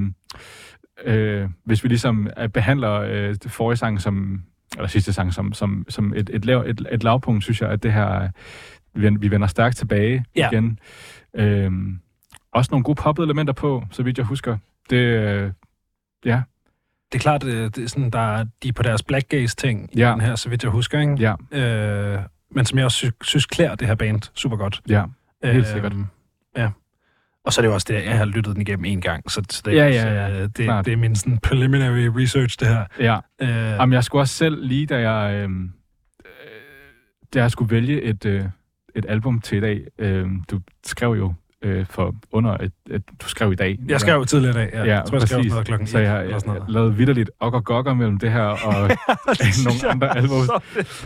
øh, 1.05 1.49
hvis 1.65 1.85
vi 1.85 1.89
ligesom 1.89 2.29
øh, 2.39 2.49
behandler 2.49 2.93
øh, 2.93 3.35
forrige 3.47 3.77
sang 3.77 4.01
som, 4.01 4.43
eller 4.77 4.89
sidste 4.89 5.13
sang 5.13 5.35
som, 5.35 5.53
som, 5.53 5.85
som 5.89 6.13
et, 6.17 6.31
et, 6.33 6.45
lav, 6.45 6.65
et, 6.67 6.87
et 6.93 7.03
lavpunkt, 7.05 7.45
synes 7.45 7.61
jeg, 7.61 7.71
at 7.71 7.83
det 7.83 7.93
her, 7.93 8.23
øh, 8.23 8.29
vi, 8.95 9.09
vi 9.21 9.31
vender 9.31 9.47
stærkt 9.47 9.77
tilbage 9.77 10.25
Ja. 10.37 10.49
igen. 10.51 10.79
Øh, 11.37 11.73
også 12.53 12.69
nogle 12.71 12.85
gode 12.85 12.97
poppede 13.03 13.25
elementer 13.27 13.53
på, 13.53 13.85
så 13.91 14.03
vidt 14.03 14.19
jeg 14.19 14.27
husker. 14.27 14.59
Det, 14.91 14.97
øh, 14.97 15.51
ja, 16.25 16.43
Det 17.13 17.19
er 17.19 17.23
klart, 17.23 17.43
det, 17.43 17.77
det 17.77 17.85
er 17.85 17.89
sådan, 17.89 18.11
der 18.11 18.37
er, 18.37 18.45
de 18.63 18.69
er 18.69 18.73
på 18.73 18.83
deres 18.83 19.03
black 19.03 19.29
gaze 19.29 19.57
ting 19.57 19.89
i 19.93 19.99
Ja. 20.01 20.11
den 20.13 20.21
her, 20.21 20.37
så 20.37 20.49
vidt 20.49 20.63
jeg 20.63 20.71
husker, 20.71 21.01
ikke? 21.01 21.15
ja, 21.15 21.35
Øh, 22.15 22.21
men 22.51 22.65
som 22.67 22.79
jeg 22.79 22.85
også 22.85 22.97
sy- 22.99 23.11
synes 23.23 23.47
klæder 23.47 23.75
det 23.75 23.89
her 23.89 23.95
band 23.95 24.21
super 24.35 24.57
godt. 24.57 24.81
ja. 24.89 25.05
Helt 25.45 25.67
sikkert. 25.67 25.93
Ja. 26.57 26.71
Og 27.45 27.53
så 27.53 27.61
er 27.61 27.63
det 27.63 27.69
jo 27.69 27.75
også 27.75 27.87
det, 27.91 28.05
jeg 28.05 28.19
har 28.19 28.25
lyttet 28.25 28.55
den 28.55 28.63
igennem 28.63 28.85
en 28.85 29.01
gang, 29.01 29.31
så, 29.31 29.41
det, 29.41 29.67
Ja, 29.67 29.89
ja, 29.89 30.13
ja, 30.15 30.31
øh, 30.31 30.41
det, 30.43 30.55
klart. 30.55 30.85
det 30.85 30.93
er 30.93 30.97
min 30.97 31.17
sådan 31.17 31.39
preliminary 31.39 32.07
research, 32.21 32.57
det 32.61 32.69
her. 32.69 32.85
ja. 32.99 33.19
Øh, 33.43 33.49
Jamen, 33.49 33.93
jeg 33.93 34.05
skulle 34.05 34.23
også 34.23 34.35
selv 34.35 34.65
lige, 34.67 34.87
da 34.87 35.11
jeg, 35.11 35.35
øh, 35.35 35.51
øh, 35.51 35.67
da 37.35 37.41
jeg 37.41 37.51
skulle 37.51 37.71
vælge 37.71 38.03
et, 38.03 38.25
øh, 38.25 38.45
et 38.95 39.07
album 39.09 39.41
til 39.41 39.59
i 39.59 39.61
dag, 39.61 39.81
øh, 39.99 40.27
du 40.51 40.61
skrev 40.87 41.11
jo 41.13 41.35
øh, 41.63 41.87
for 41.87 42.15
under 42.33 42.57
et, 42.57 42.73
et, 42.91 43.03
du 43.23 43.29
skrev 43.29 43.53
i 43.53 43.55
dag. 43.55 43.79
jeg 43.89 44.01
skrev 44.01 44.15
jo 44.15 44.25
tidligere 44.25 44.55
i 44.55 44.59
dag. 44.59 44.71
Ja, 44.73 44.85
Ja, 44.85 44.95
jeg 44.95 45.05
tror, 45.07 45.19
jeg 45.19 45.29
skrev 45.29 45.39
præcis. 45.39 45.51
noget 45.53 45.67
klokken 45.67 45.87
Så 45.87 45.99
jeg, 45.99 46.41
noget. 46.47 46.63
lavede 46.69 46.97
vidderligt 46.97 47.31
og 47.41 47.53
og 47.55 47.65
gokker 47.65 47.95
mellem 47.95 48.19
det 48.19 48.33
her 48.33 48.43
og 48.43 48.91
synes 49.37 49.65
nogle 49.85 49.95
andre 49.95 50.17
albums. 50.17 50.47
så. 50.47 50.61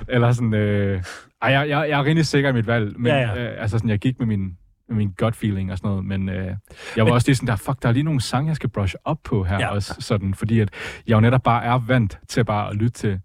Eller 0.09 0.33
sådan, 0.33 0.55
øh, 0.55 1.03
ej, 1.43 1.51
jeg, 1.53 1.69
jeg, 1.69 1.87
jeg 1.89 2.01
er 2.01 2.05
rimelig 2.05 2.27
sikker 2.27 2.49
i 2.51 2.53
mit 2.53 2.67
valg, 2.67 2.95
men 3.01 3.07
Ja, 3.07 3.19
ja, 3.21 3.29
ja. 3.35 3.43
ja. 3.43 3.53
Øh, 3.55 3.63
altså 3.63 3.79
sådan, 3.79 3.91
jeg 3.91 3.99
gik 3.99 4.19
med 4.19 4.27
min, 4.27 4.57
min 4.89 5.13
gut 5.19 5.37
feeling 5.37 5.73
og 5.73 5.79
sådan 5.79 5.89
noget, 5.91 6.05
men 6.05 6.29
øh, 6.29 6.35
jeg 6.37 6.55
var 6.97 7.05
Men- 7.05 7.13
også 7.13 7.29
lige 7.29 7.37
sådan 7.37 7.47
der, 7.49 7.57
fuck, 7.57 7.83
der 7.83 7.89
er 7.89 7.93
lige 7.93 8.03
nogle 8.03 8.21
sange, 8.21 8.49
jeg 8.49 8.57
skal 8.57 8.71
brush 8.71 8.95
op 9.05 9.19
på 9.25 9.45
her 9.45 9.55
Ja. 9.55 9.61
ja. 9.61 9.69
også, 9.71 9.95
sådan, 9.99 10.35
fordi 10.35 10.61
at 10.61 10.69
jeg 11.07 11.15
jo 11.15 11.21
netop 11.21 11.43
bare 11.43 11.65
er 11.65 11.79
vant 11.87 12.19
til 12.29 12.45
bare 12.45 12.71
at 12.71 12.77
lytte 12.77 12.91
til, 12.93 13.21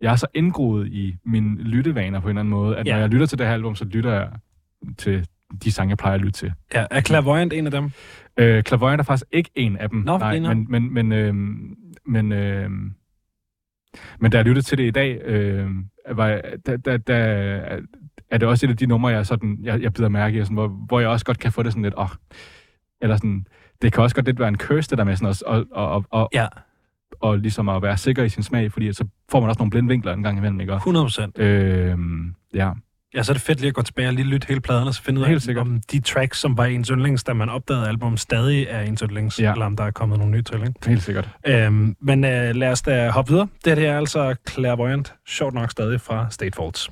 jeg 0.00 0.12
er 0.12 0.16
så 0.16 0.26
indgroet 0.34 0.86
i 0.88 1.16
mine 1.24 1.62
lyttevaner 1.62 2.20
på 2.20 2.26
en 2.26 2.30
eller 2.30 2.40
anden 2.40 2.50
måde, 2.50 2.76
at 2.76 2.86
Ja. 2.86 2.92
når 2.92 3.00
jeg 3.00 3.08
lytter 3.08 3.26
til 3.26 3.38
det 3.38 3.46
her 3.46 3.54
album, 3.54 3.74
så 3.74 3.84
lytter 3.84 4.12
jeg 4.12 4.28
til 4.98 5.26
de 5.64 5.72
sange, 5.72 5.90
jeg 5.90 5.98
plejer 5.98 6.14
at 6.14 6.20
lytte 6.20 6.38
til. 6.38 6.52
Ja, 6.74 6.86
er 6.90 7.00
Clairvoyant 7.00 7.52
en 7.52 7.66
af 7.66 7.70
dem? 7.70 7.90
Øh, 8.36 8.62
Clairvoyant 8.62 9.00
er 9.00 9.04
faktisk 9.04 9.26
ikke 9.32 9.50
en 9.54 9.76
af 9.76 9.90
dem. 9.90 9.98
Nå, 9.98 10.18
nej, 10.18 10.34
men, 10.54 10.66
men, 10.70 10.94
men, 10.94 11.12
øh, 11.12 11.34
men, 12.06 12.32
øh, 12.32 12.70
men 14.20 14.30
da 14.30 14.36
jeg 14.36 14.44
lyttede 14.46 14.66
til 14.66 14.78
det 14.78 14.84
i 14.86 14.90
dag, 14.90 15.20
øh, 15.24 15.68
var, 16.10 16.26
jeg- 16.26 16.42
da, 16.66 16.76
da, 16.76 16.96
da, 16.96 17.14
er 18.30 18.38
det 18.38 18.48
også 18.48 18.66
et 18.66 18.70
af 18.70 18.76
de 18.76 18.86
numre, 18.86 19.10
jeg, 19.12 19.26
sådan, 19.26 19.58
jeg, 19.62 19.82
jeg 19.82 19.92
bider 19.92 20.08
mærke 20.08 20.38
i, 20.38 20.42
sådan, 20.42 20.54
hvor, 20.54 20.68
hvor 20.68 21.00
jeg 21.00 21.08
også 21.08 21.24
godt 21.24 21.38
kan 21.38 21.52
få 21.52 21.62
det 21.62 21.72
sådan 21.72 21.82
lidt, 21.82 21.94
åh, 21.98 22.08
eller 23.00 23.16
sådan, 23.16 23.46
det 23.82 23.92
kan 23.92 24.02
også 24.02 24.16
godt 24.16 24.26
lidt 24.26 24.38
være 24.38 24.48
en 24.48 24.56
curse, 24.58 24.90
det 24.90 24.98
der 24.98 25.04
med 25.04 25.16
sådan 25.16 25.34
og, 25.46 25.66
og, 25.72 25.88
og, 25.92 26.04
og, 26.10 26.28
Ja, 26.32 26.46
og 27.24 27.38
ligesom 27.38 27.68
at 27.68 27.82
være 27.82 27.96
sikker 27.96 28.22
i 28.24 28.28
sin 28.28 28.42
smag, 28.42 28.72
fordi 28.72 28.92
så 28.92 29.04
får 29.30 29.40
man 29.40 29.48
også 29.48 29.58
nogle 29.58 29.70
blinde 29.70 29.88
vinkler 29.88 30.12
en 30.12 30.22
gang 30.22 30.38
imellem, 30.38 30.60
ikke? 30.60 30.72
Og, 30.72 30.76
100 30.76 31.04
procent. 31.04 31.38
øh, 31.38 31.96
ja, 32.54 32.70
Ja, 33.14 33.22
så 33.22 33.32
er 33.32 33.34
det 33.34 33.42
fedt 33.42 33.60
lige 33.60 33.68
at 33.68 33.74
gå 33.74 33.82
tilbage 33.82 34.08
og 34.08 34.14
lige 34.14 34.26
lytte 34.26 34.46
hele 34.48 34.60
pladen, 34.60 34.88
og 34.88 34.94
så 34.94 35.02
finde 35.02 35.20
ud 35.20 35.26
af, 35.56 35.60
om 35.60 35.80
de 35.92 36.00
tracks, 36.00 36.38
som 36.40 36.56
var 36.56 36.64
ens 36.64 36.88
yndlings, 36.88 37.24
da 37.24 37.32
man 37.32 37.48
opdagede 37.48 37.88
album, 37.88 38.16
stadig 38.16 38.66
er 38.70 38.80
ens 38.80 39.00
yndlings, 39.00 39.40
Ja. 39.40 39.52
eller 39.52 39.66
om 39.66 39.76
der 39.76 39.84
er 39.84 39.90
kommet 39.90 40.18
nogle 40.18 40.32
nye 40.32 40.42
til, 40.42 40.56
ikke? 40.60 40.72
helt 40.86 41.02
sikkert. 41.02 41.28
Øhm, 41.46 41.96
men 42.00 42.24
øh, 42.24 42.54
lad 42.54 42.68
os 42.70 42.82
da 42.82 43.10
hoppe 43.10 43.30
videre. 43.32 43.48
Det 43.64 43.78
her 43.78 43.92
er 43.92 43.96
altså 43.96 44.34
Clairvoyant, 44.50 45.14
sjovt 45.28 45.54
nok 45.54 45.70
stadig 45.70 46.00
fra 46.00 46.26
State 46.30 46.56
Faults. 46.56 46.90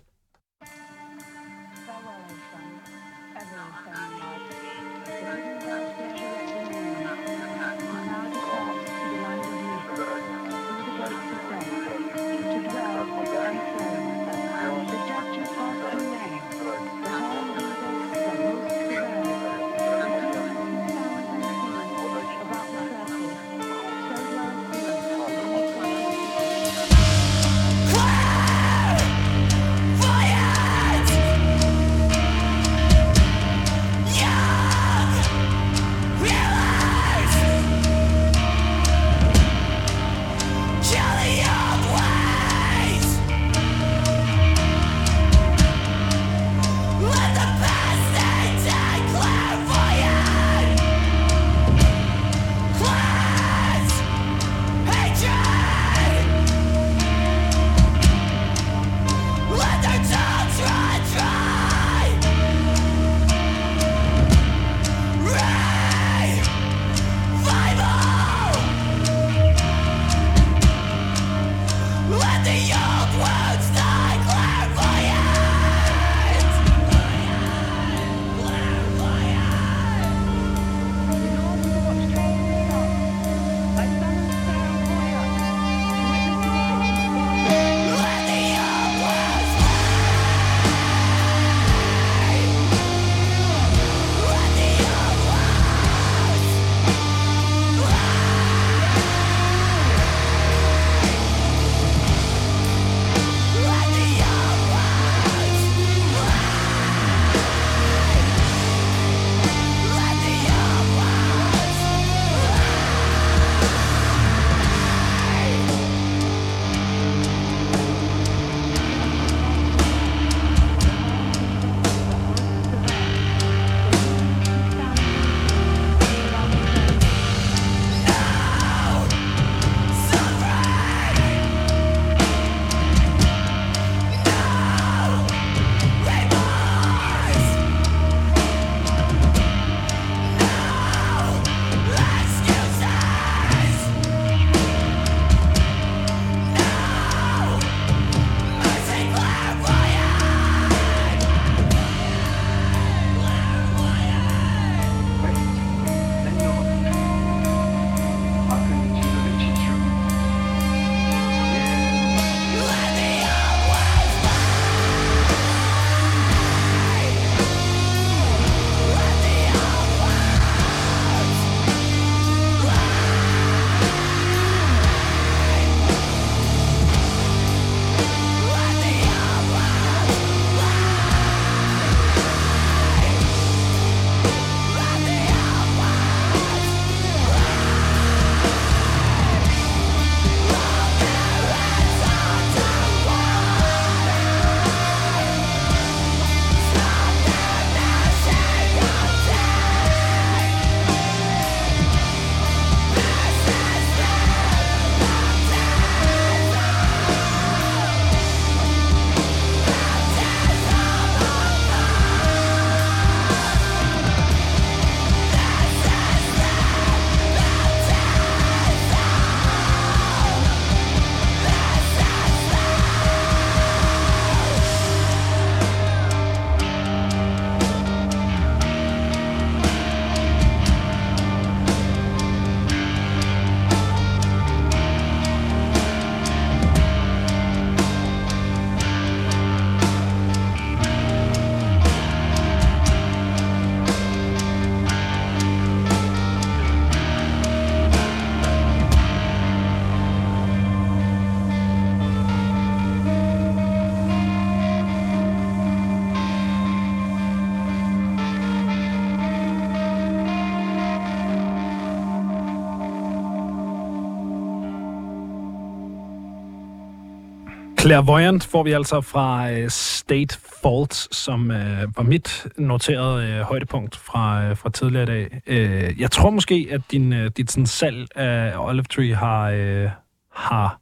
Clairvoyant 267.93 268.45
får 268.45 268.63
vi 268.63 268.73
altså 268.73 269.01
fra 269.01 269.51
øh, 269.51 269.71
State 269.71 270.39
Fault, 270.63 270.95
som 270.95 271.51
øh, 271.51 271.97
var 271.97 272.03
mit 272.03 272.47
noterede 272.59 273.27
øh, 273.27 273.41
højdepunkt 273.41 273.97
fra, 273.97 274.45
øh, 274.45 274.57
fra 274.57 274.71
tidligere 274.71 275.03
i 275.03 275.07
dag. 275.07 275.43
Øh, 275.47 276.01
jeg 276.01 276.11
tror 276.11 276.31
måske, 276.31 276.69
at 276.71 276.81
din, 276.91 277.13
øh, 277.13 277.31
dit 277.37 277.51
sådan, 277.51 277.67
salg 277.67 278.07
af 278.17 278.55
Olive 278.59 278.85
Tree 278.85 279.15
har, 279.15 279.51
øh, 279.51 279.91
har, 280.35 280.81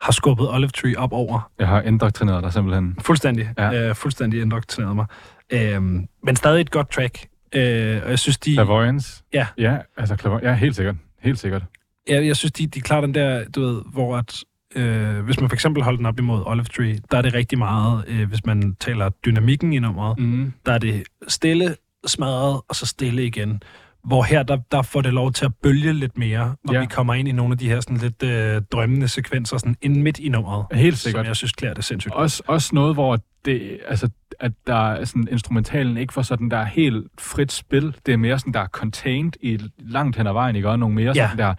har 0.00 0.12
skubbet 0.12 0.50
Olive 0.50 0.68
Tree 0.68 0.98
op 0.98 1.12
over. 1.12 1.50
Jeg 1.58 1.68
har 1.68 1.82
indoktrineret 1.82 2.42
dig 2.42 2.52
simpelthen. 2.52 2.96
Fuldstændig. 3.00 3.48
Ja. 3.58 3.70
Ja. 3.70 3.88
Øh, 3.88 3.94
fuldstændig 3.94 4.42
indoktrineret 4.42 4.96
mig. 4.96 5.06
Øh, 5.50 5.82
men 6.22 6.36
stadig 6.36 6.60
et 6.60 6.70
godt 6.70 6.90
track. 6.90 7.26
Øh, 7.54 8.00
og 8.04 8.10
jeg 8.10 8.18
synes, 8.18 8.38
de... 8.38 8.52
Clairvoyance? 8.52 9.22
Ja. 9.32 9.46
Ja, 9.56 9.76
altså 9.96 10.16
Clairvoyance. 10.16 10.48
Ja, 10.48 10.54
helt 10.54 10.76
sikkert. 10.76 10.96
Helt 11.22 11.38
sikkert. 11.38 11.62
Jeg, 12.08 12.26
jeg 12.26 12.36
synes, 12.36 12.52
de, 12.52 12.66
de 12.66 12.80
klarer 12.80 13.00
den 13.00 13.14
der, 13.14 13.44
du 13.44 13.60
ved, 13.60 13.82
hvor 13.92 14.16
at, 14.16 14.44
øh, 14.76 15.24
hvis 15.24 15.40
man 15.40 15.48
for 15.50 15.56
eksempel 15.56 15.82
holder 15.82 15.96
den 15.96 16.06
op 16.06 16.18
imod 16.18 16.42
Olive 16.46 16.64
Tree, 16.64 16.98
der 17.10 17.18
er 17.18 17.22
det 17.22 17.34
rigtig 17.34 17.58
meget, 17.58 18.04
øh, 18.08 18.28
hvis 18.28 18.46
man 18.46 18.76
taler 18.80 19.08
dynamikken 19.08 19.72
i 19.72 19.78
nummeret, 19.78 20.18
Mm. 20.18 20.52
der 20.66 20.72
er 20.72 20.78
det 20.78 21.02
stille, 21.28 21.76
smadret, 22.06 22.60
og 22.68 22.76
så 22.76 22.86
stille 22.86 23.26
igen. 23.26 23.62
Hvor 24.04 24.22
her, 24.22 24.42
der, 24.42 24.56
der 24.72 24.82
får 24.82 25.00
det 25.00 25.12
lov 25.14 25.32
til 25.32 25.44
at 25.44 25.52
bølge 25.62 25.92
lidt 25.92 26.18
mere, 26.18 26.54
og 26.68 26.74
Ja. 26.74 26.80
vi 26.80 26.86
kommer 26.86 27.14
ind 27.14 27.28
i 27.28 27.32
nogle 27.32 27.52
af 27.52 27.58
de 27.58 27.68
her 27.68 27.80
sådan 27.80 27.96
lidt 27.96 28.22
øh, 28.22 28.62
drømmende 28.72 29.08
sekvenser, 29.08 29.58
sådan 29.58 29.76
ind 29.82 30.02
midt 30.02 30.18
i 30.18 30.28
nummeret. 30.28 30.66
Helt 30.72 30.98
sikkert. 30.98 31.20
Som 31.24 31.26
jeg 31.26 31.36
synes 31.36 31.52
klæder 31.52 31.74
det 31.74 31.84
sindssygt. 31.84 32.14
Også, 32.14 32.42
også 32.46 32.74
noget, 32.74 32.94
hvor 32.94 33.18
det, 33.44 33.78
altså, 33.88 34.08
at 34.40 34.52
der 34.66 34.74
er 34.92 35.04
sådan, 35.04 35.28
instrumentalen 35.30 35.96
ikke 35.96 36.12
får 36.12 36.22
sådan 36.22 36.48
der 36.50 36.64
helt 36.64 37.06
frit 37.20 37.52
spil. 37.52 37.96
Det 38.06 38.12
er 38.12 38.16
mere 38.16 38.38
sådan, 38.38 38.54
der 38.54 38.60
er 38.60 38.66
contained 38.66 39.32
i 39.40 39.58
langt 39.78 40.16
hen 40.16 40.26
ad 40.26 40.32
vejen, 40.32 40.56
ikke? 40.56 40.68
Og 40.68 40.78
nogle 40.78 40.94
mere 40.94 41.12
Ja. 41.16 41.24
sådan 41.28 41.38
der 41.38 41.54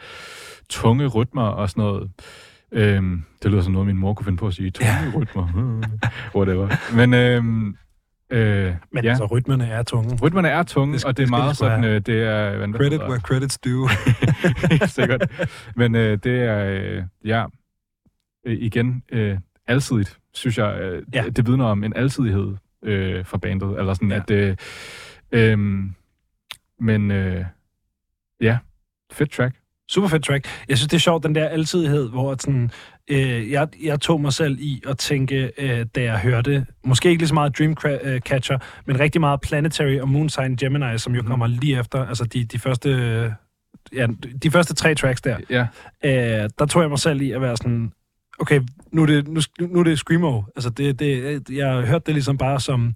tunge 0.70 1.08
rytmer 1.08 1.44
og 1.44 1.70
sådan 1.70 1.82
noget. 1.84 2.10
Øhm, 2.72 3.24
det 3.44 3.52
lyder 3.52 3.62
som 3.62 3.74
noget, 3.74 3.88
min 3.88 3.98
mor 3.98 4.14
kunne 4.14 4.26
finde 4.26 4.38
på 4.38 4.48
at 4.48 4.54
sige. 4.54 4.72
Tunge 4.72 4.92
ja. 4.92 5.12
rytmer. 5.20 5.48
Whatever. 6.36 6.96
Men, 6.96 7.14
øhm, 7.14 7.68
øh, 8.30 8.74
Men 8.92 9.04
ja. 9.04 9.10
altså, 9.10 9.26
rytmerne 9.26 9.68
er 9.68 9.84
tunge. 9.84 10.16
Rytmerne 10.22 10.48
er 10.50 10.64
tunge, 10.64 10.94
Det 10.94 11.02
skal- 11.02 11.08
og 11.10 11.18
det 11.18 11.24
er 11.24 11.26
det 11.28 11.30
meget 11.32 11.58
sådan, 11.58 11.84
øh, 11.84 12.02
det 12.02 12.24
er... 12.24 12.58
hvad 12.58 12.68
Credit 12.74 12.92
hedder- 12.92 13.10
where 13.10 13.22
credit's 13.28 13.58
due. 13.66 13.90
Sikkert. 14.98 15.50
Men 15.76 15.96
øh, 15.96 16.18
det 16.24 16.40
er, 16.44 16.66
øh, 16.66 17.04
ja, 17.26 17.46
øh, 18.46 18.58
igen, 18.60 19.04
øh, 19.12 19.38
alsidigt, 19.68 20.20
synes 20.34 20.58
jeg, 20.58 20.80
øh, 20.82 21.04
Ja. 21.14 21.24
det 21.36 21.48
vidner 21.48 21.66
om 21.66 21.84
en 21.84 21.94
alsidighed 21.96 22.56
øh, 22.84 23.26
for 23.26 23.38
bandet, 23.38 23.80
eller 23.80 23.94
sådan, 23.94 24.12
ja. 24.12 24.16
at, 24.16 24.32
øh, 24.32 24.56
øh, 25.32 25.58
men 26.80 27.12
øh, 27.12 27.46
ja, 28.42 28.58
fedt 29.12 29.32
track. 29.32 29.56
Super 29.90 30.08
fedt 30.08 30.24
track. 30.24 30.48
Jeg 30.70 30.78
synes, 30.78 30.88
det 30.90 30.98
er 30.98 31.00
sjovt, 31.00 31.24
den 31.24 31.36
der 31.36 31.48
altidighed, 31.48 32.10
hvor 32.10 32.32
at 32.32 32.42
sådan, 32.42 32.72
øh, 33.08 33.52
jeg, 33.52 33.68
jeg 33.84 34.00
tog 34.00 34.22
mig 34.22 34.34
selv 34.34 34.58
i 34.60 34.82
at 34.88 34.98
tænke, 34.98 35.52
øh, 35.58 35.86
da 35.96 36.04
jeg 36.04 36.20
hørte, 36.20 36.66
måske 36.86 37.10
ikke 37.10 37.22
lige 37.22 37.28
så 37.28 37.34
meget 37.34 37.58
Dreamcatcher, 37.60 38.58
men 38.86 39.00
rigtig 39.00 39.22
meget 39.22 39.42
Planetary 39.42 40.00
og 40.00 40.10
Moonsign 40.10 40.56
Gemini, 40.56 40.98
som 40.98 41.16
jo 41.16 41.22
Mhm. 41.22 41.28
kommer 41.30 41.48
lige 41.48 41.80
efter, 41.80 42.06
altså 42.08 42.24
de, 42.24 42.44
de 42.46 42.60
første... 42.60 42.90
øh, 42.90 43.32
Ja, 43.94 44.08
de 44.44 44.52
første 44.52 44.74
tre 44.74 44.96
tracks 44.96 45.22
der, 45.22 45.38
Ja, 45.50 45.68
øh, 46.44 46.50
der 46.60 46.66
tog 46.66 46.82
jeg 46.82 46.90
mig 46.90 47.00
selv 47.00 47.22
i 47.22 47.32
at 47.32 47.42
være 47.42 47.58
sådan, 47.58 47.92
okay, 48.40 48.62
nu 48.92 49.02
er 49.02 49.06
det, 49.06 49.28
nu, 49.28 49.42
nu 49.60 49.80
er 49.80 49.84
det 49.84 50.00
Screamo. 50.00 50.42
Altså, 50.56 50.70
det, 50.70 51.00
det, 51.00 51.42
jeg 51.50 51.72
har 51.72 51.82
hørt 51.82 52.06
det 52.06 52.16
ligesom 52.16 52.38
bare 52.38 52.60
som 52.60 52.94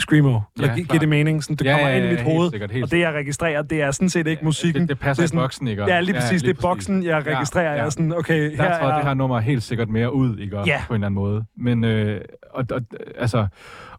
Screamo. 0.00 0.40
Ja, 0.60 0.66
ja, 0.66 0.74
giver 0.74 0.98
det 0.98 1.08
mening? 1.08 1.44
Sådan, 1.44 1.56
det 1.56 1.64
ja, 1.64 1.72
kommer 1.72 1.88
ja, 1.88 1.96
ind 1.96 2.04
i 2.06 2.08
mit 2.08 2.18
ja, 2.18 2.24
hoved, 2.24 2.50
sikkert, 2.50 2.70
og 2.82 2.90
det, 2.90 2.98
jeg 3.00 3.14
registrerer, 3.14 3.62
det 3.62 3.82
er 3.82 3.90
sådan 3.90 4.08
set 4.08 4.26
ikke 4.26 4.44
musikken. 4.44 4.82
Det, 4.82 4.88
det 4.88 4.98
passer 4.98 5.22
det 5.22 5.24
er 5.24 5.24
i 5.24 5.28
sådan- 5.28 5.40
boksen, 5.44 5.68
ikke? 5.68 5.84
Ja, 5.84 6.00
lige 6.00 6.14
præcis. 6.14 6.42
det 6.42 6.56
er 6.56 6.60
boksen, 6.62 7.02
jeg 7.02 7.26
Ja, 7.26 7.36
registrerer. 7.36 7.64
Ja, 7.64 7.70
ja. 7.70 7.76
Jeg 7.78 7.86
er 7.86 7.90
sådan, 7.90 8.12
okay, 8.12 8.56
her 8.56 8.64
Der 8.64 8.78
tror 8.78 8.86
jeg, 8.86 8.92
er... 8.94 8.98
det 8.98 9.06
her 9.06 9.14
nummer 9.14 9.40
helt 9.40 9.62
sikkert 9.62 9.88
mere 9.88 10.14
ud, 10.14 10.38
ikke? 10.38 10.58
Ja. 10.66 10.82
På 10.86 10.94
en 10.94 10.96
eller 10.96 11.06
anden 11.06 11.14
måde. 11.14 11.44
Men, 11.56 11.84
øh, 11.84 12.20
og, 12.50 12.64
og, 12.72 12.80
altså, 13.18 13.46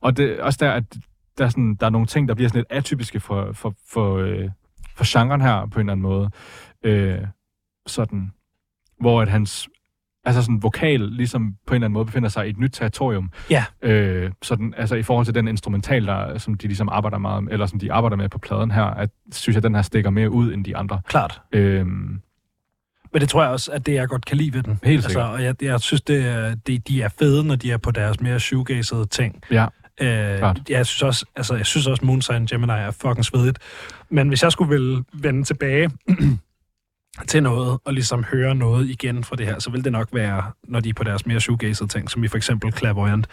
og 0.02 0.18
det, 0.18 0.40
også 0.40 0.58
der, 0.62 0.72
at 0.72 0.84
der 1.38 1.46
er, 1.46 1.50
sådan, 1.50 1.76
der 1.80 1.86
er 1.86 1.90
nogle 1.90 2.08
ting, 2.08 2.28
der 2.28 2.36
bliver 2.36 2.50
sådan 2.50 2.60
lidt 2.60 2.68
atypiske 2.70 3.20
for, 3.20 3.52
for, 3.54 3.74
for, 3.90 4.18
øh, 4.18 4.50
for 4.96 5.20
genren 5.20 5.42
her, 5.42 5.68
på 5.72 5.80
en 5.80 5.90
eller 5.90 5.92
anden 5.92 6.02
måde. 6.04 6.30
Øh, 6.86 7.18
sådan, 7.88 8.32
hvor 9.00 9.22
at 9.22 9.28
hans 9.30 9.70
altså 10.26 10.42
sådan 10.42 10.64
vokal 10.64 11.00
ligesom 11.00 11.56
på 11.68 11.74
en 11.74 11.76
eller 11.76 11.86
anden 11.86 11.94
måde 11.94 12.06
befinder 12.06 12.30
sig 12.30 12.48
i 12.48 12.50
et 12.50 12.58
nyt 12.58 12.72
territorium. 12.74 13.30
Ja. 13.50 13.66
Øh, 13.82 14.32
sådan, 14.42 14.74
altså 14.78 14.96
i 14.96 15.04
forhold 15.04 15.26
til 15.26 15.36
den 15.36 15.48
instrumental, 15.48 16.06
der, 16.08 16.38
som 16.38 16.54
de 16.54 16.68
ligesom 16.68 16.90
arbejder 16.92 17.18
meget 17.18 17.48
eller 17.52 17.66
som 17.66 17.80
de 17.80 17.92
arbejder 17.94 18.18
med 18.18 18.30
på 18.30 18.38
pladen 18.38 18.72
her, 18.72 18.84
at 18.84 19.10
synes 19.32 19.56
jeg, 19.56 19.64
den 19.64 19.76
her 19.76 19.82
stikker 19.82 20.10
mere 20.10 20.30
ud 20.30 20.54
end 20.54 20.66
de 20.66 20.78
andre. 20.78 21.02
Klart. 21.08 21.42
Øh, 21.52 21.86
Men 21.86 23.22
det 23.22 23.30
tror 23.30 23.42
jeg 23.44 23.52
også, 23.52 23.72
at 23.72 23.86
det 23.86 23.94
jeg 23.94 24.08
godt 24.08 24.26
kan 24.26 24.38
lide 24.38 24.54
ved 24.54 24.64
den. 24.64 24.80
Helt 24.84 24.98
altså, 24.98 25.10
sikkert. 25.10 25.26
og 25.30 25.44
jeg, 25.44 25.56
jeg 25.62 25.80
synes, 25.80 26.02
det 26.02 26.26
er, 26.28 26.56
det, 26.56 26.88
de 26.88 27.02
er 27.02 27.10
fede, 27.20 27.44
når 27.48 27.56
de 27.56 27.72
er 27.72 27.78
på 27.78 27.92
deres 27.92 28.20
mere 28.22 28.40
shoegazede 28.40 29.06
ting. 29.06 29.42
ja, 29.52 29.66
Øh, 30.02 30.38
Klart. 30.38 30.62
jeg 30.70 30.86
synes 30.86 31.02
også, 31.04 31.26
altså, 31.36 31.56
jeg 31.56 31.66
synes 31.66 31.88
også, 31.88 32.06
Moonsign 32.06 32.46
Gemini 32.46 32.72
er 32.72 32.92
fucking 32.92 33.26
svedigt. 33.26 33.60
Men 34.10 34.28
hvis 34.28 34.44
jeg 34.44 34.52
skulle 34.52 34.70
ville 34.70 35.04
vende 35.14 35.44
tilbage 35.44 35.90
til 37.28 37.44
noget, 37.44 37.80
og 37.86 37.94
ligesom 37.94 38.24
høre 38.24 38.56
noget 38.56 38.90
igen 38.90 39.24
fra 39.24 39.36
det 39.36 39.46
her, 39.46 39.60
så 39.60 39.72
vil 39.72 39.84
det 39.84 39.92
nok 39.92 40.08
være, 40.14 40.44
når 40.64 40.80
de 40.80 40.90
er 40.90 40.94
på 40.94 41.04
deres 41.04 41.26
mere 41.26 41.40
shoegazede 41.40 41.90
ting, 41.90 42.10
som 42.10 42.24
i 42.24 42.28
for 42.28 42.38
eksempel 42.38 42.74
Clairvoyant, 42.74 43.28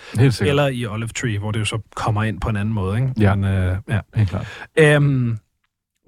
eller 0.49 0.67
i 0.67 0.87
Olive 0.87 1.09
Tree, 1.09 1.39
hvor 1.39 1.51
det 1.51 1.61
jo 1.61 1.65
så 1.65 1.79
kommer 1.97 2.23
ind 2.23 2.41
på 2.41 2.49
en 2.49 2.57
anden 2.57 2.75
måde. 2.75 2.97
Ikke? 2.97 3.13
Ja. 3.19 3.35
Men, 3.35 3.45
øh, 3.45 3.77
ja. 3.89 4.01
Helt 4.15 4.29
klart. 4.31 4.47
Øhm, 4.79 5.39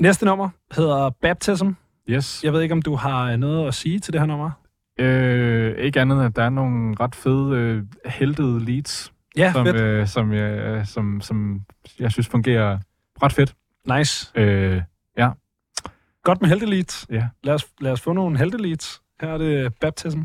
næste 0.01 0.25
nummer 0.27 0.49
hedder 0.77 1.11
Baptism. 1.23 1.69
Yes. 2.09 2.45
Jeg 2.45 2.53
ved 2.53 2.61
ikke, 2.63 2.73
om 2.73 2.83
du 2.83 2.95
har 2.95 3.37
noget 3.37 3.69
at 3.69 3.75
sige 3.75 3.99
til 3.99 4.13
det 4.13 4.21
her 4.21 4.27
nummer? 4.27 4.51
Øh, 4.99 5.79
ikke 5.79 6.01
andet, 6.01 6.25
at 6.25 6.37
der 6.37 6.43
er 6.45 6.51
nogle 6.51 6.97
ret 7.01 7.15
fede 7.15 7.57
øh, 7.57 7.83
heldede 8.07 8.65
leads, 8.65 9.13
Ja, 9.37 9.53
som, 9.53 9.67
fedt. 9.67 9.77
øh, 9.77 10.07
som, 10.07 10.33
jeg, 10.33 10.87
som, 10.87 11.21
som 11.21 11.61
jeg 12.01 12.13
synes 12.13 12.29
fungerer 12.29 12.79
ret 13.23 13.33
fedt. 13.33 13.55
Nice. 13.99 14.31
Øh, 14.35 14.83
Godt 16.25 16.41
med 16.41 16.49
heldeleads. 16.49 17.07
ja. 17.11 17.29
Lad 17.43 17.55
os, 17.55 17.67
lad 17.81 17.93
os 17.93 18.01
få 18.01 18.13
nogle 18.13 18.39
heldeleads. 18.39 19.03
Her 19.21 19.29
er 19.29 19.39
det 19.39 19.75
Baptism. 19.81 20.21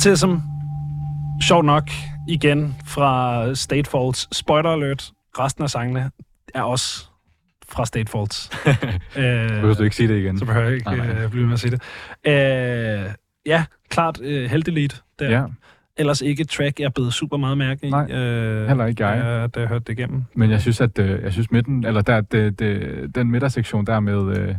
Baptism, 0.00 0.30
sjovt 1.42 1.64
nok, 1.64 1.90
igen 2.28 2.74
fra 2.84 3.54
State 3.54 3.90
Faults. 3.90 4.36
Spoiler 4.36 4.70
alert, 4.70 5.12
resten 5.38 5.64
af 5.64 5.70
sangene 5.70 6.10
er 6.54 6.62
også 6.62 7.06
fra 7.68 7.86
State 7.86 8.10
Faults. 8.10 8.50
øh, 8.66 9.48
Behøver 9.48 9.74
du 9.74 9.82
ikke 9.82 9.96
sige 9.96 10.08
det 10.08 10.18
igen? 10.18 10.38
så 10.38 10.44
behøver 10.44 10.66
jeg 10.66 10.74
ikke 10.74 10.86
Nej, 10.86 10.96
nej. 10.96 11.22
øh, 11.22 11.30
blive 11.30 11.46
med 11.46 11.52
at 11.52 11.60
sige 11.60 11.70
det. 11.70 11.82
Øh, 12.26 13.10
ja, 13.46 13.64
klart 13.88 14.20
øh, 14.20 14.50
heldigt 14.50 15.02
der. 15.18 15.30
Ja, 15.30 15.44
Ellers 15.96 16.20
ikke 16.20 16.44
track, 16.44 16.80
jeg 16.80 16.86
er 16.86 16.90
blevet 16.90 17.14
super 17.14 17.36
meget 17.36 17.58
mærke 17.58 17.86
i. 17.86 17.90
Nej, 17.90 18.10
øh, 18.12 18.68
heller 18.68 18.86
ikke 18.86 19.06
jeg. 19.06 19.24
Da, 19.24 19.46
da 19.46 19.60
jeg 19.60 19.68
hørte 19.68 19.84
det 19.84 19.98
igennem. 19.98 20.24
men 20.34 20.50
jeg 20.50 20.60
synes, 20.60 20.80
at 20.80 20.98
øh, 20.98 21.22
jeg 21.22 21.32
synes 21.32 21.50
midten, 21.50 21.84
eller 21.86 22.00
der, 22.00 22.20
det, 22.20 22.58
det, 22.58 23.14
den 23.14 23.30
midtersektion 23.30 23.86
der 23.86 24.00
med, 24.00 24.38
øh, 24.38 24.54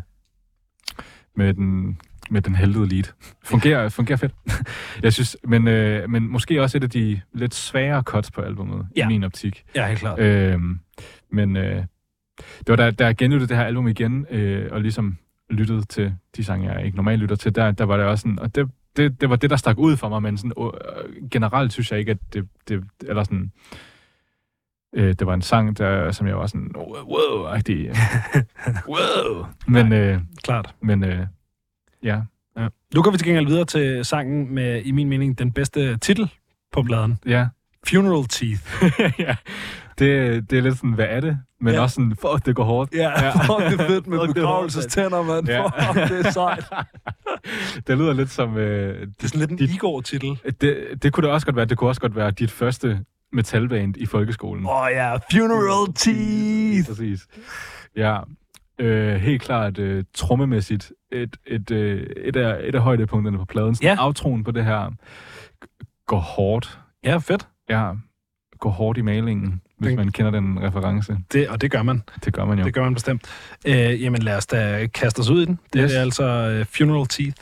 med 1.36 1.54
den 1.54 1.98
med 2.32 2.42
den 2.42 2.56
helvede 2.56 2.88
lead. 2.88 3.04
Fungerer, 3.44 3.90
fungerer 3.90 4.18
fedt. 4.18 4.32
jeg 5.04 5.14
synes, 5.14 5.38
men, 5.44 5.68
øh, 5.68 6.10
men 6.10 6.28
måske 6.32 6.62
også 6.62 6.78
et 6.78 6.84
af 6.84 6.90
de 6.90 7.22
lidt 7.34 7.54
sværere 7.56 8.02
cuts 8.02 8.32
på 8.32 8.42
albumet, 8.42 8.88
Ja. 8.98 9.06
i 9.06 9.08
min 9.08 9.24
optik. 9.24 9.64
Ja, 9.76 9.88
helt 9.88 10.00
klart. 10.00 10.20
Øhm, 10.20 10.80
men 11.32 11.56
øh, 11.58 11.76
det 12.60 12.68
var 12.68 12.76
da, 12.76 12.92
da 12.92 13.06
jeg 13.06 13.16
genlyttede 13.18 13.50
det 13.50 13.58
her 13.58 13.64
album 13.64 13.88
igen, 13.88 14.26
øh, 14.32 14.68
og 14.72 14.82
ligesom 14.82 15.18
lyttede 15.50 15.86
til 15.86 16.16
de 16.38 16.44
sange, 16.44 16.72
jeg 16.72 16.86
ikke 16.86 16.96
normalt 16.98 17.22
lytter 17.22 17.36
til, 17.36 17.56
der, 17.56 17.72
der 17.72 17.84
var 17.86 17.98
det 17.98 18.06
også 18.06 18.22
sådan, 18.22 18.40
og 18.40 18.56
det, 18.56 18.70
det, 18.98 19.22
det 19.22 19.30
var 19.30 19.36
det, 19.36 19.50
der 19.50 19.56
stak 19.56 19.78
ud 19.78 19.98
for 19.98 20.10
mig, 20.10 20.22
men 20.22 20.38
sådan, 20.38 20.54
øh, 20.60 21.30
generelt 21.30 21.74
synes 21.74 21.92
jeg 21.92 22.00
ikke, 22.00 22.12
at 22.12 22.18
det, 22.34 22.48
det 22.68 22.84
eller 23.02 23.24
sådan, 23.24 23.52
øh, 24.96 25.14
det 25.20 25.28
var 25.28 25.34
en 25.34 25.42
sang, 25.42 25.78
der, 25.78 26.12
som 26.12 26.28
jeg 26.28 26.38
var 26.38 26.48
sådan, 26.48 26.72
wow-agtig. 26.76 27.96
wow! 28.94 29.46
Men, 29.68 29.94
øh, 29.94 30.20
klart. 30.44 30.76
men 30.82 31.04
øh, 31.04 31.26
ja, 32.04 32.20
Ja. 32.58 32.68
Nu 32.96 33.02
går 33.02 33.12
vi 33.12 33.18
til 33.18 33.28
gengæld 33.28 33.48
videre 33.48 33.66
til 33.66 34.06
sangen 34.06 34.54
med, 34.56 34.82
i 34.86 34.92
min 34.92 35.10
mening, 35.10 35.40
den 35.40 35.52
bedste 35.52 35.98
titel 35.98 36.30
på 36.74 36.82
bladen. 36.84 37.20
ja. 37.26 37.48
Funeral 37.88 38.28
Teeth. 38.28 38.62
ja. 39.28 39.36
Det, 40.00 40.50
det 40.50 40.58
er 40.58 40.62
lidt 40.62 40.76
sådan, 40.76 40.94
hvad 40.94 41.06
er 41.10 41.20
det? 41.20 41.38
Men 41.62 41.74
Ja. 41.74 41.82
også 41.82 41.94
sådan, 41.94 42.16
fuck, 42.22 42.46
det 42.46 42.56
går 42.56 42.64
hårdt. 42.64 42.94
Ja, 42.94 43.24
Ja. 43.26 43.32
fuck 43.48 43.72
det 43.72 43.80
er 43.82 43.88
fedt 43.88 44.08
med 44.08 44.18
er 44.18 44.34
begravelsestænder, 44.34 45.24
mand. 45.24 45.48
Ja. 45.50 45.64
Fuck, 45.66 46.10
det 46.10 46.26
er 46.26 46.32
sejt. 46.32 46.66
det 47.88 47.98
lyder 47.98 48.14
lidt 48.14 48.30
som... 48.30 48.58
Øh, 48.58 49.02
Det 49.08 49.24
er 49.24 49.28
sådan 49.28 49.40
lidt 49.50 49.62
en 49.62 49.70
Igor-titel. 49.70 50.40
det, 50.62 51.04
det 51.04 51.14
kunne 51.14 51.24
det 51.28 51.34
også 51.34 51.48
godt 51.48 51.56
være. 51.56 51.66
Det 51.66 51.78
kunne 51.78 51.90
også 51.90 52.02
godt 52.02 52.16
være 52.16 52.32
dit 52.32 52.52
første 52.52 53.00
metalband 53.34 53.98
i 53.98 54.06
folkeskolen. 54.06 54.66
Åh 54.66 54.82
oh, 54.82 54.88
ja, 54.92 55.16
Funeral 55.16 55.94
Teeth. 55.96 56.88
Præcis. 56.90 57.28
Ja, 57.96 58.18
øh, 58.82 59.16
helt 59.16 59.42
klart 59.42 59.78
øh, 59.80 60.04
trommemæssigt 60.14 60.92
et, 61.12 61.38
et, 61.48 61.72
øh, 61.72 62.08
et, 62.18 62.36
af, 62.36 62.60
et 62.68 62.76
af 62.76 62.82
højdepunkterne 62.82 63.38
på 63.38 63.46
pladen. 63.46 63.76
Sådan 63.76 63.88
Ja. 63.90 63.96
Aftroen 64.00 64.44
på 64.44 64.52
det 64.52 64.66
her 64.66 64.92
går 66.08 66.20
hårdt. 66.20 66.80
Ja, 67.04 67.18
fedt. 67.18 67.48
Ja, 67.70 67.92
går 68.60 68.70
hårdt 68.70 68.98
i 68.98 69.02
malingen, 69.02 69.62
hvis 69.78 69.88
Den- 69.88 69.96
man 69.96 70.12
kender 70.12 70.32
den 70.32 70.60
reference. 70.64 71.18
Det, 71.34 71.50
og 71.50 71.62
det 71.62 71.72
gør 71.72 71.84
man. 71.84 72.02
Det 72.26 72.34
gør 72.34 72.46
man 72.46 72.60
jo. 72.60 72.66
Det 72.66 72.74
gør 72.74 72.84
man 72.84 72.94
bestemt. 72.94 73.26
Øh, 73.68 74.02
jamen 74.04 74.22
lad 74.22 74.38
os 74.38 74.46
da 74.48 74.88
kaste 74.94 75.20
os 75.20 75.30
ud 75.30 75.42
i 75.42 75.46
den. 75.46 75.60
Det 75.74 75.82
Yes. 75.84 75.94
er 75.94 76.02
altså 76.02 76.58
uh, 76.60 76.66
Funeral 76.78 77.08
Teeth. 77.08 77.38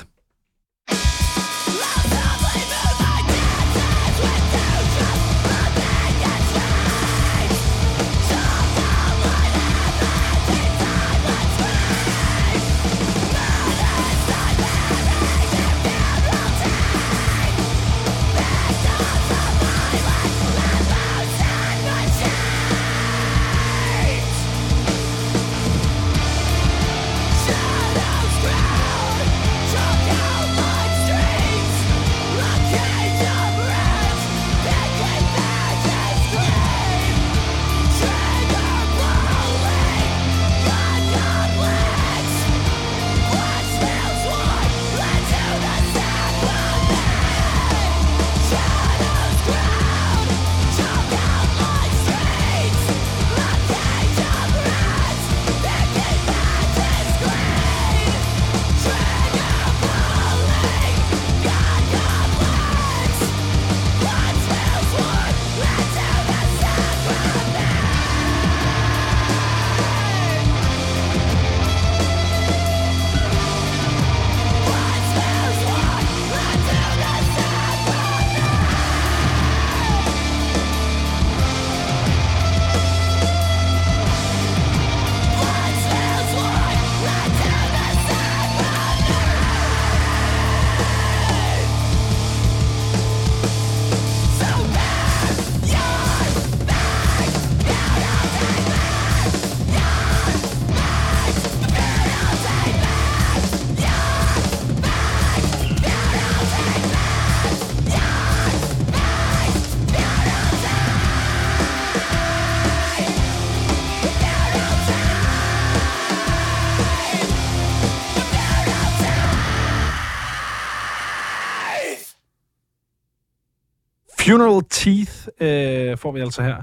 Funeral 124.40 124.62
Teeth 124.70 125.12
øh, 125.42 125.98
får 125.98 126.12
vi 126.12 126.20
altså 126.20 126.42
her, 126.44 126.58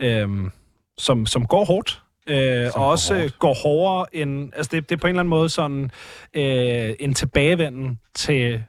øh, 0.00 0.50
som, 0.98 1.26
som 1.26 1.46
går 1.46 1.64
hårdt. 1.64 2.02
Øh, 2.28 2.70
og 2.74 2.86
også 2.88 3.14
hårdt. 3.14 3.22
hårdt. 3.24 3.38
går 3.38 3.54
hårdere 3.54 4.06
end... 4.16 4.52
Altså, 4.56 4.70
det, 4.72 4.88
det 4.88 4.96
er 4.96 5.00
på 5.00 5.06
en 5.06 5.10
eller 5.10 5.20
anden 5.20 5.30
måde 5.30 5.48
sådan 5.48 5.90
øh, 6.34 6.94
en 7.00 7.14
tilbagevenden 7.14 7.98
til 8.14 8.62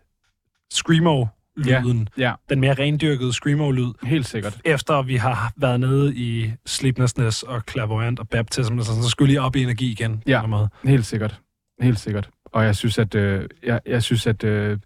Screamo-lyden. 0.74 2.10
Ja, 2.18 2.34
Den 2.50 2.60
mere 2.60 2.74
rendyrkede 2.74 3.34
Screamo-lyd. 3.34 3.92
helt 4.04 4.26
sikkert. 4.28 4.58
Efter 4.66 5.02
vi 5.02 5.16
har 5.16 5.54
været 5.58 5.80
nede 5.80 6.16
i 6.16 6.52
Sleeplessness 6.66 7.44
og 7.44 7.62
Clairvoyant 7.72 8.20
og 8.20 8.30
Baptism, 8.30 8.78
og 8.80 8.86
sådan, 8.86 9.04
så 9.04 9.10
skulle 9.10 9.28
lige 9.28 9.42
op 9.42 9.56
i 9.56 9.64
energi 9.64 9.92
igen. 9.92 10.18
på 10.18 10.24
Ja. 10.28 10.32
en 10.32 10.46
eller 10.46 10.58
anden 10.58 10.70
måde. 10.84 10.92
Helt 10.92 11.06
sikkert. 11.06 11.40
Helt 11.82 12.00
sikkert. 12.00 12.30
Og 12.46 12.64
jeg 12.66 12.76
synes, 12.76 12.98
at... 13.00 13.16
Øh, 13.16 13.50
jeg, 13.64 13.80
jeg 13.86 14.04
synes, 14.04 14.28
at... 14.28 14.44
Øh, 14.44 14.78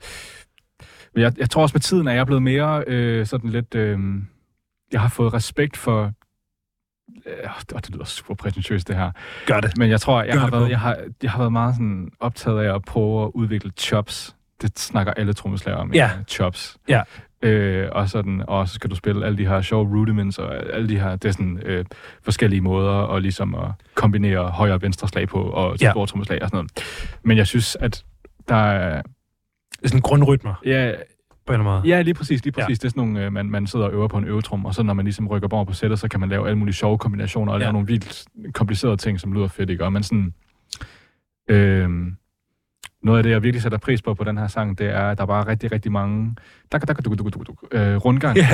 jeg, 1.16 1.34
jeg 1.38 1.50
tror 1.50 1.62
også 1.62 1.74
med 1.76 1.82
tiden, 1.82 2.08
at 2.08 2.14
jeg 2.14 2.22
er 2.22 2.26
blevet 2.26 2.44
mere 2.44 2.84
øh, 2.88 3.26
sådan 3.26 3.50
lidt... 3.50 3.76
Øh, 3.76 4.00
jeg 4.92 5.02
har 5.02 5.10
fået 5.10 5.34
respekt 5.34 5.78
for... 5.78 6.12
Øh, 7.26 7.50
det 7.76 7.90
lyder 7.90 8.04
super 8.06 8.36
præsentøst, 8.36 8.88
det 8.88 8.96
her. 8.96 9.12
Gør 9.46 9.60
det. 9.60 9.78
Men 9.78 9.90
jeg 9.90 10.02
tror, 10.02 10.24
jeg 10.24 10.34
Gør 10.34 10.40
har, 10.40 10.50
været, 10.52 10.70
jeg, 10.70 10.80
har, 10.80 10.98
jeg 11.24 11.32
har 11.32 11.38
været 11.38 11.52
meget 11.52 11.76
sådan 11.76 12.12
optaget 12.20 12.64
af 12.64 12.76
at 12.76 12.82
prøve 12.86 13.24
at 13.26 13.32
udvikle 13.34 13.72
chops. 13.78 14.36
Det 14.62 14.80
snakker 14.80 15.14
alle 15.14 15.34
trommeslager 15.34 15.78
om. 15.78 15.94
Ja. 15.94 16.10
ikke? 16.20 16.32
Chops. 16.32 16.78
Ja. 16.90 17.02
Øh, 17.42 17.90
og, 17.92 18.10
sådan, 18.10 18.44
og 18.48 18.68
så 18.68 18.76
skal 18.76 18.90
du 18.90 18.96
spille 18.96 19.26
alle 19.26 19.38
de 19.38 19.48
her 19.48 19.62
sjove 19.62 19.88
rudiments, 19.98 20.38
og 20.38 20.74
alle 20.74 20.90
de 20.90 21.00
her 21.00 21.16
det 21.16 21.26
er 21.30 21.32
sådan, 21.32 21.60
øh, 21.66 21.86
forskellige 22.24 22.62
måder 22.62 22.92
og 22.92 23.22
ligesom 23.22 23.56
at 23.56 23.68
kombinere 23.96 24.50
højre 24.50 24.74
og 24.74 24.82
venstre 24.82 25.08
slag 25.08 25.28
på, 25.28 25.42
og 25.44 25.78
Ja. 25.82 25.92
store 25.92 26.08
trommeslag 26.08 26.42
og 26.42 26.50
sådan 26.50 26.58
noget. 26.58 26.72
Men 27.24 27.38
jeg 27.38 27.48
synes, 27.48 27.78
at 27.80 28.04
der 28.50 28.56
er... 28.56 29.02
Det 29.84 29.88
er 29.88 29.90
sådan 29.90 30.02
grundrytmer, 30.02 30.54
Ja, 30.66 30.92
på 31.46 31.54
en 31.54 31.60
eller 31.60 31.70
anden 31.72 31.82
måde. 31.86 31.96
ja 31.96 32.02
lige 32.02 32.14
præcis. 32.14 32.44
Lige 32.44 32.54
Ja. 32.58 32.64
præcis. 32.66 32.80
Det 32.80 32.86
er 32.86 32.90
sådan 32.90 33.04
nogle, 33.04 33.26
øh, 33.26 33.34
man, 33.34 33.46
man 33.50 33.68
sidder 33.68 33.86
og 33.86 33.94
øver 33.94 34.08
på 34.08 34.18
en 34.18 34.26
øvetrum, 34.26 34.66
og 34.66 34.76
så 34.76 34.84
når 34.84 34.94
man 34.94 35.06
ligesom 35.06 35.28
rykker 35.28 35.48
over 35.52 35.66
på 35.66 35.74
sættet, 35.74 36.00
så 36.00 36.08
kan 36.08 36.20
man 36.20 36.30
lave 36.30 36.46
alle 36.48 36.58
mulige 36.58 36.74
sjove 36.76 36.98
kombinationer, 36.98 37.54
og 37.54 37.60
Ja. 37.60 37.66
lave 37.66 37.74
nogle 37.74 37.88
vildt 37.88 38.26
komplicerede 38.54 38.98
ting, 38.98 39.20
som 39.20 39.34
lyder 39.34 39.48
fedt, 39.48 39.70
ikke? 39.70 39.86
Og 39.86 39.94
man 39.94 40.04
sådan... 40.04 40.34
Øh, 41.50 41.90
noget 43.04 43.18
af 43.18 43.24
det, 43.24 43.30
jeg 43.32 43.44
virkelig 43.44 43.62
sætter 43.62 43.78
pris 43.78 44.02
på 44.02 44.14
på 44.14 44.24
den 44.24 44.38
her 44.38 44.48
sang, 44.48 44.78
det 44.78 44.88
er, 44.88 45.10
at 45.10 45.18
der 45.18 45.26
bare 45.26 45.42
er 45.44 45.48
rigtig, 45.48 45.72
rigtig 45.72 45.92
mange 45.92 46.36
dak, 46.72 46.88
dak, 46.88 47.06
duk, 47.06 47.18
duk, 47.18 47.34
duk, 47.34 47.48
duk, 47.48 47.64
øh, 47.72 47.96
rundgang. 47.96 48.38
Ja, 48.38 48.48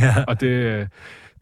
ja. 0.00 0.24
Og 0.28 0.40
det, 0.40 0.88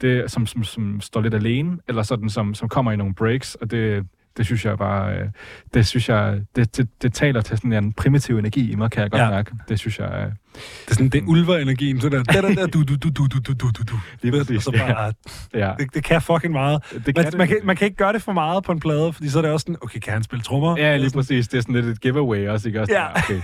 det 0.01 0.31
som, 0.31 0.47
som, 0.47 0.65
som 0.65 1.01
står 1.01 1.21
lidt 1.21 1.35
alene, 1.35 1.79
eller 1.89 2.03
sådan, 2.03 2.29
som, 2.31 2.55
som 2.55 2.69
kommer 2.69 2.93
i 2.93 2.97
nogle 2.97 3.15
breaks, 3.15 3.55
og 3.55 3.71
det, 3.71 4.07
det 4.37 4.47
synes 4.47 4.65
jeg 4.65 4.79
bare, 4.79 5.15
øh, 5.17 5.29
det 5.75 5.87
synes 5.87 6.09
jeg, 6.09 6.41
det, 6.57 6.77
det, 6.77 6.89
det 7.03 7.15
taler 7.15 7.41
til 7.41 7.57
sådan 7.57 7.73
en 7.73 7.93
primitiv 7.93 8.39
energi 8.39 8.73
i 8.73 8.75
mig, 8.75 8.91
kan 8.91 9.03
jeg 9.03 9.11
godt 9.11 9.21
Ja. 9.21 9.25
ja. 9.27 9.31
mærke. 9.31 9.53
Det 9.69 9.79
synes 9.79 9.99
jeg, 9.99 10.09
øh, 10.13 10.25
Det 10.25 10.91
er 10.91 10.95
sådan, 10.95 11.09
det 11.09 11.23
er 11.23 11.27
ulver-energien. 11.27 12.01
Sådan 12.01 12.19
der, 12.19 12.33
der, 12.33 12.41
der, 12.41 12.55
der, 12.55 12.67
du, 12.67 12.83
du, 12.83 12.97
du, 12.97 13.11
du, 13.11 13.27
du, 13.27 13.39
du, 13.41 13.53
du, 13.53 13.71
du, 13.79 13.83
du. 13.91 13.99
Lige 14.23 14.41
Og 14.41 14.47
præcis, 14.47 14.63
så 14.65 14.71
bare, 14.71 15.13
ja. 15.55 15.73
det, 15.79 15.95
det 15.95 16.05
kan 16.05 16.23
fucking 16.23 16.53
meget. 16.53 16.83
Det 17.07 17.17
Man, 17.17 17.25
kan 17.25 17.25
man, 17.39 17.41
det. 17.41 17.49
kan, 17.49 17.67
man 17.67 17.77
kan 17.77 17.85
ikke 17.85 17.97
gøre 17.97 18.13
det 18.13 18.23
for 18.23 18.33
meget 18.33 18.65
på 18.65 18.73
en 18.73 18.81
plade, 18.81 19.13
fordi 19.13 19.29
så 19.29 19.39
er 19.39 19.43
det 19.43 19.51
også 19.51 19.65
sådan, 19.65 19.77
okay, 19.83 19.99
kan 20.01 20.13
han 20.13 20.23
spille 20.23 20.43
trommer? 20.43 20.77
Ja, 20.79 20.97
lige 20.97 21.11
præcis. 21.11 21.49
Det 21.49 21.59
er 21.59 21.63
sådan 21.63 21.75
lidt 21.75 21.87
et 21.87 22.01
giveaway 22.01 22.49
også, 22.49 22.69
ikke? 22.69 22.81
Også 22.81 22.93
Ja. 22.93 23.03
ja. 23.09 23.09
Okay. 23.17 23.41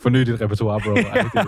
Forny 0.00 0.20
dit 0.20 0.40
repertoire, 0.40 0.80
bro. 0.80 0.90
Ej, 0.94 1.22
det, 1.22 1.32
det. 1.34 1.46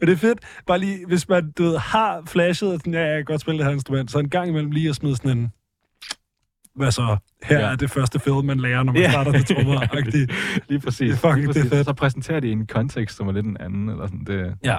Men 0.00 0.08
det 0.08 0.12
er 0.12 0.16
fedt, 0.16 0.38
bare 0.66 0.78
lige, 0.78 1.06
hvis 1.06 1.28
man 1.28 1.50
du 1.58 1.62
ved, 1.62 1.78
har 1.78 2.22
flashet, 2.26 2.72
og 2.72 2.78
sådan, 2.78 2.92
ja, 2.94 3.00
jeg 3.00 3.16
kan 3.16 3.24
godt 3.24 3.40
spille 3.40 3.58
det 3.58 3.66
her 3.66 3.72
instrument, 3.72 4.10
så 4.10 4.18
en 4.18 4.28
gang 4.28 4.48
imellem 4.48 4.70
lige 4.70 4.88
at 4.88 4.94
smide 4.96 5.16
sådan 5.16 5.38
en, 5.38 5.52
hvad 6.76 6.90
så, 6.92 7.16
her 7.42 7.58
ja. 7.58 7.66
Er 7.72 7.76
det 7.76 7.90
første 7.90 8.18
fed, 8.20 8.42
man 8.42 8.60
lærer, 8.60 8.82
når 8.82 8.92
man 8.92 9.02
Ja. 9.02 9.10
starter 9.10 9.32
til 9.32 9.44
trommer. 9.56 9.72
Ja, 9.72 9.98
agtigt. 9.98 10.32
Lige 10.68 10.80
præcis. 10.80 10.98
Det 11.14 11.24
er 11.24 11.28
fucking- 11.28 11.36
lige 11.36 11.46
præcis. 11.46 11.62
det 11.62 11.72
er 11.72 11.76
fedt. 11.76 11.86
Så 11.86 11.92
præsenterer 11.92 12.40
de 12.40 12.50
en 12.52 12.66
kontekst, 12.66 13.16
som 13.16 13.28
er 13.28 13.32
lidt 13.32 13.46
en 13.46 13.56
anden, 13.60 13.88
eller 13.88 14.06
sådan. 14.06 14.24
Det, 14.24 14.54
Ja. 14.64 14.76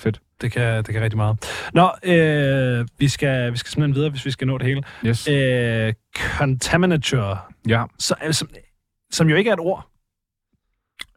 Fedt. 0.00 0.20
Det 0.40 0.52
kan, 0.52 0.76
det 0.84 0.86
kan 0.94 1.02
rigtig 1.02 1.16
meget. 1.16 1.68
Nå, 1.74 1.90
øh, 2.04 2.86
vi, 2.98 3.08
skal, 3.08 3.52
vi 3.52 3.56
skal 3.56 3.70
simpelthen 3.70 3.94
videre, 3.94 4.10
hvis 4.10 4.26
vi 4.26 4.30
skal 4.30 4.46
nå 4.46 4.58
det 4.58 4.66
hele. 4.66 4.82
Yes. 5.06 5.28
Øh, 5.28 5.92
contaminature, 6.38 7.38
Ja. 7.68 7.84
så, 7.98 8.14
øh, 8.26 8.32
som, 8.34 8.48
som 9.12 9.28
jo 9.28 9.36
ikke 9.36 9.50
er 9.50 9.54
et 9.54 9.60
ord. 9.60 9.88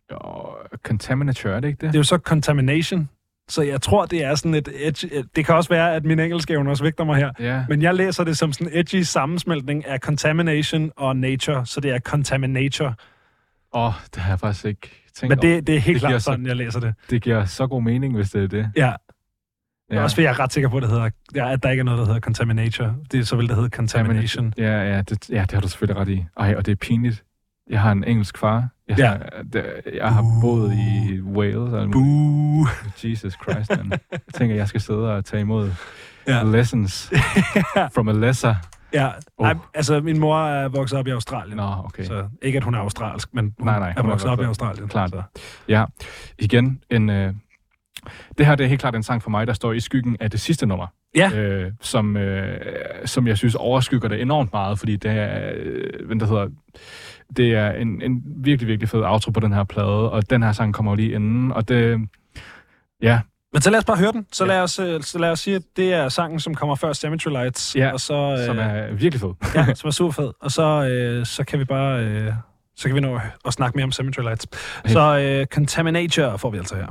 Og 0.09 0.57
contaminature, 0.83 1.53
er 1.53 1.59
det 1.59 1.67
ikke 1.67 1.77
det? 1.81 1.87
Det 1.87 1.95
er 1.95 1.99
jo 1.99 2.03
så 2.03 2.17
contamination. 2.17 3.09
Så 3.49 3.61
jeg 3.61 3.81
tror, 3.81 4.05
det 4.05 4.23
er 4.23 4.35
sådan 4.35 4.53
et 4.53 4.69
edgy... 4.75 5.05
Det 5.35 5.45
kan 5.45 5.55
også 5.55 5.69
være, 5.69 5.95
at 5.95 6.05
min 6.05 6.19
engelske 6.19 6.53
evne 6.53 6.69
også 6.69 6.83
vægter 6.83 7.03
mig 7.03 7.17
her. 7.17 7.31
Ja. 7.39 7.65
Men 7.69 7.81
jeg 7.81 7.95
læser 7.95 8.23
det 8.23 8.37
som 8.37 8.53
sådan 8.53 8.73
en 8.73 8.79
edgy 8.79 9.01
sammensmeltning 9.01 9.85
af 9.87 9.99
contamination 9.99 10.91
og 10.97 11.15
nature, 11.17 11.65
så 11.65 11.81
det 11.81 11.91
er 11.91 11.99
contaminature. 11.99 12.93
Åh, 13.73 13.85
oh, 13.85 13.93
det 14.15 14.21
har 14.21 14.31
jeg 14.31 14.39
faktisk 14.39 14.65
ikke 14.65 15.03
tænkt 15.15 15.29
Men 15.29 15.37
det, 15.41 15.67
det 15.67 15.75
er 15.75 15.79
helt 15.79 15.95
Det 15.95 16.01
klart 16.09 16.21
så- 16.21 16.25
sådan, 16.25 16.45
jeg 16.45 16.55
læser 16.55 16.79
det. 16.79 16.93
Det 17.09 17.21
giver 17.21 17.45
så 17.45 17.67
god 17.67 17.81
mening, 17.83 18.15
hvis 18.15 18.29
det 18.29 18.43
er 18.43 18.47
det. 18.47 18.71
Ja, 18.75 18.93
Ja. 19.91 20.03
også 20.03 20.15
fordi 20.15 20.23
jeg 20.25 20.31
er 20.31 20.39
ret 20.39 20.53
sikker 20.53 20.69
på, 20.69 20.77
at, 20.77 20.83
det 20.83 20.89
hedder, 20.91 21.09
ja, 21.35 21.51
at 21.53 21.63
der 21.63 21.69
ikke 21.69 21.81
er 21.81 21.83
noget, 21.85 21.97
der 21.99 22.05
hedder 22.05 22.19
contaminature. 22.19 22.95
Det 23.11 23.19
er 23.19 23.23
så 23.23 23.35
vil 23.35 23.47
det 23.47 23.55
hedde 23.55 23.69
contamination. 23.69 24.53
Ja, 24.57 24.81
ja, 24.95 25.01
det, 25.01 25.29
ja, 25.29 25.41
det 25.41 25.51
har 25.51 25.61
du 25.61 25.67
selvfølgelig 25.67 26.01
ret 26.01 26.09
i. 26.09 26.25
Ej, 26.39 26.55
og 26.57 26.65
det 26.65 26.71
er 26.71 26.75
pinligt. 26.75 27.23
Jeg 27.69 27.81
har 27.81 27.91
en 27.91 28.03
engelsk 28.03 28.37
far. 28.37 28.67
Jeg, 28.87 28.97
Ja. 28.97 29.41
det, 29.53 29.65
jeg 29.95 30.13
har 30.13 30.21
Uh. 30.21 30.41
boet 30.41 30.73
i 30.73 31.21
Wales. 31.21 31.73
Og. 31.73 31.89
Buh. 31.91 32.67
Jesus 33.03 33.33
Christ, 33.43 33.69
man. 33.69 33.91
Jeg 34.11 34.19
tænker, 34.33 34.55
jeg 34.55 34.67
skal 34.67 34.81
sidde 34.81 35.15
og 35.15 35.25
tage 35.25 35.41
imod 35.41 35.71
Ja. 36.27 36.43
lessons 36.43 37.11
from 37.95 38.07
a 38.07 38.11
lesser. 38.11 38.55
Ja, 38.93 39.07
Oh. 39.37 39.43
Nej, 39.45 39.55
altså 39.73 40.01
min 40.01 40.19
mor 40.19 40.39
er 40.47 40.67
vokset 40.67 40.99
op 40.99 41.07
i 41.07 41.09
Australien. 41.11 41.57
Nå, 41.57 41.73
okay. 41.85 42.03
Så 42.03 42.27
ikke, 42.41 42.57
at 42.57 42.63
hun 42.63 42.73
er 42.75 42.79
australsk, 42.79 43.33
men 43.33 43.53
hun 43.59 43.67
Nej, 43.67 43.79
nej, 43.79 43.93
er 43.97 44.01
hun 44.01 44.05
er 44.09 44.13
vokset 44.13 44.29
op 44.29 44.39
i 44.41 44.43
Australien. 44.43 44.87
klart. 44.87 45.09
Så. 45.09 45.21
Ja, 45.67 45.85
igen, 46.39 46.81
en, 46.89 47.09
øh, 47.09 47.33
det 48.37 48.45
her 48.45 48.55
det 48.55 48.63
er 48.63 48.67
helt 48.67 48.81
klart 48.81 48.95
en 48.95 49.03
sang 49.03 49.23
for 49.23 49.29
mig, 49.29 49.47
der 49.47 49.53
står 49.53 49.73
i 49.73 49.79
skyggen 49.79 50.17
af 50.19 50.31
det 50.31 50.39
sidste 50.39 50.65
nummer. 50.65 50.87
Ja. 51.15 51.31
Øh, 51.39 51.71
som, 51.81 52.17
øh, 52.17 52.57
som 53.05 53.27
jeg 53.27 53.37
synes 53.37 53.55
overskygger 53.55 54.07
det 54.09 54.21
enormt 54.21 54.53
meget, 54.53 54.79
fordi 54.79 54.95
det 54.95 55.11
er, 55.11 55.51
øh, 55.55 56.05
hvad 56.05 56.15
det 56.19 56.27
hedder, 56.29 56.47
det 57.37 57.53
er 57.55 57.71
en, 57.71 58.01
en 58.01 58.23
virkelig, 58.25 58.67
virkelig 58.67 58.89
fed 58.89 59.01
outro 59.03 59.31
på 59.31 59.39
den 59.39 59.53
her 59.53 59.63
plade, 59.63 60.11
og 60.11 60.29
den 60.29 60.43
her 60.43 60.51
sang 60.51 60.73
kommer 60.73 60.91
jo 60.91 60.95
lige 60.95 61.11
inden, 61.11 61.51
og 61.51 61.69
det, 61.69 61.99
ja, 63.01 63.19
Men 63.53 63.61
så 63.61 63.69
lad 63.69 63.79
os 63.79 63.85
bare 63.85 63.97
høre 63.97 64.11
den. 64.11 64.25
Så, 64.31 64.45
Ja. 64.45 64.47
lad 64.51 64.61
os, 64.61 64.79
øh, 64.79 65.01
så 65.01 65.19
lad 65.19 65.31
os 65.31 65.39
sige, 65.39 65.55
at 65.55 65.61
det 65.77 65.93
er 65.93 66.09
sangen, 66.09 66.39
som 66.39 66.55
kommer 66.55 66.75
før 66.75 66.93
Cemetery 66.93 67.31
Lights. 67.31 67.75
Ja, 67.75 67.91
og 67.93 67.99
så, 67.99 68.13
øh, 68.39 68.45
som 68.45 68.57
er 68.59 68.93
virkelig 68.93 69.21
fed. 69.21 69.33
ja, 69.55 69.73
som 69.73 69.87
er 69.87 69.91
super 69.91 70.11
fed. 70.11 70.31
Og 70.41 70.51
så, 70.51 70.63
øh, 70.91 71.25
så 71.25 71.43
kan 71.43 71.59
vi 71.59 71.65
bare... 71.65 71.99
Øh, 72.05 72.33
så 72.75 72.87
kan 72.87 72.95
vi 72.95 72.99
nå 73.01 73.15
at- 73.15 73.21
at 73.45 73.53
snakke 73.53 73.77
mere 73.77 73.83
om 73.83 73.91
Cemetery 73.91 74.23
Lights. 74.23 74.47
Så 74.85 75.19
øh, 75.19 75.45
Contaminature 75.45 76.39
får 76.39 76.49
vi 76.49 76.57
altså 76.57 76.75
her. 76.75 76.87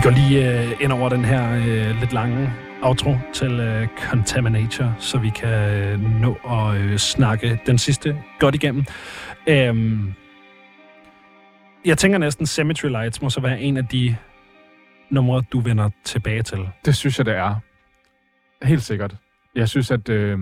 Vi 0.00 0.04
går 0.04 0.10
lige 0.10 0.62
øh, 0.62 0.72
ind 0.80 0.92
over 0.92 1.08
den 1.08 1.24
her 1.24 1.54
øh, 1.54 2.00
lidt 2.00 2.12
lange 2.12 2.52
outro 2.82 3.16
til 3.32 3.60
øh, 3.60 3.88
Contaminator, 4.10 4.94
så 4.98 5.18
vi 5.18 5.30
kan 5.30 5.48
øh, 5.48 6.20
nå 6.20 6.34
at 6.34 6.76
øh, 6.76 6.98
snakke 6.98 7.60
den 7.66 7.78
sidste 7.78 8.22
godt 8.38 8.54
igennem. 8.54 8.84
Øhm, 9.46 10.12
jeg 11.84 11.98
tænker 11.98 12.18
næsten 12.18 12.46
Cemetery 12.46 12.88
Lights 12.88 13.22
må 13.22 13.30
så 13.30 13.40
være 13.40 13.60
en 13.60 13.76
af 13.76 13.86
de 13.86 14.16
numre, 15.10 15.42
du 15.52 15.60
vender 15.60 15.90
tilbage 16.04 16.42
til. 16.42 16.58
Det 16.84 16.96
synes 16.96 17.18
jeg, 17.18 17.26
det 17.26 17.36
er. 17.36 17.54
Helt 18.62 18.82
sikkert. 18.82 19.16
Jeg 19.54 19.68
synes, 19.68 19.90
at, 19.90 20.08
øh, 20.08 20.38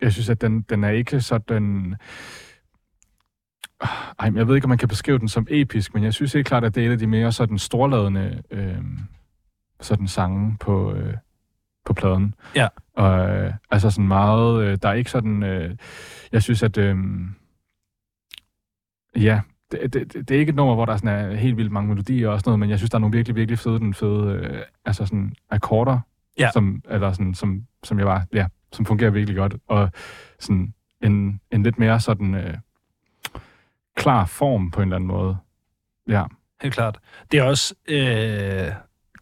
jeg 0.00 0.12
synes, 0.12 0.28
at 0.28 0.40
den, 0.40 0.62
den 0.62 0.84
er 0.84 0.90
ikke 0.90 1.20
sådan... 1.20 1.96
Ej, 4.18 4.32
jeg 4.34 4.48
ved 4.48 4.54
ikke, 4.54 4.64
om 4.64 4.68
man 4.68 4.78
kan 4.78 4.88
beskrive 4.88 5.18
den 5.18 5.28
som 5.28 5.46
episk, 5.50 5.94
men 5.94 6.04
jeg 6.04 6.14
synes 6.14 6.32
helt 6.32 6.46
klart, 6.46 6.64
at 6.64 6.74
det 6.74 6.82
er 6.82 6.88
et 6.88 6.92
af 6.92 6.98
de 6.98 7.06
mere 7.06 7.32
sådan 7.32 7.58
storladende 7.58 8.42
øh, 8.50 8.78
sådan 9.80 10.08
sange 10.08 10.56
på, 10.60 10.92
øh, 10.92 11.14
på 11.86 11.92
pladen. 11.94 12.34
Ja. 12.54 12.68
Og, 12.96 13.28
øh, 13.30 13.52
altså 13.70 13.90
sådan 13.90 14.08
meget... 14.08 14.64
Øh, 14.64 14.78
der 14.82 14.88
er 14.88 14.92
ikke 14.92 15.10
sådan... 15.10 15.42
Øh, 15.42 15.76
jeg 16.32 16.42
synes, 16.42 16.62
at... 16.62 16.78
Øh, 16.78 16.96
ja, 19.16 19.40
det, 19.70 19.92
det, 19.92 20.12
det, 20.12 20.28
det 20.28 20.34
er 20.34 20.38
ikke 20.40 20.50
et 20.50 20.56
nummer, 20.56 20.74
hvor 20.74 20.84
der 20.84 20.96
sådan 20.96 21.08
er 21.08 21.34
helt 21.34 21.56
vildt 21.56 21.72
mange 21.72 21.88
melodier 21.88 22.28
og 22.28 22.40
sådan 22.40 22.48
noget, 22.48 22.58
men 22.60 22.70
jeg 22.70 22.78
synes, 22.78 22.90
der 22.90 22.98
er 22.98 23.00
nogle 23.00 23.16
virkelig, 23.16 23.36
virkelig 23.36 23.58
fede, 23.58 23.78
den 23.78 23.94
fede, 23.94 24.32
øh, 24.32 24.62
altså 24.84 25.06
sådan 25.06 25.34
akkorder, 25.50 26.00
Ja. 26.38 26.50
som, 26.52 26.82
eller 26.90 27.12
sådan, 27.12 27.34
som, 27.34 27.62
som 27.84 27.98
jeg 27.98 28.06
var, 28.06 28.26
ja, 28.32 28.46
som 28.72 28.86
fungerer 28.86 29.10
virkelig 29.10 29.36
godt, 29.36 29.54
og 29.68 29.90
sådan 30.38 30.74
en, 31.02 31.40
en 31.50 31.62
lidt 31.62 31.78
mere 31.78 32.00
sådan 32.00 32.34
øh, 32.34 32.54
klar 33.96 34.26
form 34.26 34.70
på 34.70 34.80
en 34.80 34.88
eller 34.88 34.96
anden 34.96 35.08
måde. 35.08 35.36
Ja, 36.08 36.24
Helt 36.62 36.74
klart. 36.74 36.98
Det 37.32 37.38
er 37.38 37.42
også 37.42 37.74
øh, 37.88 38.72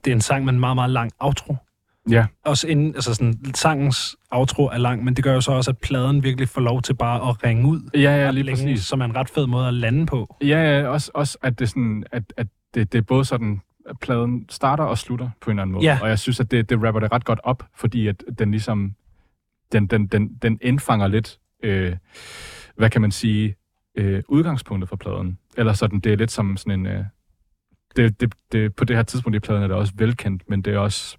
det 0.04 0.10
er 0.10 0.14
en 0.14 0.20
sang 0.20 0.44
med 0.44 0.52
en 0.52 0.60
meget, 0.60 0.76
meget 0.76 0.90
lang 0.90 1.10
outro. 1.18 1.56
ja, 2.10 2.26
Også 2.44 2.68
inden, 2.68 2.94
altså 2.94 3.14
sådan, 3.14 3.34
sangens 3.54 4.16
outro 4.30 4.66
er 4.66 4.78
lang, 4.78 5.04
men 5.04 5.14
det 5.14 5.24
gør 5.24 5.34
jo 5.34 5.40
så 5.40 5.52
også, 5.52 5.70
at 5.70 5.78
pladen 5.78 6.22
virkelig 6.22 6.48
får 6.48 6.60
lov 6.60 6.82
til 6.82 6.94
bare 6.94 7.28
at 7.28 7.44
ringe 7.44 7.68
ud. 7.68 7.90
ja, 7.94 8.00
ja 8.00 8.30
lige 8.30 8.42
længe, 8.42 8.62
præcis. 8.62 8.84
Som 8.84 9.00
er 9.00 9.04
en 9.04 9.16
ret 9.16 9.28
fed 9.30 9.46
måde 9.46 9.68
at 9.68 9.74
lande 9.74 10.06
på. 10.06 10.36
Ja, 10.40 10.46
ja 10.78 10.88
også, 10.88 11.10
også 11.14 11.38
at 11.42 11.58
det 11.58 11.68
sådan, 11.68 12.04
at, 12.12 12.22
at 12.36 12.46
det, 12.74 12.92
det 12.92 12.98
er 12.98 13.02
både 13.02 13.24
sådan, 13.24 13.60
at 13.90 13.96
pladen 14.00 14.46
starter 14.48 14.84
og 14.84 14.98
slutter 14.98 15.30
på 15.40 15.50
en 15.50 15.52
eller 15.56 15.62
anden 15.62 15.74
måde. 15.74 15.84
Ja. 15.84 15.98
Og 16.02 16.08
jeg 16.08 16.18
synes, 16.18 16.40
at 16.40 16.50
det, 16.50 16.70
det 16.70 16.82
rapper 16.84 17.00
det 17.00 17.12
ret 17.12 17.24
godt 17.24 17.40
op, 17.44 17.62
fordi 17.74 18.06
at 18.06 18.24
den 18.38 18.50
ligesom, 18.50 18.94
den, 19.72 19.86
den, 19.86 20.06
den, 20.06 20.34
den 20.42 20.58
indfanger 20.62 21.08
lidt, 21.08 21.38
øh, 21.62 21.96
hvad 22.76 22.90
kan 22.90 23.00
man 23.00 23.10
sige, 23.10 23.54
øh, 23.94 24.22
udgangspunktet 24.28 24.88
for 24.88 24.96
pladen. 24.96 25.38
Eller 25.56 25.72
sådan, 25.72 26.00
det 26.00 26.12
er 26.12 26.16
lidt 26.16 26.30
som 26.30 26.56
sådan 26.56 26.80
en, 26.80 26.86
øh, 26.86 27.04
det, 27.96 28.20
det, 28.20 28.34
det, 28.52 28.74
på 28.74 28.84
det 28.84 28.96
her 28.96 29.02
tidspunkt 29.02 29.36
i 29.36 29.40
pladen 29.40 29.62
er 29.62 29.66
det 29.66 29.76
også 29.76 29.92
velkendt, 29.96 30.42
men 30.48 30.62
det 30.62 30.74
er 30.74 30.78
også, 30.78 31.16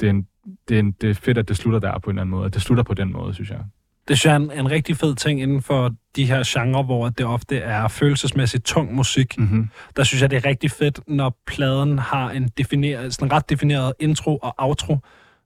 det 0.00 0.06
er, 0.06 0.10
en, 0.10 0.26
det, 0.68 0.74
er 0.74 0.78
en, 0.78 0.92
det 0.92 1.10
er 1.10 1.14
fedt, 1.14 1.38
at 1.38 1.48
det 1.48 1.56
slutter 1.56 1.80
der 1.80 1.98
på 1.98 2.10
en 2.10 2.16
eller 2.16 2.22
anden 2.22 2.30
måde. 2.30 2.46
At 2.46 2.54
det 2.54 2.62
slutter 2.62 2.84
på 2.84 2.94
den 2.94 3.12
måde, 3.12 3.34
synes 3.34 3.50
jeg. 3.50 3.60
Det 4.08 4.18
synes 4.18 4.24
jeg 4.24 4.32
er 4.32 4.36
en, 4.36 4.66
en 4.66 4.70
rigtig 4.70 4.96
fed 4.96 5.14
ting 5.14 5.42
inden 5.42 5.62
for 5.62 5.94
de 6.16 6.26
her 6.26 6.42
genrer, 6.46 6.82
hvor 6.82 7.08
det 7.08 7.26
ofte 7.26 7.58
er 7.58 7.88
følelsesmæssigt 7.88 8.64
tung 8.64 8.94
musik. 8.94 9.38
Mm-hmm. 9.38 9.68
Der 9.96 10.04
synes 10.04 10.22
jeg, 10.22 10.30
det 10.30 10.36
er 10.36 10.44
rigtig 10.44 10.70
fedt, 10.70 11.00
når 11.06 11.40
pladen 11.46 11.98
har 11.98 12.30
en, 12.30 12.48
defineret, 12.58 13.14
sådan 13.14 13.28
en 13.28 13.32
ret 13.32 13.50
defineret 13.50 13.92
intro 13.98 14.36
og 14.36 14.54
outro, 14.58 14.98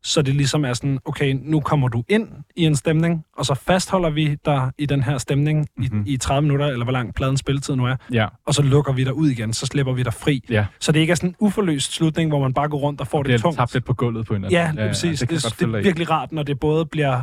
så 0.09 0.23
det 0.23 0.35
ligesom 0.35 0.65
er 0.65 0.73
sådan, 0.73 0.99
okay, 1.05 1.39
nu 1.43 1.61
kommer 1.61 1.89
du 1.89 2.05
ind 2.09 2.29
i 2.57 2.65
en 2.65 2.77
stemning, 2.77 3.25
og 3.37 3.47
så 3.47 3.55
fastholder 3.55 4.11
vi 4.11 4.37
dig 4.45 4.71
i 4.79 4.87
den 4.87 5.03
her 5.03 5.19
stemning 5.19 5.67
Mhm. 5.77 6.03
i, 6.07 6.13
i 6.13 6.17
30 6.17 6.43
minutter, 6.43 6.67
eller 6.67 6.85
hvor 6.85 6.93
lang 6.93 7.15
pladens 7.15 7.41
spilletid 7.41 7.77
nu 7.77 7.87
er, 7.87 7.97
Ja, 8.13 8.27
og 8.47 8.55
så 8.55 8.63
lukker 8.63 8.93
vi 8.93 9.05
dig 9.05 9.15
ud 9.15 9.29
igen, 9.29 9.53
så 9.53 9.67
slipper 9.67 9.93
vi 9.93 10.03
dig 10.03 10.13
fri. 10.15 10.45
ja. 10.51 10.67
Så 10.81 10.93
det 10.93 11.01
ikke 11.01 11.11
er 11.11 11.15
sådan 11.15 11.31
en 11.31 11.37
uforløst 11.39 11.93
slutning, 11.93 12.31
hvor 12.31 12.41
man 12.41 12.55
bare 12.55 12.69
går 12.69 12.79
rundt 12.79 13.01
og 13.01 13.07
får 13.07 13.23
Det 13.23 13.29
det, 13.31 13.35
er 13.35 13.39
tungt. 13.43 13.57
tabt 13.59 13.73
lidt 13.75 13.85
på 13.85 13.95
gulvet 13.95 14.27
på 14.27 14.35
en 14.35 14.45
eller 14.45 14.59
Ja, 14.59 14.65
anden 14.65 14.77
det 14.77 14.85
er 14.85 14.89
præcis. 14.89 15.19
det, 15.21 15.29
kan 15.29 15.37
Det, 15.39 15.45
det, 15.45 15.59
det 15.69 15.75
er 15.75 15.83
virkelig 15.83 16.11
rart, 16.11 16.33
når 16.33 16.43
det 16.43 16.61
både 16.61 16.87
bliver 16.87 17.23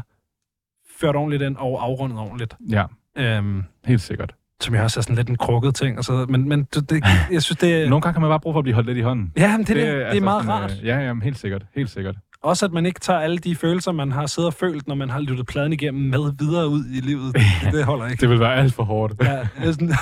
ført 0.99 1.15
ordentligt 1.15 1.43
ind 1.43 1.55
og 1.57 1.83
afrundet 1.85 2.19
ordentligt. 2.19 2.55
Ja, 2.69 2.83
Øhm, 3.17 3.63
helt 3.85 4.01
sikkert. 4.01 4.33
som 4.61 4.75
jeg 4.75 4.83
også 4.83 4.99
er 4.99 5.01
sådan 5.01 5.15
lidt 5.15 5.29
en 5.29 5.35
krukket 5.37 5.75
ting. 5.75 5.97
Og 5.97 6.03
så, 6.03 6.25
men 6.29 6.49
men 6.49 6.63
det, 6.63 6.89
det, 6.89 7.03
jeg 7.31 7.43
synes, 7.43 7.57
det, 7.59 7.89
Nogle 7.89 8.01
gange 8.01 8.13
kan 8.13 8.21
man 8.21 8.29
bare 8.29 8.39
bruge 8.39 8.53
for 8.53 8.59
at 8.59 8.63
blive 8.63 8.73
holdt 8.75 8.87
lidt 8.87 8.97
i 8.97 9.01
hånden. 9.01 9.31
ja, 9.37 9.57
men 9.57 9.59
det, 9.59 9.67
det, 9.67 9.75
det, 9.75 9.83
det 9.93 10.01
er 10.01 10.05
altså 10.07 10.23
meget 10.23 10.43
sådan, 10.45 10.61
rart. 10.61 10.77
øh, 10.81 10.85
Ja, 10.87 10.99
ja, 10.99 11.13
helt 11.23 11.37
sikkert. 11.39 11.65
Helt 11.75 11.89
sikkert. 11.89 12.15
Også 12.45 12.65
at 12.65 12.71
man 12.71 12.85
ikke 12.85 12.99
tager 12.99 13.19
alle 13.19 13.37
de 13.37 13.55
følelser, 13.55 13.91
man 13.91 14.11
har 14.11 14.25
siddet 14.25 14.47
og 14.47 14.53
følt, 14.53 14.87
når 14.87 14.95
man 14.95 15.09
har 15.09 15.19
lyttet 15.19 15.45
pladen 15.45 15.73
igennem 15.73 16.03
med 16.03 16.33
videre 16.39 16.67
ud 16.67 16.85
i 16.93 16.99
livet. 16.99 17.35
Det, 17.35 17.73
det 17.73 17.85
holder 17.85 18.07
ikke. 18.07 18.21
Det 18.21 18.29
vil 18.29 18.39
være 18.39 18.55
alt 18.55 18.73
for 18.73 18.83
hårdt. 18.83 19.13
Ja, 19.23 19.47
det 19.63 19.73
sådan... 19.73 19.87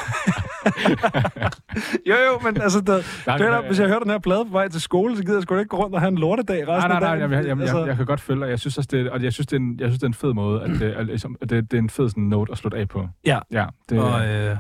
jo, 2.10 2.15
jo, 2.15 2.40
men 2.44 2.61
altså, 2.61 2.82
der, 2.82 3.02
Nej, 3.28 3.38
det 3.38 3.45
er, 3.45 3.49
nej, 3.52 3.68
hvis 3.68 3.80
jeg 3.80 3.88
hører 3.88 3.99
den 3.99 4.11
her 4.11 4.20
plade 4.20 4.45
på 4.45 4.52
vej 4.52 4.68
til 4.68 4.82
skole, 4.82 5.18
så 5.18 5.24
gider 5.24 5.36
jeg 5.36 5.44
sgu 5.44 5.57
ikke 5.57 5.70
gå 5.70 5.78
rundt 5.78 5.95
og 5.95 6.02
have 6.02 6.07
en 6.07 6.18
lortedag 6.18 6.68
resten 6.68 6.90
Nej, 6.90 6.99
nej, 6.99 7.02
af 7.02 7.02
nej, 7.02 7.10
dagen. 7.10 7.32
jeg, 7.32 7.38
jeg, 7.38 7.48
jeg, 7.48 7.61
altså, 7.61 7.80
jeg, 7.80 7.88
jeg 7.88 7.98
kan 7.98 8.06
godt 8.06 8.22
følge 8.22 8.41
dig. 8.41 8.49
Jeg 8.49 8.60
synes 8.60 8.78
også, 8.78 8.90
det, 8.91 9.10
og 9.10 9.24
jeg 9.24 9.34
synes, 9.34 9.48
det 9.48 9.56
er 9.56 9.60
en, 9.60 9.80
jeg 9.80 9.88
synes, 9.88 9.99
det 9.99 10.03
er 10.03 10.07
en 10.07 10.14
fed 10.14 10.34
måde, 10.34 10.61
at 10.61 10.70
det, 10.70 10.91
at, 10.91 11.06
ligesom, 11.06 11.36
at 11.41 11.49
det, 11.49 11.72
det 11.72 11.78
er 11.78 11.82
en 11.82 11.90
fed 11.90 12.10
sådan, 12.10 12.24
note 12.24 12.52
at 12.52 12.57
slutte 12.57 12.78
af 12.78 12.90
på. 12.90 13.07
Ja. 13.26 13.40
Ja, 13.52 13.65
det, 13.90 13.99
og, 13.99 14.11
og, 14.11 14.28
øh, 14.28 14.57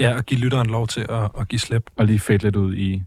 ja, 0.00 0.16
og 0.16 0.24
give 0.24 0.40
lytteren 0.40 0.70
lov 0.70 0.86
til 0.86 1.06
at, 1.08 1.30
at 1.40 1.48
give 1.48 1.58
slip. 1.58 1.90
og 1.96 2.06
lige 2.06 2.18
fade 2.18 2.38
lidt 2.38 2.56
ud 2.56 2.74
i 2.74 3.02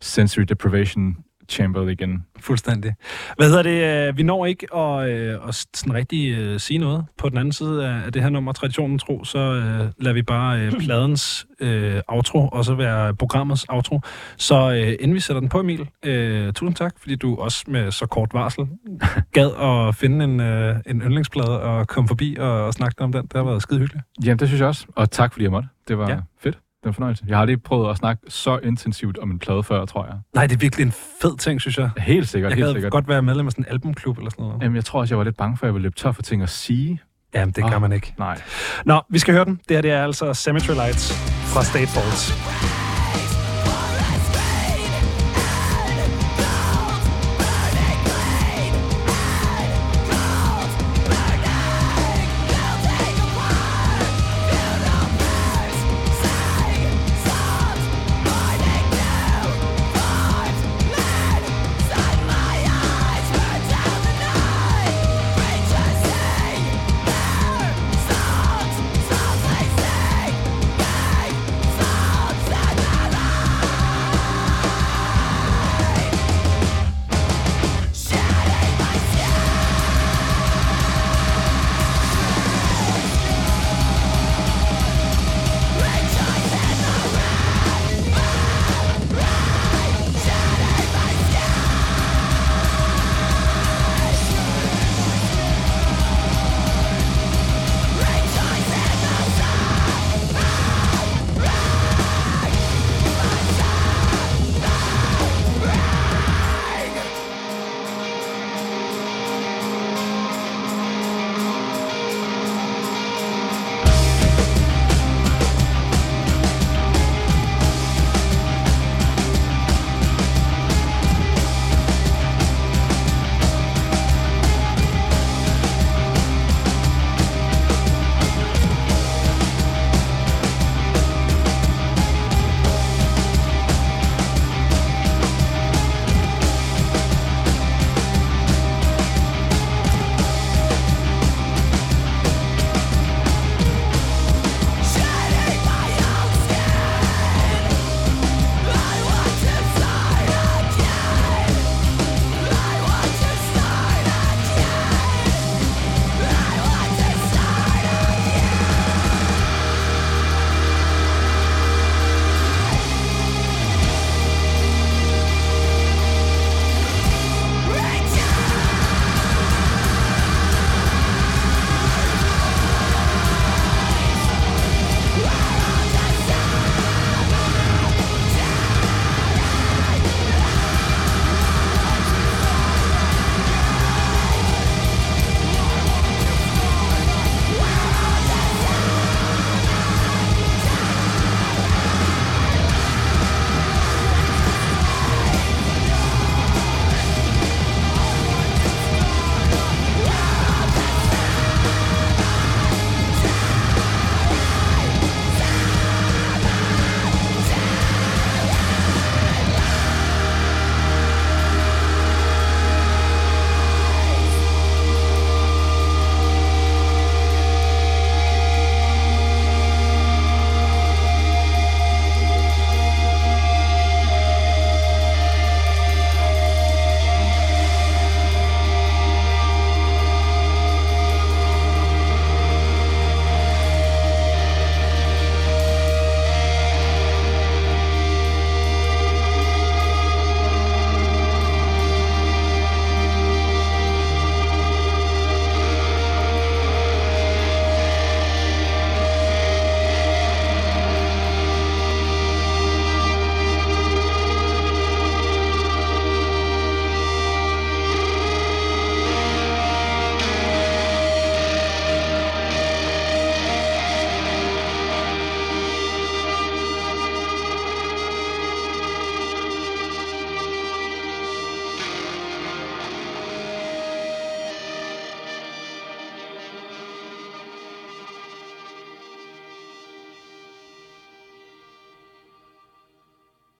sensory 0.00 0.42
deprivation 0.42 1.16
chamberet 1.48 1.90
igen. 1.90 2.24
Fuldstændig. 2.40 2.94
Hvad 3.36 3.48
hedder 3.48 3.62
det? 3.62 4.08
øh, 4.08 4.16
Vi 4.16 4.22
når 4.22 4.46
ikke 4.46 4.74
at, 4.74 5.10
øh, 5.10 5.48
at 5.48 5.54
sådan 5.74 5.94
rigtig 5.94 6.38
øh, 6.38 6.60
sige 6.60 6.78
noget 6.78 7.04
på 7.18 7.28
den 7.28 7.38
anden 7.38 7.52
side 7.52 7.86
af 7.88 8.12
det 8.12 8.22
her 8.22 8.28
nummer, 8.28 8.52
Traditionen 8.52 8.98
Tro, 8.98 9.24
så 9.24 9.38
øh, 9.38 9.90
lader 9.98 10.14
vi 10.14 10.22
bare 10.22 10.60
øh, 10.60 10.72
pladens 10.84 11.46
øh, 11.60 12.00
outro 12.08 12.48
også 12.48 12.74
være 12.74 13.14
programmets 13.14 13.66
outro. 13.68 14.00
Så 14.36 14.70
øh, 14.70 14.96
inden 15.00 15.14
vi 15.14 15.20
sætter 15.20 15.40
den 15.40 15.48
på, 15.48 15.60
Emil, 15.60 15.88
øh, 16.04 16.52
tusind 16.52 16.74
tak, 16.74 16.94
fordi 16.98 17.16
du 17.16 17.36
også 17.36 17.64
med 17.68 17.90
så 17.90 18.06
kort 18.06 18.34
varsel 18.34 18.66
gad 19.32 19.50
at 19.60 19.94
finde 19.94 20.24
en, 20.24 20.40
øh, 20.40 20.76
en 20.86 21.00
yndlingsplade 21.00 21.60
og 21.62 21.88
komme 21.88 22.08
forbi 22.08 22.36
og, 22.40 22.64
og 22.66 22.74
snakke 22.74 23.02
om 23.02 23.12
den. 23.12 23.22
Det 23.22 23.32
har 23.34 23.44
været 23.44 23.62
skide 23.62 23.80
hyggeligt. 23.80 24.04
Jamen, 24.24 24.38
det 24.38 24.48
synes 24.48 24.60
jeg 24.60 24.68
også. 24.68 24.86
Og 24.96 25.10
tak, 25.10 25.32
fordi 25.32 25.42
jeg 25.42 25.50
måtte. 25.50 25.68
Det 25.88 25.98
var 25.98 26.10
ja. 26.10 26.18
fedt. 26.38 26.58
Det 26.86 26.90
var 26.90 26.92
fornøjelse. 26.94 27.24
Jeg 27.28 27.36
har 27.36 27.40
aldrig 27.40 27.62
prøvet 27.62 27.90
at 27.90 27.96
snakke 27.96 28.22
så 28.28 28.58
intensivt 28.58 29.18
om 29.18 29.30
en 29.30 29.38
plade 29.38 29.62
før, 29.62 29.84
tror 29.84 30.04
jeg. 30.06 30.14
Nej, 30.34 30.46
det 30.46 30.54
er 30.54 30.58
virkelig 30.58 30.84
en 30.86 30.92
fed 31.22 31.36
ting, 31.36 31.60
synes 31.60 31.78
jeg. 31.78 31.90
Helt 31.98 32.28
sikkert, 32.28 32.50
Jeg 32.50 32.56
helt 32.56 32.72
sikkert. 32.72 32.92
godt 32.92 33.08
være 33.08 33.22
medlem 33.22 33.46
af 33.46 33.52
sådan 33.52 33.64
en 33.64 33.72
albumklub 33.72 34.18
eller 34.18 34.30
sådan 34.30 34.44
noget. 34.44 34.62
Jamen, 34.62 34.76
jeg 34.76 34.84
tror 34.84 35.00
også, 35.00 35.14
jeg 35.14 35.18
var 35.18 35.24
lidt 35.24 35.36
bange 35.36 35.56
for, 35.56 35.66
at 35.66 35.68
jeg 35.68 35.74
ville 35.74 35.82
løbe 35.82 35.96
tør 35.96 36.12
for 36.12 36.22
ting 36.22 36.42
at 36.42 36.48
sige. 36.48 37.00
Jamen, 37.34 37.52
det 37.54 37.64
gør 37.64 37.74
Åh. 37.76 37.80
man 37.80 37.92
ikke. 37.92 38.14
Nej. 38.18 38.40
Nå, 38.84 39.00
vi 39.10 39.18
skal 39.18 39.34
høre 39.34 39.44
den. 39.44 39.60
Det 39.68 39.76
her 39.76 39.82
det 39.82 39.90
er 39.90 40.04
altså 40.04 40.34
Cemetery 40.34 40.74
Lights 40.74 41.12
fra 41.54 41.64
State 41.64 41.86
Faults. 41.86 42.85